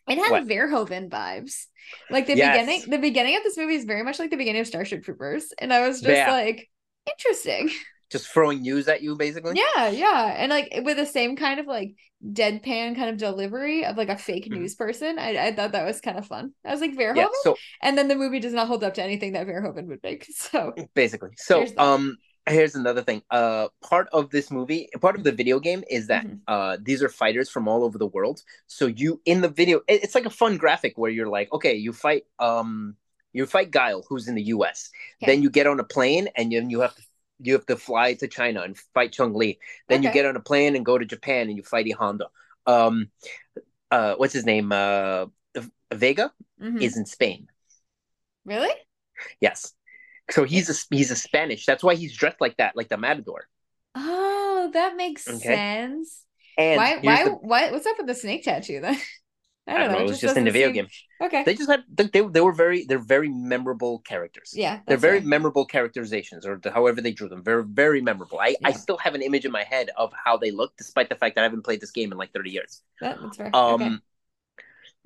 It 0.09 0.19
had 0.19 0.35
What? 0.35 0.45
Verhoeven 0.49 1.11
vibes. 1.11 1.67
Like 2.11 2.27
the 2.27 2.37
Yes. 2.37 2.37
beginning, 2.37 2.91
the 2.91 2.99
beginning 2.99 3.37
of 3.37 3.43
this 3.45 3.57
movie 3.59 3.77
is 3.77 3.85
very 3.85 4.03
much 4.05 4.19
like 4.19 4.31
the 4.31 4.37
beginning 4.37 4.63
of 4.63 4.67
Starship 4.69 5.05
Troopers, 5.05 5.53
and 5.59 5.73
I 5.73 5.87
was 5.89 6.03
just 6.03 6.09
Yeah. 6.11 6.27
like, 6.27 6.71
interesting. 7.11 7.71
Just 8.13 8.29
throwing 8.29 8.61
news 8.63 8.89
at 8.89 9.03
you, 9.03 9.17
basically. 9.17 9.55
Yeah, 9.57 9.89
yeah, 9.89 10.35
and 10.39 10.51
like 10.51 10.73
with 10.85 10.97
the 10.99 11.07
same 11.07 11.35
kind 11.37 11.59
of 11.61 11.67
like 11.67 11.95
deadpan 12.25 12.95
kind 12.95 13.11
of 13.11 13.17
delivery 13.17 13.85
of 13.85 13.97
like 13.97 14.09
a 14.09 14.17
fake 14.17 14.47
Mhm. 14.47 14.59
news 14.59 14.75
person. 14.77 15.19
I 15.19 15.49
I 15.49 15.53
thought 15.55 15.73
that 15.73 15.85
was 15.85 16.01
kind 16.01 16.19
of 16.19 16.27
fun. 16.27 16.53
I 16.65 16.71
was 16.71 16.81
like 16.81 16.93
Verhoeven, 16.95 17.17
Yeah. 17.17 17.29
So 17.43 17.57
and 17.83 17.99
then 17.99 18.09
the 18.09 18.15
movie 18.15 18.39
does 18.39 18.53
not 18.53 18.69
hold 18.69 18.85
up 18.85 18.95
to 18.95 19.03
anything 19.03 19.33
that 19.33 19.47
Verhoeven 19.47 19.87
would 19.89 20.03
make. 20.03 20.27
So 20.33 20.75
basically, 20.95 21.31
so 21.37 21.65
um, 21.79 22.19
here's 22.49 22.75
another 22.75 23.03
thing. 23.03 23.23
Uh, 23.31 23.69
part 23.83 24.09
of 24.13 24.31
this 24.31 24.51
movie, 24.51 24.89
part 25.01 25.17
of 25.17 25.25
the 25.25 25.33
video 25.33 25.59
game 25.59 25.83
is 25.91 26.07
that 26.09 26.27
Mhm. 26.27 26.41
uh, 26.47 26.77
these 26.81 27.03
are 27.03 27.09
fighters 27.09 27.49
from 27.51 27.67
all 27.69 27.83
over 27.85 27.99
the 27.99 28.07
world. 28.09 28.43
So 28.67 28.87
you 28.87 29.21
in 29.25 29.41
the 29.41 29.49
video, 29.49 29.79
it- 29.89 30.03
it's 30.05 30.15
like 30.15 30.27
a 30.27 30.31
fun 30.31 30.59
graphic 30.59 30.99
where 30.99 31.11
you're 31.11 31.29
like, 31.29 31.53
okay, 31.53 31.75
you 31.75 31.93
fight 31.93 32.25
um, 32.39 32.97
you 33.33 33.47
fight 33.47 33.71
Guile, 33.71 34.05
who's 34.09 34.29
in 34.29 34.35
the 34.35 34.43
U.S. 34.57 34.91
Okay. 35.23 35.33
Then 35.33 35.43
you 35.43 35.49
get 35.51 35.67
on 35.67 35.81
a 35.81 35.85
plane 35.85 36.29
and 36.37 36.53
then 36.53 36.69
you 36.69 36.81
have 36.81 36.95
to 36.97 37.03
you 37.43 37.55
have 37.55 37.67
to 37.67 37.77
fly 37.77 38.15
to 38.15 38.29
China 38.29 38.63
and 38.63 38.79
fight 38.95 39.13
Chung 39.13 39.35
Li. 39.35 39.59
Then 39.89 40.03
you 40.03 40.11
get 40.11 40.27
on 40.27 40.37
a 40.37 40.41
plane 40.41 40.77
and 40.77 40.85
go 40.85 40.99
to 40.99 41.05
Japan 41.05 41.49
and 41.49 41.57
you 41.57 41.63
fight 41.63 41.87
E 41.87 41.91
Honda. 41.93 42.27
Um, 42.67 43.11
uh, 43.91 44.15
what's 44.17 44.35
his 44.35 44.47
name? 44.47 44.73
Uh, 44.73 45.27
Vega 45.93 46.33
mhm. 46.59 46.79
is 46.81 46.97
in 46.97 47.07
Spain. 47.07 47.49
Really? 48.45 48.73
Yes. 49.41 49.73
So 50.31 50.45
he's 50.45 50.71
a 50.71 50.95
he's 50.95 51.11
a 51.11 51.17
Spanish. 51.17 51.67
That's 51.67 51.85
why 51.85 51.95
he's 51.97 52.17
dressed 52.17 52.41
like 52.41 52.57
that, 52.59 52.77
like 52.77 52.89
the 52.89 52.99
matador. 52.99 53.49
Oh, 53.95 54.71
that 54.73 54.97
makes 54.97 55.25
Okay. 55.29 55.39
sense. 55.45 56.25
And 56.57 56.79
why? 56.79 56.97
Why? 56.99 57.25
the- 57.25 57.31
Why? 57.31 57.71
What's 57.71 57.87
up 57.87 57.99
with 57.99 58.07
the 58.07 58.15
snake 58.15 58.45
tattoo 58.45 58.81
then? 58.81 58.99
I 59.67 59.79
don't 59.79 59.93
know. 59.93 59.99
It 60.01 60.09
was 60.09 60.21
just 60.21 60.37
in 60.37 60.45
the 60.45 60.51
video 60.51 60.69
seem- 60.69 60.75
game. 60.75 60.89
Okay. 61.23 61.45
They 61.45 61.55
just 61.55 61.71
had 61.71 61.85
they, 61.89 62.09
they 62.09 62.41
were 62.41 62.53
very 62.53 62.85
they're 62.85 62.99
very 62.99 63.29
memorable 63.29 64.01
characters. 64.01 64.53
yeah. 64.55 64.81
They're 64.87 64.97
very 64.97 65.21
fair. 65.21 65.29
memorable 65.29 65.65
characterizations, 65.65 66.45
or 66.45 66.59
the, 66.59 66.73
however 66.73 67.01
they 67.01 67.13
drew 67.13 67.29
them. 67.29 67.45
Very, 67.45 67.63
very 67.65 68.01
memorable. 68.01 68.41
I, 68.41 68.57
I 68.65 68.73
still 68.73 68.99
have 68.99 69.15
an 69.15 69.23
image 69.23 69.45
in 69.45 69.53
my 69.53 69.63
head 69.63 69.91
of 69.97 70.13
how 70.25 70.37
they 70.37 70.51
look, 70.51 70.77
despite 70.77 71.09
the 71.09 71.15
fact 71.15 71.37
that 71.37 71.43
I 71.43 71.45
haven't 71.45 71.63
played 71.63 71.81
this 71.81 71.93
game 71.93 72.11
in 72.11 72.19
like 72.19 72.33
30 72.33 72.51
years. 72.51 72.83
That, 73.01 73.19
that's 73.23 73.37
fair. 73.37 73.51
Um, 73.55 73.83
okay. 73.83 73.95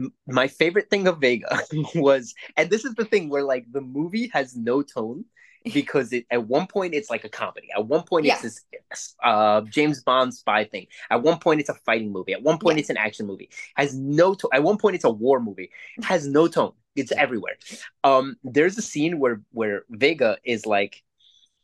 m- 0.01 0.13
my 0.27 0.49
favorite 0.49 0.89
thing 0.89 1.07
of 1.07 1.21
Vega 1.21 1.61
was, 1.95 2.35
and 2.57 2.71
this 2.71 2.85
is 2.87 2.95
the 2.95 3.05
thing 3.05 3.29
where 3.29 3.43
like 3.43 3.67
the 3.71 3.83
movie 3.83 4.29
has 4.33 4.57
no 4.57 4.81
tone 4.83 5.27
because 5.73 6.13
it 6.13 6.27
at 6.31 6.47
one 6.47 6.67
point 6.67 6.95
it's 6.95 7.11
like 7.11 7.25
a 7.25 7.29
comedy. 7.29 7.69
At 7.75 7.87
one 7.87 8.03
point 8.03 8.25
Yeah. 8.27 8.35
it's 8.43 8.65
this 8.91 9.15
uh 9.23 9.63
James 9.63 10.03
Bond 10.03 10.33
spy 10.35 10.65
thing. 10.65 10.87
At 11.11 11.23
one 11.23 11.39
point 11.39 11.61
it's 11.61 11.69
a 11.69 11.75
fighting 11.75 12.13
movie. 12.13 12.33
At 12.33 12.43
one 12.43 12.59
point 12.59 12.77
Yeah. 12.77 12.81
it's 12.81 12.91
an 12.91 12.97
action 12.97 13.27
movie. 13.27 13.51
Has 13.75 13.95
no 13.95 14.35
tone. 14.35 14.51
At 14.53 14.63
one 14.63 14.79
point 14.79 14.95
it's 14.97 15.05
a 15.05 15.11
war 15.11 15.41
movie. 15.41 15.71
Has 16.03 16.27
no 16.27 16.49
tone. 16.49 16.73
It's 16.95 17.13
everywhere. 17.13 17.57
Um, 18.05 18.37
there's 18.43 18.79
a 18.79 18.83
scene 18.83 19.19
where 19.19 19.43
where 19.53 19.85
Vega 19.91 20.39
is 20.45 20.65
like 20.67 21.03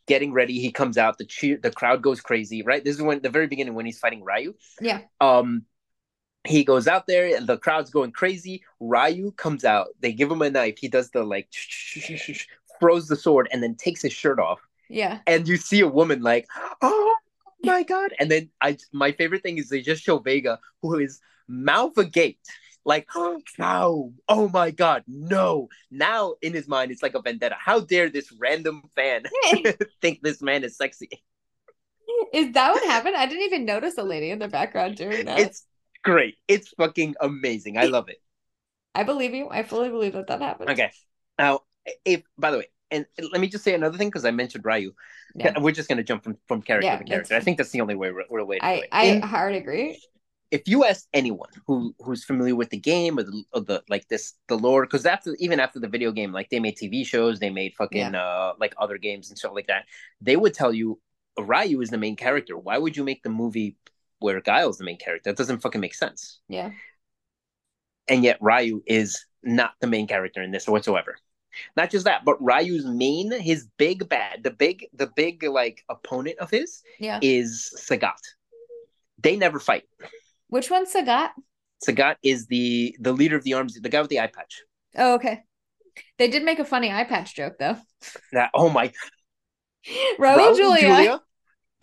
getting 0.05 0.33
ready. 0.33 0.59
He 0.59 0.71
comes 0.71 0.97
out. 0.97 1.17
The 1.17 1.25
cheer, 1.25 1.57
the 1.61 1.71
crowd 1.71 2.01
goes 2.01 2.21
crazy. 2.21 2.61
Right. 2.61 2.83
This 2.83 2.97
is 2.97 3.01
when 3.01 3.21
the 3.21 3.29
very 3.29 3.47
beginning 3.47 3.73
when 3.73 3.85
he's 3.85 3.99
fighting 3.99 4.23
Ryu 4.23 4.53
Yeah. 4.81 5.01
um 5.21 5.65
he 6.45 6.65
goes 6.65 6.89
out 6.89 7.07
there 7.07 7.33
and 7.37 7.47
the 7.47 7.57
crowd's 7.57 7.89
going 7.89 8.11
crazy 8.11 8.63
ryu 8.81 9.31
comes 9.31 9.63
out 9.63 9.87
they 10.01 10.11
give 10.11 10.29
him 10.29 10.41
a 10.41 10.49
knife 10.49 10.77
he 10.77 10.89
does 10.89 11.09
the 11.11 11.23
like 11.23 11.47
throws 12.83 13.07
the 13.07 13.15
sword 13.15 13.47
and 13.51 13.63
then 13.63 13.75
takes 13.75 14.01
his 14.01 14.11
shirt 14.21 14.39
off 14.39 14.59
Yeah. 14.89 15.19
and 15.31 15.47
you 15.47 15.57
see 15.57 15.79
a 15.79 15.87
woman 15.87 16.21
like 16.21 16.45
oh 16.81 17.15
my 17.63 17.83
god 17.83 18.09
and 18.19 18.29
then 18.29 18.49
i 18.67 18.77
my 18.91 19.11
favorite 19.13 19.43
thing 19.43 19.57
is 19.57 19.69
they 19.69 19.81
just 19.81 20.03
show 20.03 20.17
vega 20.19 20.59
who 20.81 20.99
is 20.99 21.21
mouth 21.47 21.97
agape 21.97 22.39
like 22.83 23.07
oh 23.15 23.39
no 23.57 24.13
oh 24.27 24.49
my 24.49 24.69
god 24.83 25.03
no 25.07 25.69
now 26.07 26.33
in 26.41 26.51
his 26.53 26.67
mind 26.67 26.91
it's 26.91 27.03
like 27.05 27.15
a 27.15 27.21
vendetta 27.21 27.55
how 27.67 27.79
dare 27.79 28.09
this 28.09 28.29
random 28.45 28.81
fan 28.97 29.23
think 30.01 30.21
this 30.21 30.41
man 30.41 30.65
is 30.65 30.75
sexy 30.75 31.09
Is 32.33 32.51
that 32.53 32.71
what 32.73 32.83
happened? 32.83 33.15
I 33.15 33.25
didn't 33.27 33.45
even 33.45 33.65
notice 33.65 33.97
a 33.97 34.03
lady 34.03 34.29
in 34.29 34.39
the 34.39 34.47
background 34.59 34.97
doing 34.97 35.25
that. 35.25 35.39
it's 35.39 35.59
great 36.03 36.35
it's 36.49 36.69
fucking 36.81 37.15
amazing 37.21 37.77
i 37.77 37.85
love 37.85 38.09
it 38.09 38.19
I 38.95 39.03
believe 39.03 39.33
you. 39.33 39.49
I 39.49 39.63
fully 39.63 39.89
believe 39.89 40.13
that 40.13 40.27
that 40.27 40.39
happened. 40.39 40.69
Okay. 40.69 40.91
Now, 41.39 41.61
if 42.05 42.21
by 42.37 42.51
the 42.51 42.59
way, 42.59 42.67
and 42.93 43.05
let 43.31 43.41
me 43.41 43.47
just 43.49 43.63
say 43.65 43.73
another 43.73 43.97
thing 43.97 44.07
because 44.09 44.25
I 44.25 44.31
mentioned 44.31 44.65
Ryu. 44.65 44.93
Yeah. 45.35 45.53
We're 45.59 45.71
just 45.73 45.89
gonna 45.89 46.03
jump 46.03 46.23
from, 46.23 46.37
from 46.47 46.61
character 46.61 46.93
Yeah, 46.93 46.97
to 46.97 47.03
character. 47.03 47.35
I 47.35 47.41
think 47.41 47.57
that's 47.57 47.71
the 47.71 47.81
only 47.81 47.95
way 47.95 48.11
we're, 48.11 48.25
we're 48.29 48.45
way 48.45 48.59
to 48.59 48.67
do 48.67 48.67
I 48.67 48.73
it. 48.83 48.89
I 48.91 49.03
In- 49.05 49.21
hard 49.21 49.55
agree. 49.55 49.99
if 50.51 50.63
you 50.67 50.85
ask 50.85 51.07
anyone 51.13 51.49
who 51.67 51.95
who's 51.99 52.23
familiar 52.23 52.55
with 52.55 52.69
the 52.69 52.77
game 52.77 53.17
or 53.19 53.23
the, 53.23 53.43
or 53.53 53.61
the 53.61 53.83
like 53.89 54.07
this 54.09 54.35
the 54.47 54.55
lore, 54.57 54.83
because 54.85 55.05
after 55.05 55.35
even 55.39 55.59
after 55.59 55.79
the 55.79 55.87
video 55.89 56.11
game, 56.11 56.31
like 56.31 56.49
they 56.49 56.59
made 56.59 56.77
TV 56.77 57.05
shows, 57.05 57.39
they 57.39 57.49
made 57.49 57.73
fucking 57.75 58.13
uh 58.15 58.53
like 58.59 58.73
other 58.77 58.97
games 58.99 59.29
and 59.29 59.37
stuff 59.37 59.53
like 59.55 59.67
that. 59.67 59.85
They 60.21 60.35
would 60.37 60.53
tell 60.53 60.73
you 60.73 60.99
Ryu 61.39 61.81
is 61.81 61.89
the 61.89 61.97
main 61.97 62.15
character. 62.15 62.57
Why 62.57 62.77
would 62.77 62.95
you 62.97 63.03
make 63.03 63.23
the 63.23 63.29
movie 63.31 63.77
where 64.19 64.39
Guile's 64.41 64.77
the 64.77 64.85
main 64.85 64.97
character? 64.99 65.31
That 65.31 65.37
doesn't 65.37 65.61
fucking 65.61 65.81
make 65.81 65.95
sense. 65.95 66.39
Yeah. 66.47 66.71
and 68.07 68.23
yet 68.23 68.37
Ryu 68.41 68.83
is 68.85 69.25
not 69.43 69.73
the 69.81 69.87
main 69.87 70.07
character 70.07 70.41
in 70.43 70.51
this 70.51 70.67
whatsoever. 70.67 71.15
Not 71.75 71.89
just 71.89 72.05
that, 72.05 72.25
but 72.25 72.41
Ryu's 72.41 72.85
main, 72.85 73.31
his 73.31 73.67
big 73.77 74.07
bad, 74.09 74.43
the 74.43 74.51
big, 74.51 74.87
the 74.93 75.07
big 75.15 75.43
like 75.43 75.83
opponent 75.89 76.39
of 76.39 76.49
his 76.49 76.81
Yeah. 76.99 77.19
is 77.21 77.73
Sagat. 77.77 78.19
They 79.21 79.35
never 79.35 79.59
fight. 79.59 79.83
Which 80.47 80.69
one's 80.69 80.93
Sagat? 80.93 81.29
Sagat 81.85 82.15
is 82.23 82.47
the 82.47 82.95
the 82.99 83.13
leader 83.13 83.35
of 83.35 83.43
the 83.43 83.53
arms, 83.53 83.79
the 83.79 83.89
guy 83.89 84.01
with 84.01 84.09
the 84.09 84.19
eye 84.19 84.27
patch. 84.27 84.61
Oh, 84.95 85.15
okay. 85.15 85.43
They 86.17 86.27
did 86.27 86.43
make 86.43 86.59
a 86.59 86.65
funny 86.65 86.91
eye 86.91 87.03
patch 87.03 87.35
joke 87.35 87.55
though. 87.59 87.77
That 88.31 88.51
oh 88.53 88.69
my, 88.69 88.91
Raul, 90.19 90.37
Raul 90.37 90.55
Julia. 90.55 91.21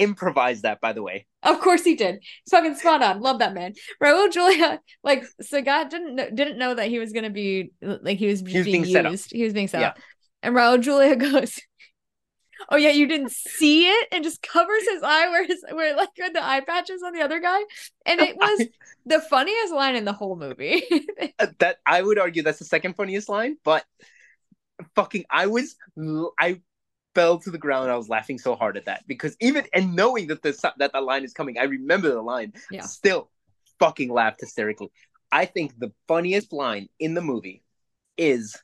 Improvised 0.01 0.63
that 0.65 0.81
by 0.81 0.93
the 0.93 1.03
way. 1.03 1.27
Of 1.43 1.61
course 1.61 1.85
he 1.85 1.95
did. 1.95 2.17
He's 2.21 2.51
fucking 2.51 2.75
spot 2.77 3.03
on. 3.03 3.21
Love 3.21 3.39
that 3.39 3.55
man. 3.55 3.75
Raul 4.03 4.31
Julia, 4.33 4.81
like 5.05 5.25
Sagat 5.43 5.91
didn't 5.91 6.15
know, 6.17 6.29
didn't 6.31 6.59
know 6.59 6.75
that 6.75 6.89
he 6.89 6.99
was 6.99 7.13
gonna 7.13 7.31
be 7.31 7.73
like 7.81 8.19
he 8.19 8.27
was, 8.27 8.41
He 8.41 8.59
was 8.59 8.65
being, 8.67 8.83
being 8.83 9.07
used. 9.07 9.31
He 9.33 9.45
was 9.45 9.53
being 9.53 9.69
set 9.69 9.81
Yeah. 9.81 9.89
up. 9.89 9.99
And 10.43 10.55
Raul 10.55 10.81
Julia 10.81 11.17
goes, 11.31 11.59
Oh 12.69 12.77
yeah, 12.77 12.91
you 12.91 13.07
didn't 13.07 13.33
see 13.33 13.89
it, 13.89 14.09
and 14.13 14.23
just 14.23 14.43
covers 14.43 14.83
his 14.87 15.03
eye 15.03 15.29
where 15.29 15.47
his 15.47 15.65
where 15.73 15.97
like 15.97 16.11
where 16.17 16.31
the 16.31 16.45
eye 16.45 16.61
patches 16.61 17.03
on 17.03 17.13
the 17.15 17.23
other 17.23 17.41
guy. 17.41 17.61
And 18.05 18.21
it 18.21 18.37
was 18.45 18.67
the 19.07 19.21
funniest 19.21 19.73
line 19.73 19.97
in 19.97 20.05
the 20.05 20.13
whole 20.13 20.37
movie. 20.37 20.83
Uh, 21.39 21.47
that 21.59 21.79
I 21.87 22.03
would 22.03 22.19
argue 22.19 22.43
that's 22.43 22.59
the 22.59 22.65
second 22.67 22.97
funniest 22.97 23.29
line, 23.31 23.57
but 23.65 23.85
fucking 24.95 25.25
I 25.31 25.47
was 25.47 25.77
I 26.39 26.61
fell 27.15 27.39
to 27.39 27.51
the 27.51 27.59
ground. 27.59 27.91
I 27.91 27.97
was 27.97 28.09
laughing 28.09 28.39
so 28.39 28.55
hard 28.55 28.77
at 28.77 28.85
that 28.87 29.07
because 29.07 29.37
even 29.41 29.65
and 29.75 29.95
knowing 29.95 30.29
that 30.29 30.43
the 30.43 30.73
that 30.79 30.93
the 30.93 31.01
line 31.01 31.25
is 31.25 31.33
coming, 31.33 31.59
I 31.59 31.65
remember 31.65 32.09
the 32.11 32.23
line. 32.23 32.53
Yeah. 32.71 32.83
Still, 32.83 33.31
fucking 33.79 34.13
laughed 34.13 34.41
hysterically. 34.41 34.91
I 35.33 35.45
think 35.45 35.79
the 35.79 35.93
funniest 36.09 36.53
line 36.53 36.89
in 36.99 37.15
the 37.15 37.23
movie 37.23 37.63
is 38.17 38.57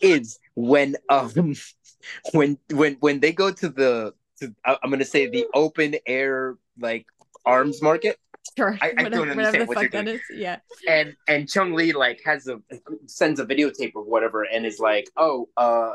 is 0.00 0.38
when 0.54 0.96
um 1.08 1.54
when 2.32 2.58
when 2.70 2.94
when 3.00 3.20
they 3.20 3.32
go 3.32 3.50
to 3.50 3.68
the 3.68 4.14
to 4.40 4.54
I'm 4.64 4.90
gonna 4.90 5.04
say 5.04 5.28
the 5.28 5.46
open 5.54 5.94
air 6.06 6.56
like 6.78 7.06
arms 7.46 7.80
market 7.80 8.18
sure. 8.56 8.76
I- 8.80 8.94
I 8.98 9.08
don't 9.08 9.28
understand 9.30 9.36
whatever 9.36 9.58
the 9.58 9.64
what 9.66 9.80
you're 9.80 9.88
doing. 9.88 10.08
is. 10.08 10.20
Yeah. 10.32 10.58
and 10.88 11.16
and 11.28 11.48
Chung 11.48 11.72
Lee 11.72 11.92
like 11.92 12.20
has 12.24 12.46
a 12.48 12.60
sends 13.06 13.40
a 13.40 13.46
videotape 13.46 13.92
or 13.94 14.02
whatever 14.02 14.42
and 14.42 14.66
is 14.66 14.78
like, 14.78 15.08
oh, 15.16 15.48
uh, 15.56 15.92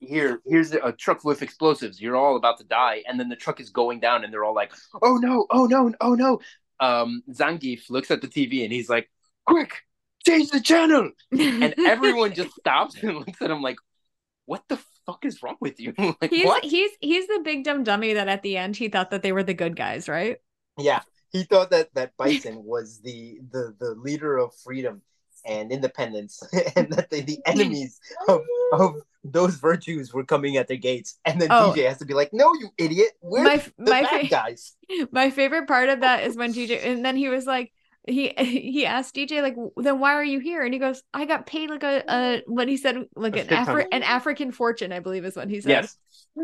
here 0.00 0.40
here's 0.46 0.72
a 0.72 0.92
truck 0.92 1.24
with 1.24 1.42
explosives. 1.42 2.00
You're 2.00 2.16
all 2.16 2.36
about 2.36 2.58
to 2.58 2.64
die, 2.64 3.02
and 3.08 3.18
then 3.18 3.28
the 3.28 3.36
truck 3.36 3.60
is 3.60 3.70
going 3.70 4.00
down, 4.00 4.24
and 4.24 4.32
they're 4.32 4.44
all 4.44 4.54
like, 4.54 4.72
oh 5.02 5.16
no, 5.16 5.46
oh 5.50 5.66
no, 5.66 5.92
oh 6.00 6.14
no. 6.14 6.40
Um, 6.80 7.22
Zangief 7.30 7.90
looks 7.90 8.10
at 8.10 8.20
the 8.20 8.28
TV 8.28 8.62
and 8.62 8.72
he's 8.72 8.88
like, 8.88 9.10
quick, 9.46 9.82
change 10.24 10.50
the 10.50 10.60
channel, 10.60 11.10
and 11.32 11.74
everyone 11.78 12.34
just 12.34 12.54
stops 12.54 13.02
and 13.02 13.16
looks 13.16 13.42
at 13.42 13.50
him 13.50 13.62
like, 13.62 13.78
what 14.46 14.62
the 14.68 14.78
fuck 15.04 15.24
is 15.24 15.42
wrong 15.42 15.56
with 15.60 15.80
you? 15.80 15.94
like 16.20 16.30
he's 16.30 16.44
what? 16.44 16.64
he's 16.64 16.90
he's 17.00 17.26
the 17.26 17.40
big 17.44 17.64
dumb 17.64 17.84
dummy 17.84 18.14
that 18.14 18.28
at 18.28 18.42
the 18.42 18.56
end 18.56 18.76
he 18.76 18.88
thought 18.88 19.10
that 19.10 19.22
they 19.22 19.32
were 19.32 19.42
the 19.42 19.54
good 19.54 19.76
guys, 19.76 20.08
right? 20.08 20.36
Yeah, 20.78 21.00
he 21.32 21.42
thought 21.42 21.70
that 21.70 21.92
that 21.94 22.16
Bison 22.16 22.62
was 22.64 23.00
the 23.02 23.40
the 23.50 23.74
the 23.78 23.94
leader 23.96 24.38
of 24.38 24.54
freedom 24.64 25.02
and 25.48 25.72
independence, 25.72 26.42
and 26.76 26.92
that 26.92 27.10
they, 27.10 27.22
the 27.22 27.38
enemies 27.46 27.98
of 28.28 28.42
of 28.72 28.94
those 29.24 29.56
virtues 29.56 30.14
were 30.14 30.24
coming 30.24 30.56
at 30.56 30.68
their 30.68 30.76
gates. 30.76 31.18
And 31.24 31.40
then 31.40 31.48
Oh. 31.50 31.72
DJ 31.74 31.88
has 31.88 31.98
to 31.98 32.04
be 32.06 32.14
like, 32.14 32.32
"No, 32.32 32.52
you 32.54 32.68
idiot! 32.78 33.12
We're 33.22 33.42
My 33.44 33.56
the 33.78 33.90
my 33.90 34.02
bad 34.02 34.20
fa- 34.22 34.26
guys." 34.28 34.76
my 35.12 35.30
favorite 35.30 35.66
part 35.66 35.88
of 35.88 36.00
that 36.00 36.24
is 36.24 36.36
when 36.36 36.52
DJ 36.52 36.84
and 36.84 37.04
then 37.04 37.16
he 37.16 37.28
was 37.28 37.46
like 37.46 37.72
he 38.06 38.28
he 38.38 38.86
asked 38.86 39.14
DJ 39.14 39.42
like 39.42 39.54
then 39.76 39.98
why 40.00 40.14
are 40.14 40.24
you 40.24 40.38
here 40.40 40.62
and 40.62 40.72
he 40.72 40.80
goes 40.80 41.02
I 41.12 41.26
got 41.26 41.44
paid 41.46 41.68
like 41.68 41.82
a, 41.82 42.02
a 42.08 42.42
what 42.46 42.66
he 42.68 42.78
said 42.78 42.96
like 43.14 43.36
an. 43.36 43.48
Afri- 43.48 43.86
an 43.92 44.02
African 44.02 44.50
fortune 44.50 44.92
I 44.92 45.00
believe 45.00 45.26
is 45.26 45.36
what 45.36 45.50
he 45.50 45.60
said 45.60 45.70
Yes. 45.70 45.96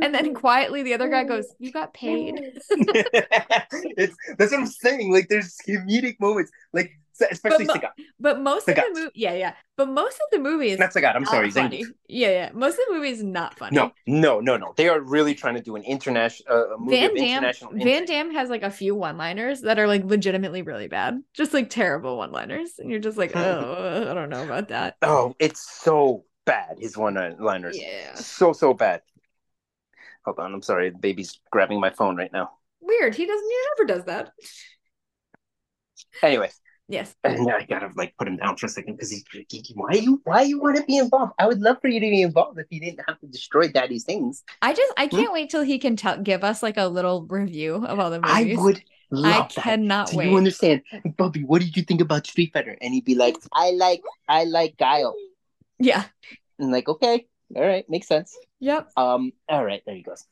and 0.02 0.14
then 0.14 0.34
quietly 0.34 0.82
the 0.82 0.92
other 0.92 1.08
guy 1.08 1.22
oh. 1.22 1.28
goes 1.28 1.46
you 1.58 1.72
got 1.72 1.94
paid 1.94 2.34
it's 3.96 4.14
that's 4.38 4.52
what 4.52 4.60
I'm 4.60 4.66
saying. 4.66 5.12
Like 5.12 5.28
there's 5.28 5.56
comedic 5.66 6.20
moments, 6.20 6.50
like 6.72 6.92
especially 7.30 7.64
But 7.66 7.74
mo- 7.74 7.80
Sagat. 7.80 8.04
but 8.20 8.40
most 8.40 8.68
of 8.68 8.74
the 8.76 8.90
movie 8.92 9.10
yeah 9.14 9.34
yeah 9.34 9.54
but 9.76 9.88
most 9.88 10.14
of 10.16 10.26
the 10.32 10.38
movie 10.38 10.70
is 10.70 10.78
Not 10.78 10.90
Sagat. 10.92 11.14
I'm 11.16 11.24
sorry, 11.24 11.50
funny 11.50 11.84
yeah 12.08 12.30
yeah 12.30 12.50
most 12.54 12.74
of 12.78 12.80
the 12.88 12.94
movie 12.94 13.10
is 13.10 13.22
not 13.22 13.58
funny 13.58 13.76
No, 13.76 13.92
no, 14.06 14.40
no, 14.40 14.56
no. 14.56 14.72
They 14.76 14.88
are 14.88 15.00
really 15.00 15.34
trying 15.34 15.54
to 15.54 15.60
do 15.62 15.76
an 15.76 15.82
international 15.84 16.56
uh, 16.74 16.76
movie 16.78 16.96
Van 16.96 17.14
Damme 17.14 17.24
international. 17.26 17.72
Van. 17.74 18.04
Damme 18.04 18.30
has 18.32 18.48
like 18.50 18.62
a 18.62 18.70
few 18.70 18.94
one-liners 18.94 19.62
that 19.62 19.78
are 19.78 19.86
like 19.86 20.04
legitimately 20.04 20.62
really 20.62 20.88
bad 20.88 21.22
just 21.34 21.52
like 21.54 21.70
terrible 21.70 22.16
one-liners 22.16 22.78
and 22.78 22.90
you're 22.90 23.00
just 23.00 23.18
like 23.18 23.32
oh 23.36 24.06
I 24.10 24.14
don't 24.14 24.30
know 24.30 24.44
about 24.44 24.68
that 24.68 24.96
Oh, 25.02 25.34
it's 25.38 25.60
so 25.60 26.24
bad. 26.46 26.78
His 26.78 26.96
one-liners. 26.96 27.78
yeah 27.80 28.14
So 28.14 28.52
so 28.52 28.74
bad. 28.74 29.02
Hold 30.24 30.38
on. 30.38 30.54
I'm 30.54 30.62
sorry. 30.62 30.90
The 30.90 30.98
baby's 30.98 31.38
grabbing 31.50 31.80
my 31.80 31.90
phone 31.90 32.16
right 32.16 32.32
now. 32.32 32.50
weird 32.80 33.14
he 33.14 33.24
doesn't 33.26 33.50
he 33.50 33.58
never 33.76 33.86
does 33.94 34.04
that 34.06 34.32
Anyway, 36.22 36.50
yes 36.88 37.14
and 37.24 37.50
I 37.50 37.64
gotta 37.64 37.90
like 37.96 38.14
put 38.18 38.28
him 38.28 38.36
down 38.36 38.56
for 38.56 38.66
a 38.66 38.68
second 38.68 38.96
because 38.96 39.10
he's 39.10 39.24
geeky. 39.24 39.72
why 39.74 39.92
you 39.92 40.20
why 40.24 40.42
you 40.42 40.60
want 40.60 40.76
to 40.76 40.84
be 40.84 40.98
involved? 40.98 41.32
I 41.38 41.46
would 41.46 41.60
love 41.60 41.78
for 41.80 41.88
you 41.88 41.98
to 42.00 42.06
be 42.10 42.22
involved 42.22 42.58
if 42.58 42.66
you 42.70 42.80
didn't 42.80 43.00
have 43.08 43.18
to 43.20 43.26
destroy 43.26 43.68
Daddy's 43.68 44.04
things. 44.04 44.44
I 44.60 44.74
just 44.74 44.92
I 44.98 45.06
Hmm? 45.06 45.16
can't 45.16 45.32
wait 45.32 45.50
till 45.50 45.62
he 45.62 45.78
can 45.78 45.96
tell 45.96 46.18
give 46.20 46.44
us 46.44 46.62
like 46.62 46.76
a 46.76 46.86
little 46.86 47.22
review 47.28 47.84
of 47.86 47.98
all 47.98 48.10
the 48.10 48.20
movies. 48.20 48.58
I 48.58 48.62
would 48.62 48.82
I 49.16 49.46
cannot 49.50 50.10
Do 50.10 50.18
wait. 50.18 50.30
you 50.30 50.36
understand, 50.36 50.82
Bubby? 51.16 51.44
What 51.44 51.60
did 51.62 51.76
you 51.76 51.84
think 51.84 52.00
about 52.00 52.26
Street 52.26 52.52
Fighter? 52.52 52.76
And 52.80 52.92
he'd 52.92 53.04
be 53.04 53.14
like, 53.14 53.36
I 53.52 53.70
like, 53.70 54.02
I 54.28 54.44
like 54.44 54.76
Guile. 54.76 55.14
yeah. 55.78 56.04
And 56.58 56.72
like, 56.72 56.88
okay, 56.88 57.26
all 57.54 57.62
right, 57.62 57.88
makes 57.88 58.08
sense. 58.08 58.36
Yep. 58.60 58.90
Um, 58.96 59.32
all 59.48 59.64
right, 59.64 59.82
there 59.86 59.94
he 59.94 60.02
goes. 60.02 60.24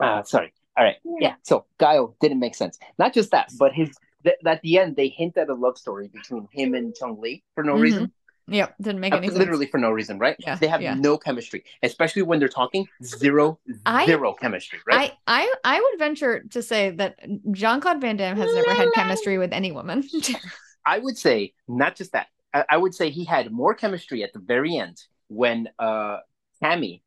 Uh, 0.00 0.22
sorry. 0.22 0.52
All 0.76 0.84
right, 0.84 0.96
yeah. 1.20 1.34
So 1.42 1.66
Guile 1.78 2.16
didn't 2.20 2.40
make 2.40 2.54
sense. 2.54 2.78
Not 2.98 3.12
just 3.14 3.30
that, 3.30 3.50
but 3.58 3.72
his 3.72 3.94
th- 4.24 4.36
at 4.46 4.60
the 4.62 4.78
end 4.78 4.96
they 4.96 5.08
hint 5.08 5.36
at 5.36 5.48
a 5.48 5.54
love 5.54 5.76
story 5.78 6.08
between 6.08 6.48
him 6.52 6.74
and 6.74 6.94
Chung 6.94 7.20
Li 7.20 7.42
for 7.54 7.62
no 7.64 7.74
Mhm. 7.76 7.80
reason. 7.80 8.12
Yep. 8.46 8.74
Didn't 8.78 9.00
make 9.00 9.14
any 9.14 9.28
sense. 9.28 9.38
literally 9.38 9.64
for 9.66 9.78
no 9.78 9.90
reason, 9.90 10.18
right? 10.18 10.36
Yeah, 10.38 10.56
They 10.56 10.66
have 10.66 10.82
yeah. 10.82 10.92
no 10.94 11.16
chemistry, 11.16 11.64
especially 11.82 12.20
when 12.22 12.40
they're 12.40 12.48
talking. 12.62 12.86
Zero, 13.02 13.58
I- 13.86 14.04
zero 14.04 14.34
chemistry, 14.34 14.80
right? 14.86 15.12
I, 15.26 15.42
I 15.64 15.76
I 15.76 15.80
would 15.80 15.98
venture 15.98 16.44
to 16.50 16.62
say 16.62 16.90
that 16.90 17.18
Jean 17.52 17.80
Claude 17.80 18.02
Van 18.02 18.16
Damme 18.18 18.36
has 18.36 18.52
never 18.54 18.74
had 18.74 18.88
chemistry 18.94 19.38
with 19.38 19.52
any 19.54 19.72
woman. 19.72 20.04
I 20.86 20.98
would 20.98 21.16
say 21.16 21.54
not 21.68 21.96
just 21.96 22.12
that. 22.12 22.26
I, 22.52 22.64
I 22.68 22.76
would 22.76 22.94
say 22.94 23.08
he 23.08 23.24
had 23.24 23.50
more 23.50 23.72
chemistry 23.74 24.22
at 24.22 24.32
the 24.34 24.40
very 24.40 24.76
end 24.76 24.98
when 25.28 25.68
uh 25.78 26.18
Tammy, 26.62 27.02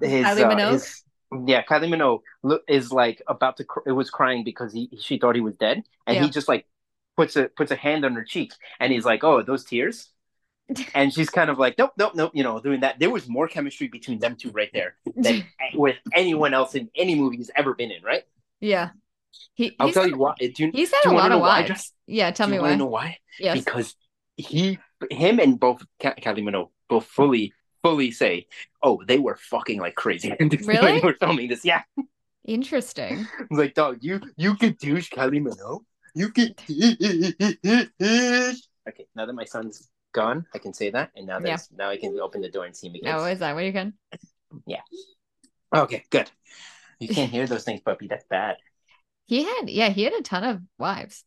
his, 0.00 0.26
uh, 0.26 0.56
his- 0.72 1.02
yeah, 1.46 1.62
Kylie 1.64 1.88
Minogue 1.88 2.58
is 2.68 2.92
like 2.92 3.22
about 3.26 3.56
to. 3.58 3.64
Cr- 3.64 3.80
it 3.86 3.92
was 3.92 4.10
crying 4.10 4.44
because 4.44 4.72
he 4.72 4.90
she 5.00 5.18
thought 5.18 5.34
he 5.34 5.40
was 5.40 5.54
dead, 5.54 5.82
and 6.06 6.16
Yeah. 6.16 6.22
he 6.24 6.30
just 6.30 6.48
like 6.48 6.66
puts 7.16 7.36
a 7.36 7.48
puts 7.48 7.70
a 7.70 7.76
hand 7.76 8.04
on 8.04 8.14
her 8.14 8.24
cheek, 8.24 8.52
and 8.80 8.92
he's 8.92 9.04
like, 9.04 9.24
"Oh, 9.24 9.42
those 9.42 9.64
tears." 9.64 10.10
And 10.94 11.12
she's 11.12 11.28
kind 11.28 11.50
of 11.50 11.58
like, 11.58 11.76
nope, 11.76 11.92
nope, 11.98 12.12
nope, 12.14 12.30
you 12.34 12.42
know, 12.42 12.58
doing 12.58 12.80
that. 12.80 12.98
There 12.98 13.10
was 13.10 13.28
more 13.28 13.46
chemistry 13.48 13.86
between 13.88 14.18
them 14.18 14.34
two 14.34 14.50
right 14.50 14.70
there 14.72 14.96
than 15.14 15.44
with 15.74 15.96
anyone 16.14 16.54
else 16.54 16.74
in 16.74 16.88
any 16.96 17.14
movie 17.14 17.36
he's 17.36 17.50
ever 17.54 17.74
been 17.74 17.90
in, 17.90 18.02
right? 18.02 18.22
yeah. 18.60 18.90
He, 19.54 19.76
I'll 19.78 19.92
tell 19.92 20.04
had, 20.04 20.12
you 20.12 20.16
why. 20.16 20.34
Do 20.38 20.52
you, 20.56 20.70
he's 20.72 20.90
had 20.92 21.00
do 21.02 21.10
a 21.10 21.12
you 21.12 21.16
wanna 21.16 21.18
lot 21.18 21.32
of 21.32 21.38
know 21.38 21.38
why. 21.40 21.62
Jess? 21.64 21.92
yeah, 22.06 22.30
tell 22.30 22.48
me 22.48 22.56
you 22.56 22.62
why. 22.62 22.76
know 22.76 22.86
why? 22.86 23.18
yes. 23.38 23.58
because 23.62 23.94
he 24.36 24.78
him 25.10 25.38
and 25.38 25.60
both 25.60 25.84
Kylie 26.00 26.42
Minogue 26.42 26.70
both 26.88 27.04
fully 27.06 27.52
fully 27.84 28.10
say 28.10 28.48
oh 28.82 29.02
they 29.06 29.20
were 29.20 29.36
fucking 29.36 29.80
like 29.80 29.94
crazy 29.94 30.30
when 30.40 30.50
Really? 30.66 31.00
they 31.00 31.02
were 31.04 31.14
filming 31.20 31.48
this 31.48 31.64
yeah 31.64 31.82
Interesting. 32.46 33.28
I 33.40 33.46
was 33.50 33.58
like 33.58 33.74
dog 33.74 33.98
you 34.00 34.20
you 34.36 34.56
could 34.56 34.78
douche 34.78 35.10
Kylie 35.10 35.42
Minogue 35.42 35.84
you 36.14 36.30
could 36.30 36.54
okay 38.88 39.06
now 39.14 39.26
that 39.26 39.34
my 39.34 39.44
son's 39.44 39.90
gone 40.12 40.46
I 40.54 40.58
can 40.58 40.72
say 40.72 40.90
that 40.90 41.10
and 41.16 41.26
now 41.26 41.40
that 41.40 41.48
Yeah. 41.48 41.58
now 41.76 41.90
I 41.90 41.96
can 41.96 42.18
open 42.20 42.40
the 42.40 42.50
door 42.50 42.64
and 42.66 42.76
see 42.76 42.88
him 42.88 42.94
again 42.94 43.14
Oh, 43.16 43.24
is 43.26 43.40
that 43.40 43.54
what 43.54 43.64
you 43.64 43.72
can? 43.72 43.94
Yeah. 44.66 44.82
Okay 45.74 46.04
good 46.10 46.30
you 47.00 47.08
can't 47.08 47.30
hear 47.30 47.46
those 47.46 47.64
things 47.64 47.80
puppy 47.80 48.06
that's 48.08 48.24
bad 48.30 48.56
He 49.26 49.44
had 49.44 49.68
yeah, 49.70 49.88
he 49.90 50.04
had 50.04 50.12
a 50.12 50.22
ton 50.22 50.44
of 50.44 50.62
wives. 50.78 51.24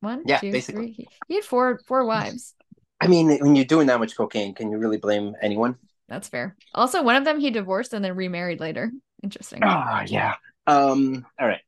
One, 0.00 0.24
Yeah, 0.26 0.40
two, 0.40 0.52
basically. 0.52 0.94
three. 0.96 1.08
He 1.28 1.34
had 1.34 1.44
four 1.44 1.78
four 1.86 2.04
wives. 2.06 2.54
I 3.00 3.06
mean 3.06 3.38
when 3.40 3.56
you're 3.56 3.64
doing 3.64 3.86
that 3.88 3.98
much 3.98 4.16
cocaine 4.16 4.54
can 4.54 4.70
you 4.70 4.78
really 4.78 4.98
blame 4.98 5.34
anyone 5.42 5.76
That's 6.10 6.28
fair. 6.28 6.56
Also, 6.74 7.02
one 7.02 7.16
of 7.16 7.24
them 7.24 7.40
he 7.40 7.50
divorced 7.50 7.94
and 7.94 8.04
then 8.04 8.14
remarried 8.16 8.60
later. 8.60 8.90
Interesting. 9.22 9.60
Ah, 9.62 10.02
yeah. 10.06 10.34
Um. 10.66 11.24
All 11.40 11.46
right. 11.46 11.62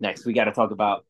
Next, 0.00 0.24
we 0.24 0.32
got 0.32 0.44
to 0.44 0.52
talk 0.52 0.70
about. 0.70 1.04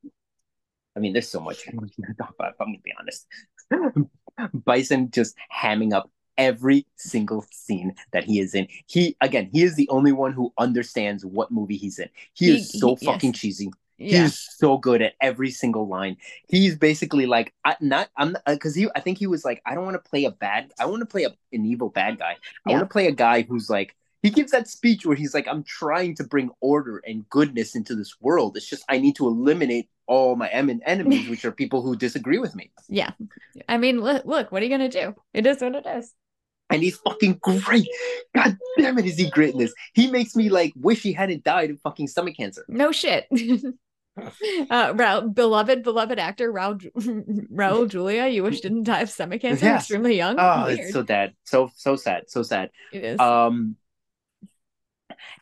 I 0.96 1.00
mean, 1.00 1.12
there's 1.12 1.28
so 1.28 1.38
much 1.40 1.64
we 1.72 1.88
can 1.90 2.14
talk 2.18 2.34
about. 2.38 2.54
I'm 2.58 2.68
gonna 2.68 2.78
be 2.82 2.92
honest. 2.98 3.26
Bison 4.64 5.10
just 5.10 5.36
hamming 5.54 5.92
up 5.92 6.10
every 6.38 6.86
single 6.96 7.44
scene 7.52 7.94
that 8.12 8.24
he 8.24 8.40
is 8.40 8.54
in. 8.54 8.66
He 8.86 9.16
again, 9.20 9.50
he 9.52 9.62
is 9.62 9.76
the 9.76 9.88
only 9.90 10.12
one 10.12 10.32
who 10.32 10.52
understands 10.58 11.24
what 11.24 11.50
movie 11.50 11.76
he's 11.76 11.98
in. 11.98 12.08
He, 12.32 12.46
He- 12.46 12.56
is 12.56 12.80
so 12.80 12.96
he- 12.96 13.06
fucking 13.06 13.32
yes. 13.32 13.40
cheesy. 13.40 13.70
Yeah. 14.02 14.22
He's 14.22 14.38
so 14.58 14.78
good 14.78 15.00
at 15.02 15.14
every 15.20 15.50
single 15.50 15.86
line. 15.88 16.16
He's 16.48 16.76
basically 16.76 17.26
like, 17.26 17.52
I 17.64 17.76
not, 17.80 18.08
I'm 18.16 18.36
because 18.46 18.76
uh, 18.76 18.80
he, 18.80 18.88
I 18.96 19.00
think 19.00 19.18
he 19.18 19.26
was 19.26 19.44
like, 19.44 19.62
I 19.66 19.74
don't 19.74 19.84
want 19.84 20.02
to 20.02 20.10
play 20.10 20.24
a 20.24 20.30
bad, 20.30 20.72
I 20.78 20.86
want 20.86 21.00
to 21.00 21.06
play 21.06 21.24
a, 21.24 21.30
an 21.52 21.64
evil 21.64 21.88
bad 21.88 22.18
guy. 22.18 22.36
I 22.66 22.70
Yeah. 22.70 22.76
want 22.76 22.88
to 22.88 22.92
play 22.92 23.06
a 23.06 23.12
guy 23.12 23.42
who's 23.42 23.70
like, 23.70 23.94
he 24.22 24.30
gives 24.30 24.52
that 24.52 24.68
speech 24.68 25.04
where 25.04 25.16
he's 25.16 25.34
like, 25.34 25.48
I'm 25.48 25.64
trying 25.64 26.14
to 26.16 26.24
bring 26.24 26.50
order 26.60 27.02
and 27.06 27.28
goodness 27.28 27.74
into 27.74 27.94
this 27.96 28.20
world. 28.20 28.56
It's 28.56 28.68
just 28.68 28.84
I 28.88 28.98
need 28.98 29.16
to 29.16 29.26
eliminate 29.26 29.88
all 30.06 30.36
my 30.36 30.48
em- 30.48 30.80
enemies, 30.84 31.28
which 31.28 31.44
are 31.44 31.52
people 31.52 31.82
who 31.82 31.96
disagree 31.96 32.38
with 32.38 32.54
me. 32.54 32.70
Yeah. 32.88 33.12
I 33.68 33.78
mean, 33.78 34.00
look, 34.00 34.24
look, 34.26 34.52
what 34.52 34.60
are 34.62 34.64
you 34.64 34.70
gonna 34.70 34.88
do? 34.88 35.14
It 35.32 35.46
is 35.46 35.60
what 35.60 35.74
it 35.74 35.86
is. 35.86 36.12
And 36.70 36.82
he's 36.82 36.96
fucking 36.98 37.38
great. 37.42 37.86
God 38.34 38.56
damn 38.78 38.98
it, 38.98 39.04
is 39.06 39.16
he 39.16 39.28
great 39.30 39.52
in 39.54 39.58
this? 39.60 39.74
He 39.92 40.10
makes 40.10 40.34
me 40.36 40.48
like 40.48 40.72
wish 40.76 41.02
he 41.02 41.12
hadn't 41.12 41.44
died 41.44 41.70
of 41.70 41.80
fucking 41.80 42.08
stomach 42.08 42.36
cancer. 42.36 42.64
No 42.68 42.92
shit. 42.92 43.26
uh 44.70 44.92
Raul, 44.92 45.34
beloved, 45.34 45.82
beloved 45.82 46.18
actor 46.18 46.52
Raul 46.52 46.78
Raul 47.52 47.88
Julia, 47.94 48.26
you 48.26 48.42
wish 48.42 48.60
didn't 48.60 48.84
die 48.84 49.00
of 49.00 49.10
stomach 49.10 49.40
cancer 49.40 49.64
Yes. 49.64 49.82
extremely 49.82 50.16
young. 50.16 50.36
Oh, 50.38 50.64
Weird. 50.66 50.80
it's 50.80 50.92
so 50.92 51.04
sad. 51.04 51.34
So 51.44 51.70
so 51.76 51.96
sad. 51.96 52.24
So 52.28 52.42
sad. 52.42 52.70
it 52.92 53.04
is. 53.04 53.20
Um, 53.20 53.76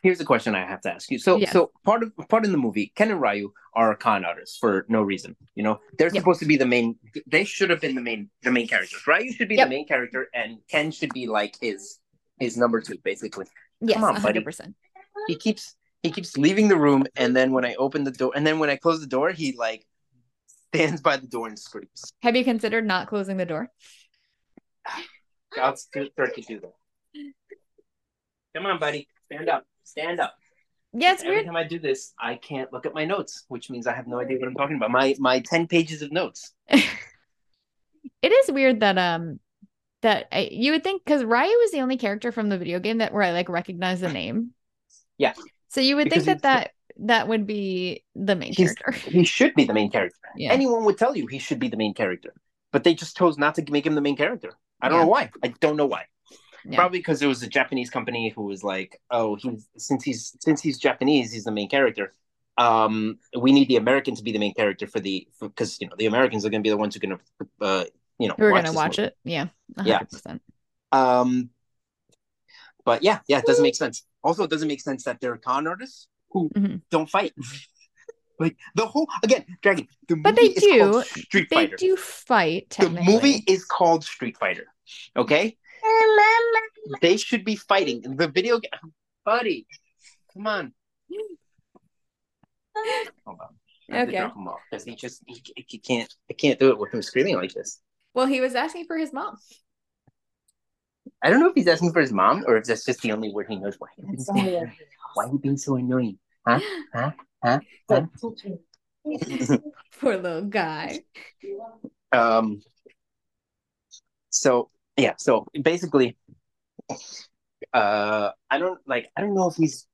here's 0.03 0.21
a 0.21 0.25
question 0.25 0.55
I 0.55 0.65
have 0.65 0.81
to 0.81 0.93
ask 0.93 1.09
you. 1.11 1.19
So, 1.19 1.37
Yes. 1.37 1.51
so 1.51 1.71
part 1.83 2.03
of 2.03 2.13
part 2.29 2.45
in 2.45 2.51
the 2.51 2.57
movie, 2.57 2.91
Ken 2.95 3.11
and 3.11 3.21
Ryu 3.21 3.51
are 3.73 3.95
con 3.95 4.23
artists 4.25 4.57
for 4.57 4.85
no 4.89 5.01
reason. 5.01 5.35
You 5.55 5.63
know, 5.63 5.79
they're 5.97 6.07
Yep. 6.13 6.21
supposed 6.21 6.39
to 6.39 6.45
be 6.45 6.57
the 6.57 6.65
main. 6.65 6.97
They 7.27 7.43
should 7.43 7.69
have 7.69 7.81
been 7.81 7.95
the 7.95 8.01
main 8.01 8.29
the 8.43 8.51
main 8.51 8.67
characters. 8.67 9.05
Ryu 9.05 9.31
should 9.33 9.49
be 9.49 9.55
Yep. 9.55 9.65
the 9.67 9.69
main 9.75 9.87
character, 9.87 10.27
and 10.33 10.59
Ken 10.69 10.91
should 10.91 11.13
be 11.13 11.27
like 11.27 11.55
his 11.61 11.99
his 12.39 12.57
number 12.57 12.79
two, 12.81 12.97
basically. 13.03 13.45
yes, 13.81 13.95
come 13.99 14.03
on, 14.15 14.21
buddy. 14.21 14.39
100%. 14.39 14.73
He 15.27 15.35
keeps 15.35 15.75
he 16.03 16.11
keeps 16.11 16.37
leaving 16.37 16.67
the 16.67 16.77
room, 16.77 17.05
and 17.15 17.35
then 17.35 17.51
when 17.51 17.65
I 17.65 17.75
open 17.75 18.03
the 18.03 18.11
door, 18.11 18.31
and 18.35 18.45
then 18.45 18.59
when 18.59 18.69
I 18.69 18.75
close 18.75 18.99
the 18.99 19.07
door, 19.07 19.31
he 19.31 19.53
like 19.57 19.85
stands 20.73 21.01
by 21.01 21.17
the 21.17 21.27
door 21.27 21.47
and 21.47 21.57
screams. 21.57 22.13
Have 22.23 22.35
you 22.35 22.43
considered 22.43 22.85
not 22.85 23.07
closing 23.07 23.37
the 23.37 23.45
door? 23.45 23.69
I'll 25.61 25.75
start 25.75 26.09
to 26.15 26.41
do 26.41 26.59
that. 26.61 26.73
Come 28.55 28.65
on, 28.65 28.79
buddy, 28.79 29.07
stand 29.25 29.49
up, 29.49 29.65
stand 29.83 30.19
up. 30.19 30.33
Yeah, 30.93 31.15
Every 31.19 31.35
weird. 31.35 31.45
time 31.45 31.55
I 31.55 31.63
do 31.63 31.79
this, 31.79 32.13
I 32.19 32.35
can't 32.35 32.71
look 32.73 32.85
at 32.85 32.93
my 32.93 33.05
notes, 33.05 33.45
which 33.47 33.69
means 33.69 33.87
I 33.87 33.93
have 33.93 34.07
no 34.07 34.19
idea 34.19 34.37
what 34.39 34.47
I'm 34.47 34.55
talking 34.55 34.75
about. 34.75 34.91
My 34.91 35.15
my 35.19 35.39
ten 35.39 35.67
pages 35.67 36.01
of 36.01 36.11
notes. 36.11 36.53
it 36.67 36.81
is 38.23 38.51
weird 38.51 38.81
that 38.81 38.97
um 38.97 39.39
that 40.01 40.27
I, 40.31 40.49
you 40.51 40.71
would 40.73 40.83
think 40.83 41.05
because 41.05 41.23
Ryu 41.23 41.57
was 41.59 41.71
the 41.71 41.81
only 41.81 41.97
character 41.97 42.31
from 42.31 42.49
the 42.49 42.57
video 42.57 42.79
game 42.79 42.97
that 42.97 43.13
where 43.13 43.23
I 43.23 43.31
like 43.31 43.49
recognize 43.49 44.01
the 44.01 44.11
name. 44.11 44.51
Yeah. 45.17 45.33
So 45.71 45.81
you 45.81 45.95
would 45.95 46.05
Because 46.05 46.25
think 46.25 46.41
that 46.41 46.43
that 46.43 46.71
that 46.99 47.27
would 47.27 47.47
be 47.47 48.03
the 48.15 48.35
main 48.35 48.53
character. 48.53 48.91
He 49.09 49.23
should 49.23 49.55
be 49.55 49.63
the 49.65 49.73
main 49.73 49.89
character. 49.89 50.17
Yeah. 50.35 50.51
Anyone 50.51 50.83
would 50.85 50.97
tell 50.97 51.15
you 51.15 51.27
he 51.27 51.39
should 51.39 51.59
be 51.59 51.69
the 51.69 51.77
main 51.77 51.93
character, 51.93 52.33
but 52.71 52.83
they 52.83 52.93
just 52.93 53.17
chose 53.17 53.37
not 53.37 53.55
to 53.55 53.65
make 53.71 53.85
him 53.85 53.95
the 53.95 54.01
main 54.01 54.17
character. 54.17 54.51
I 54.81 54.89
don't 54.89 54.99
Yeah. 54.99 55.03
know 55.05 55.09
why. 55.09 55.31
I 55.43 55.47
don't 55.59 55.77
know 55.77 55.85
why. 55.85 56.05
Yeah. 56.65 56.75
Probably 56.77 56.99
because 56.99 57.21
it 57.21 57.27
was 57.27 57.41
a 57.41 57.47
Japanese 57.47 57.89
company 57.89 58.29
who 58.35 58.43
was 58.43 58.63
like, 58.63 58.99
"Oh, 59.09 59.35
he's 59.35 59.67
since 59.77 60.03
he's 60.03 60.35
since 60.41 60.61
he's 60.61 60.77
Japanese, 60.77 61.31
he's 61.31 61.45
the 61.45 61.51
main 61.51 61.69
character. 61.69 62.13
Um, 62.57 63.17
we 63.39 63.51
need 63.51 63.67
the 63.67 63.77
American 63.77 64.13
to 64.15 64.23
be 64.23 64.31
the 64.31 64.39
main 64.39 64.53
character 64.53 64.85
for 64.85 64.99
the 64.99 65.27
because 65.39 65.79
you 65.81 65.87
know 65.87 65.95
the 65.97 66.05
Americans 66.05 66.45
are 66.45 66.49
going 66.49 66.61
to 66.61 66.67
be 66.67 66.69
the 66.69 66.77
ones 66.77 66.93
who 66.95 66.99
are 66.99 67.07
going 67.07 67.17
to 67.17 67.47
uh 67.65 67.85
you 68.19 68.27
know 68.27 68.35
We're 68.37 68.51
gonna 68.51 68.63
this 68.63 68.75
watch 68.75 68.99
it. 68.99 69.17
Yeah. 69.23 69.47
Yeah. 69.83 70.01
100%. 70.03 70.41
Um, 70.91 71.49
but 72.85 73.03
yeah, 73.03 73.19
yeah, 73.27 73.39
it 73.39 73.45
doesn't 73.45 73.63
make 73.63 73.75
sense. 73.75 74.03
Also, 74.23 74.43
it 74.43 74.49
doesn't 74.49 74.67
make 74.67 74.81
sense 74.81 75.03
that 75.05 75.19
they're 75.19 75.37
con 75.37 75.67
artists 75.67 76.07
who 76.31 76.49
Mhm. 76.49 76.81
don't 76.91 77.09
fight. 77.09 77.33
like 78.39 78.55
the 78.75 78.85
whole 78.87 79.07
again, 79.23 79.45
Dragon. 79.61 79.87
The 80.07 80.15
movie 80.15 80.23
But 80.23 80.35
they 80.35 80.47
is 80.47 80.63
do- 80.63 81.03
Street 81.03 81.47
They 81.49 81.55
Fighter. 81.55 81.75
do 81.77 81.95
fight. 81.95 82.69
the 82.79 82.89
movie 82.89 83.43
is 83.47 83.65
called 83.65 84.03
Street 84.03 84.37
Fighter. 84.37 84.67
Okay, 85.15 85.57
they 87.01 87.17
should 87.17 87.43
be 87.45 87.55
fighting. 87.55 88.01
The 88.01 88.27
video 88.27 88.59
game, 88.59 88.71
buddy. 89.25 89.65
Come 90.33 90.47
on. 90.47 90.73
Hold 93.25 93.39
on. 93.41 93.55
I 93.91 93.97
have 93.97 94.07
to 94.07 94.11
Okay. 94.13 94.19
drop 94.21 94.35
him 94.35 94.47
off 94.47 94.59
because 94.69 94.85
he 94.85 94.95
just 94.95 95.21
he, 95.27 95.43
he 95.67 95.77
can't 95.77 96.13
I 96.29 96.33
can't 96.33 96.59
do 96.59 96.69
it 96.69 96.77
with 96.79 96.93
him 96.93 97.01
screaming 97.01 97.35
like 97.35 97.53
this. 97.53 97.79
Well, 98.13 98.25
he 98.27 98.39
was 98.41 98.55
asking 98.55 98.85
for 98.85 98.97
his 98.97 99.11
mom. 99.13 99.35
I 101.23 101.29
don't 101.29 101.39
know 101.39 101.49
if 101.49 101.55
he's 101.55 101.67
asking 101.67 101.93
for 101.93 102.01
his 102.01 102.11
mom 102.11 102.43
or 102.47 102.57
if 102.57 102.65
that's 102.65 102.85
just 102.85 103.01
the 103.01 103.11
only 103.11 103.31
word 103.31 103.47
he 103.49 103.55
knows. 103.57 103.75
Why? 103.77 103.87
Why 105.13 105.25
are 105.25 105.27
you 105.31 105.39
being 105.39 105.57
so 105.57 105.75
annoying? 105.75 106.17
Huh? 106.47 106.59
Huh? 106.93 107.11
Huh? 107.43 107.59
Poor 109.99 110.17
little 110.17 110.43
guy. 110.43 110.99
um. 112.11 112.61
So 114.29 114.69
yeah. 114.97 115.13
So 115.17 115.47
basically, 115.61 116.17
uh, 117.73 118.31
I 118.49 118.57
don't 118.57 118.79
like. 118.85 119.09
I 119.15 119.21
don't 119.21 119.35
know 119.35 119.49
if 119.49 119.55
he's. 119.55 119.87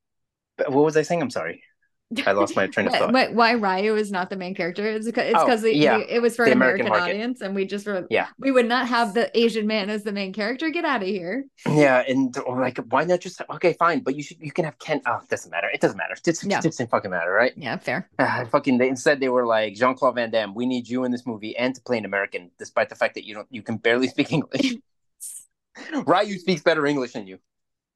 What 0.57 0.83
was 0.83 0.97
I 0.97 1.01
saying? 1.03 1.21
I'm 1.21 1.29
sorry. 1.29 1.63
I 2.25 2.31
lost 2.31 2.55
my 2.55 2.67
train 2.67 2.87
of 2.87 2.93
thought. 2.93 3.11
why, 3.11 3.27
why 3.27 3.51
Ryu 3.51 3.95
is 3.97 4.11
not 4.11 4.29
the 4.29 4.37
main 4.37 4.55
character? 4.55 4.85
It's 4.85 5.05
because 5.05 5.61
it's 5.63 5.75
Oh, 5.75 5.77
yeah. 5.77 5.97
it 5.97 6.21
was 6.21 6.37
for 6.37 6.45
The 6.45 6.51
an 6.51 6.57
American 6.57 6.87
American, 6.87 7.09
audience, 7.09 7.41
and 7.41 7.53
we 7.53 7.65
just 7.65 7.85
were 7.85 8.07
Yeah. 8.09 8.27
we 8.39 8.49
would 8.49 8.65
not 8.65 8.87
have 8.87 9.13
the 9.13 9.29
Asian 9.37 9.67
man 9.67 9.89
as 9.89 10.03
the 10.05 10.13
main 10.13 10.31
character. 10.31 10.69
Get 10.69 10.85
out 10.85 11.01
of 11.01 11.07
here. 11.09 11.43
Yeah, 11.67 12.03
and 12.07 12.33
like, 12.47 12.77
why 12.89 13.03
not 13.03 13.19
just 13.19 13.41
okay, 13.55 13.73
fine, 13.73 13.99
but 13.99 14.15
you 14.15 14.23
should 14.23 14.37
you 14.39 14.51
can 14.53 14.63
have 14.63 14.79
Ken. 14.79 15.01
Oh, 15.05 15.19
it 15.21 15.27
doesn't 15.29 15.51
matter. 15.51 15.67
It 15.73 15.81
doesn't 15.81 15.97
matter. 15.97 16.13
It 16.13 16.23
just, 16.23 16.45
Yeah. 16.45 16.59
it 16.59 16.63
doesn't 16.63 16.89
fucking 16.89 17.11
matter, 17.11 17.31
right? 17.31 17.51
Yeah, 17.57 17.75
fair. 17.77 18.09
Ah, 18.19 18.45
fucking. 18.51 18.77
They, 18.77 18.87
instead, 18.87 19.19
they 19.19 19.27
were 19.29 19.45
like 19.45 19.75
Jean 19.75 19.93
Claude 19.95 20.15
Van 20.15 20.31
Damme. 20.31 20.53
We 20.55 20.65
need 20.65 20.87
you 20.87 21.03
in 21.03 21.11
this 21.11 21.25
movie 21.27 21.57
and 21.57 21.75
to 21.75 21.81
play 21.81 21.97
an 21.97 22.05
American, 22.05 22.51
despite 22.57 22.87
the 22.87 22.95
fact 22.95 23.15
that 23.15 23.25
you 23.25 23.33
don't, 23.35 23.47
you 23.51 23.61
can 23.61 23.75
barely 23.77 24.07
speak 24.07 24.31
English. 24.37 24.75
Ryu 26.05 26.37
speaks 26.39 26.61
better 26.63 26.85
English 26.85 27.11
than 27.13 27.27
you. 27.27 27.39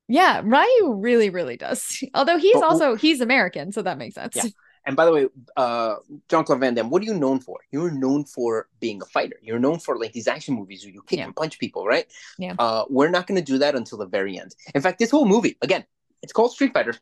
Yeah, 0.08 0.42
Ryu 0.44 0.94
really, 0.96 1.30
really 1.30 1.58
does. 1.58 2.04
Although 2.14 2.38
he's 2.38 2.56
But- 2.56 2.64
also 2.64 2.96
he's 2.96 3.22
American, 3.22 3.72
so 3.72 3.82
that 3.82 3.98
makes 3.98 4.16
sense. 4.16 4.36
Yeah. 4.36 4.44
And 4.84 4.96
by 4.96 5.06
the 5.06 5.12
way, 5.14 5.28
uh, 5.56 5.98
Jean 6.28 6.44
Claude 6.44 6.60
Van 6.60 6.74
Damme, 6.74 6.90
what 6.90 7.04
are 7.04 7.06
you 7.06 7.14
known 7.14 7.40
for? 7.40 7.60
You're 7.72 7.92
known 7.92 8.26
for 8.26 8.68
being 8.80 9.00
a 9.00 9.06
fighter. 9.06 9.36
You're 9.44 9.60
known 9.60 9.78
for 9.78 9.96
like 10.00 10.12
these 10.12 10.28
action 10.28 10.56
movies 10.56 10.84
where 10.84 10.92
you 10.92 11.04
kick 11.04 11.20
Yeah. 11.20 11.26
and 11.26 11.36
punch 11.36 11.60
people, 11.60 11.86
right? 11.86 12.12
Yeah. 12.40 12.56
Uh, 12.58 12.86
we're 12.90 13.12
not 13.12 13.28
going 13.28 13.40
to 13.40 13.46
do 13.46 13.60
that 13.60 13.76
until 13.76 14.00
the 14.00 14.08
very 14.08 14.40
end. 14.40 14.56
In 14.74 14.82
fact, 14.82 14.98
this 14.98 15.12
whole 15.12 15.28
movie, 15.28 15.56
again, 15.62 15.86
it's 16.24 16.34
called 16.34 16.52
Street 16.54 16.74
Fighter. 16.74 16.96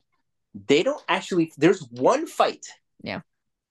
They 0.67 0.84
don't 0.84 1.01
actually. 1.07 1.53
There's 1.57 1.80
one 1.89 2.27
fight. 2.27 2.65
Yeah. 3.01 3.21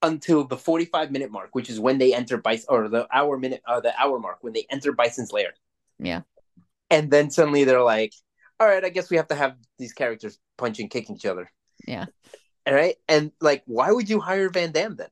Until 0.01 0.45
the 0.45 0.57
45 0.57 1.11
minute 1.11 1.31
mark, 1.31 1.51
which 1.53 1.69
is 1.69 1.79
when 1.79 1.99
they 1.99 2.15
enter 2.15 2.39
Bison, 2.39 2.65
or 2.71 2.89
the 2.89 3.07
hour 3.15 3.37
minute, 3.37 3.61
uh, 3.67 3.81
the 3.81 3.93
hour 4.01 4.19
mark 4.19 4.39
when 4.41 4.55
they 4.55 4.65
enter 4.71 4.93
Bison's 4.93 5.33
lair. 5.35 5.53
Yeah. 5.99 6.23
And 6.89 7.11
then 7.11 7.31
suddenly 7.31 7.65
they're 7.65 7.83
like, 7.83 8.15
"All 8.61 8.67
right, 8.67 8.85
I 8.85 8.89
guess 8.89 9.11
we 9.11 9.17
have 9.17 9.29
to 9.29 9.35
have 9.35 9.57
these 9.79 9.93
characters 9.93 10.39
punching, 10.57 10.89
kicking 10.89 11.17
each 11.17 11.27
other." 11.27 11.51
Yeah. 11.87 12.07
All 12.67 12.75
right. 12.75 12.97
And 13.09 13.33
like, 13.41 13.63
why 13.67 13.91
would 13.91 14.11
you 14.11 14.21
hire 14.21 14.51
Van 14.51 14.73
Damme 14.73 14.97
then? 14.97 15.09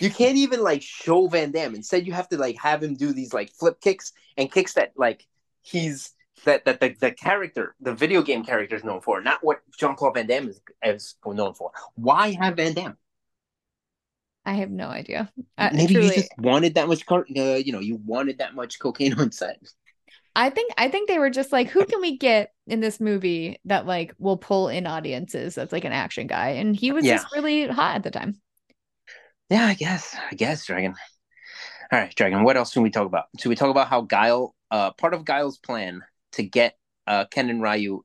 You 0.00 0.10
can't 0.20 0.36
even 0.36 0.62
like 0.62 0.82
show 0.82 1.28
Van 1.28 1.52
Damme. 1.52 1.74
Instead, 1.74 2.06
you 2.06 2.12
have 2.12 2.28
to 2.30 2.36
like 2.36 2.56
have 2.58 2.82
him 2.82 2.94
do 2.94 3.12
these 3.12 3.32
like 3.32 3.50
flip 3.52 3.80
kicks 3.80 4.12
and 4.36 4.50
kicks 4.50 4.74
that 4.74 4.92
like 4.96 5.24
he's 5.62 6.12
that 6.44 6.64
that 6.64 6.80
the, 6.80 6.94
the 7.00 7.12
character, 7.12 7.74
the 7.80 7.94
video 7.94 8.22
game 8.22 8.44
character 8.44 8.76
is 8.76 8.84
known 8.84 9.00
for, 9.00 9.20
not 9.20 9.38
what 9.42 9.60
Jean 9.78 9.94
Claude 9.94 10.14
Van 10.14 10.26
Damme 10.26 10.48
is, 10.48 10.60
is 10.84 11.14
known 11.24 11.54
for. 11.54 11.70
Why 11.94 12.32
have 12.32 12.56
Van 12.56 12.74
Damme? 12.74 12.96
I 14.44 14.54
have 14.54 14.70
no 14.70 14.86
idea. 14.86 15.32
Maybe 15.58 15.94
truly, 15.94 16.08
you 16.08 16.14
just 16.14 16.30
wanted 16.38 16.74
that 16.74 16.86
much, 16.86 17.04
car- 17.04 17.26
uh, 17.36 17.56
you 17.56 17.72
know, 17.72 17.80
you 17.80 18.00
wanted 18.04 18.38
that 18.38 18.54
much 18.54 18.78
cocaine 18.78 19.14
on 19.18 19.32
set. 19.32 19.58
I 20.36 20.50
think 20.50 20.72
I 20.76 20.88
think 20.88 21.08
they 21.08 21.18
were 21.18 21.30
just 21.30 21.50
like, 21.52 21.70
who 21.70 21.84
can 21.86 22.00
we 22.00 22.18
get 22.18 22.52
in 22.66 22.80
this 22.80 23.00
movie 23.00 23.58
that 23.64 23.86
like 23.86 24.14
will 24.18 24.36
pull 24.36 24.68
in 24.68 24.86
audiences? 24.86 25.54
That's 25.54 25.72
like 25.72 25.84
an 25.84 25.92
action 25.92 26.26
guy, 26.28 26.50
and 26.50 26.76
he 26.76 26.92
was 26.92 27.04
Yeah. 27.06 27.16
just 27.16 27.32
really 27.34 27.66
hot 27.66 27.96
at 27.96 28.02
the 28.04 28.10
time. 28.10 28.40
Yeah, 29.50 29.66
I 29.66 29.74
guess. 29.74 30.16
I 30.30 30.34
guess, 30.34 30.66
Dragon. 30.66 30.94
All 31.92 31.98
right, 32.00 32.14
Dragon. 32.14 32.42
What 32.44 32.56
else 32.56 32.72
should 32.72 32.82
we 32.82 32.90
talk 32.90 33.06
about? 33.06 33.26
Should 33.38 33.48
we 33.48 33.56
talk 33.56 33.70
about 33.70 33.88
how 33.88 34.02
Guile, 34.02 34.54
uh, 34.70 34.92
part 34.92 35.14
of 35.14 35.24
Guile's 35.24 35.58
plan 35.58 36.02
to 36.32 36.42
get 36.42 36.76
uh 37.06 37.24
Ken 37.26 37.50
and 37.50 37.62
Ryu 37.62 38.04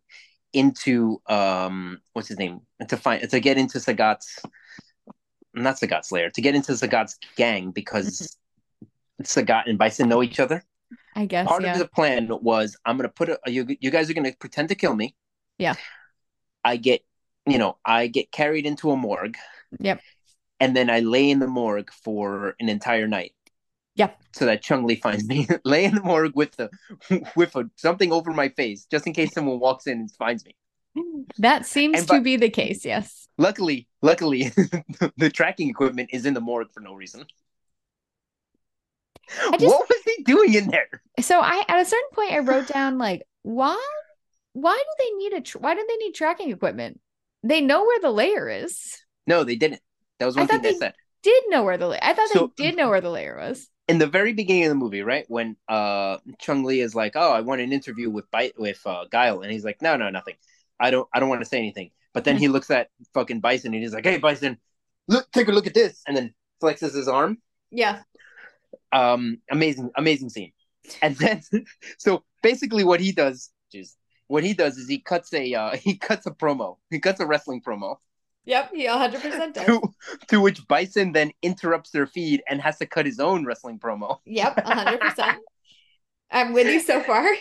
into 0.53 1.21
um 1.27 1.99
what's 2.13 2.27
his 2.27 2.37
name 2.39 2.61
to 2.87 2.97
find 2.97 3.27
to 3.29 3.39
get 3.39 3.57
into 3.57 3.79
Sagat's 3.79 4.39
not 5.53 5.75
Sagat's 5.77 6.11
lair 6.11 6.29
to 6.31 6.41
get 6.41 6.55
into 6.55 6.73
Sagat's 6.73 7.17
gang 7.35 7.71
because 7.71 8.37
Sagat 9.23 9.67
and 9.69 9.77
Bison 9.77 10.09
know 10.09 10.23
each 10.23 10.39
other. 10.39 10.63
I 11.15 11.25
guess. 11.25 11.47
Part 11.47 11.63
yeah. 11.63 11.73
of 11.73 11.79
the 11.79 11.87
plan 11.87 12.29
was 12.41 12.77
I'm 12.85 12.97
gonna 12.97 13.09
put 13.09 13.29
a 13.29 13.39
you 13.47 13.67
you 13.79 13.91
guys 13.91 14.09
are 14.09 14.13
gonna 14.13 14.33
pretend 14.39 14.69
to 14.69 14.75
kill 14.75 14.95
me. 14.95 15.15
Yeah. 15.57 15.75
I 16.63 16.77
get 16.77 17.01
you 17.45 17.57
know 17.57 17.77
I 17.85 18.07
get 18.07 18.31
carried 18.31 18.65
into 18.65 18.91
a 18.91 18.95
morgue. 18.97 19.37
Yep. 19.79 20.01
And 20.59 20.75
then 20.75 20.89
I 20.89 20.99
lay 20.99 21.29
in 21.29 21.39
the 21.39 21.47
morgue 21.47 21.91
for 21.91 22.55
an 22.59 22.69
entire 22.69 23.07
night. 23.07 23.33
Yep. 23.95 24.21
So 24.33 24.45
that 24.45 24.61
Chung 24.61 24.85
Li 24.85 24.95
finds 24.95 25.25
me. 25.27 25.47
lay 25.65 25.85
in 25.85 25.95
the 25.95 26.03
morgue 26.03 26.33
with 26.35 26.55
the 26.55 26.69
with 27.35 27.55
a, 27.55 27.69
something 27.75 28.11
over 28.11 28.31
my 28.31 28.49
face, 28.49 28.85
just 28.89 29.07
in 29.07 29.13
case 29.13 29.33
someone 29.33 29.59
walks 29.59 29.87
in 29.87 29.99
and 29.99 30.11
finds 30.11 30.45
me. 30.45 30.55
That 31.37 31.65
seems 31.65 31.99
And 31.99 32.07
to 32.07 32.13
by- 32.15 32.19
be 32.19 32.35
the 32.37 32.49
case. 32.49 32.85
Yes. 32.85 33.27
Luckily, 33.37 33.87
luckily, 34.01 34.43
the 35.17 35.31
tracking 35.33 35.69
equipment 35.69 36.09
is 36.13 36.25
in 36.25 36.33
the 36.33 36.41
morgue 36.41 36.71
for 36.71 36.81
no 36.81 36.93
reason. 36.93 37.25
I 39.49 39.57
just- 39.57 39.65
what 39.65 39.87
was 39.89 40.01
he 40.05 40.23
doing 40.23 40.53
in 40.53 40.67
there? 40.69 41.01
So 41.19 41.39
I 41.39 41.63
at 41.67 41.79
a 41.81 41.85
certain 41.85 42.09
point 42.13 42.31
I 42.33 42.39
wrote 42.39 42.67
down 42.73 42.97
like 42.97 43.23
why 43.43 43.81
why 44.53 44.75
do 44.77 45.03
they 45.05 45.11
need 45.17 45.33
a 45.33 45.41
tr- 45.41 45.59
why 45.59 45.73
do 45.75 45.85
they 45.87 45.97
need 45.97 46.13
tracking 46.13 46.51
equipment? 46.51 46.99
They 47.43 47.61
know 47.61 47.83
where 47.85 47.99
the 47.99 48.11
layer 48.11 48.49
is. 48.49 48.97
No, 49.27 49.43
they 49.43 49.55
didn't. 49.55 49.81
That 50.19 50.25
was 50.25 50.37
I 50.37 50.41
one 50.41 50.47
thing 50.47 50.57
thought 50.57 50.63
they 50.63 50.71
they- 50.73 50.77
said. 50.77 50.93
Did 51.23 51.43
know 51.49 51.63
where 51.63 51.77
the 51.77 51.87
layer. 51.87 51.99
I 52.01 52.13
thought 52.13 52.29
So- 52.29 52.51
they 52.57 52.65
did 52.65 52.75
know 52.77 52.89
where 52.89 53.01
the 53.01 53.09
layer 53.11 53.37
was. 53.37 53.67
in 53.87 53.99
the 53.99 54.07
very 54.07 54.33
beginning 54.33 54.63
of 54.65 54.69
the 54.69 54.75
movie, 54.75 55.01
right 55.03 55.25
when 55.27 55.55
uh 55.67 56.17
Chung 56.39 56.63
Li 56.63 56.81
is 56.81 56.95
like, 56.95 57.13
"Oh, 57.15 57.31
I 57.31 57.41
want 57.41 57.61
an 57.61 57.71
interview 57.71 58.09
with 58.09 58.29
Bi- 58.31 58.53
with 58.57 58.79
uh, 58.85 59.05
Guile," 59.11 59.41
and 59.41 59.51
he's 59.51 59.63
like, 59.65 59.81
"No, 59.81 59.95
no, 59.97 60.09
nothing. 60.09 60.35
I 60.79 60.89
don't, 60.91 61.07
I 61.13 61.19
don't 61.19 61.29
want 61.29 61.41
to 61.41 61.45
say 61.47 61.57
anything." 61.59 61.91
But 62.13 62.23
then 62.25 62.37
he 62.37 62.47
looks 62.47 62.71
at 62.71 62.89
fucking 63.13 63.39
Bison 63.39 63.73
and 63.73 63.83
he's 63.83 63.93
like, 63.93 64.03
"Hey, 64.05 64.17
Bison, 64.17 64.57
look, 65.07 65.29
take 65.31 65.47
a 65.47 65.51
look 65.51 65.67
at 65.67 65.73
this," 65.75 66.01
and 66.07 66.17
then 66.17 66.33
flexes 66.61 66.93
his 66.95 67.07
arm. 67.07 67.37
Yeah. 67.69 68.01
Um, 68.91 69.37
amazing, 69.49 69.91
amazing 69.95 70.29
scene. 70.29 70.51
And 71.01 71.15
then, 71.17 71.41
so 71.97 72.23
basically, 72.41 72.83
what 72.83 72.99
he 72.99 73.11
does, 73.11 73.51
is 73.73 73.95
what 74.27 74.43
he 74.43 74.53
does 74.53 74.77
is 74.77 74.87
he 74.87 74.99
cuts 74.99 75.33
a 75.33 75.53
uh, 75.53 75.75
he 75.77 75.97
cuts 75.97 76.25
a 76.25 76.31
promo. 76.31 76.77
He 76.89 76.99
cuts 76.99 77.19
a 77.19 77.25
wrestling 77.25 77.61
promo 77.61 77.97
Yep. 78.45 78.71
He 78.73 78.87
100% 78.87 79.53
does. 79.53 79.65
to 79.65 79.81
to 80.29 80.41
which 80.41 80.67
Bison 80.67 81.11
then 81.11 81.31
interrupts 81.41 81.91
their 81.91 82.07
feed 82.07 82.41
and 82.49 82.61
has 82.61 82.77
to 82.79 82.85
cut 82.85 83.05
his 83.05 83.19
own 83.19 83.45
wrestling 83.45 83.79
promo. 83.79 84.19
Yep. 84.25 84.65
100%. 84.65 85.35
I'm 86.31 86.53
with 86.53 86.67
you 86.67 86.79
so 86.79 87.01
far. 87.01 87.25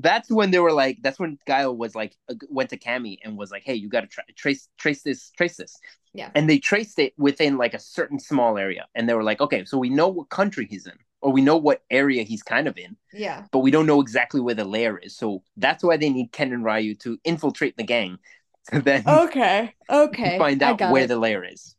that's 0.00 0.30
when 0.30 0.50
they 0.50 0.58
were 0.58 0.72
like 0.72 0.98
that's 1.02 1.18
when 1.18 1.38
Guile 1.46 1.76
was 1.76 1.94
like 1.94 2.16
uh, 2.30 2.34
went 2.50 2.70
to 2.70 2.78
Cammy 2.78 3.18
and 3.24 3.36
was 3.36 3.50
like 3.50 3.62
hey 3.64 3.74
you 3.74 3.88
got 3.88 4.02
to 4.02 4.06
tra- 4.06 4.24
trace 4.36 4.68
trace 4.78 5.02
this 5.02 5.30
trace 5.36 5.56
this 5.56 5.78
Yeah. 6.12 6.30
and 6.34 6.48
they 6.48 6.58
traced 6.58 6.98
it 6.98 7.14
within 7.18 7.56
like 7.56 7.74
a 7.74 7.78
certain 7.78 8.18
small 8.18 8.58
area 8.58 8.86
and 8.94 9.08
they 9.08 9.14
were 9.14 9.24
like 9.24 9.40
okay 9.40 9.64
so 9.64 9.78
we 9.78 9.88
know 9.90 10.08
what 10.08 10.28
country 10.28 10.66
he's 10.68 10.86
in 10.86 10.98
or 11.22 11.32
we 11.32 11.40
know 11.42 11.56
what 11.56 11.82
area 11.90 12.22
he's 12.24 12.42
kind 12.42 12.68
of 12.68 12.76
in 12.78 12.96
Yeah. 13.12 13.46
but 13.52 13.60
we 13.60 13.70
don't 13.70 13.86
know 13.86 14.00
exactly 14.00 14.40
where 14.40 14.54
the 14.54 14.64
lair 14.64 14.98
is 14.98 15.16
so 15.16 15.42
that's 15.56 15.82
why 15.84 15.96
they 15.96 16.10
need 16.10 16.32
Ken 16.32 16.52
and 16.52 16.64
Ryu 16.64 16.94
to 16.96 17.18
infiltrate 17.24 17.76
the 17.76 17.84
gang 17.84 18.18
to 18.72 18.80
then 18.80 19.04
Okay. 19.06 19.74
Okay. 19.90 20.38
find 20.38 20.62
out 20.62 20.80
where 20.82 21.04
it. 21.04 21.08
the 21.08 21.16
lair 21.18 21.44
is 21.44 21.74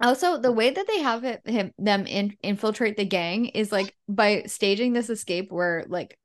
Also, 0.00 0.38
the 0.38 0.52
way 0.52 0.70
that 0.70 0.86
they 0.86 1.00
have 1.00 1.24
it, 1.24 1.42
him 1.44 1.72
them 1.78 2.06
in, 2.06 2.36
infiltrate 2.42 2.96
the 2.96 3.04
gang 3.04 3.46
is 3.46 3.72
like 3.72 3.96
by 4.08 4.44
staging 4.46 4.92
this 4.92 5.10
escape 5.10 5.50
where 5.50 5.84
like 5.88 6.16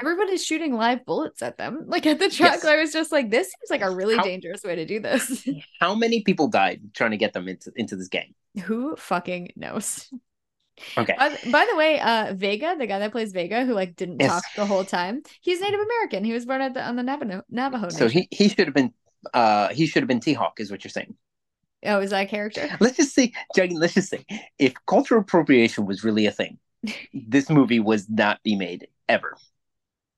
everybody's 0.00 0.44
shooting 0.44 0.74
live 0.74 1.04
bullets 1.04 1.42
at 1.42 1.58
them. 1.58 1.84
Like 1.86 2.06
at 2.06 2.18
the 2.18 2.28
truck, 2.28 2.52
Yes. 2.54 2.64
I 2.64 2.76
was 2.80 2.92
just 2.92 3.12
like, 3.12 3.30
this 3.30 3.46
seems 3.48 3.70
like 3.70 3.82
a 3.82 3.90
really 3.94 4.16
How- 4.16 4.22
dangerous 4.24 4.62
way 4.64 4.76
to 4.76 4.84
do 4.86 5.00
this. 5.00 5.46
how 5.80 5.94
many 5.94 6.22
people 6.22 6.48
died 6.48 6.80
trying 6.94 7.12
to 7.12 7.16
get 7.16 7.32
them 7.32 7.48
into 7.48 7.72
into 7.76 7.96
this 7.96 8.08
gang 8.08 8.34
Who 8.64 8.96
fucking 8.96 9.52
knows? 9.56 10.10
okay 10.98 11.14
By, 11.18 11.38
by 11.50 11.66
the 11.70 11.76
way, 11.76 11.98
uh, 12.00 12.34
Vega, 12.34 12.76
the 12.78 12.86
guy 12.86 12.98
that 12.98 13.12
plays 13.12 13.32
Vega, 13.32 13.64
who 13.64 13.72
like 13.74 13.96
didn't 13.96 14.20
Yes. 14.20 14.30
talk 14.30 14.44
the 14.56 14.66
whole 14.66 14.84
time, 14.84 15.22
he's 15.40 15.60
Native 15.60 15.80
American. 15.80 16.24
He 16.24 16.32
was 16.32 16.44
born 16.44 16.60
at 16.60 16.74
the 16.74 16.82
on 16.86 16.96
the 16.96 17.02
Navajo 17.02 17.42
Navajo. 17.50 17.88
so 17.88 18.08
he 18.08 18.28
he 18.30 18.48
should 18.48 18.66
have 18.66 18.74
been 18.74 18.92
uh 19.34 19.68
he 19.68 19.86
should 19.86 20.02
have 20.02 20.08
been 20.08 20.20
T-Hawk 20.20 20.60
is 20.60 20.70
what 20.70 20.84
you're 20.84 20.90
saying 20.90 21.14
oh, 21.84 22.00
is 22.00 22.10
that 22.10 22.24
a 22.24 22.26
character? 22.26 22.68
let's 22.80 22.96
just 22.96 23.14
say, 23.14 23.32
Juggy, 23.56 23.74
let's 23.74 23.94
just 23.94 24.08
say, 24.08 24.24
if 24.58 24.74
cultural 24.86 25.20
appropriation 25.20 25.86
was 25.86 26.02
really 26.02 26.26
a 26.26 26.32
thing, 26.32 26.58
this 27.14 27.48
movie 27.48 27.78
was 27.78 28.08
not 28.08 28.42
be 28.42 28.56
made 28.56 28.88
ever. 29.08 29.36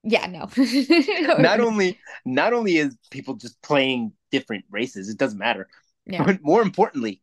Yeah, 0.09 0.27
no. 0.27 0.49
Not 1.39 1.61
only, 1.61 1.99
not 2.25 2.53
only 2.55 2.79
is 2.79 2.97
people 3.11 3.35
just 3.35 3.61
playing 3.63 4.13
different 4.31 4.65
races, 4.71 5.09
it 5.11 5.19
doesn't 5.19 5.39
matter. 5.39 5.69
Yeah. 6.07 6.25
But 6.25 6.43
more 6.43 6.63
importantly, 6.63 7.21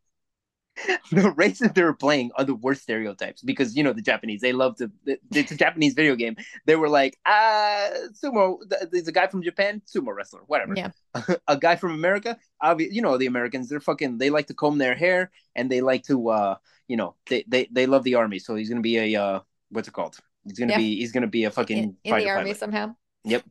the 1.11 1.31
races 1.35 1.71
they 1.73 1.83
were 1.83 1.93
playing 1.95 2.31
are 2.37 2.43
the 2.43 2.53
worst 2.53 2.83
stereotypes 2.83 3.41
because 3.41 3.75
you 3.75 3.83
know 3.83 3.93
the 3.93 4.01
Japanese 4.01 4.41
they 4.41 4.53
love 4.53 4.75
to. 4.77 4.91
It's 5.31 5.51
a 5.57 5.57
Japanese 5.57 5.93
video 5.93 6.15
game. 6.15 6.35
They 6.65 6.75
were 6.75 6.89
like, 6.89 7.17
ah, 7.25 7.89
sumo. 8.11 8.59
th- 8.69 8.89
There's 8.91 9.07
a 9.07 9.11
guy 9.11 9.27
from 9.27 9.41
Japan, 9.41 9.81
sumo 9.87 10.13
wrestler, 10.13 10.41
whatever. 10.47 10.73
Yeah. 10.75 10.91
a 11.47 11.57
guy 11.57 11.75
from 11.75 11.93
America, 11.93 12.37
obvi- 12.61 12.91
you 12.91 13.01
know 13.01 13.17
the 13.17 13.25
Americans. 13.25 13.69
They're 13.69 13.79
fucking. 13.79 14.17
They 14.17 14.29
like 14.29 14.47
to 14.47 14.53
comb 14.53 14.77
their 14.77 14.95
hair 14.95 15.31
and 15.55 15.71
they 15.71 15.81
like 15.81 16.03
to, 16.03 16.29
uh, 16.29 16.55
you 16.87 16.97
know, 16.97 17.15
they 17.29 17.45
they 17.47 17.67
they 17.71 17.85
love 17.87 18.03
the 18.03 18.15
army. 18.15 18.39
So 18.39 18.55
he's 18.55 18.69
gonna 18.69 18.81
be 18.81 19.15
a 19.15 19.21
uh, 19.23 19.39
what's 19.69 19.87
it 19.87 19.93
called? 19.93 20.17
He's 20.45 20.59
gonna 20.59 20.73
Yeah. 20.73 20.77
be 20.77 20.95
he's 20.97 21.11
gonna 21.11 21.27
be 21.27 21.43
a 21.45 21.51
fucking 21.51 21.77
in, 21.77 21.97
in 22.03 22.15
the 22.17 22.29
army 22.29 22.43
pilot. 22.45 22.57
somehow. 22.57 22.95
Yep. 23.25 23.43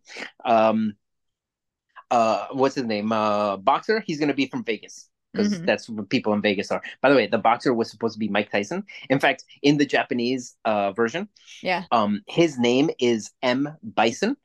Um, 0.45 0.97
uh, 2.11 2.47
what's 2.53 2.75
his 2.77 2.85
name? 2.85 3.13
Uh, 3.13 3.57
boxer. 3.57 4.01
He's 4.01 4.19
gonna 4.21 4.35
be 4.35 4.47
from 4.47 4.65
Vegas 4.65 5.09
because 5.33 5.55
Mhm. 5.59 5.67
that's 5.67 5.89
what 5.89 6.09
people 6.09 6.33
in 6.33 6.41
Vegas 6.43 6.71
are. 6.71 6.83
By 7.01 7.09
the 7.11 7.17
way, 7.17 7.27
the 7.27 7.39
boxer 7.39 7.75
was 7.75 7.91
supposed 7.91 8.15
to 8.15 8.19
be 8.21 8.29
Mike 8.29 8.51
Tyson. 8.51 8.85
In 9.11 9.19
fact, 9.19 9.45
in 9.63 9.77
the 9.79 9.87
Japanese 9.87 10.57
uh 10.65 10.93
version, 10.93 11.29
Yeah. 11.63 11.85
um, 11.91 12.23
his 12.29 12.59
name 12.59 12.91
is 13.01 13.33
M 13.43 13.77
Bison. 13.83 14.37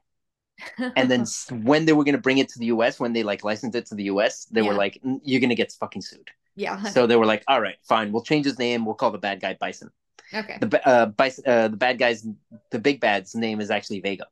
And 0.96 1.10
then 1.10 1.26
when 1.64 1.86
they 1.86 1.94
were 1.94 2.04
gonna 2.04 2.18
bring 2.18 2.40
it 2.40 2.50
to 2.50 2.60
the 2.60 2.66
U.S., 2.68 3.00
when 3.00 3.14
they 3.14 3.24
like 3.24 3.44
licensed 3.44 3.76
it 3.78 3.86
to 3.88 3.96
the 3.96 4.06
U.S., 4.06 4.46
they 4.46 4.62
were 4.62 4.74
like, 4.74 5.00
"You're 5.24 5.40
gonna 5.42 5.56
get 5.56 5.72
fucking 5.72 6.02
sued." 6.02 6.32
yeah. 6.56 6.84
So 6.84 7.08
they 7.08 7.16
were 7.16 7.26
like, 7.26 7.44
"All 7.48 7.62
right, 7.62 7.78
fine, 7.88 8.12
we'll 8.12 8.24
change 8.24 8.46
his 8.46 8.58
name. 8.60 8.86
We'll 8.86 8.96
call 8.96 9.12
the 9.12 9.20
bad 9.20 9.40
guy 9.40 9.54
Bison." 9.60 9.92
Okay. 10.34 10.58
The 10.62 10.88
uh, 10.88 11.06
Bison, 11.08 11.44
uh, 11.48 11.68
the 11.70 11.78
bad 11.78 11.98
guy's, 11.98 12.26
the 12.72 12.80
big 12.80 13.00
bad's 13.00 13.34
name 13.36 13.62
is 13.62 13.72
actually 13.72 14.00
Vega. 14.02 14.28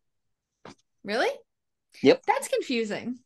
Really? 1.03 1.29
Yep. 2.03 2.23
That's 2.27 2.47
confusing. 2.47 3.19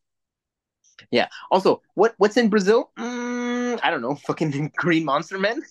Yeah. 1.10 1.28
Also, 1.50 1.82
what 1.96 2.14
what's 2.18 2.38
in 2.38 2.50
Brazil? 2.50 2.92
Mm, 2.98 3.80
I 3.84 3.90
don't 3.90 4.02
know. 4.02 4.16
Fucking 4.28 4.72
Green 4.76 5.04
Monster 5.04 5.40
Men, 5.40 5.62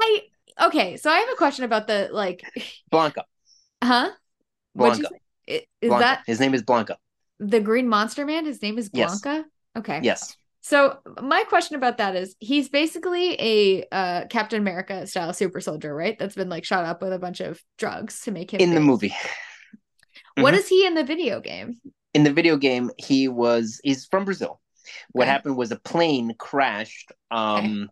I 0.00 0.22
okay, 0.62 0.96
so 0.96 1.10
I 1.10 1.18
have 1.18 1.28
a 1.30 1.36
question 1.36 1.64
about 1.64 1.86
the 1.86 2.08
like 2.10 2.42
Blanka. 2.92 3.22
huh? 3.82 4.10
Blanka. 4.76 5.08
say? 5.46 5.66
Is 5.80 5.90
Blanka. 5.90 5.98
that 6.00 6.22
his 6.26 6.40
name 6.40 6.54
is 6.54 6.62
Blanka? 6.62 6.96
the 7.38 7.60
Green 7.60 7.88
Monster 7.88 8.24
Man? 8.24 8.46
His 8.46 8.60
name 8.62 8.78
is 8.78 8.90
Yes. 8.92 9.20
Blanka. 9.20 9.44
Okay. 9.76 10.00
Yes. 10.02 10.36
So 10.68 10.98
my 11.22 11.44
question 11.44 11.76
about 11.76 11.96
that 11.96 12.14
is 12.14 12.36
he's 12.40 12.68
basically 12.68 13.32
a 13.40 13.84
uh 13.90 14.26
Captain 14.26 14.60
America 14.60 15.06
style 15.06 15.32
super 15.32 15.62
soldier, 15.62 15.94
right? 15.94 16.18
That's 16.18 16.34
been 16.34 16.50
like 16.50 16.66
shot 16.66 16.84
up 16.84 17.00
with 17.00 17.14
a 17.14 17.18
bunch 17.18 17.40
of 17.40 17.58
drugs 17.78 18.20
to 18.22 18.32
make 18.32 18.50
him 18.50 18.60
In 18.60 18.74
the 18.74 18.80
movie, 18.80 19.16
What 20.36 20.52
Mhm. 20.52 20.58
is 20.58 20.68
he 20.68 20.86
in 20.86 20.92
the 20.92 21.04
video 21.04 21.40
game? 21.40 21.80
in 22.12 22.22
the 22.24 22.32
video 22.32 22.58
game, 22.58 22.90
he 22.98 23.28
was 23.28 23.80
he's 23.82 24.04
from 24.04 24.26
Brazil. 24.26 24.60
What 25.12 25.22
Okay. 25.22 25.32
happened 25.32 25.56
was 25.56 25.72
a 25.72 25.76
plane 25.78 26.34
crashed 26.36 27.12
um 27.30 27.88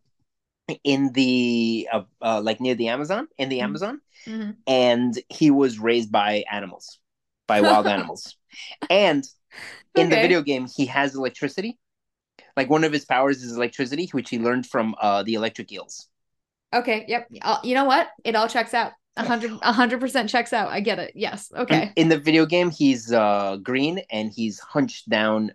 in 0.84 1.12
the 1.14 1.88
uh, 1.90 2.02
uh, 2.20 2.40
like 2.42 2.60
near 2.60 2.74
the 2.74 2.88
Amazon 2.88 3.26
in 3.38 3.48
the 3.48 3.60
Mhm. 3.60 3.64
Amazon, 3.64 4.00
Mhm. 4.28 4.56
and 4.66 5.18
he 5.30 5.50
was 5.50 5.78
raised 5.78 6.12
by 6.12 6.44
animals, 6.52 6.98
by 7.46 7.62
wild 7.62 7.86
animals, 7.96 8.36
and 8.90 9.24
in 9.94 10.10
the 10.10 10.16
video 10.16 10.42
game 10.42 10.66
he 10.66 10.84
has 10.86 11.14
electricity. 11.14 11.78
Like 12.56 12.70
one 12.70 12.84
of 12.84 12.92
his 12.92 13.04
powers 13.04 13.42
is 13.42 13.56
electricity, 13.56 14.08
which 14.12 14.30
he 14.30 14.38
learned 14.38 14.66
from 14.66 14.94
uh, 15.00 15.22
the 15.22 15.34
electric 15.34 15.70
eels. 15.72 16.08
Okay, 16.74 17.04
yep. 17.08 17.28
Uh, 17.42 17.58
you 17.62 17.74
know 17.74 17.84
what? 17.84 18.08
It 18.24 18.34
all 18.34 18.48
checks 18.48 18.74
out. 18.74 18.92
A 19.18 19.24
hundred, 19.24 19.52
a 19.62 19.72
hundred 19.72 20.00
percent 20.00 20.28
checks 20.28 20.52
out. 20.52 20.68
I 20.68 20.80
get 20.80 20.98
it. 20.98 21.12
Yes. 21.14 21.50
Okay. 21.56 21.90
In, 21.96 22.08
the 22.08 22.18
video 22.18 22.44
game, 22.44 22.70
he's 22.70 23.12
uh, 23.12 23.56
green 23.62 24.00
and 24.10 24.30
he's 24.30 24.60
hunched 24.60 25.08
down, 25.08 25.52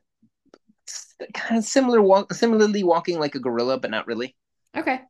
kind 1.35 1.59
of 1.59 1.63
similar, 1.63 2.01
walk, 2.01 2.33
similarly 2.33 2.83
walking 2.83 3.19
like 3.19 3.35
a 3.35 3.39
gorilla, 3.39 3.77
but 3.77 3.91
not 3.91 4.07
really. 4.07 4.35
Okay. 4.75 5.01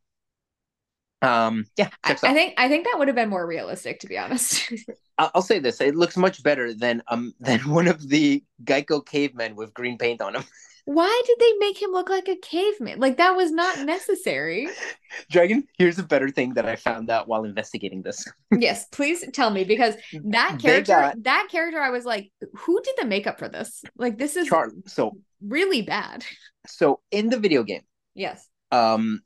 Um, 1.21 1.65
yeah, 1.77 1.89
I, 2.03 2.11
I 2.11 2.33
think 2.33 2.55
I 2.57 2.67
think 2.67 2.85
that 2.85 2.95
would 2.97 3.07
have 3.07 3.15
been 3.15 3.29
more 3.29 3.45
realistic, 3.45 3.99
to 3.99 4.07
be 4.07 4.17
honest. 4.17 4.73
I'll, 5.17 5.31
I'll 5.35 5.41
say 5.41 5.59
this: 5.59 5.79
it 5.79 5.95
looks 5.95 6.17
much 6.17 6.41
better 6.41 6.73
than 6.73 7.03
um 7.07 7.33
than 7.39 7.59
one 7.69 7.87
of 7.87 8.07
the 8.09 8.43
Geico 8.63 9.05
cavemen 9.05 9.55
with 9.55 9.73
green 9.73 9.97
paint 9.97 10.21
on 10.21 10.35
him. 10.35 10.43
Why 10.85 11.21
did 11.25 11.37
they 11.39 11.53
make 11.59 11.81
him 11.81 11.91
look 11.91 12.09
like 12.09 12.27
a 12.27 12.35
caveman? 12.35 12.99
Like 12.99 13.17
that 13.17 13.35
was 13.35 13.51
not 13.51 13.79
necessary. 13.85 14.67
Dragon, 15.29 15.67
here's 15.77 15.99
a 15.99 16.03
better 16.03 16.29
thing 16.29 16.53
that 16.55 16.65
I 16.65 16.75
found 16.75 17.09
out 17.09 17.27
while 17.27 17.43
investigating 17.43 18.01
this. 18.01 18.25
yes, 18.57 18.85
please 18.91 19.23
tell 19.33 19.49
me 19.49 19.63
because 19.63 19.95
that 20.25 20.57
character, 20.61 20.93
got- 20.93 21.23
that 21.23 21.47
character, 21.51 21.79
I 21.79 21.89
was 21.91 22.05
like, 22.05 22.31
who 22.55 22.81
did 22.81 22.95
the 22.97 23.05
makeup 23.05 23.37
for 23.39 23.47
this? 23.49 23.83
Like 23.95 24.17
this 24.17 24.35
is 24.35 24.47
Char- 24.47 24.71
so 24.87 25.17
really 25.41 25.81
bad. 25.81 26.23
so 26.67 26.99
in 27.11 27.29
the 27.29 27.37
video 27.39 27.63
game, 27.63 27.83
Yes. 28.13 28.47
um 28.71 29.21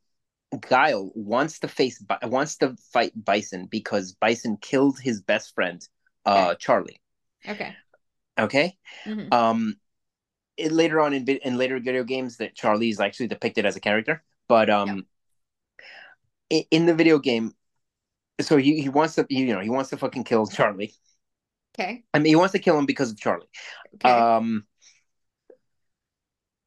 Guile 0.69 1.11
wants 1.15 1.59
to 1.59 1.67
face 1.67 2.01
wants 2.23 2.57
to 2.57 2.75
fight 2.93 3.11
Bison 3.15 3.65
because 3.65 4.13
Bison 4.13 4.57
killed 4.57 4.99
his 4.99 5.21
best 5.21 5.53
friend, 5.53 5.81
uh 6.25 6.55
Charlie. 6.55 7.01
Okay. 7.47 7.75
Okay? 8.39 8.77
Mhm. 9.05 9.33
Um 9.33 9.75
it, 10.57 10.71
later 10.71 11.01
on 11.01 11.13
in 11.13 11.27
in 11.27 11.57
later 11.57 11.79
video 11.79 12.03
games 12.03 12.37
that 12.37 12.55
Charlie 12.55 12.89
is 12.89 12.99
actually 12.99 13.27
depicted 13.27 13.65
as 13.65 13.75
a 13.75 13.79
character, 13.79 14.23
but 14.47 14.69
um 14.69 15.05
i- 16.51 16.67
in 16.71 16.85
the 16.85 16.93
video 16.93 17.19
game 17.19 17.53
so 18.41 18.57
he, 18.57 18.81
he 18.81 18.89
wants 18.89 19.15
to 19.15 19.25
you 19.29 19.47
know 19.53 19.61
he 19.61 19.69
wants 19.69 19.89
to 19.91 19.97
fucking 19.97 20.23
kill 20.23 20.47
Charlie. 20.47 20.93
Okay. 21.77 22.05
I 22.13 22.19
mean 22.19 22.27
he 22.27 22.35
wants 22.35 22.53
to 22.53 22.59
kill 22.59 22.77
him 22.77 22.85
because 22.85 23.11
of 23.11 23.17
Charlie. 23.19 23.47
Okay. 23.95 24.11
Um 24.11 24.65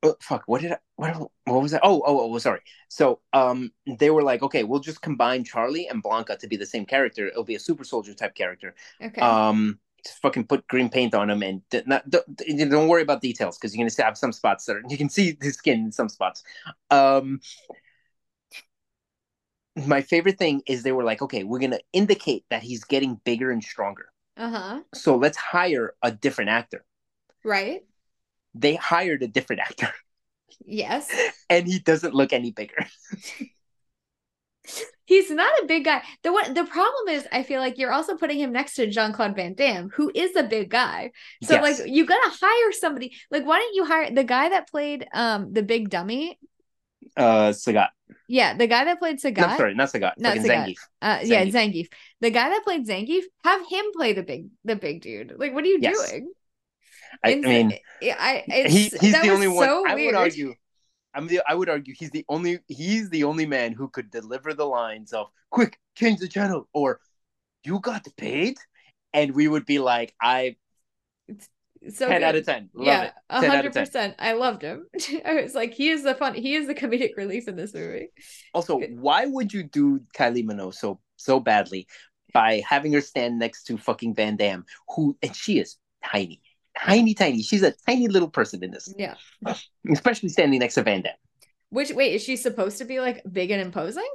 oh, 0.02 0.16
fuck, 0.20 0.44
what 0.46 0.60
did 0.62 0.72
I 0.72 0.78
what 0.96 1.30
what 1.44 1.62
was 1.62 1.72
that? 1.72 1.80
Oh, 1.84 2.02
oh, 2.06 2.32
oh, 2.34 2.38
sorry. 2.38 2.60
So, 2.88 3.20
um 3.32 3.72
they 3.98 4.10
were 4.10 4.22
like, 4.22 4.42
okay, 4.42 4.64
we'll 4.64 4.80
just 4.80 5.02
combine 5.02 5.44
Charlie 5.44 5.88
and 5.88 6.02
Blanka 6.02 6.38
to 6.38 6.48
be 6.48 6.56
the 6.56 6.66
same 6.66 6.84
character. 6.86 7.26
It'll 7.28 7.44
be 7.44 7.54
a 7.56 7.60
super 7.60 7.84
soldier 7.84 8.14
type 8.14 8.34
character. 8.34 8.74
okay. 9.00 9.22
Um 9.24 9.78
just 10.04 10.20
fucking 10.20 10.46
put 10.46 10.66
green 10.68 10.88
paint 10.88 11.14
on 11.14 11.30
him 11.30 11.42
and 11.42 11.62
not 11.86 12.08
don't, 12.08 12.24
don't 12.70 12.88
worry 12.88 13.02
about 13.02 13.20
details 13.20 13.58
because 13.58 13.74
you're 13.74 13.82
going 13.82 13.90
to 13.90 14.02
have 14.02 14.16
some 14.16 14.32
spots 14.32 14.64
that 14.66 14.76
are, 14.76 14.82
you 14.88 14.96
can 14.96 15.08
see 15.08 15.36
his 15.40 15.54
skin 15.54 15.80
in 15.80 15.92
some 15.92 16.08
spots. 16.08 16.42
Um 16.90 17.40
my 19.86 20.02
favorite 20.02 20.38
thing 20.38 20.62
is 20.66 20.82
they 20.82 20.92
were 20.92 21.04
like, 21.04 21.22
okay, 21.22 21.44
we're 21.44 21.58
going 21.58 21.70
to 21.70 21.82
indicate 21.92 22.44
that 22.50 22.62
he's 22.62 22.84
getting 22.84 23.20
bigger 23.24 23.50
and 23.50 23.62
stronger. 23.62 24.12
uh-huh. 24.36 24.80
So 24.94 25.16
let's 25.16 25.36
hire 25.36 25.94
a 26.02 26.10
different 26.10 26.50
actor. 26.50 26.84
Right. 27.44 27.82
They 28.54 28.74
hired 28.74 29.22
a 29.22 29.28
different 29.28 29.62
actor. 29.62 29.92
Yes. 30.64 31.10
and 31.50 31.66
he 31.66 31.78
doesn't 31.78 32.14
look 32.14 32.32
any 32.32 32.50
bigger. 32.50 32.86
He's 35.08 35.30
not 35.30 35.52
a 35.62 35.66
big 35.66 35.84
guy. 35.88 36.02
The 36.22 36.32
one 36.36 36.52
the 36.52 36.64
problem 36.64 37.08
is 37.16 37.26
I 37.32 37.42
feel 37.42 37.60
like 37.64 37.78
you're 37.80 37.92
also 37.98 38.14
putting 38.20 38.38
him 38.38 38.52
next 38.52 38.74
to 38.76 38.86
Jean-Claude 38.86 39.34
Van 39.34 39.54
Damme, 39.54 39.88
who 39.96 40.12
is 40.14 40.36
a 40.36 40.42
big 40.44 40.68
guy. 40.68 41.12
So 41.48 41.54
Yes. 41.54 41.62
like 41.80 41.88
you 41.88 42.04
gotta 42.04 42.28
hire 42.28 42.72
somebody. 42.72 43.16
Like, 43.30 43.44
why 43.48 43.58
don't 43.58 43.74
you 43.74 43.84
hire 43.86 44.10
the 44.12 44.24
guy 44.24 44.50
that 44.50 44.68
played 44.68 45.06
um 45.14 45.52
the 45.56 45.62
big 45.62 45.88
dummy? 45.88 46.38
Uh, 47.16 47.50
Sagat. 47.56 47.88
Yeah, 48.28 48.52
the 48.60 48.66
guy 48.66 48.84
that 48.84 48.98
played 48.98 49.16
Sagat. 49.18 49.48
No, 49.48 49.56
sorry, 49.56 49.74
not 49.74 49.88
Sagat. 49.88 50.12
Not 50.18 50.36
Sagat. 50.36 50.76
Zangief. 50.76 50.78
Uh, 51.00 51.18
yeah, 51.24 51.44
Zangief. 51.46 51.54
Zangief. 51.56 51.88
The 52.20 52.30
guy 52.30 52.48
that 52.50 52.62
played 52.68 52.86
Zangief, 52.86 53.24
have 53.44 53.62
him 53.66 53.84
play 53.96 54.12
the 54.12 54.22
big, 54.22 54.48
the 54.64 54.76
big 54.76 55.00
dude. 55.00 55.32
Like, 55.40 55.54
what 55.54 55.64
are 55.64 55.72
you 55.72 55.78
Yes. 55.80 55.96
doing? 56.10 56.30
I, 57.24 57.32
I 57.32 57.34
mean, 57.36 57.72
I, 57.72 58.12
I 58.12 58.44
it's, 58.48 58.74
he, 58.74 58.82
he's 59.00 59.16
the 59.16 59.30
only 59.30 59.48
one. 59.48 59.64
so 59.64 59.88
I 59.88 59.94
weird. 59.94 60.12
would 60.14 60.20
argue. 60.20 60.52
I'm 61.18 61.26
the. 61.26 61.42
I 61.48 61.54
would 61.54 61.68
argue 61.68 61.94
he's 61.98 62.10
the 62.10 62.24
only. 62.28 62.60
He's 62.68 63.10
the 63.10 63.24
only 63.24 63.44
man 63.44 63.72
who 63.72 63.88
could 63.88 64.08
deliver 64.10 64.54
the 64.54 64.64
lines 64.64 65.12
of 65.12 65.26
"Quick, 65.50 65.78
change 65.96 66.20
the 66.20 66.28
channel" 66.28 66.68
or 66.72 67.00
"You 67.64 67.80
got 67.80 68.06
paid," 68.16 68.56
and 69.12 69.34
we 69.34 69.48
would 69.48 69.66
be 69.66 69.80
like, 69.80 70.14
"I 70.22 70.56
So 71.88 72.06
ten 72.06 72.20
good. 72.20 72.22
out 72.22 72.36
of 72.36 72.44
ten. 72.46 72.70
Love 72.72 72.86
yeah, 72.86 73.02
it. 73.04 73.12
a 73.30 73.40
hundred 73.40 73.66
of 73.66 73.72
10. 73.72 73.84
percent. 73.86 74.14
I 74.18 74.32
loved 74.34 74.62
him. 74.62 74.86
I 75.24 75.42
was 75.42 75.54
like, 75.54 75.74
he 75.74 75.88
is 75.90 76.04
the 76.04 76.14
fun. 76.14 76.34
He 76.34 76.54
is 76.54 76.66
the 76.68 76.74
comedic 76.74 77.16
relief 77.16 77.48
in 77.48 77.56
this 77.56 77.74
movie. 77.74 78.10
Also, 78.54 78.78
why 78.78 79.26
would 79.26 79.52
you 79.52 79.64
do 79.64 80.00
Kylie 80.16 80.44
Minogue 80.44 80.74
so 80.74 81.00
so 81.16 81.40
badly 81.40 81.88
by 82.32 82.62
having 82.64 82.92
her 82.92 83.00
stand 83.00 83.38
next 83.38 83.64
to 83.64 83.76
fucking 83.76 84.14
Van 84.14 84.36
Damme, 84.36 84.64
who 84.94 85.16
and 85.22 85.34
she 85.34 85.58
is 85.58 85.76
tiny, 86.04 86.40
tiny, 86.84 87.14
tiny. 87.14 87.42
She's 87.42 87.62
a 87.62 87.72
tiny 87.86 88.08
little 88.08 88.28
person 88.30 88.62
in 88.64 88.70
this, 88.70 88.92
Yeah. 88.98 89.14
especially 89.92 90.28
standing 90.30 90.60
next 90.60 90.74
to 90.74 90.82
Van 90.82 91.02
Damme. 91.02 91.12
Which 91.70 91.90
wait, 91.92 92.14
is 92.14 92.22
she 92.22 92.36
supposed 92.36 92.78
to 92.78 92.84
be 92.84 93.00
like 93.00 93.22
big 93.30 93.50
and 93.50 93.60
imposing? 93.60 94.08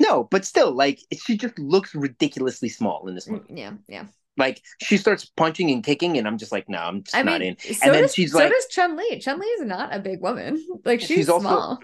No, 0.00 0.24
but 0.24 0.44
still, 0.44 0.72
like 0.72 0.98
she 1.24 1.36
just 1.36 1.58
looks 1.58 1.94
ridiculously 1.94 2.68
small 2.68 3.06
in 3.08 3.14
this 3.14 3.28
movie. 3.28 3.44
Mm, 3.52 3.58
Yeah, 3.58 3.72
yeah. 3.88 4.04
Like 4.36 4.60
she 4.82 4.96
starts 4.96 5.24
punching 5.36 5.70
and 5.70 5.82
kicking, 5.84 6.16
and 6.18 6.26
I'm 6.26 6.38
just 6.38 6.52
like, 6.52 6.68
no, 6.68 6.78
I'm 6.78 7.02
just 7.02 7.16
I 7.16 7.22
not 7.22 7.40
mean, 7.40 7.56
in. 7.60 7.74
so 7.74 7.92
then 7.92 8.02
does, 8.02 8.14
she's 8.14 8.32
so 8.32 8.38
like- 8.38 8.50
does 8.52 8.66
Chun 8.70 8.96
Li. 8.96 9.18
Chun 9.20 9.38
Li 9.38 9.46
is 9.46 9.66
not 9.66 9.94
a 9.94 9.98
big 10.00 10.20
woman. 10.20 10.64
Like 10.84 11.00
she's, 11.00 11.08
She's 11.08 11.28
also- 11.28 11.48
small. 11.48 11.78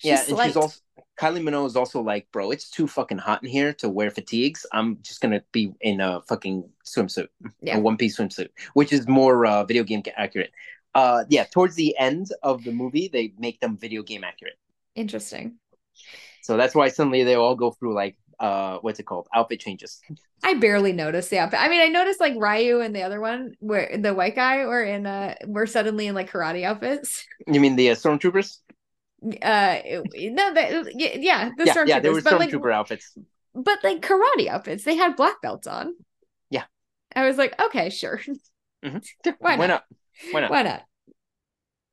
She's 0.00 0.08
yeah, 0.08 0.18
and 0.20 0.28
slight. 0.28 0.46
she's 0.46 0.56
also 0.56 0.80
Kylie 1.18 1.42
Minogue 1.42 1.66
is 1.66 1.76
also 1.76 2.00
like, 2.00 2.26
bro, 2.32 2.50
it's 2.50 2.70
too 2.70 2.86
fucking 2.86 3.18
hot 3.18 3.42
in 3.42 3.48
here 3.50 3.74
to 3.74 3.90
wear 3.90 4.10
fatigues. 4.10 4.64
I'm 4.72 4.98
just 5.02 5.20
gonna 5.20 5.42
be 5.52 5.72
in 5.82 6.00
a 6.00 6.22
fucking 6.22 6.68
swimsuit, 6.86 7.28
Yeah. 7.60 7.76
a 7.76 7.80
one 7.80 7.98
piece 7.98 8.16
swimsuit, 8.18 8.48
which 8.72 8.92
is 8.92 9.06
more 9.06 9.44
uh, 9.44 9.64
video 9.64 9.84
game 9.84 10.02
accurate. 10.16 10.50
Uh, 10.94 11.24
yeah, 11.28 11.44
towards 11.44 11.74
the 11.76 11.94
end 11.98 12.28
of 12.42 12.64
the 12.64 12.72
movie, 12.72 13.08
they 13.12 13.34
make 13.38 13.60
them 13.60 13.76
video 13.76 14.02
game 14.02 14.24
accurate. 14.24 14.58
interesting. 14.96 15.56
So 16.42 16.56
that's 16.56 16.74
why 16.74 16.88
suddenly 16.88 17.22
they 17.22 17.34
all 17.34 17.54
go 17.54 17.70
through 17.70 17.94
like 17.94 18.16
uh, 18.40 18.78
what's 18.80 18.98
it 18.98 19.04
called, 19.04 19.28
outfit 19.34 19.60
changes. 19.60 20.00
I 20.42 20.54
barely 20.54 20.94
noticed 20.94 21.28
the 21.28 21.38
outfit. 21.38 21.60
I 21.60 21.68
mean, 21.68 21.82
I 21.82 21.88
noticed 21.88 22.18
like 22.18 22.34
Ryu 22.38 22.80
and 22.80 22.96
the 22.96 23.02
other 23.02 23.20
one, 23.20 23.52
where 23.60 23.94
the 23.98 24.14
white 24.14 24.34
guy, 24.34 24.64
were 24.64 24.82
in 24.82 25.06
uh, 25.06 25.34
were 25.46 25.66
suddenly 25.66 26.06
in 26.06 26.14
like 26.14 26.30
karate 26.30 26.64
outfits. 26.64 27.26
You 27.46 27.60
mean 27.60 27.76
the 27.76 27.90
uh, 27.90 27.94
stormtroopers? 27.94 28.60
Uh, 29.22 29.78
no, 30.14 30.54
the, 30.54 30.92
yeah, 30.96 31.16
yeah, 31.16 31.50
the 31.56 31.66
yeah, 31.66 31.74
stormtroopers, 31.74 31.88
yeah, 31.88 32.00
they 32.00 32.10
were 32.10 32.22
but 32.22 32.38
like, 32.38 32.50
stormtrooper 32.50 32.72
outfits. 32.72 33.16
but 33.54 33.78
like 33.84 34.00
karate 34.00 34.48
outfits. 34.48 34.84
They 34.84 34.96
had 34.96 35.16
black 35.16 35.42
belts 35.42 35.66
on. 35.66 35.94
Yeah. 36.48 36.64
I 37.14 37.26
was 37.26 37.36
like, 37.36 37.60
okay, 37.60 37.90
sure, 37.90 38.20
Mhm. 38.84 39.04
Why 39.38 39.56
Why 39.56 39.66
not? 39.66 39.84
Why 40.30 40.40
not? 40.40 40.50
why 40.50 40.62
not? 40.62 40.82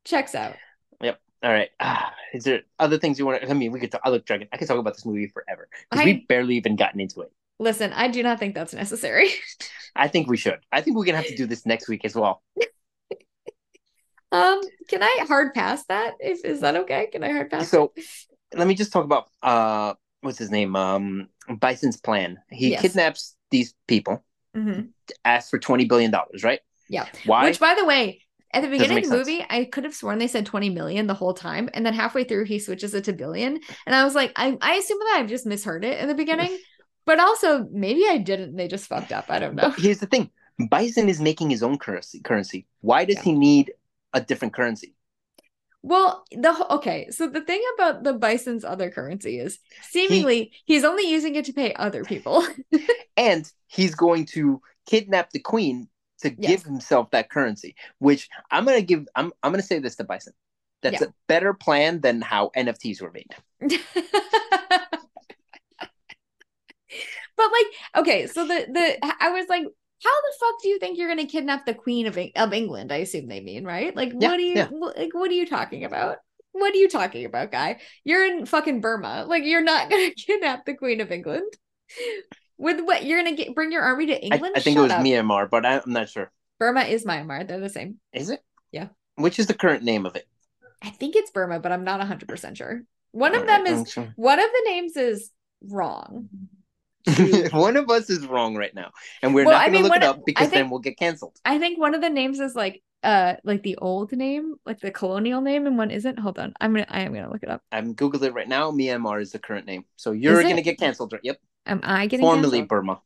Checks 0.05 0.35
out. 0.35 0.55
Yep 1.01 1.19
all 1.43 1.51
right. 1.51 1.69
Ah, 1.79 2.13
is 2.33 2.43
there 2.43 2.61
other 2.79 2.97
things 2.97 3.19
you 3.19 3.25
want 3.25 3.41
to? 3.41 3.49
I 3.49 3.53
mean, 3.53 3.71
we 3.71 3.79
could 3.79 3.91
talk. 3.91 4.01
I 4.03 4.09
look, 4.09 4.25
Dragon. 4.25 4.47
I 4.51 4.57
could 4.57 4.67
talk 4.67 4.79
about 4.79 4.95
this 4.95 5.05
movie 5.05 5.27
forever 5.27 5.69
because 5.89 6.01
I- 6.03 6.05
we've 6.05 6.27
barely 6.27 6.55
even 6.55 6.75
gotten 6.75 6.99
into 6.99 7.21
it. 7.21 7.31
Listen, 7.59 7.91
I 7.93 8.07
do 8.07 8.21
not 8.21 8.39
think 8.39 8.53
that's 8.53 8.73
necessary. 8.73 9.29
I 9.95 10.07
think 10.07 10.27
we 10.27 10.37
should. 10.37 10.59
I 10.71 10.81
think 10.81 10.95
we're 10.95 11.05
gonna 11.05 11.17
have 11.17 11.27
to 11.27 11.35
do 11.35 11.45
this 11.47 11.65
next 11.65 11.87
week 11.87 12.05
as 12.05 12.15
well. 12.15 12.43
um, 14.31 14.61
can 14.89 15.01
I 15.03 15.25
hard 15.27 15.53
pass 15.53 15.85
that? 15.85 16.15
If 16.19 16.43
is 16.45 16.61
that 16.61 16.75
okay? 16.75 17.07
Can 17.11 17.23
I 17.23 17.31
hard 17.31 17.49
pass? 17.49 17.69
So 17.69 17.93
let 18.53 18.67
me 18.67 18.75
just 18.75 18.91
talk 18.91 19.05
about 19.05 19.29
uh, 19.41 19.93
what's 20.21 20.37
his 20.37 20.51
name? 20.51 20.75
Um, 20.75 21.29
Bison's 21.59 21.99
plan. 21.99 22.39
He 22.49 22.71
Yes. 22.71 22.81
kidnaps 22.81 23.35
these 23.51 23.73
people, 23.87 24.23
Mhm. 24.55 24.89
asks 25.23 25.49
for 25.49 25.59
twenty 25.59 25.85
billion 25.85 26.11
dollars, 26.11 26.43
right? 26.43 26.59
Yeah. 26.89 27.07
Why? 27.25 27.43
Which, 27.45 27.59
by 27.59 27.75
the 27.75 27.85
way, 27.85 28.21
at 28.53 28.61
the 28.61 28.67
beginning 28.69 28.97
of 28.99 29.03
the 29.03 29.09
sense. 29.09 29.27
movie, 29.27 29.45
I 29.49 29.65
could 29.65 29.83
have 29.83 29.93
sworn 29.93 30.19
they 30.19 30.27
said 30.27 30.45
20 30.45 30.69
million 30.69 31.05
the 31.07 31.13
whole 31.13 31.33
time. 31.33 31.69
And 31.73 31.85
then 31.85 31.93
halfway 31.93 32.23
through, 32.23 32.45
he 32.45 32.59
switches 32.59 32.93
it 32.93 33.03
to 33.05 33.13
billion. 33.13 33.59
And 33.85 33.93
I 33.95 34.05
was 34.05 34.15
like, 34.15 34.31
I, 34.37 34.57
I 34.61 34.75
assume 34.75 34.99
that 34.99 35.17
I've 35.19 35.27
just 35.27 35.45
misheard 35.45 35.83
it 35.83 35.99
in 35.99 36.07
the 36.07 36.15
beginning. 36.15 36.57
But 37.05 37.21
also, 37.21 37.65
maybe 37.71 38.03
I 38.09 38.17
didn't. 38.17 38.57
They 38.57 38.67
just 38.67 38.87
fucked 38.87 39.13
up. 39.13 39.29
I 39.29 39.39
don't 39.39 39.55
know. 39.55 39.69
But 39.69 39.79
here's 39.79 39.99
the 39.99 40.07
thing: 40.07 40.29
Bison 40.69 41.07
is 41.07 41.21
making 41.21 41.49
his 41.49 41.63
own 41.63 41.77
currency. 41.77 42.19
Currency. 42.19 42.67
Why 42.81 43.05
does 43.05 43.15
Yeah. 43.15 43.21
he 43.23 43.31
need 43.31 43.71
a 44.17 44.21
different 44.21 44.53
currency? 44.53 44.93
Well, 45.83 46.25
the 46.31 46.53
okay, 46.71 47.09
so 47.11 47.27
the 47.27 47.41
thing 47.41 47.61
about 47.75 48.03
the 48.03 48.13
bison's 48.13 48.65
other 48.65 48.89
currency 48.89 49.39
is 49.39 49.59
seemingly 49.89 50.51
he's 50.65 50.83
only 50.83 51.09
using 51.09 51.35
it 51.35 51.45
to 51.45 51.53
pay 51.53 51.73
other 51.73 52.03
people. 52.03 52.45
And 53.15 53.49
he's 53.67 53.95
going 53.95 54.25
to 54.27 54.61
kidnap 54.85 55.31
the 55.31 55.39
queen 55.39 55.87
to 56.21 56.29
Yes. 56.37 56.49
give 56.49 56.63
himself 56.63 57.11
that 57.11 57.29
currency. 57.29 57.75
Which 57.99 58.27
I'm 58.51 58.65
gonna 58.65 58.81
give. 58.81 59.07
I'm 59.15 59.31
I'm 59.43 59.51
gonna 59.51 59.63
say 59.63 59.79
this 59.79 59.95
to 59.97 60.03
Bison. 60.03 60.33
That's 60.81 61.01
Yeah. 61.01 61.07
a 61.07 61.13
better 61.27 61.53
plan 61.53 62.01
than 62.01 62.21
how 62.21 62.51
NFTs 62.55 63.01
were 63.01 63.11
made. 63.11 63.33
but 67.35 67.51
like, 67.51 67.65
okay, 67.97 68.27
so 68.27 68.45
the 68.47 68.67
the 68.71 68.97
I 69.21 69.29
was 69.31 69.47
like, 69.49 69.65
how 70.03 70.11
the 70.21 70.33
fuck 70.39 70.61
do 70.61 70.69
you 70.69 70.79
think 70.79 70.97
you're 70.97 71.07
gonna 71.07 71.25
kidnap 71.25 71.65
the 71.65 71.73
queen 71.73 72.07
of 72.07 72.17
of 72.35 72.53
England? 72.53 72.91
I 72.91 72.97
assume 72.97 73.27
they 73.27 73.39
mean 73.41 73.65
right. 73.65 73.95
Like, 73.95 74.13
Yeah, 74.17 74.29
what 74.29 74.39
are 74.39 74.43
you 74.43 74.55
yeah. 74.55 74.67
like? 74.71 75.13
What 75.13 75.31
are 75.31 75.33
you 75.33 75.45
talking 75.47 75.83
about? 75.83 76.17
What 76.53 76.73
are 76.73 76.77
you 76.77 76.89
talking 76.89 77.25
about, 77.25 77.51
guy? 77.51 77.79
You're 78.03 78.25
in 78.25 78.45
fucking 78.45 78.81
Burma. 78.81 79.25
Like, 79.27 79.43
you're 79.43 79.61
not 79.63 79.89
gonna 79.89 80.11
kidnap 80.11 80.65
the 80.65 80.75
queen 80.75 81.01
of 81.01 81.11
England. 81.11 81.51
With 82.57 82.81
what 82.81 83.05
you're 83.05 83.23
gonna 83.23 83.35
get? 83.35 83.53
Bring 83.53 83.71
your 83.71 83.83
army 83.83 84.07
to 84.07 84.23
England? 84.23 84.53
I 84.55 84.59
think 84.59 84.75
Shut 84.75 84.81
it 84.81 84.83
was 84.83 84.91
up. 84.91 85.01
Myanmar, 85.05 85.49
but 85.49 85.65
I, 85.65 85.79
I'm 85.85 85.93
not 85.93 86.09
sure. 86.09 86.31
Burma 86.59 86.81
is 86.81 87.05
Myanmar. 87.05 87.47
They're 87.47 87.59
the 87.59 87.69
same. 87.69 87.99
Is 88.13 88.29
it? 88.31 88.43
Yeah. 88.71 88.87
Which 89.15 89.37
is 89.39 89.45
the 89.47 89.53
current 89.53 89.83
name 89.83 90.05
of 90.07 90.15
it? 90.15 90.27
I 90.81 90.89
think 90.89 91.15
it's 91.15 91.31
Burma, 91.31 91.59
but 91.59 91.71
I'm 91.71 91.83
not 91.83 92.01
100% 92.01 92.55
sure. 92.57 92.83
One 93.11 93.35
of 93.35 93.45
them 93.47 93.65
is 93.65 93.97
Alright, 93.97 94.13
one 94.15 94.39
of 94.39 94.45
the 94.45 94.61
names 94.69 94.95
is 94.95 95.31
wrong. 95.67 96.29
one 97.51 97.77
of 97.77 97.89
us 97.89 98.09
is 98.09 98.25
wrong 98.27 98.55
right 98.55 98.73
now, 98.73 98.91
and 99.21 99.33
we're 99.33 99.45
Well, 99.45 99.57
not 99.57 99.71
going 99.71 99.83
to 99.83 99.87
look 99.89 99.97
it 99.97 100.03
up 100.03 100.25
because 100.25 100.49
think- 100.49 100.53
then 100.53 100.69
we'll 100.69 100.79
get 100.79 100.97
canceled. 100.97 101.37
I 101.45 101.57
think 101.59 101.79
one 101.79 101.95
of 101.95 102.01
the 102.01 102.09
names 102.09 102.39
is 102.39 102.55
like 102.55 102.81
uh 103.03 103.35
like 103.43 103.63
the 103.63 103.77
old 103.77 104.11
name, 104.11 104.55
like 104.65 104.79
the 104.79 104.91
colonial 104.91 105.41
name, 105.41 105.67
and 105.67 105.77
one 105.77 105.91
isn't. 105.91 106.19
Hold 106.19 106.39
on. 106.39 106.53
I'm 106.59 106.73
gonna 106.73 106.85
I 106.89 107.01
am 107.01 107.13
gonna 107.13 107.31
look 107.31 107.43
it 107.43 107.49
up. 107.49 107.61
I'm 107.71 107.93
googled 107.95 108.23
it 108.23 108.33
right 108.33 108.47
now. 108.47 108.71
Myanmar 108.71 109.21
is 109.21 109.31
the 109.31 109.39
current 109.39 109.65
name, 109.67 109.85
so 109.95 110.11
you're 110.11 110.37
Is 110.39 110.43
going 110.43 110.55
to 110.55 110.61
it? 110.61 110.65
get 110.65 110.79
canceled. 110.79 111.13
Yep, 111.23 111.37
Am 111.67 111.79
I 111.83 112.07
getting 112.07 112.23
formerly 112.25 112.59
canceled? 112.59 112.69
Burma. 112.69 113.01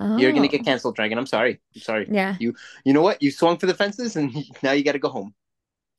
You're 0.00 0.30
going 0.30 0.42
to 0.42 0.48
get 0.48 0.60
Oh. 0.60 0.64
canceled, 0.64 0.94
Dragon. 0.94 1.18
I'm 1.18 1.26
sorry. 1.26 1.60
I'm 1.74 1.80
sorry. 1.80 2.06
Yeah. 2.10 2.36
You 2.38 2.54
you 2.84 2.92
know 2.92 3.02
what? 3.02 3.20
You 3.20 3.30
swung 3.32 3.58
for 3.58 3.66
the 3.66 3.74
fences, 3.74 4.14
and 4.16 4.32
now 4.62 4.72
you 4.72 4.84
got 4.84 4.92
to 4.92 4.98
go 5.00 5.08
home. 5.08 5.34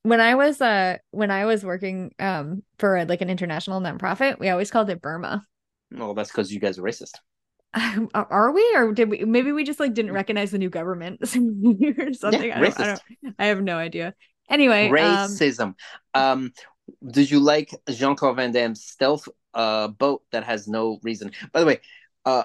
When 0.04 0.22
I 0.22 0.36
was 0.36 0.62
uh 0.62 0.98
when 1.12 1.32
I 1.32 1.46
was 1.46 1.66
working 1.66 2.14
um 2.20 2.64
for 2.78 3.04
like 3.06 3.22
an 3.22 3.30
international 3.30 3.82
nonprofit, 3.82 4.40
we 4.40 4.48
always 4.50 4.72
called 4.72 4.90
it 4.90 5.02
Burma. 5.02 5.46
Well, 5.92 6.14
that's 6.14 6.30
because 6.32 6.54
you 6.54 6.60
guys 6.60 6.78
are 6.78 6.84
racist. 6.84 7.16
Are 8.14 8.52
we 8.52 8.72
or 8.76 8.94
did 8.94 9.10
we 9.10 9.26
maybe 9.26 9.52
we 9.52 9.64
just 9.64 9.80
like 9.80 9.94
didn't 9.94 10.12
recognize 10.12 10.52
the 10.52 10.58
new 10.58 10.70
government 10.70 11.20
or 11.24 12.14
something? 12.14 12.52
I, 12.52 12.60
don't, 12.60 12.80
I 12.80 12.86
don't 12.86 13.36
I 13.38 13.46
have 13.46 13.62
no 13.62 13.78
idea. 13.78 14.16
Anyway, 14.50 14.88
um, 14.88 14.94
Racism. 14.94 15.76
Um, 16.14 16.52
did 17.12 17.30
you 17.30 17.40
like 17.40 17.70
Jean 17.90 18.16
Claude 18.16 18.38
Van 18.38 18.52
Damme's 18.52 18.84
stealth 18.84 19.28
uh 19.54 19.90
boat 19.90 20.24
that 20.32 20.44
has 20.44 20.68
no 20.68 21.00
reason? 21.04 21.32
By 21.52 21.60
the 21.60 21.66
way, 21.68 21.80
uh, 22.26 22.44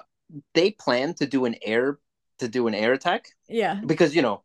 they 0.53 0.71
plan 0.71 1.13
to 1.15 1.25
do 1.25 1.45
an 1.45 1.55
air 1.63 1.99
to 2.39 2.47
do 2.47 2.67
an 2.67 2.75
air 2.75 2.93
attack 2.93 3.29
yeah. 3.47 3.79
because 3.85 4.15
you 4.15 4.21
know, 4.21 4.43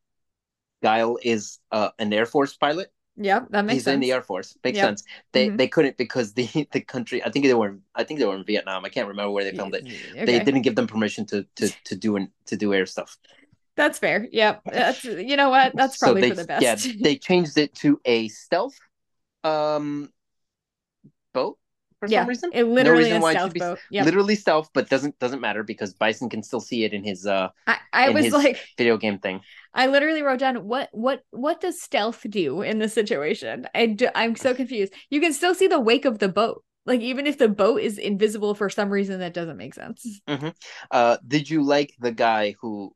Guile 0.83 1.19
is 1.23 1.59
uh, 1.73 1.91
an 1.99 2.13
Air 2.13 2.27
Force 2.27 2.57
pilot. 2.57 2.91
Yep, 3.23 3.49
that 3.51 3.65
makes 3.65 3.67
sense. 3.67 3.73
He's 3.75 3.85
sense. 3.85 3.95
in 3.95 4.01
the 4.01 4.13
Air 4.13 4.23
Force. 4.23 4.57
Makes 4.65 4.79
Yep. 4.79 4.87
sense. 4.89 5.05
They 5.33 5.49
Mhm. 5.49 5.59
they 5.59 5.69
couldn't 5.69 5.97
because 5.97 6.33
the 6.33 6.47
the 6.73 6.81
country. 6.81 7.23
I 7.23 7.31
think 7.31 7.45
they 7.47 7.55
were. 7.55 7.79
I 7.95 8.05
think 8.05 8.19
they 8.19 8.27
were 8.27 8.37
in 8.37 8.45
Vietnam. 8.45 8.85
I 8.85 8.89
can't 8.89 9.09
remember 9.09 9.31
where 9.31 9.45
they 9.45 9.53
filmed 9.53 9.75
it. 9.75 9.85
Okay. 9.85 10.25
They 10.25 10.39
didn't 10.41 10.63
give 10.63 10.75
them 10.75 10.87
permission 10.87 11.27
to 11.27 11.47
to 11.57 11.71
to 11.85 11.97
do 11.97 12.17
an, 12.17 12.33
to 12.47 12.57
do 12.57 12.73
air 12.73 12.87
stuff. 12.87 13.19
That's 13.77 13.99
fair. 13.99 14.27
Yep. 14.33 14.63
That's 14.65 15.05
you 15.05 15.37
know 15.37 15.51
what? 15.51 15.75
That's 15.77 15.97
So 15.97 16.07
probably 16.07 16.23
they, 16.23 16.31
for 16.31 16.37
the 16.37 16.45
best. 16.45 16.87
Yeah, 16.87 16.93
they 17.05 17.17
changed 17.17 17.59
it 17.59 17.75
to 17.77 18.01
a 18.05 18.29
stealth 18.29 18.79
um 19.45 20.11
boat 21.33 21.59
for 22.01 22.09
yeah. 22.09 22.23
some 22.23 22.29
reason. 22.29 22.51
It 22.55 22.65
literally 22.65 23.05
reason 23.05 23.19
a 23.19 23.21
why 23.21 23.31
it 23.31 23.35
should 23.35 23.39
stealth 23.39 23.53
be- 23.53 23.61
boat. 23.61 23.79
Yep. 23.91 24.05
Literally 24.07 24.35
stealth, 24.35 24.71
but 24.73 24.89
doesn't 24.89 25.19
doesn't 25.19 25.41
matter 25.41 25.63
because 25.63 25.93
Bison 25.93 26.29
can 26.29 26.43
still 26.43 26.61
see 26.61 26.85
it 26.85 26.93
in 26.93 27.05
his 27.05 27.27
uh 27.27 27.51
I, 27.67 27.79
I 27.93 28.09
in 28.09 28.15
was 28.15 28.25
his 28.25 28.35
like 28.35 28.59
video 28.79 28.97
game 28.97 29.19
thing. 29.19 29.43
I 29.75 29.87
literally 29.87 30.23
wrote 30.23 30.41
down 30.41 30.67
what 30.67 30.89
what 30.93 31.23
what 31.31 31.61
does 31.61 31.81
stealth 31.81 32.27
do 32.29 32.63
in 32.63 32.79
this 32.79 32.95
situation? 32.95 33.67
I 33.75 33.87
do, 33.87 34.09
I'm 34.15 34.35
so 34.35 34.55
confused. 34.55 34.95
You 35.11 35.21
can 35.21 35.33
still 35.33 35.55
see 35.55 35.69
the 35.69 35.79
wake 35.79 36.07
of 36.07 36.19
the 36.19 36.29
boat. 36.29 36.65
Like 36.87 37.01
even 37.03 37.27
if 37.27 37.37
the 37.37 37.49
boat 37.49 37.83
is 37.83 37.99
invisible 37.99 38.55
for 38.55 38.71
some 38.71 38.89
reason 38.91 39.21
that 39.21 39.35
doesn't 39.35 39.59
make 39.59 39.75
sense. 39.75 40.21
Uh 40.91 41.19
did 41.27 41.49
you 41.49 41.63
like 41.63 41.93
the 42.01 42.13
guy 42.13 42.55
who 42.61 42.95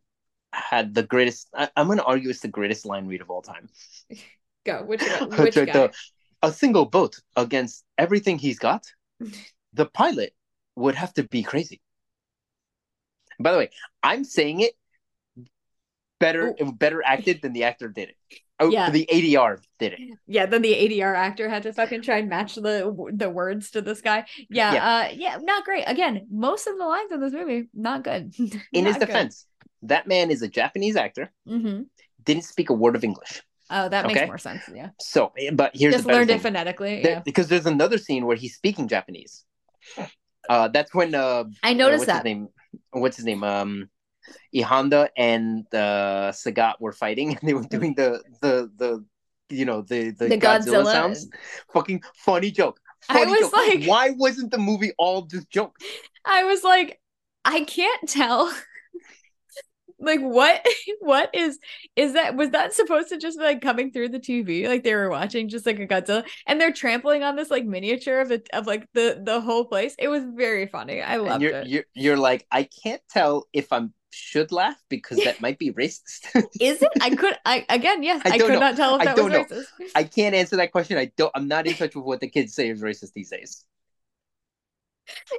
had 0.52 0.94
the 0.94 1.02
greatest 1.02 1.48
I, 1.54 1.68
I'm 1.76 1.88
gonna 1.88 2.02
argue 2.02 2.30
it's 2.30 2.40
the 2.40 2.48
greatest 2.48 2.86
line 2.86 3.06
read 3.06 3.20
of 3.20 3.30
all 3.30 3.42
time. 3.42 3.68
Go. 4.64 4.82
Which 4.84 5.02
which 5.38 5.54
guy? 5.54 5.64
the- 5.66 5.92
a 6.44 6.52
single 6.52 6.84
boat 6.84 7.16
against 7.36 7.83
everything 7.98 8.38
he's 8.38 8.58
got, 8.58 8.86
the 9.72 9.86
pilot 9.86 10.34
would 10.76 10.94
have 10.94 11.12
to 11.14 11.24
be 11.24 11.42
crazy. 11.42 11.80
By 13.40 13.52
the 13.52 13.58
way, 13.58 13.70
I'm 14.02 14.24
saying 14.24 14.60
it 14.60 14.74
better 16.20 16.54
better 16.78 17.02
acted 17.04 17.42
than 17.42 17.52
the 17.52 17.64
actor 17.64 17.88
did 17.88 18.10
it. 18.10 18.16
Oh, 18.60 18.70
Yeah. 18.70 18.90
the 18.90 19.06
ADR 19.10 19.60
did 19.78 19.94
it. 19.94 20.00
Yeah, 20.26 20.46
then 20.46 20.62
the 20.62 20.72
ADR 20.72 21.14
actor 21.14 21.48
had 21.48 21.64
to 21.64 21.72
fucking 21.72 22.02
try 22.02 22.18
and 22.18 22.28
match 22.28 22.54
the 22.54 23.10
the 23.12 23.28
words 23.28 23.72
to 23.72 23.82
this 23.82 24.00
guy. 24.00 24.26
Yeah, 24.48 24.74
Yeah. 24.74 24.84
uh 24.86 25.08
yeah, 25.12 25.38
not 25.42 25.64
great. 25.64 25.84
Again, 25.86 26.26
most 26.30 26.66
of 26.66 26.78
the 26.78 26.84
lines 26.84 27.10
in 27.12 27.20
this 27.20 27.32
movie 27.32 27.68
not 27.74 28.04
good. 28.04 28.32
In 28.72 28.86
his 28.86 28.96
defense, 28.96 29.46
that 29.82 30.06
man 30.06 30.30
is 30.30 30.42
a 30.42 30.48
Japanese 30.48 30.96
actor, 30.96 31.30
hmm 31.46 31.82
didn't 32.24 32.44
speak 32.44 32.70
a 32.70 32.72
word 32.72 32.96
of 32.96 33.04
English. 33.04 33.42
Oh, 33.70 33.88
that 33.88 34.06
makes 34.06 34.18
Okay. 34.18 34.26
more 34.26 34.38
sense. 34.38 34.62
Yeah. 34.72 34.90
So, 35.00 35.32
but 35.54 35.72
here's 35.74 35.94
Just 35.94 36.06
the 36.06 36.12
learned 36.12 36.28
thing. 36.28 36.36
it 36.38 36.42
phonetically. 36.42 37.02
There- 37.02 37.12
yeah. 37.12 37.22
because 37.24 37.48
there's 37.48 37.66
another 37.66 37.98
scene 37.98 38.26
where 38.26 38.36
he's 38.36 38.54
speaking 38.54 38.88
Japanese. 38.88 39.44
Uh, 40.48 40.68
that's 40.68 40.94
when 40.94 41.14
uh, 41.14 41.44
I 41.62 41.70
uh, 41.70 41.74
noticed 41.74 42.00
what's 42.00 42.06
that. 42.06 42.16
his 42.16 42.24
name? 42.24 42.48
What's 42.90 43.16
his 43.16 43.24
name? 43.24 43.42
Um, 43.42 43.88
Ihanda 44.54 45.08
and 45.16 45.66
uh, 45.74 46.32
Sagat 46.32 46.74
were 46.80 46.92
fighting, 46.92 47.30
and 47.36 47.48
they 47.48 47.54
were 47.54 47.62
doing 47.64 47.94
the 47.94 48.22
the 48.42 48.70
the 48.76 49.04
you 49.48 49.64
know 49.64 49.82
the 49.82 50.10
the, 50.10 50.28
The 50.28 50.38
Godzilla, 50.38 50.82
Godzilla. 50.84 50.92
sounds. 50.92 51.28
Fucking 51.72 52.02
funny 52.16 52.50
joke. 52.50 52.78
I 53.08 53.24
was 53.24 53.40
joke. 53.40 53.52
like- 53.52 53.84
why 53.86 54.10
wasn't 54.10 54.50
the 54.50 54.58
movie 54.58 54.92
all 54.98 55.22
just 55.22 55.48
jokes? 55.50 55.82
I 56.24 56.44
was 56.44 56.62
like, 56.64 57.00
I 57.44 57.64
can't 57.64 58.08
tell. 58.08 58.52
like 59.98 60.20
what 60.20 60.64
what 61.00 61.30
is 61.34 61.58
is 61.96 62.14
that 62.14 62.36
was 62.36 62.50
that 62.50 62.72
supposed 62.72 63.08
to 63.08 63.18
just 63.18 63.38
be 63.38 63.44
like 63.44 63.60
coming 63.60 63.90
through 63.90 64.08
the 64.08 64.20
TV 64.20 64.66
like 64.68 64.84
they 64.84 64.94
were 64.94 65.10
watching 65.10 65.48
just 65.48 65.66
like 65.66 65.78
a 65.78 65.86
Godzilla 65.86 66.24
and 66.46 66.60
they're 66.60 66.72
trampling 66.72 67.22
on 67.22 67.36
this 67.36 67.50
like 67.50 67.64
miniature 67.64 68.20
of 68.20 68.28
the 68.28 68.42
of 68.52 68.66
like 68.66 68.88
the 68.94 69.20
the 69.22 69.40
whole 69.40 69.64
place. 69.64 69.94
It 69.98 70.08
was 70.08 70.24
very 70.34 70.66
funny. 70.66 71.02
I 71.02 71.16
loved 71.16 71.42
you're 71.42 71.52
it. 71.52 71.66
you're 71.66 71.84
you're 71.94 72.16
like, 72.16 72.46
I 72.50 72.68
can't 72.82 73.02
tell 73.10 73.46
if 73.52 73.72
I'm 73.72 73.92
should 74.14 74.52
laugh 74.52 74.76
because 74.88 75.18
that 75.24 75.40
might 75.40 75.58
be 75.58 75.72
racist. 75.72 76.26
Is 76.60 76.80
it? 76.82 76.88
I 77.00 77.10
could 77.10 77.34
I 77.44 77.66
again, 77.68 78.02
yes, 78.02 78.22
I 78.24 78.30
I, 78.30 78.38
could 78.38 78.48
know. 78.52 78.60
not 78.60 78.76
tell 78.76 78.94
if 78.94 79.02
I 79.02 79.04
that 79.06 79.16
was 79.16 79.32
don't 79.32 79.32
know. 79.32 79.44
racist. 79.44 79.66
I 79.94 80.04
can't 80.04 80.34
answer 80.34 80.56
that 80.56 80.72
question. 80.72 80.96
I 80.98 81.10
don't. 81.16 81.32
I'm 81.34 81.48
not 81.48 81.66
in 81.66 81.74
touch 81.74 81.94
with 81.96 82.04
what 82.04 82.20
the 82.20 82.28
kids 82.28 82.54
say 82.54 82.68
is 82.68 82.80
racist 82.80 83.12
these 83.12 83.30
days. 83.30 83.64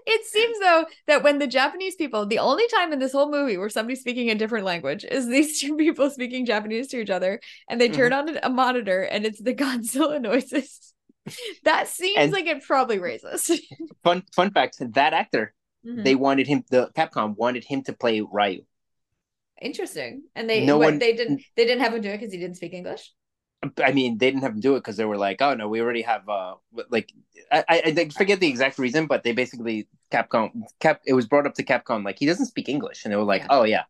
It 0.05 0.25
seems 0.25 0.59
though 0.59 0.85
that 1.07 1.23
when 1.23 1.39
the 1.39 1.47
Japanese 1.47 1.95
people, 1.95 2.25
the 2.25 2.39
only 2.39 2.67
time 2.67 2.93
in 2.93 2.99
this 2.99 3.11
whole 3.13 3.31
movie 3.31 3.57
where 3.57 3.69
somebody's 3.69 4.01
speaking 4.01 4.29
a 4.29 4.35
different 4.35 4.65
language 4.65 5.03
is 5.03 5.27
these 5.35 5.59
two 5.59 5.75
people 5.75 6.09
speaking 6.09 6.45
Japanese 6.45 6.87
to 6.89 6.99
each 7.01 7.09
other, 7.09 7.39
and 7.69 7.79
they 7.81 7.89
turn 7.89 8.11
Mm-hmm. 8.11 8.29
on 8.29 8.39
a 8.43 8.49
monitor 8.49 9.01
and 9.01 9.25
it's 9.25 9.41
the 9.41 9.53
Godzilla 9.63 10.21
noises. 10.21 10.93
That 11.63 11.87
seems 11.87 12.17
And- 12.17 12.31
like 12.31 12.45
it 12.45 12.63
probably 12.63 12.99
racist. 12.99 13.59
Fun 14.03 14.23
fun 14.35 14.51
fact: 14.51 14.77
that 14.93 15.13
actor, 15.13 15.53
Mhm. 15.85 16.03
they 16.03 16.13
wanted 16.15 16.45
him. 16.47 16.63
The 16.69 16.91
Capcom 16.95 17.35
wanted 17.35 17.63
him 17.63 17.81
to 17.83 17.93
play 17.93 18.21
Ryu. 18.21 18.61
Interesting. 19.61 20.23
And 20.35 20.49
they 20.49 20.65
No 20.65 20.77
what, 20.77 20.85
one- 20.91 20.99
they 20.99 21.13
didn't 21.15 21.41
they 21.55 21.65
didn't 21.65 21.81
have 21.81 21.93
him 21.93 22.01
do 22.01 22.09
it 22.09 22.19
because 22.19 22.31
he 22.33 22.39
didn't 22.39 22.57
speak 22.57 22.73
English. 22.73 23.11
I 23.83 23.91
mean, 23.91 24.17
they 24.17 24.29
didn't 24.31 24.43
have 24.43 24.53
him 24.53 24.59
do 24.59 24.75
it 24.75 24.79
because 24.79 24.97
they 24.97 25.05
were 25.05 25.17
like, 25.17 25.41
"Oh 25.41 25.53
no, 25.55 25.67
we 25.67 25.81
already 25.81 26.01
have." 26.03 26.27
uh 26.29 26.55
Like, 26.89 27.11
I, 27.51 27.63
I 27.69 27.81
I 27.97 28.09
forget 28.09 28.39
the 28.39 28.47
exact 28.47 28.79
reason, 28.79 29.07
but 29.07 29.23
they 29.23 29.31
basically 29.33 29.87
Capcom 30.11 30.63
Cap. 30.79 31.01
It 31.05 31.13
was 31.13 31.27
brought 31.27 31.45
up 31.47 31.55
to 31.55 31.63
Capcom 31.63 32.03
like 32.03 32.19
he 32.19 32.25
doesn't 32.25 32.47
speak 32.47 32.69
English, 32.69 33.05
and 33.05 33.11
they 33.11 33.17
were 33.17 33.23
like, 33.23 33.41
Yeah. 33.43 33.47
"Oh 33.49 33.63
yeah, 33.63 33.83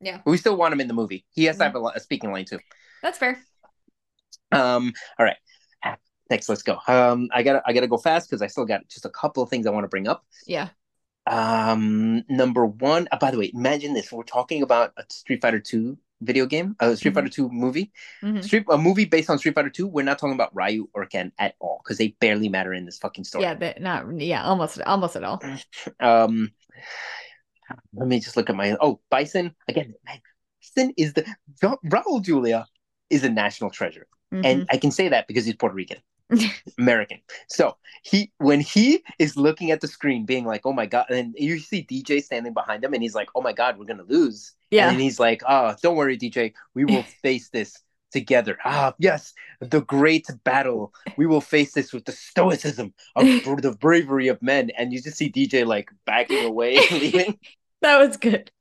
Yeah. 0.00 0.20
we 0.24 0.36
still 0.36 0.56
want 0.56 0.72
him 0.72 0.80
in 0.80 0.88
the 0.88 0.94
movie. 0.94 1.24
He 1.30 1.44
has 1.44 1.56
to 1.58 1.64
Mhm. 1.64 1.66
have 1.66 1.76
a, 1.76 1.82
a 1.96 2.00
speaking 2.00 2.32
line 2.32 2.44
too." 2.44 2.60
That's 3.02 3.18
fair. 3.18 3.38
Um. 4.52 4.92
All 5.18 5.26
right. 5.26 5.36
Next, 6.30 6.48
let's 6.48 6.62
go. 6.62 6.78
Um. 6.88 7.28
I 7.32 7.42
gotta 7.42 7.62
I 7.66 7.72
gotta 7.74 7.86
go 7.86 7.98
fast 7.98 8.28
because 8.30 8.40
I 8.40 8.46
still 8.46 8.64
got 8.64 8.88
just 8.88 9.04
a 9.04 9.10
couple 9.10 9.42
of 9.42 9.50
things 9.50 9.66
I 9.66 9.70
want 9.70 9.84
to 9.84 9.88
bring 9.88 10.08
up. 10.08 10.24
Yeah. 10.46 10.70
Um. 11.26 12.24
Number 12.28 12.64
one. 12.64 13.08
Uh, 13.12 13.18
by 13.18 13.30
the 13.30 13.38
way, 13.38 13.50
imagine 13.54 13.92
this: 13.94 14.10
we're 14.10 14.22
talking 14.24 14.62
about 14.62 14.92
a 14.96 15.04
Street 15.10 15.42
Fighter 15.42 15.60
Two 15.60 15.98
video 16.20 16.46
game, 16.46 16.74
a 16.80 16.96
Street 16.96 17.10
Mhm. 17.12 17.14
Fighter 17.14 17.28
Two 17.28 17.48
movie. 17.50 17.92
Mhm. 18.22 18.42
Street 18.44 18.64
a 18.70 18.78
movie 18.78 19.04
based 19.04 19.28
on 19.30 19.38
Street 19.38 19.54
Fighter 19.54 19.70
2, 19.70 19.86
we're 19.86 20.04
not 20.04 20.18
talking 20.18 20.34
about 20.34 20.54
Ryu 20.54 20.88
or 20.94 21.06
Ken 21.06 21.32
at 21.38 21.54
all 21.60 21.80
because 21.84 21.98
they 21.98 22.08
barely 22.20 22.48
matter 22.48 22.72
in 22.72 22.84
this 22.86 22.98
fucking 22.98 23.24
story. 23.24 23.44
Yeah, 23.44 23.54
but 23.54 23.80
not 23.80 24.20
yeah, 24.20 24.44
almost 24.44 24.80
almost 24.82 25.16
at 25.16 25.24
all. 25.24 25.42
Um 26.00 26.52
let 27.94 28.08
me 28.08 28.20
just 28.20 28.36
look 28.36 28.50
at 28.50 28.56
my 28.56 28.76
oh 28.80 29.00
Bison 29.10 29.54
again. 29.68 29.94
Man, 30.04 30.20
Bison 30.60 30.92
is 30.96 31.12
the 31.14 31.24
Ra- 31.62 31.76
Raul 31.86 32.22
Julia 32.22 32.66
is 33.10 33.24
a 33.24 33.30
national 33.30 33.70
treasure, 33.70 34.06
Mhm. 34.32 34.44
and 34.44 34.66
I 34.70 34.76
can 34.76 34.90
say 34.90 35.08
that 35.08 35.26
because 35.28 35.44
he's 35.46 35.56
Puerto 35.56 35.74
Rican, 35.74 35.98
American. 36.78 37.20
So 37.48 37.76
he 38.02 38.32
when 38.38 38.60
he 38.60 39.02
is 39.18 39.36
looking 39.36 39.70
at 39.70 39.80
the 39.80 39.88
screen, 39.88 40.24
being 40.24 40.44
like, 40.44 40.62
"Oh 40.64 40.72
my 40.72 40.86
god," 40.86 41.06
and 41.10 41.34
you 41.38 41.58
see 41.58 41.86
DJ 41.88 42.22
standing 42.22 42.54
behind 42.54 42.84
him, 42.84 42.94
and 42.94 43.02
he's 43.02 43.14
like, 43.14 43.28
"Oh 43.34 43.42
my 43.42 43.52
god, 43.52 43.78
we're 43.78 43.84
gonna 43.84 44.04
lose." 44.04 44.52
yeah. 44.70 44.90
And 44.90 45.00
he's 45.00 45.20
like, 45.20 45.42
"Oh, 45.48 45.74
don't 45.82 45.96
worry, 45.96 46.16
DJ, 46.18 46.52
we 46.74 46.84
will 46.84 47.02
face 47.22 47.48
this." 47.50 47.78
Together, 48.12 48.56
ah, 48.64 48.94
yes, 49.00 49.34
the 49.60 49.80
great 49.80 50.28
battle. 50.44 50.94
We 51.16 51.26
will 51.26 51.40
face 51.40 51.72
this 51.72 51.92
with 51.92 52.04
the 52.04 52.12
stoicism 52.12 52.94
of 53.16 53.24
the 53.60 53.76
bravery 53.80 54.28
of 54.28 54.40
men. 54.40 54.70
And 54.78 54.92
you 54.92 55.02
just 55.02 55.16
see 55.16 55.28
DJ 55.28 55.66
like 55.66 55.90
backing 56.06 56.44
away, 56.44 56.78
leaving. 56.92 57.40
That 57.84 57.98
was 58.06 58.16
good. 58.16 58.50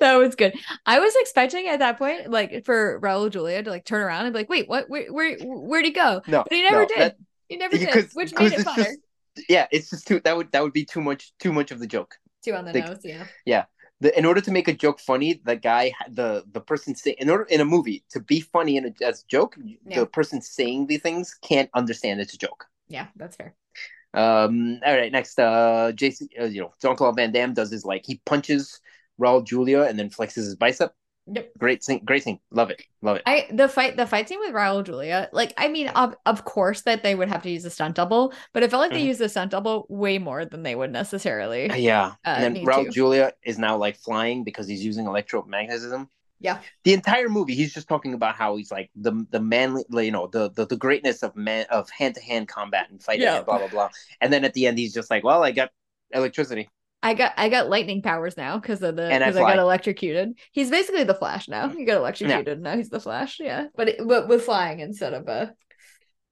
That 0.00 0.14
was 0.16 0.36
good. 0.36 0.54
I 0.86 1.00
was 1.00 1.12
expecting 1.18 1.66
at 1.66 1.80
that 1.80 1.98
point, 1.98 2.30
like 2.30 2.64
for 2.64 3.00
Raul 3.00 3.28
Julia 3.28 3.60
to 3.64 3.70
like 3.70 3.84
turn 3.84 4.02
around 4.02 4.24
and 4.26 4.32
be 4.32 4.38
like, 4.40 4.48
"Wait, 4.48 4.68
what? 4.68 4.88
Where? 4.88 5.12
Where? 5.12 5.36
Where'd 5.40 5.84
he 5.84 5.90
go?" 5.90 6.22
No, 6.28 6.44
But 6.44 6.52
he 6.52 6.62
never 6.62 6.82
no, 6.82 6.86
did. 6.86 6.98
that- 6.98 7.16
he 7.48 7.56
never 7.56 7.76
did, 7.76 8.08
which 8.14 8.32
made 8.38 8.52
it 8.52 8.60
it's 8.60 8.62
funner. 8.68 8.76
just- 8.84 8.98
yeah, 9.48 9.66
it's 9.72 9.90
just 9.90 10.06
too 10.06 10.20
that 10.20 10.36
would 10.36 10.52
that 10.52 10.62
would 10.62 10.72
be 10.72 10.84
too 10.84 11.00
much 11.00 11.32
too 11.40 11.52
much 11.52 11.72
of 11.72 11.80
the 11.80 11.88
joke. 11.88 12.14
Two 12.44 12.54
on 12.54 12.66
the 12.66 12.72
like- 12.72 12.86
nose. 12.86 13.00
Yeah. 13.46 13.64
The, 14.00 14.16
in 14.16 14.24
order 14.26 14.40
to 14.40 14.52
make 14.52 14.68
a 14.68 14.72
joke 14.72 15.00
funny, 15.00 15.40
the 15.44 15.56
guy 15.56 15.92
the 16.08 16.44
the 16.52 16.60
person 16.60 16.94
say 16.94 17.16
in 17.18 17.28
order 17.28 17.42
in 17.44 17.60
a 17.60 17.64
movie 17.64 18.04
to 18.10 18.20
be 18.20 18.38
funny 18.40 18.76
in 18.76 18.84
a, 18.86 19.04
as 19.04 19.22
a 19.22 19.26
joke, 19.26 19.56
Yeah. 19.84 19.98
the 20.00 20.06
person 20.06 20.40
saying 20.40 20.86
the 20.86 20.98
things 20.98 21.34
can't 21.42 21.68
understand 21.74 22.20
it's 22.20 22.34
a 22.34 22.38
joke. 22.38 22.66
Yeah, 22.88 23.08
that's 23.16 23.34
fair. 23.34 23.54
Um, 24.14 24.80
all 24.84 24.96
right, 24.96 25.12
next, 25.12 25.38
uh, 25.38 25.92
Jason, 25.94 26.28
uh, 26.40 26.44
you 26.44 26.60
know, 26.62 26.72
Jean 26.80 26.96
Claude 26.96 27.16
Van 27.16 27.32
Damme 27.32 27.54
does 27.54 27.70
his 27.70 27.84
like 27.84 28.04
he 28.06 28.20
punches 28.24 28.80
Raul 29.20 29.44
Julia 29.44 29.82
and 29.82 29.98
then 29.98 30.10
flexes 30.10 30.36
his 30.36 30.56
bicep. 30.56 30.92
Yep. 31.30 31.50
Great 31.58 31.84
scene, 31.84 32.02
great 32.06 32.22
scene, 32.22 32.40
love 32.50 32.70
it, 32.70 32.80
love 33.02 33.18
it. 33.18 33.22
I 33.26 33.48
the 33.52 33.68
fight 33.68 33.98
the 33.98 34.06
fight 34.06 34.28
scene 34.28 34.40
with 34.40 34.54
Raul 34.54 34.82
Julia, 34.82 35.28
like 35.32 35.52
I 35.58 35.68
mean, 35.68 35.88
of, 35.88 36.16
of 36.24 36.44
course 36.46 36.82
that 36.82 37.02
they 37.02 37.14
would 37.14 37.28
have 37.28 37.42
to 37.42 37.50
use 37.50 37.64
a 37.66 37.70
stunt 37.70 37.96
double, 37.96 38.32
but 38.54 38.62
it 38.62 38.70
felt 38.70 38.80
like 38.80 38.92
they 38.92 39.02
Mhm. 39.02 39.08
used 39.08 39.20
the 39.20 39.28
stunt 39.28 39.50
double 39.50 39.84
way 39.90 40.18
more 40.18 40.46
than 40.46 40.62
they 40.62 40.74
would 40.74 40.90
necessarily. 40.90 41.70
Yeah, 41.76 42.14
uh, 42.24 42.38
and 42.38 42.42
then 42.42 42.56
Raul 42.64 42.84
to. 42.86 42.90
Julia 42.90 43.32
is 43.42 43.58
now 43.58 43.76
like 43.76 43.96
flying 43.98 44.42
because 44.44 44.66
he's 44.66 44.84
using 44.84 45.04
electromagnetism. 45.06 46.08
Yeah. 46.40 46.60
The 46.84 46.92
entire 46.92 47.28
movie, 47.28 47.54
he's 47.54 47.74
just 47.74 47.88
talking 47.88 48.14
about 48.14 48.36
how 48.36 48.56
he's 48.56 48.70
like 48.70 48.90
the 48.94 49.26
the 49.30 49.40
manly, 49.40 49.84
you 50.06 50.12
know, 50.12 50.28
the 50.28 50.50
the, 50.50 50.66
the 50.66 50.76
greatness 50.76 51.22
of 51.22 51.34
man 51.36 51.66
of 51.70 51.90
hand 51.90 52.14
to 52.14 52.20
hand 52.20 52.48
combat 52.48 52.90
and 52.90 53.02
fighting, 53.02 53.22
Yeah. 53.22 53.38
and 53.38 53.46
blah 53.46 53.58
blah 53.58 53.68
blah. 53.68 53.88
And 54.20 54.32
then 54.32 54.44
at 54.44 54.54
the 54.54 54.66
end, 54.66 54.78
he's 54.78 54.94
just 54.94 55.10
like, 55.10 55.24
"Well, 55.24 55.42
I 55.42 55.50
got 55.50 55.70
electricity." 56.12 56.68
I 57.02 57.14
got 57.14 57.32
I 57.36 57.48
got 57.48 57.68
lightning 57.68 58.02
powers 58.02 58.36
now 58.36 58.58
because 58.58 58.82
of 58.82 58.96
the 58.96 59.04
And 59.04 59.22
I 59.22 59.28
because 59.28 59.36
I, 59.40 59.54
got 59.54 59.58
electrocuted. 59.58 60.38
He's 60.52 60.70
basically 60.70 61.04
the 61.04 61.14
Flash 61.14 61.48
now. 61.48 61.68
He 61.68 61.84
got 61.84 61.96
electrocuted 61.98 62.60
now 62.60 62.76
he's 62.76 62.90
the 62.90 63.00
Flash. 63.00 63.38
Yeah, 63.40 63.66
but 63.76 63.88
it, 63.88 64.00
but 64.06 64.28
with 64.28 64.44
flying 64.44 64.80
instead 64.80 65.14
of 65.14 65.28
a 65.28 65.54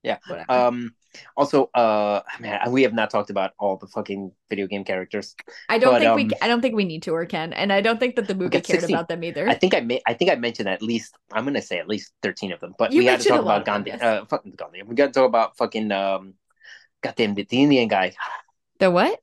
Yeah. 0.03 0.19
whatever. 0.29 0.51
Um. 0.53 0.95
Also, 1.37 1.71
uh, 1.75 2.23
man, 2.41 2.61
we 2.71 2.83
have 2.83 2.93
not 2.93 3.11
talked 3.11 3.31
about 3.31 3.53
all 3.59 3.77
the 3.77 3.87
fucking 3.87 4.33
video 4.49 4.67
game 4.67 4.85
characters. 4.85 5.35
I 5.69 5.79
don't 5.79 5.93
but, 5.93 6.01
think 6.01 6.11
um, 6.11 6.17
we 6.17 6.31
I 6.41 6.49
don't 6.49 6.61
think 6.61 6.75
we 6.75 6.85
need 6.85 7.03
to 7.05 7.13
or 7.15 7.27
can, 7.27 7.53
and 7.53 7.73
I 7.73 7.81
don't 7.81 7.99
think 7.99 8.17
that 8.17 8.27
the 8.29 8.35
movie 8.35 8.61
cared 8.61 8.83
16. 8.83 8.95
about 8.95 9.09
them 9.09 9.25
either. 9.25 9.49
I 9.49 9.55
think 9.55 9.75
I 9.75 9.81
may, 9.81 10.01
I 10.07 10.15
think 10.15 10.31
I 10.31 10.37
mentioned 10.37 10.69
at 10.69 10.83
least 10.83 11.15
I'm 11.33 11.45
gonna 11.45 11.63
say 11.63 11.79
at 11.79 11.89
least 11.89 12.13
thirteen 12.23 12.53
of 12.53 12.61
them. 12.61 12.75
But 12.79 12.93
You 12.93 13.01
we 13.01 13.05
got 13.05 13.21
to 13.21 13.29
talk 13.29 13.41
about 13.41 13.61
of 13.61 13.65
them, 13.65 13.85
Gandhi. 13.85 13.91
yes. 13.91 14.03
Uh, 14.03 14.25
fucking 14.27 14.53
Gandhi. 14.57 14.83
We 14.83 14.95
got 14.95 15.07
to 15.09 15.13
talk 15.13 15.27
about 15.29 15.57
fucking 15.57 15.93
um, 15.93 16.35
goddamn 17.03 17.35
the, 17.35 17.45
the 17.45 17.63
Indian 17.63 17.89
guy, 17.89 18.15
the 18.79 18.91
what? 18.91 19.21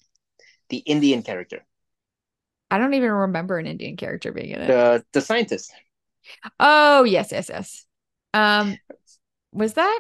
the 0.69 0.77
Indian 0.77 1.21
character, 1.23 1.65
I 2.71 2.77
don't 2.77 2.93
even 2.95 3.11
remember 3.11 3.57
an 3.59 3.67
Indian 3.67 3.97
character 3.97 4.31
being 4.31 4.49
in 4.51 4.61
it. 4.61 4.67
the 4.67 5.05
the 5.13 5.21
scientist. 5.21 5.71
Oh 6.59 7.03
yes, 7.03 7.31
yes, 7.31 7.49
yes. 7.49 7.85
Um, 8.33 8.77
was 9.51 9.73
that 9.73 9.99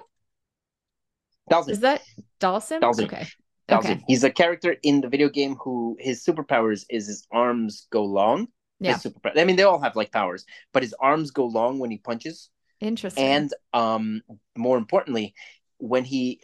Dhalsim. 1.51 1.69
is 1.69 1.79
that 1.81 2.01
Dawson? 2.39 2.81
Dhalsim. 2.81 3.05
Okay. 3.05 3.27
Dhalsim. 3.69 3.77
Okay. 3.79 4.03
He's 4.07 4.23
a 4.23 4.29
character 4.31 4.75
in 4.83 5.01
the 5.01 5.07
video 5.09 5.29
game 5.29 5.55
who 5.55 5.97
his 5.99 6.23
superpowers 6.25 6.85
is 6.89 7.07
his 7.07 7.25
arms 7.31 7.87
go 7.91 8.03
long. 8.03 8.47
Yeah. 8.79 8.93
His 8.93 9.03
superpower. 9.03 9.37
I 9.39 9.43
mean, 9.45 9.55
they 9.55 9.63
all 9.63 9.79
have 9.81 9.95
like 9.95 10.11
powers, 10.11 10.45
but 10.73 10.83
his 10.83 10.93
arms 10.99 11.31
go 11.31 11.45
long 11.45 11.79
when 11.79 11.91
he 11.91 11.97
punches. 11.97 12.49
Interesting. 12.81 13.23
and 13.23 13.53
um 13.71 14.21
more 14.57 14.77
importantly 14.77 15.33
when 15.77 16.03
he 16.03 16.41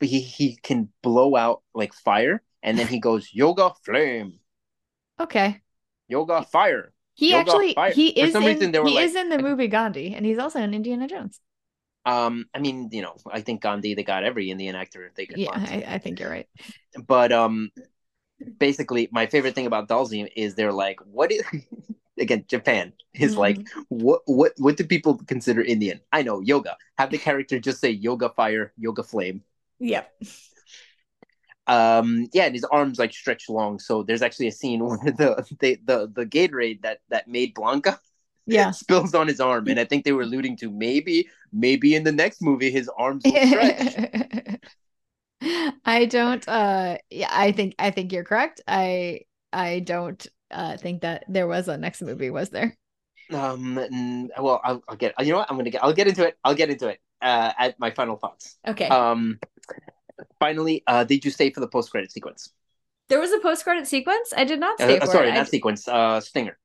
he 0.00 0.20
he 0.20 0.56
can 0.56 0.88
blow 1.02 1.36
out 1.36 1.60
like 1.74 1.92
fire 1.92 2.40
and 2.62 2.78
then 2.78 2.86
he 2.86 2.98
goes 3.08 3.28
yoga 3.34 3.72
flame 3.84 4.38
okay. 5.20 5.60
yoga 6.08 6.44
fire 6.44 6.94
He 7.14 7.32
Yoga 7.32 7.40
actually 7.50 7.74
fire. 7.74 7.92
he 7.92 8.12
For 8.12 8.20
is 8.26 8.32
some 8.32 8.42
in, 8.44 8.54
reason, 8.54 8.72
they 8.72 8.78
were 8.80 8.88
he 8.88 8.94
like- 8.94 9.04
is 9.04 9.16
in 9.16 9.28
the 9.28 9.38
movie 9.38 9.68
Gandhi, 9.68 10.14
and 10.14 10.24
he's 10.24 10.38
also 10.38 10.60
in 10.60 10.72
Indiana 10.72 11.06
Jones. 11.06 11.40
Um 12.04 12.46
i 12.54 12.58
mean 12.58 12.88
you 12.92 13.02
know 13.02 13.14
i 13.30 13.40
think 13.40 13.62
gandhi 13.62 13.94
they 13.94 14.02
got 14.02 14.24
every 14.24 14.50
indian 14.50 14.74
actor 14.74 15.12
they 15.14 15.26
could 15.26 15.38
Yeah. 15.38 15.50
I, 15.54 15.84
I 15.94 15.98
think 15.98 16.18
you're 16.20 16.30
right. 16.30 16.48
but 17.06 17.32
um 17.32 17.70
basically 18.58 19.08
my 19.12 19.26
favorite 19.26 19.54
thing 19.54 19.66
about 19.66 19.88
Dhalsim 19.88 20.28
is 20.36 20.54
they're 20.54 20.72
like 20.72 21.00
what 21.06 21.32
is 21.32 21.42
again 22.18 22.44
japan 22.48 22.92
is 23.14 23.36
like 23.36 23.58
Mm-hmm. 23.58 23.82
what 23.88 24.20
what 24.26 24.52
what 24.58 24.76
do 24.76 24.84
people 24.84 25.16
consider 25.26 25.62
indian 25.62 26.00
i 26.12 26.22
know 26.22 26.40
yoga 26.40 26.76
have 26.98 27.10
the 27.10 27.18
character 27.18 27.58
just 27.58 27.80
say 27.80 27.90
yoga 27.90 28.28
fire 28.30 28.72
yoga 28.76 29.02
flame 29.02 29.42
yeah 29.78 30.04
um 31.68 32.28
yeah 32.32 32.44
and 32.44 32.54
his 32.54 32.64
arms 32.64 32.98
like 32.98 33.12
stretch 33.12 33.48
long 33.48 33.78
so 33.78 34.02
there's 34.02 34.22
actually 34.22 34.48
a 34.48 34.52
scene 34.52 34.80
where 34.84 34.96
the 34.98 35.46
the 35.60 35.78
the, 35.84 36.12
the 36.14 36.26
gatorade 36.26 36.82
that 36.82 36.98
that 37.08 37.28
made 37.28 37.54
Blanka 37.54 37.98
Yeah. 38.46 38.72
spills 38.80 39.14
on 39.14 39.28
his 39.28 39.40
arm 39.40 39.68
and 39.68 39.78
i 39.80 39.84
think 39.84 40.04
they 40.04 40.12
were 40.12 40.22
alluding 40.22 40.56
to 40.56 40.70
maybe 40.70 41.28
maybe 41.52 41.94
in 41.94 42.04
the 42.04 42.12
next 42.12 42.42
movie 42.42 42.70
his 42.70 42.88
arms 42.98 43.26
will 43.26 43.40
stretch 43.40 44.00
I 45.84 46.06
don't 46.08 46.46
uh 46.48 46.98
yeah, 47.10 47.28
I 47.30 47.52
think 47.52 47.74
I 47.78 47.90
think 47.90 48.12
you're 48.12 48.24
correct. 48.24 48.60
I 48.66 49.22
I 49.52 49.80
don't 49.80 50.24
uh 50.50 50.76
think 50.76 51.02
that 51.02 51.24
there 51.28 51.46
was 51.46 51.68
a 51.68 51.76
next 51.76 52.02
movie, 52.02 52.30
was 52.30 52.50
there? 52.50 52.76
um 53.32 54.28
well 54.38 54.60
I'll, 54.62 54.82
I'll 54.88 54.96
get 54.96 55.14
you 55.20 55.32
know 55.32 55.38
what 55.38 55.50
i'm 55.50 55.56
gonna 55.56 55.70
get 55.70 55.82
i'll 55.82 55.92
get 55.94 56.06
into 56.08 56.26
it 56.26 56.36
i'll 56.44 56.54
get 56.54 56.70
into 56.70 56.88
it 56.88 57.00
uh 57.22 57.52
at 57.58 57.78
my 57.80 57.90
final 57.90 58.16
thoughts 58.16 58.58
Okay. 58.66 59.00
um 59.00 59.40
finally 60.38 60.82
uh 60.86 61.04
did 61.04 61.24
you 61.24 61.30
stay 61.30 61.50
for 61.50 61.60
the 61.60 61.68
post-credit 61.68 62.12
sequence 62.12 62.52
there 63.08 63.20
was 63.20 63.32
a 63.32 63.38
post 63.38 63.62
credit 63.64 63.86
sequence. 63.86 64.32
I 64.36 64.42
did 64.44 64.58
not 64.58 64.80
uh, 64.80 64.82
stay 64.82 65.00
uh, 65.00 65.06
for 65.06 65.14
sorry 65.14 65.30
it. 65.30 65.32
I 65.32 65.40
not 65.40 65.48
d- 65.50 65.50
sequence 65.50 65.88
uh 65.88 66.20
stinger 66.20 66.58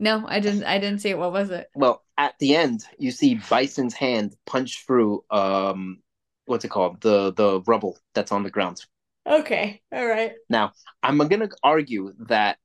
no, 0.00 0.24
I 0.26 0.40
didn't 0.40 0.64
I 0.64 0.78
didn't 0.78 1.00
see 1.00 1.10
it. 1.10 1.18
What 1.18 1.32
was 1.32 1.50
it? 1.50 1.70
well 1.74 2.02
at 2.18 2.34
the 2.40 2.56
end 2.56 2.84
you 2.98 3.10
see 3.10 3.40
bison's 3.48 3.94
hand 3.94 4.36
punch 4.46 4.84
through 4.86 5.24
um 5.30 5.98
what's 6.46 6.64
it 6.64 6.68
called 6.68 7.00
the 7.00 7.32
the 7.32 7.60
rubble 7.66 7.98
that's 8.14 8.32
on 8.32 8.42
the 8.42 8.50
ground 8.50 8.84
Okay. 9.26 9.82
All 9.92 10.06
right. 10.06 10.32
Now, 10.48 10.72
I'm 11.02 11.18
gonna 11.18 11.48
argue 11.62 12.14
that 12.26 12.58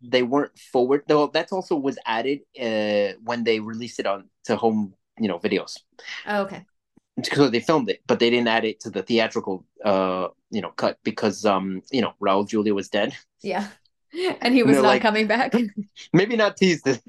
they 0.00 0.22
weren't 0.22 0.56
forward 0.58 1.04
though 1.06 1.28
that's 1.28 1.52
also 1.52 1.76
was 1.76 1.98
added 2.06 2.40
uh 2.60 3.14
when 3.24 3.44
they 3.44 3.60
released 3.60 3.98
it 4.00 4.06
on 4.06 4.28
to 4.44 4.56
home 4.56 4.94
you 5.18 5.28
know 5.28 5.38
videos 5.38 5.78
Oh, 6.26 6.42
okay. 6.42 6.66
so 7.22 7.48
they 7.48 7.60
filmed 7.60 7.88
it 7.88 8.00
but 8.06 8.18
they 8.18 8.30
didn't 8.30 8.48
add 8.48 8.64
it 8.64 8.80
to 8.80 8.90
the 8.90 9.02
theatrical 9.02 9.64
uh 9.84 10.28
you 10.50 10.60
know 10.60 10.70
cut 10.70 10.98
because 11.04 11.44
um 11.44 11.82
you 11.90 12.00
know 12.00 12.14
raul 12.20 12.46
julia 12.48 12.74
was 12.74 12.88
dead 12.88 13.14
Yeah. 13.42 13.68
And 14.42 14.54
he 14.54 14.62
was 14.62 14.76
not 14.76 14.84
like- 14.84 15.02
coming 15.02 15.26
back. 15.26 15.52
maybe 16.12 16.36
not 16.36 16.56
teased 16.56 16.86
it 16.86 17.00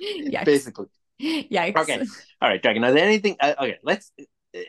Yikes. 0.00 0.44
basically 0.44 0.86
Yikes. 1.20 1.76
Okay. 1.76 2.00
all 2.40 2.48
right 2.48 2.60
dragon 2.62 2.82
are 2.82 2.92
there 2.92 3.04
anything 3.04 3.36
uh, 3.40 3.54
okay 3.60 3.78
let's 3.84 4.10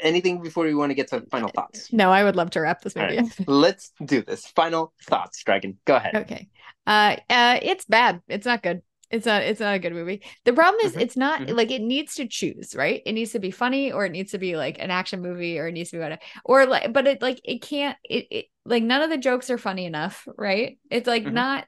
anything 0.02 0.42
before 0.42 0.66
we 0.66 0.76
want 0.76 0.92
to 0.92 0.94
get 0.94 1.08
to 1.10 1.22
final 1.32 1.50
thoughts 1.50 1.92
No, 1.92 2.12
I 2.12 2.24
would 2.24 2.36
love 2.36 2.52
to 2.52 2.62
wrap 2.62 2.82
this 2.82 2.96
movie 2.96 3.18
right. 3.18 3.40
let's 3.48 3.92
do 4.04 4.22
this 4.22 4.46
final 4.48 4.94
thoughts 5.10 5.44
dragon 5.44 5.80
go 5.86 5.96
ahead 5.96 6.16
Okay. 6.16 6.50
Uh 6.86 7.16
uh 7.30 7.60
it's 7.62 7.86
bad. 7.86 8.22
It's 8.28 8.46
not 8.46 8.62
good. 8.62 8.82
It's 9.10 9.26
not 9.26 9.42
it's 9.44 9.60
not 9.62 9.74
a 9.76 9.80
good 9.80 9.94
movie. 9.94 10.22
The 10.44 10.54
problem 10.54 10.86
is 10.86 10.94
Mhm, 10.96 11.02
it's 11.02 11.16
not 11.18 11.42
mhm. 11.42 11.56
like 11.56 11.72
it 11.72 11.82
needs 11.82 12.16
to 12.16 12.28
choose, 12.28 12.76
right? 12.76 13.02
It 13.06 13.14
needs 13.14 13.32
to 13.32 13.40
be 13.40 13.52
funny 13.52 13.92
or 13.92 14.06
it 14.06 14.12
needs 14.12 14.32
to 14.32 14.38
be 14.38 14.58
like 14.58 14.78
an 14.80 14.92
action 14.92 15.22
movie 15.22 15.58
or 15.60 15.68
it 15.68 15.72
needs 15.72 15.92
to 15.92 15.96
be 15.98 16.02
whatever. 16.02 16.22
Or 16.44 16.66
like 16.66 16.92
but 16.92 17.08
it 17.08 17.22
like 17.22 17.40
it 17.46 17.62
can't 17.62 17.98
it, 18.04 18.28
it 18.32 18.46
like 18.65 18.84
none 18.84 19.02
of 19.02 19.10
the 19.10 19.18
jokes 19.18 19.49
are 19.49 19.57
funny 19.57 19.85
enough, 19.85 20.27
right? 20.38 20.80
It's 20.90 21.07
like 21.07 21.23
Mhm. 21.23 21.34
not 21.34 21.65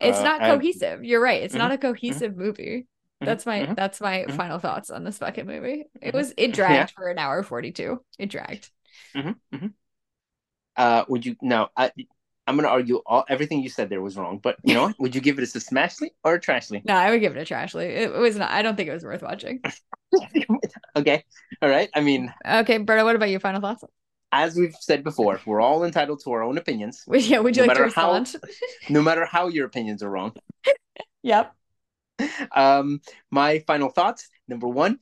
it's 0.00 0.18
Uh, 0.18 0.24
not 0.24 0.42
I- 0.42 0.50
cohesive. 0.50 1.04
You're 1.04 1.22
right. 1.22 1.42
It's 1.42 1.54
not 1.54 1.72
a 1.72 1.78
cohesive 1.78 2.36
movie. 2.36 2.86
Mhm, 3.22 3.26
That's 3.26 3.46
my 3.46 3.64
mhm, 3.64 3.76
that's 3.76 4.00
my 4.00 4.24
mhm. 4.24 4.36
final 4.36 4.58
thoughts 4.58 4.90
on 4.90 5.04
this 5.04 5.18
fucking 5.18 5.46
movie. 5.46 5.86
It 6.02 6.14
was 6.14 6.34
it 6.36 6.52
dragged 6.54 6.92
for 6.92 7.08
an 7.08 7.18
hour 7.18 7.42
42. 7.42 8.04
It 8.18 8.30
dragged. 8.30 8.70
uh 10.76 11.04
would 11.08 11.24
you 11.24 11.36
no 11.42 11.68
i 11.76 11.90
i'm 12.46 12.56
gonna 12.56 12.68
argue 12.68 12.96
all 13.06 13.24
everything 13.28 13.62
you 13.62 13.68
said 13.68 13.88
there 13.88 14.02
was 14.02 14.16
wrong 14.16 14.38
but 14.42 14.56
you 14.64 14.74
know 14.74 14.92
would 14.98 15.14
you 15.14 15.20
give 15.20 15.38
it 15.38 15.42
a 15.42 15.58
smashly 15.58 16.10
or 16.24 16.34
a 16.34 16.40
trashly 16.40 16.84
No, 16.84 16.94
I 16.94 17.10
would 17.10 17.20
give 17.20 17.34
it 17.36 17.50
a 17.50 17.54
trashly. 17.54 17.84
It, 17.86 18.10
it 18.10 18.18
was 18.18 18.36
not 18.36 18.50
I 18.50 18.62
don't 18.62 18.76
think 18.76 18.88
it 18.88 18.92
was 18.92 19.04
worth 19.04 19.22
watching. 19.22 19.60
okay 20.96 21.24
all 21.62 21.68
right 21.68 21.90
i 21.94 22.00
mean 22.00 22.32
Okay, 22.46 22.78
Berto, 22.78 23.04
what 23.04 23.16
about 23.16 23.30
your 23.30 23.40
final 23.40 23.60
thoughts? 23.60 23.84
As 24.42 24.56
we've 24.56 24.76
said 24.88 25.00
before 25.10 25.34
we're 25.46 25.60
all 25.68 25.84
entitled 25.84 26.20
to 26.24 26.28
our 26.34 26.42
own 26.48 26.56
opinions 26.58 26.96
yeah, 27.30 27.38
would 27.44 27.56
you 27.56 27.62
No 27.62 27.68
like 27.68 27.76
to 27.76 27.82
matter 27.84 27.94
how- 27.94 28.18
respond? 28.18 28.44
no 28.96 29.00
matter 29.08 29.24
how 29.34 29.44
your 29.56 29.66
opinions 29.70 30.02
are 30.02 30.10
wrong 30.10 30.32
Yep. 31.32 31.52
um, 32.64 33.00
my 33.30 33.50
final 33.66 33.88
thoughts. 33.88 34.28
Number 34.46 34.68
one, 34.68 34.98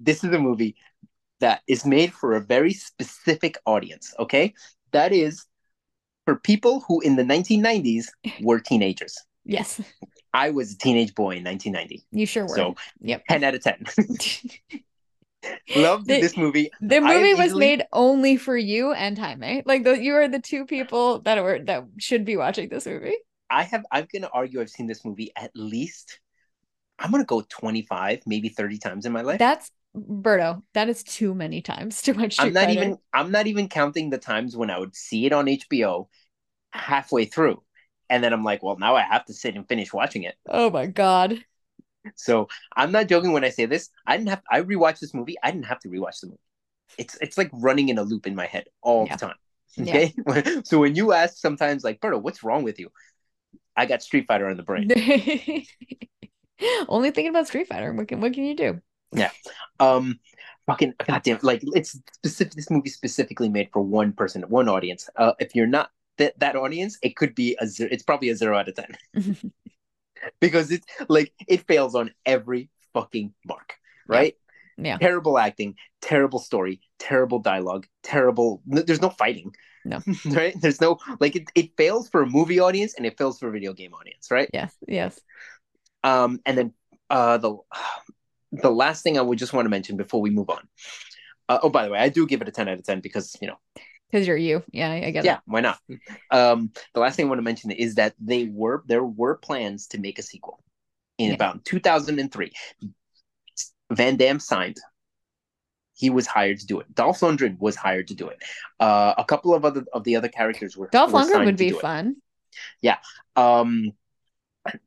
this 0.00 0.22
is 0.24 0.32
a 0.32 0.38
movie 0.38 0.76
that 1.40 1.62
is 1.66 1.84
made 1.84 2.12
for 2.12 2.34
a 2.36 2.40
very 2.40 2.72
specific 2.72 3.58
audience. 3.66 4.14
Okay, 4.24 4.54
that 4.92 5.10
is 5.12 5.44
for 6.24 6.36
people 6.36 6.74
who 6.86 7.00
in 7.00 7.16
the 7.16 7.24
1990s 7.24 8.06
were 8.42 8.60
teenagers. 8.60 9.14
Yes, 9.44 9.80
I 10.32 10.50
was 10.50 10.72
a 10.74 10.78
teenage 10.78 11.14
boy 11.16 11.32
in 11.38 11.44
1990. 11.44 12.06
you 12.12 12.26
sure 12.26 12.44
were. 12.44 12.54
So 12.54 12.76
yep. 13.00 13.24
10 13.28 13.42
out 13.44 13.54
of 13.56 13.62
10. 13.62 13.84
Loved 15.76 16.06
The- 16.06 16.20
this 16.20 16.36
movie. 16.36 16.70
The 16.80 17.00
movie 17.00 17.34
was 17.34 17.46
easily- 17.46 17.66
made 17.66 17.86
only 17.92 18.36
for 18.36 18.56
you 18.56 18.92
and 18.92 19.18
Jaime. 19.18 19.58
Eh? 19.58 19.62
Like 19.66 19.84
the, 19.84 20.00
you 20.00 20.14
are 20.14 20.28
the 20.28 20.40
two 20.40 20.66
people 20.66 21.20
that 21.20 21.42
were 21.42 21.58
that 21.64 21.84
should 21.98 22.24
be 22.24 22.36
watching 22.36 22.68
this 22.68 22.86
movie. 22.86 23.16
I 23.50 23.62
have 23.62 23.84
I'm 23.90 24.06
gonna 24.12 24.30
argue 24.32 24.60
I've 24.60 24.70
seen 24.70 24.86
this 24.86 25.04
movie 25.04 25.32
at 25.36 25.50
least 25.54 26.20
I'm 26.98 27.10
gonna 27.10 27.24
go 27.24 27.42
25, 27.48 28.22
maybe 28.26 28.48
30 28.48 28.78
times 28.78 29.06
in 29.06 29.12
my 29.12 29.22
life. 29.22 29.38
That's 29.38 29.70
Berto. 29.96 30.62
That 30.74 30.88
is 30.88 31.02
too 31.02 31.34
many 31.34 31.62
times 31.62 32.02
to 32.02 32.12
watch. 32.12 32.34
Street 32.34 32.48
I'm 32.48 32.52
not 32.52 32.64
Fighter. 32.66 32.80
even 32.80 32.98
I'm 33.12 33.30
not 33.30 33.46
even 33.46 33.68
counting 33.68 34.10
the 34.10 34.18
times 34.18 34.56
when 34.56 34.70
I 34.70 34.78
would 34.78 34.94
see 34.94 35.24
it 35.26 35.32
on 35.32 35.46
HBO 35.46 36.08
halfway 36.72 37.24
through. 37.24 37.62
And 38.10 38.22
then 38.24 38.32
I'm 38.32 38.44
like, 38.44 38.62
well, 38.62 38.76
now 38.78 38.96
I 38.96 39.02
have 39.02 39.24
to 39.26 39.34
sit 39.34 39.54
and 39.54 39.66
finish 39.68 39.92
watching 39.92 40.22
it. 40.24 40.34
Oh 40.48 40.70
my 40.70 40.86
god. 40.86 41.44
So 42.16 42.48
I'm 42.76 42.92
not 42.92 43.08
joking 43.08 43.32
when 43.32 43.44
I 43.44 43.50
say 43.50 43.66
this. 43.66 43.90
I 44.06 44.16
didn't 44.16 44.30
have 44.30 44.42
I 44.50 44.62
rewatched 44.62 45.00
this 45.00 45.14
movie. 45.14 45.36
I 45.42 45.50
didn't 45.50 45.66
have 45.66 45.80
to 45.80 45.88
rewatch 45.88 46.20
the 46.20 46.28
movie. 46.28 46.40
It's 46.96 47.16
it's 47.20 47.36
like 47.38 47.50
running 47.52 47.88
in 47.90 47.98
a 47.98 48.02
loop 48.02 48.26
in 48.26 48.34
my 48.34 48.46
head 48.46 48.66
all 48.82 49.06
Yeah. 49.06 49.16
the 49.16 49.26
time. 49.26 49.36
Yeah. 49.76 50.08
Okay. 50.28 50.62
so 50.64 50.78
when 50.80 50.94
you 50.94 51.12
ask 51.12 51.36
sometimes 51.36 51.84
like, 51.84 52.00
Berto, 52.00 52.20
what's 52.20 52.42
wrong 52.42 52.62
with 52.64 52.78
you? 52.80 52.90
I 53.76 53.86
got 53.86 54.02
Street 54.02 54.26
Fighter 54.26 54.48
in 54.48 54.56
the 54.56 54.62
brain. 54.62 54.88
Only 56.88 57.10
thinking 57.10 57.28
about 57.30 57.46
Street 57.46 57.68
Fighter. 57.68 57.92
What 57.92 58.08
can 58.08 58.20
what 58.20 58.32
can 58.32 58.44
you 58.44 58.56
do? 58.56 58.80
Yeah. 59.12 59.30
Um 59.78 60.18
fucking 60.66 60.94
goddamn 61.06 61.38
like 61.42 61.62
it's 61.74 61.98
specific 62.14 62.54
this 62.54 62.70
movie 62.70 62.90
specifically 62.90 63.48
made 63.48 63.70
for 63.72 63.80
one 63.82 64.12
person, 64.12 64.42
one 64.42 64.68
audience. 64.68 65.08
Uh 65.16 65.32
if 65.38 65.54
you're 65.54 65.66
not 65.66 65.90
that 66.18 66.38
that 66.40 66.56
audience, 66.56 66.98
it 67.02 67.14
could 67.16 67.34
be 67.34 67.56
a 67.60 67.66
zero 67.66 67.88
it's 67.92 68.02
probably 68.02 68.30
a 68.30 68.36
zero 68.36 68.58
out 68.58 68.68
of 68.68 68.74
ten. 68.74 68.96
because 70.40 70.70
it's 70.70 70.86
like 71.08 71.32
it 71.46 71.66
fails 71.66 71.94
on 71.94 72.12
every 72.26 72.70
fucking 72.94 73.34
mark, 73.46 73.74
right? 74.06 74.34
Yeah. 74.76 74.96
Terrible 74.98 75.38
acting, 75.38 75.74
terrible 76.00 76.38
story, 76.38 76.80
terrible 76.98 77.40
dialogue, 77.40 77.86
terrible. 78.02 78.62
There's 78.66 79.02
no 79.02 79.10
fighting. 79.10 79.52
No. 79.84 80.00
right? 80.26 80.54
There's 80.60 80.80
no 80.80 80.98
like 81.20 81.36
it, 81.36 81.44
it 81.54 81.76
fails 81.76 82.08
for 82.08 82.22
a 82.22 82.26
movie 82.26 82.60
audience 82.60 82.94
and 82.96 83.06
it 83.06 83.18
fails 83.18 83.38
for 83.38 83.48
a 83.48 83.52
video 83.52 83.72
game 83.72 83.94
audience, 83.94 84.30
right? 84.30 84.48
Yes, 84.52 84.74
yes. 84.86 85.20
Um, 86.04 86.40
and 86.46 86.56
then 86.56 86.74
uh 87.10 87.38
the 87.38 87.56
the 88.52 88.70
last 88.70 89.02
thing 89.02 89.18
I 89.18 89.22
would 89.22 89.38
just 89.38 89.52
want 89.52 89.66
to 89.66 89.70
mention 89.70 89.96
before 89.96 90.20
we 90.20 90.30
move 90.30 90.50
on. 90.50 90.68
Uh, 91.48 91.58
oh, 91.62 91.70
by 91.70 91.84
the 91.84 91.90
way, 91.90 91.98
I 91.98 92.08
do 92.08 92.26
give 92.26 92.42
it 92.42 92.48
a 92.48 92.52
10 92.52 92.68
out 92.68 92.78
of 92.78 92.84
10 92.84 93.00
because 93.00 93.36
you 93.40 93.48
know 93.48 93.58
Because 94.10 94.26
you're 94.26 94.36
you. 94.36 94.62
Yeah, 94.72 94.90
I 94.90 95.10
get 95.10 95.24
yeah, 95.24 95.40
why 95.44 95.60
not? 95.60 95.78
Um, 96.30 96.72
the 96.94 97.00
last 97.00 97.16
thing 97.16 97.26
I 97.26 97.28
want 97.28 97.38
to 97.38 97.42
mention 97.44 97.70
is 97.70 97.96
that 97.96 98.14
they 98.18 98.44
were 98.50 98.82
there 98.86 99.04
were 99.04 99.36
plans 99.36 99.86
to 99.88 99.98
make 99.98 100.18
a 100.18 100.22
sequel 100.22 100.62
in 101.18 101.28
Yeah. 101.28 101.34
about 101.34 101.64
2003. 101.64 102.52
Van 103.90 104.16
Damme 104.16 104.40
signed. 104.40 104.78
He 105.94 106.10
was 106.10 106.26
hired 106.26 106.60
to 106.60 106.66
do 106.66 106.80
it. 106.80 106.94
Dolph 106.94 107.20
Lundgren 107.20 107.58
was 107.58 107.74
hired 107.74 108.08
to 108.08 108.14
do 108.14 108.28
it. 108.28 108.42
Uh, 108.78 109.14
a 109.18 109.24
couple 109.24 109.52
of 109.52 109.64
other 109.64 109.84
of 109.92 110.04
the 110.04 110.16
other 110.16 110.28
characters 110.28 110.76
were. 110.76 110.86
it. 110.86 110.92
Dolph 110.92 111.12
were 111.12 111.20
Lundgren 111.20 111.44
would 111.44 111.56
be 111.56 111.70
do 111.70 111.78
it. 111.78 111.82
fun. 111.82 112.16
Um, 113.36 113.92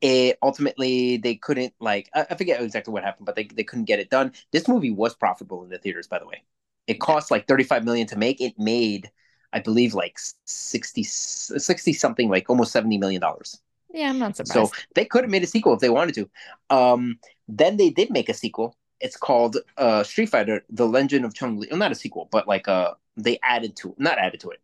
it 0.00 0.38
ultimately 0.42 1.16
they 1.16 1.34
couldn't 1.34 1.74
like 1.80 2.08
I, 2.14 2.26
I 2.30 2.34
forget 2.34 2.62
exactly 2.62 2.92
what 2.92 3.04
happened, 3.04 3.26
but 3.26 3.34
they 3.36 3.44
they 3.44 3.64
couldn't 3.64 3.86
get 3.86 3.98
it 4.00 4.10
done. 4.10 4.32
This 4.52 4.68
movie 4.68 4.90
was 4.90 5.14
profitable 5.14 5.64
in 5.64 5.70
the 5.70 5.78
theaters, 5.78 6.06
by 6.06 6.18
the 6.18 6.26
way. 6.26 6.42
It 6.86 7.00
cost 7.00 7.30
like 7.30 7.46
35 7.46 7.84
million 7.84 8.06
to 8.08 8.16
make. 8.16 8.40
It 8.40 8.58
made, 8.58 9.10
I 9.52 9.60
believe, 9.60 9.94
like 9.94 10.18
60, 10.46 11.02
60 11.04 11.92
something, 11.92 12.28
like 12.28 12.48
almost 12.50 12.72
70 12.72 12.98
million 12.98 13.20
dollars. 13.20 13.60
Yeah, 13.92 14.10
I'm 14.10 14.18
not 14.18 14.36
surprised. 14.36 14.74
So 14.74 14.80
they 14.94 15.04
could 15.04 15.24
have 15.24 15.30
made 15.30 15.42
a 15.42 15.46
sequel 15.46 15.74
if 15.74 15.80
they 15.80 15.90
wanted 15.90 16.14
to. 16.14 16.30
Um, 16.74 17.18
then 17.48 17.76
they 17.76 17.90
did 17.90 18.10
make 18.10 18.28
a 18.28 18.34
sequel. 18.34 18.76
It's 19.00 19.16
called 19.16 19.58
uh, 19.76 20.02
Street 20.04 20.28
Fighter: 20.28 20.64
The 20.70 20.86
Legend 20.86 21.24
of 21.24 21.34
Chun 21.34 21.58
Li. 21.58 21.68
Well, 21.70 21.78
not 21.78 21.92
a 21.92 21.96
sequel, 21.96 22.28
but 22.30 22.48
like 22.48 22.68
uh, 22.68 22.94
they 23.16 23.38
added 23.42 23.76
to 23.76 23.94
not 23.98 24.18
added 24.18 24.40
to 24.40 24.50
it. 24.50 24.60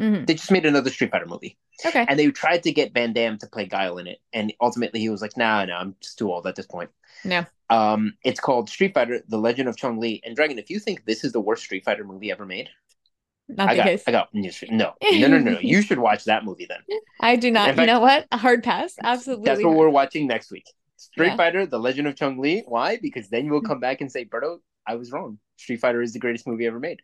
Mhm. 0.00 0.26
They 0.26 0.34
just 0.34 0.50
made 0.50 0.64
another 0.66 0.90
Street 0.90 1.10
Fighter 1.10 1.26
movie, 1.26 1.58
Okay. 1.84 2.04
and 2.08 2.18
they 2.18 2.30
tried 2.30 2.62
to 2.64 2.72
get 2.72 2.94
Van 2.94 3.12
Damme 3.12 3.38
to 3.38 3.46
play 3.46 3.66
Guile 3.66 3.98
in 3.98 4.06
it, 4.06 4.20
and 4.32 4.52
ultimately 4.60 5.00
he 5.00 5.08
was 5.10 5.20
like, 5.20 5.36
"Nah, 5.36 5.64
nah, 5.64 5.78
I'm 5.80 5.96
just 6.00 6.18
too 6.18 6.32
old 6.32 6.46
at 6.46 6.56
this 6.56 6.66
point." 6.66 6.90
Yeah. 7.24 7.44
Um, 7.70 8.14
it's 8.24 8.40
called 8.40 8.68
Street 8.70 8.94
Fighter: 8.94 9.22
The 9.28 9.38
Legend 9.38 9.68
of 9.68 9.76
Chun 9.76 10.00
Li. 10.00 10.20
And 10.24 10.34
Dragon, 10.34 10.58
if 10.58 10.70
you 10.70 10.78
think 10.80 11.04
this 11.04 11.24
is 11.24 11.32
the 11.32 11.40
worst 11.40 11.64
Street 11.64 11.84
Fighter 11.84 12.04
movie 12.04 12.30
ever 12.30 12.46
made, 12.46 12.68
Not 13.48 13.68
I 13.68 13.74
the 13.74 13.76
got, 13.78 13.84
case. 13.84 14.02
I 14.06 14.12
got 14.12 14.28
no, 14.32 14.50
no, 14.70 14.94
no, 15.10 15.26
no, 15.28 15.38
no. 15.38 15.58
You 15.60 15.82
should 15.82 15.98
watch 15.98 16.24
that 16.24 16.44
movie 16.44 16.66
then. 16.66 16.78
I 17.20 17.36
do 17.36 17.50
not. 17.50 17.70
In 17.70 17.78
you 17.78 17.86
know 17.86 18.00
what? 18.00 18.26
A 18.32 18.38
hard 18.38 18.62
pass. 18.62 18.94
Absolutely. 19.02 19.44
That's 19.44 19.62
what 19.62 19.74
we're 19.76 19.90
watching 19.90 20.26
next 20.26 20.50
week. 20.50 20.64
Street 20.96 21.28
Yeah. 21.28 21.36
Fighter: 21.36 21.66
The 21.66 21.78
Legend 21.78 22.08
of 22.08 22.16
Chun 22.16 22.38
Li. 22.38 22.62
Why? 22.66 22.96
Because 22.96 23.28
then 23.28 23.44
you 23.44 23.52
will 23.52 23.62
come 23.62 23.80
back 23.80 24.00
and 24.00 24.10
say, 24.10 24.24
"Berto, 24.24 24.60
I 24.86 24.94
was 24.94 25.12
wrong. 25.12 25.38
Street 25.56 25.80
Fighter 25.80 26.00
is 26.00 26.12
the 26.14 26.18
greatest 26.18 26.46
movie 26.46 26.66
ever 26.66 26.80
made." 26.80 27.02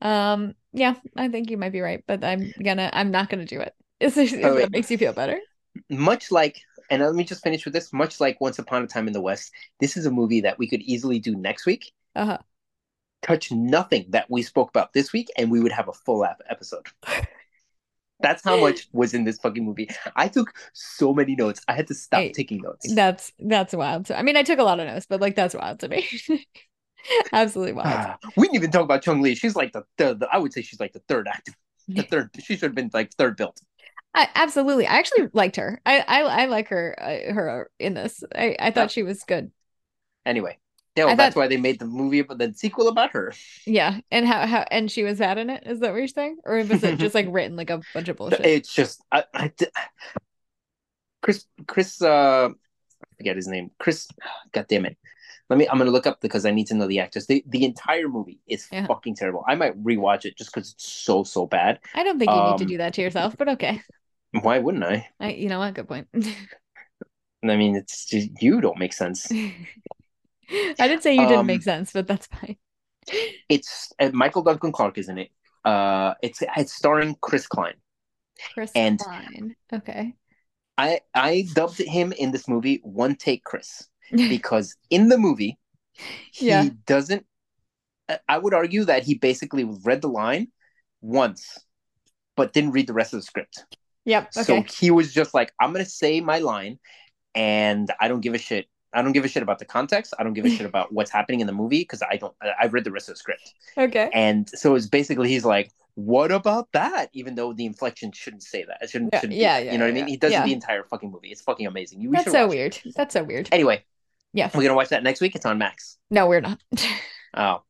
Um, 0.00 0.54
yeah, 0.72 0.94
I 1.16 1.28
think 1.28 1.50
you 1.50 1.56
might 1.56 1.72
be 1.72 1.80
right, 1.80 2.02
but 2.06 2.24
I'm 2.24 2.52
gonna 2.62 2.90
I'm 2.92 3.10
not 3.10 3.28
gonna 3.28 3.44
do 3.46 3.60
it. 3.60 3.74
Is 4.00 4.16
if 4.16 4.32
Oh, 4.44 4.54
that 4.54 4.70
makes 4.70 4.90
you 4.90 4.98
feel 4.98 5.12
better. 5.12 5.38
Much 5.90 6.32
like, 6.32 6.58
and 6.90 7.02
let 7.02 7.14
me 7.14 7.24
just 7.24 7.42
finish 7.42 7.64
with 7.64 7.74
this. 7.74 7.92
Much 7.92 8.18
like 8.20 8.40
Once 8.40 8.58
Upon 8.58 8.82
a 8.82 8.86
Time 8.86 9.06
in 9.06 9.12
the 9.12 9.20
West, 9.20 9.52
this 9.78 9.96
is 9.96 10.06
a 10.06 10.10
movie 10.10 10.40
that 10.40 10.58
we 10.58 10.68
could 10.68 10.82
easily 10.82 11.18
do 11.18 11.36
next 11.36 11.66
week. 11.66 11.92
Uh-huh. 12.14 12.38
Touch 13.22 13.52
nothing 13.52 14.06
that 14.08 14.30
we 14.30 14.42
spoke 14.42 14.70
about 14.70 14.92
this 14.94 15.12
week, 15.12 15.28
and 15.36 15.50
we 15.50 15.60
would 15.60 15.72
have 15.72 15.88
a 15.88 15.92
full 15.92 16.24
ep- 16.24 16.42
episode. 16.48 16.86
That's 18.22 18.44
how 18.44 18.58
much 18.58 18.88
was 18.92 19.14
in 19.14 19.24
this 19.24 19.38
fucking 19.38 19.64
movie. 19.64 19.88
I 20.14 20.28
took 20.28 20.52
so 20.72 21.14
many 21.14 21.34
notes. 21.36 21.62
I 21.68 21.74
had 21.74 21.86
to 21.88 21.94
stop 21.94 22.20
Hey, 22.20 22.32
taking 22.32 22.58
notes. 22.58 22.92
That's 22.94 23.32
that's 23.38 23.74
wild. 23.74 24.06
So 24.06 24.14
I 24.14 24.22
mean 24.22 24.36
I 24.36 24.42
took 24.42 24.58
a 24.58 24.62
lot 24.62 24.78
of 24.80 24.86
notes, 24.86 25.06
but 25.08 25.20
like 25.20 25.36
that's 25.36 25.54
wild 25.54 25.80
to 25.80 25.88
me. 25.88 26.06
Absolutely 27.32 27.72
wild. 27.74 27.88
Ah, 27.88 28.18
we 28.36 28.46
didn't 28.46 28.56
even 28.56 28.70
talk 28.70 28.82
about 28.82 29.02
Chun 29.02 29.22
Li. 29.22 29.34
She's 29.34 29.56
like 29.56 29.72
the, 29.72 29.84
the, 29.96 30.14
the 30.14 30.28
I 30.32 30.38
would 30.38 30.52
say 30.52 30.62
she's 30.62 30.80
like 30.80 30.92
the 30.92 31.02
third 31.08 31.28
actor. 31.28 31.52
The 31.88 32.02
third. 32.02 32.30
She 32.38 32.54
should 32.54 32.62
have 32.70 32.74
been 32.74 32.90
like 32.92 33.12
third 33.14 33.36
built. 33.36 33.60
I, 34.14 34.28
absolutely. 34.34 34.86
I 34.86 34.94
actually 34.98 35.28
liked 35.32 35.56
her. 35.56 35.80
I 35.86 36.00
I, 36.00 36.20
I 36.22 36.44
like 36.46 36.68
her 36.68 36.96
uh, 37.00 37.32
her 37.32 37.70
in 37.78 37.94
this. 37.94 38.22
I, 38.34 38.56
I 38.58 38.70
thought 38.70 38.82
Yeah. 38.82 38.86
she 38.88 39.02
was 39.02 39.22
good. 39.24 39.50
Anyway, 40.26 40.58
yeah, 40.96 41.04
well, 41.06 41.16
that's 41.16 41.34
thought- 41.34 41.40
why 41.40 41.46
they 41.48 41.56
made 41.56 41.78
the 41.78 41.86
movie, 41.86 42.22
but 42.22 42.38
the 42.38 42.52
sequel 42.54 42.88
about 42.88 43.12
her. 43.12 43.32
Yeah. 43.66 44.00
And 44.10 44.26
how 44.26 44.46
how 44.46 44.64
and 44.70 44.90
she 44.90 45.02
was 45.02 45.18
bad 45.18 45.38
in 45.38 45.48
it? 45.50 45.62
Is 45.66 45.80
that 45.80 45.92
what 45.92 45.98
you're 45.98 46.08
saying? 46.08 46.38
Or 46.44 46.56
was 46.56 46.82
it 46.84 46.98
just 46.98 47.14
like 47.14 47.26
written 47.30 47.56
like 47.56 47.70
a 47.70 47.80
bunch 47.94 48.08
of 48.08 48.16
bullshit? 48.16 48.40
It's 48.44 48.72
just 48.74 49.02
I, 49.10 49.24
I, 49.34 49.52
Chris 51.22 51.46
Chris 51.66 52.00
uh 52.02 52.48
I 52.50 53.16
forget 53.16 53.36
his 53.36 53.48
name. 53.48 53.70
Chris 53.78 54.08
God 54.52 54.66
damn 54.68 54.86
it. 54.86 54.96
Let 55.50 55.58
me 55.58 55.68
I'm 55.68 55.78
gonna 55.78 55.90
look 55.90 56.06
up 56.06 56.20
because 56.20 56.46
I 56.46 56.52
need 56.52 56.68
to 56.68 56.74
know 56.74 56.86
the 56.86 57.00
actors. 57.00 57.26
The 57.26 57.44
the 57.48 57.64
entire 57.64 58.08
movie 58.08 58.38
is 58.46 58.68
Yeah. 58.72 58.86
fucking 58.86 59.16
terrible. 59.16 59.44
I 59.48 59.56
might 59.56 59.76
rewatch 59.82 60.24
it 60.24 60.38
just 60.38 60.54
because 60.54 60.72
it's 60.72 60.88
so 60.90 61.24
so 61.24 61.46
bad. 61.46 61.80
I 61.94 62.04
don't 62.04 62.18
think 62.18 62.30
you 62.30 62.36
need 62.36 62.58
to 62.58 62.64
um, 62.64 62.68
do 62.68 62.78
that 62.78 62.94
to 62.94 63.02
yourself, 63.02 63.36
but 63.36 63.48
okay. 63.50 63.82
Why 64.42 64.60
wouldn't 64.60 64.84
I? 64.84 65.08
I 65.18 65.30
you 65.32 65.48
know 65.48 65.58
what? 65.58 65.74
Good 65.74 65.88
point. 65.88 66.06
I 66.14 67.56
mean 67.56 67.74
it's 67.74 68.06
just 68.06 68.30
you 68.40 68.60
don't 68.60 68.78
make 68.78 68.92
sense. 68.92 69.26
I 69.32 70.88
didn't 70.88 71.02
say 71.02 71.14
you 71.14 71.22
didn't 71.26 71.40
Um, 71.40 71.46
make 71.46 71.62
sense, 71.62 71.92
but 71.92 72.06
that's 72.06 72.26
fine. 72.26 72.56
It's 73.48 73.92
uh, 73.98 74.10
Michael 74.12 74.42
Duncan 74.42 74.72
Clark 74.72 74.98
is 74.98 75.08
in 75.08 75.18
it. 75.18 75.30
Uh 75.64 76.14
it's 76.22 76.42
it's 76.56 76.72
starring 76.72 77.16
Chris 77.20 77.46
Klein. 77.46 77.74
Chris 78.54 78.70
and- 78.74 78.98
Klein. 79.00 79.56
Okay. 79.72 80.14
I 80.78 81.00
I 81.14 81.44
dubbed 81.52 81.78
him 81.78 82.12
in 82.12 82.30
this 82.30 82.48
movie 82.48 82.80
one 82.84 83.14
take 83.16 83.44
Chris 83.44 83.89
because 84.28 84.76
in 84.90 85.08
the 85.08 85.18
movie 85.18 85.58
he 86.32 86.48
Yeah. 86.48 86.68
doesn't 86.86 87.26
I- 88.28 88.38
would 88.38 88.54
argue 88.54 88.84
that 88.84 89.04
he 89.04 89.14
basically 89.14 89.64
read 89.84 90.02
the 90.02 90.08
line 90.08 90.48
once 91.00 91.58
but 92.36 92.52
didn't 92.52 92.72
read 92.72 92.86
the 92.86 92.92
rest 92.92 93.12
of 93.12 93.18
the 93.20 93.22
script. 93.22 93.64
Yep. 94.06 94.32
So 94.32 94.62
he 94.62 94.90
was 94.90 95.12
just 95.12 95.34
like 95.34 95.52
I'm 95.60 95.72
going 95.72 95.84
to 95.84 95.90
say 95.90 96.20
my 96.20 96.38
line 96.38 96.78
and 97.34 97.90
I 98.00 98.08
don't 98.08 98.20
give 98.20 98.34
a 98.34 98.38
shit. 98.38 98.66
I 98.92 99.02
don't 99.02 99.12
give 99.12 99.24
a 99.24 99.28
shit 99.28 99.42
about 99.42 99.58
the 99.60 99.64
context. 99.64 100.14
I 100.18 100.24
don't 100.24 100.32
give 100.32 100.44
a 100.44 100.50
shit 100.50 100.66
about 100.72 100.92
what's 100.92 101.10
happening 101.10 101.40
in 101.40 101.46
the 101.46 101.52
movie 101.52 101.80
because 101.80 102.02
I 102.02 102.16
don't 102.16 102.34
I- 102.42 102.54
I've 102.62 102.72
read 102.72 102.84
the 102.84 102.90
rest 102.90 103.08
of 103.08 103.14
the 103.14 103.18
script. 103.18 103.52
Okay. 103.78 104.10
And 104.12 104.48
so 104.48 104.74
it's 104.74 104.86
basically 104.86 105.28
he's 105.28 105.44
like 105.44 105.70
what 105.94 106.32
about 106.32 106.68
that? 106.72 107.10
Even 107.12 107.34
though 107.34 107.52
the 107.52 107.66
inflection 107.66 108.10
shouldn't 108.12 108.42
say 108.42 108.64
that. 108.64 108.78
It 108.80 108.90
shouldn't, 108.90 109.10
Yeah, 109.12 109.20
shouldn't 109.20 109.38
yeah, 109.38 109.58
yeah, 109.58 109.72
You 109.72 109.78
know 109.78 109.84
what 109.84 109.92
I 109.94 109.98
yeah, 109.98 110.04
mean? 110.04 110.08
He 110.08 110.16
does 110.16 110.32
yeah. 110.32 110.44
the 110.44 110.52
entire 110.52 110.84
fucking 110.84 111.10
movie. 111.10 111.28
It's 111.28 111.42
fucking 111.42 111.66
amazing. 111.66 112.00
You 112.00 112.10
That's 112.10 112.30
so 112.30 112.46
watch 112.46 112.54
it. 112.56 112.56
weird. 112.56 112.78
That's 112.96 113.12
so 113.12 113.22
weird. 113.24 113.48
Anyway, 113.52 113.84
Yeah. 114.32 114.50
we're 114.54 114.62
gonna 114.62 114.74
watch 114.74 114.88
that 114.90 115.02
next 115.02 115.20
week. 115.20 115.34
It's 115.36 115.46
on 115.46 115.58
Max. 115.58 115.98
No, 116.10 116.26
we're 116.26 116.40
not. 116.40 116.60
Oh, 117.32 117.62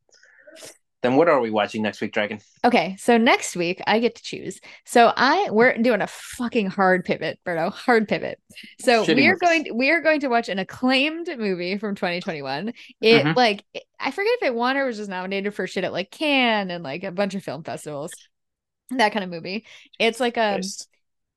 Then 1.02 1.16
what 1.16 1.28
are 1.28 1.38
we 1.40 1.50
watching 1.50 1.82
next 1.82 2.00
week, 2.00 2.12
Dragon? 2.14 2.40
Okay, 2.64 2.96
so 2.98 3.18
next 3.18 3.54
week 3.56 3.82
I 3.86 3.98
get 3.98 4.14
to 4.14 4.22
choose. 4.22 4.58
So 4.86 5.12
I 5.14 5.48
we're 5.50 5.76
doing 5.76 6.00
a 6.00 6.06
fucking 6.06 6.68
hard 6.68 7.04
pivot, 7.04 7.38
Berto, 7.46 7.70
hard 7.72 8.08
pivot. 8.08 8.38
So 8.80 9.04
Shitty 9.04 9.16
we 9.16 9.26
are 9.26 9.32
movies. 9.32 9.40
going 9.66 9.76
we 9.78 9.90
are 9.90 10.00
going 10.00 10.20
to 10.20 10.28
watch 10.28 10.48
an 10.48 10.58
acclaimed 10.58 11.28
movie 11.38 11.76
from 11.76 11.94
2021. 11.94 12.72
It 13.02 13.24
Mhm. 13.24 13.36
like 13.36 13.64
I 13.98 14.10
forget 14.10 14.32
if 14.40 14.42
it 14.46 14.54
won 14.54 14.76
or 14.78 14.86
was 14.86 14.96
just 14.96 15.10
nominated 15.10 15.54
for 15.54 15.66
shit 15.66 15.84
at 15.84 15.92
like 15.92 16.10
Cannes 16.10 16.70
and 16.70 16.82
like 16.82 17.04
a 17.04 17.10
bunch 17.12 17.34
of 17.34 17.42
film 17.42 17.62
festivals. 17.64 18.12
That 18.90 19.12
kind 19.12 19.24
of 19.24 19.30
movie. 19.30 19.66
It's 19.98 20.20
like 20.20 20.36
a 20.38 20.54
Christ. 20.56 20.88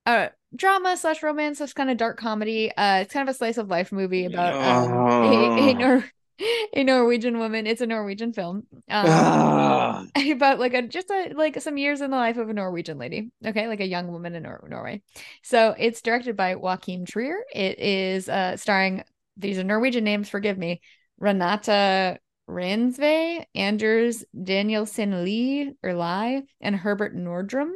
a 0.06 0.30
drama 0.56 0.96
slash 0.98 1.24
romance 1.24 1.58
slash 1.60 1.74
kind 1.74 1.90
of 1.90 1.98
dark 1.98 2.18
comedy. 2.18 2.72
Uh, 2.76 3.00
it's 3.02 3.14
kind 3.14 3.28
of 3.28 3.34
a 3.34 3.38
slice 3.38 3.58
of 3.58 3.70
life 3.70 3.92
movie 3.92 4.26
about 4.26 4.54
um, 4.54 4.92
a, 4.92 5.70
a, 5.70 5.70
Oh. 5.70 5.74
Nor- 5.74 6.06
a 6.74 6.84
Norwegian 6.84 7.38
woman. 7.38 7.68
It's 7.68 7.82
a 7.82 7.86
Norwegian 7.88 8.34
film. 8.34 8.66
Um, 8.90 9.06
Ah. 9.08 10.06
about 10.32 10.60
like 10.60 10.74
a 10.74 10.82
just 10.84 11.10
a 11.12 11.34
like 11.36 11.62
some 11.62 11.78
years 11.78 12.02
in 12.02 12.12
the 12.12 12.18
life 12.18 12.38
of 12.38 12.50
a 12.50 12.54
Norwegian 12.54 12.98
lady. 12.98 13.32
Okay, 13.46 13.68
like 13.68 13.80
a 13.82 13.88
young 13.88 14.12
woman 14.12 14.36
in 14.36 14.44
Nor- 14.44 14.68
Norway. 14.70 15.02
So 15.44 15.76
it's 15.78 16.02
directed 16.02 16.36
by 16.36 16.56
Joachim 16.56 17.06
Trier. 17.06 17.38
It 17.54 17.80
is 17.80 18.28
uh 18.30 18.58
starring 18.58 19.04
these 19.38 19.58
are 19.60 19.64
Norwegian 19.64 20.04
names, 20.04 20.30
forgive 20.30 20.58
me. 20.58 20.82
Renate 21.22 22.18
Reinsve, 22.50 23.46
Anders 23.56 24.26
Danielsen 24.42 25.24
Lee 25.24 25.72
or 25.82 25.94
Lie, 25.94 26.44
and 26.62 26.76
Herbert 26.76 27.16
Nordrum. 27.16 27.72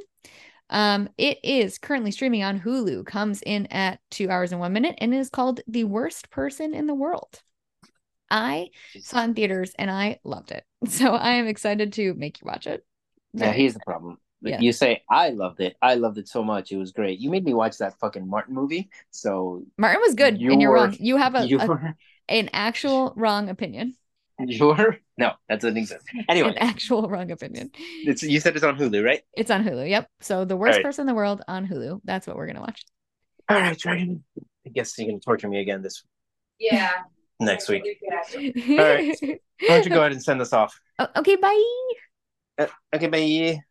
Um, 0.69 1.09
it 1.17 1.39
is 1.43 1.77
currently 1.77 2.11
streaming 2.11 2.43
on 2.43 2.59
Hulu, 2.59 3.05
comes 3.05 3.41
in 3.41 3.67
at 3.67 3.99
two 4.11 4.29
hours 4.29 4.51
and 4.51 4.59
one 4.59 4.73
minute, 4.73 4.95
and 4.99 5.13
is 5.13 5.29
called 5.29 5.61
The 5.67 5.85
Worst 5.85 6.29
Person 6.29 6.73
in 6.73 6.87
the 6.87 6.93
World. 6.93 7.41
I 8.29 8.69
saw 9.01 9.23
in 9.23 9.33
theaters 9.33 9.73
and 9.79 9.89
I 9.89 10.19
loved 10.23 10.51
it. 10.51 10.63
So 10.89 11.15
I 11.15 11.31
am 11.35 11.47
excited 11.47 11.93
to 11.93 12.13
make 12.13 12.41
you 12.41 12.45
watch 12.45 12.67
it. 12.67 12.85
Yeah, 13.33 13.51
here's 13.51 13.73
the 13.73 13.79
problem. 13.85 14.17
Yeah. 14.41 14.59
You 14.59 14.71
say 14.71 15.01
I 15.09 15.29
loved 15.29 15.59
it. 15.59 15.75
I 15.81 15.95
loved 15.95 16.17
it 16.19 16.27
so 16.27 16.43
much. 16.43 16.71
It 16.71 16.77
was 16.77 16.91
great. 16.91 17.19
You 17.19 17.29
made 17.31 17.43
me 17.43 17.53
watch 17.53 17.77
that 17.79 17.97
fucking 17.99 18.27
Martin 18.29 18.53
movie. 18.53 18.89
So 19.09 19.63
Martin 19.77 20.01
was 20.01 20.13
good, 20.13 20.39
You 20.39 20.51
and 20.51 20.61
you're 20.61 20.69
were- 20.71 20.75
wrong. 20.77 20.95
You 20.99 21.17
have 21.17 21.33
a, 21.35 21.47
you 21.47 21.59
a- 21.59 21.65
were 21.65 21.95
an 22.29 22.49
actual 22.53 23.13
wrong 23.15 23.49
opinion. 23.49 23.95
you 24.45 24.65
were 24.67 24.97
no, 25.17 25.33
that 25.49 25.59
doesn't 25.61 25.77
exist. 25.77 26.05
Anyway, 26.29 26.49
An 26.49 26.57
actual 26.59 27.09
wrong 27.09 27.31
opinion. 27.31 27.71
it's, 27.75 28.21
you 28.23 28.39
said 28.39 28.55
it's 28.55 28.63
on 28.63 28.77
Hulu, 28.77 29.03
right? 29.03 29.21
It's 29.35 29.49
on 29.49 29.63
Hulu. 29.63 29.89
Yep. 29.89 30.07
So 30.21 30.45
the 30.45 30.55
worst 30.55 30.73
Alright. 30.73 30.83
person 30.83 31.03
in 31.03 31.07
the 31.07 31.15
world 31.15 31.41
on 31.47 31.67
Hulu. 31.67 32.01
That's 32.03 32.27
what 32.27 32.35
we're 32.35 32.47
gonna 32.47 32.61
watch. 32.61 32.83
All 33.49 33.57
right, 33.59 33.77
Dragon. 33.77 34.23
I 34.65 34.69
guess 34.69 34.97
you're 34.97 35.07
gonna 35.07 35.19
torture 35.19 35.47
me 35.47 35.59
again 35.61 35.81
this 35.81 36.03
Yeah. 36.59 36.91
next 37.39 37.69
week. 37.69 37.83
All 38.77 38.85
right. 38.85 39.17
Why 39.21 39.37
don't 39.67 39.85
you 39.85 39.91
go 39.91 39.99
ahead 40.01 40.11
and 40.11 40.23
send 40.23 40.41
us 40.41 40.53
off? 40.53 40.79
okay. 41.15 41.35
Bye. 41.37 41.93
Uh, 42.57 42.67
okay, 42.95 43.07
bye. 43.07 43.66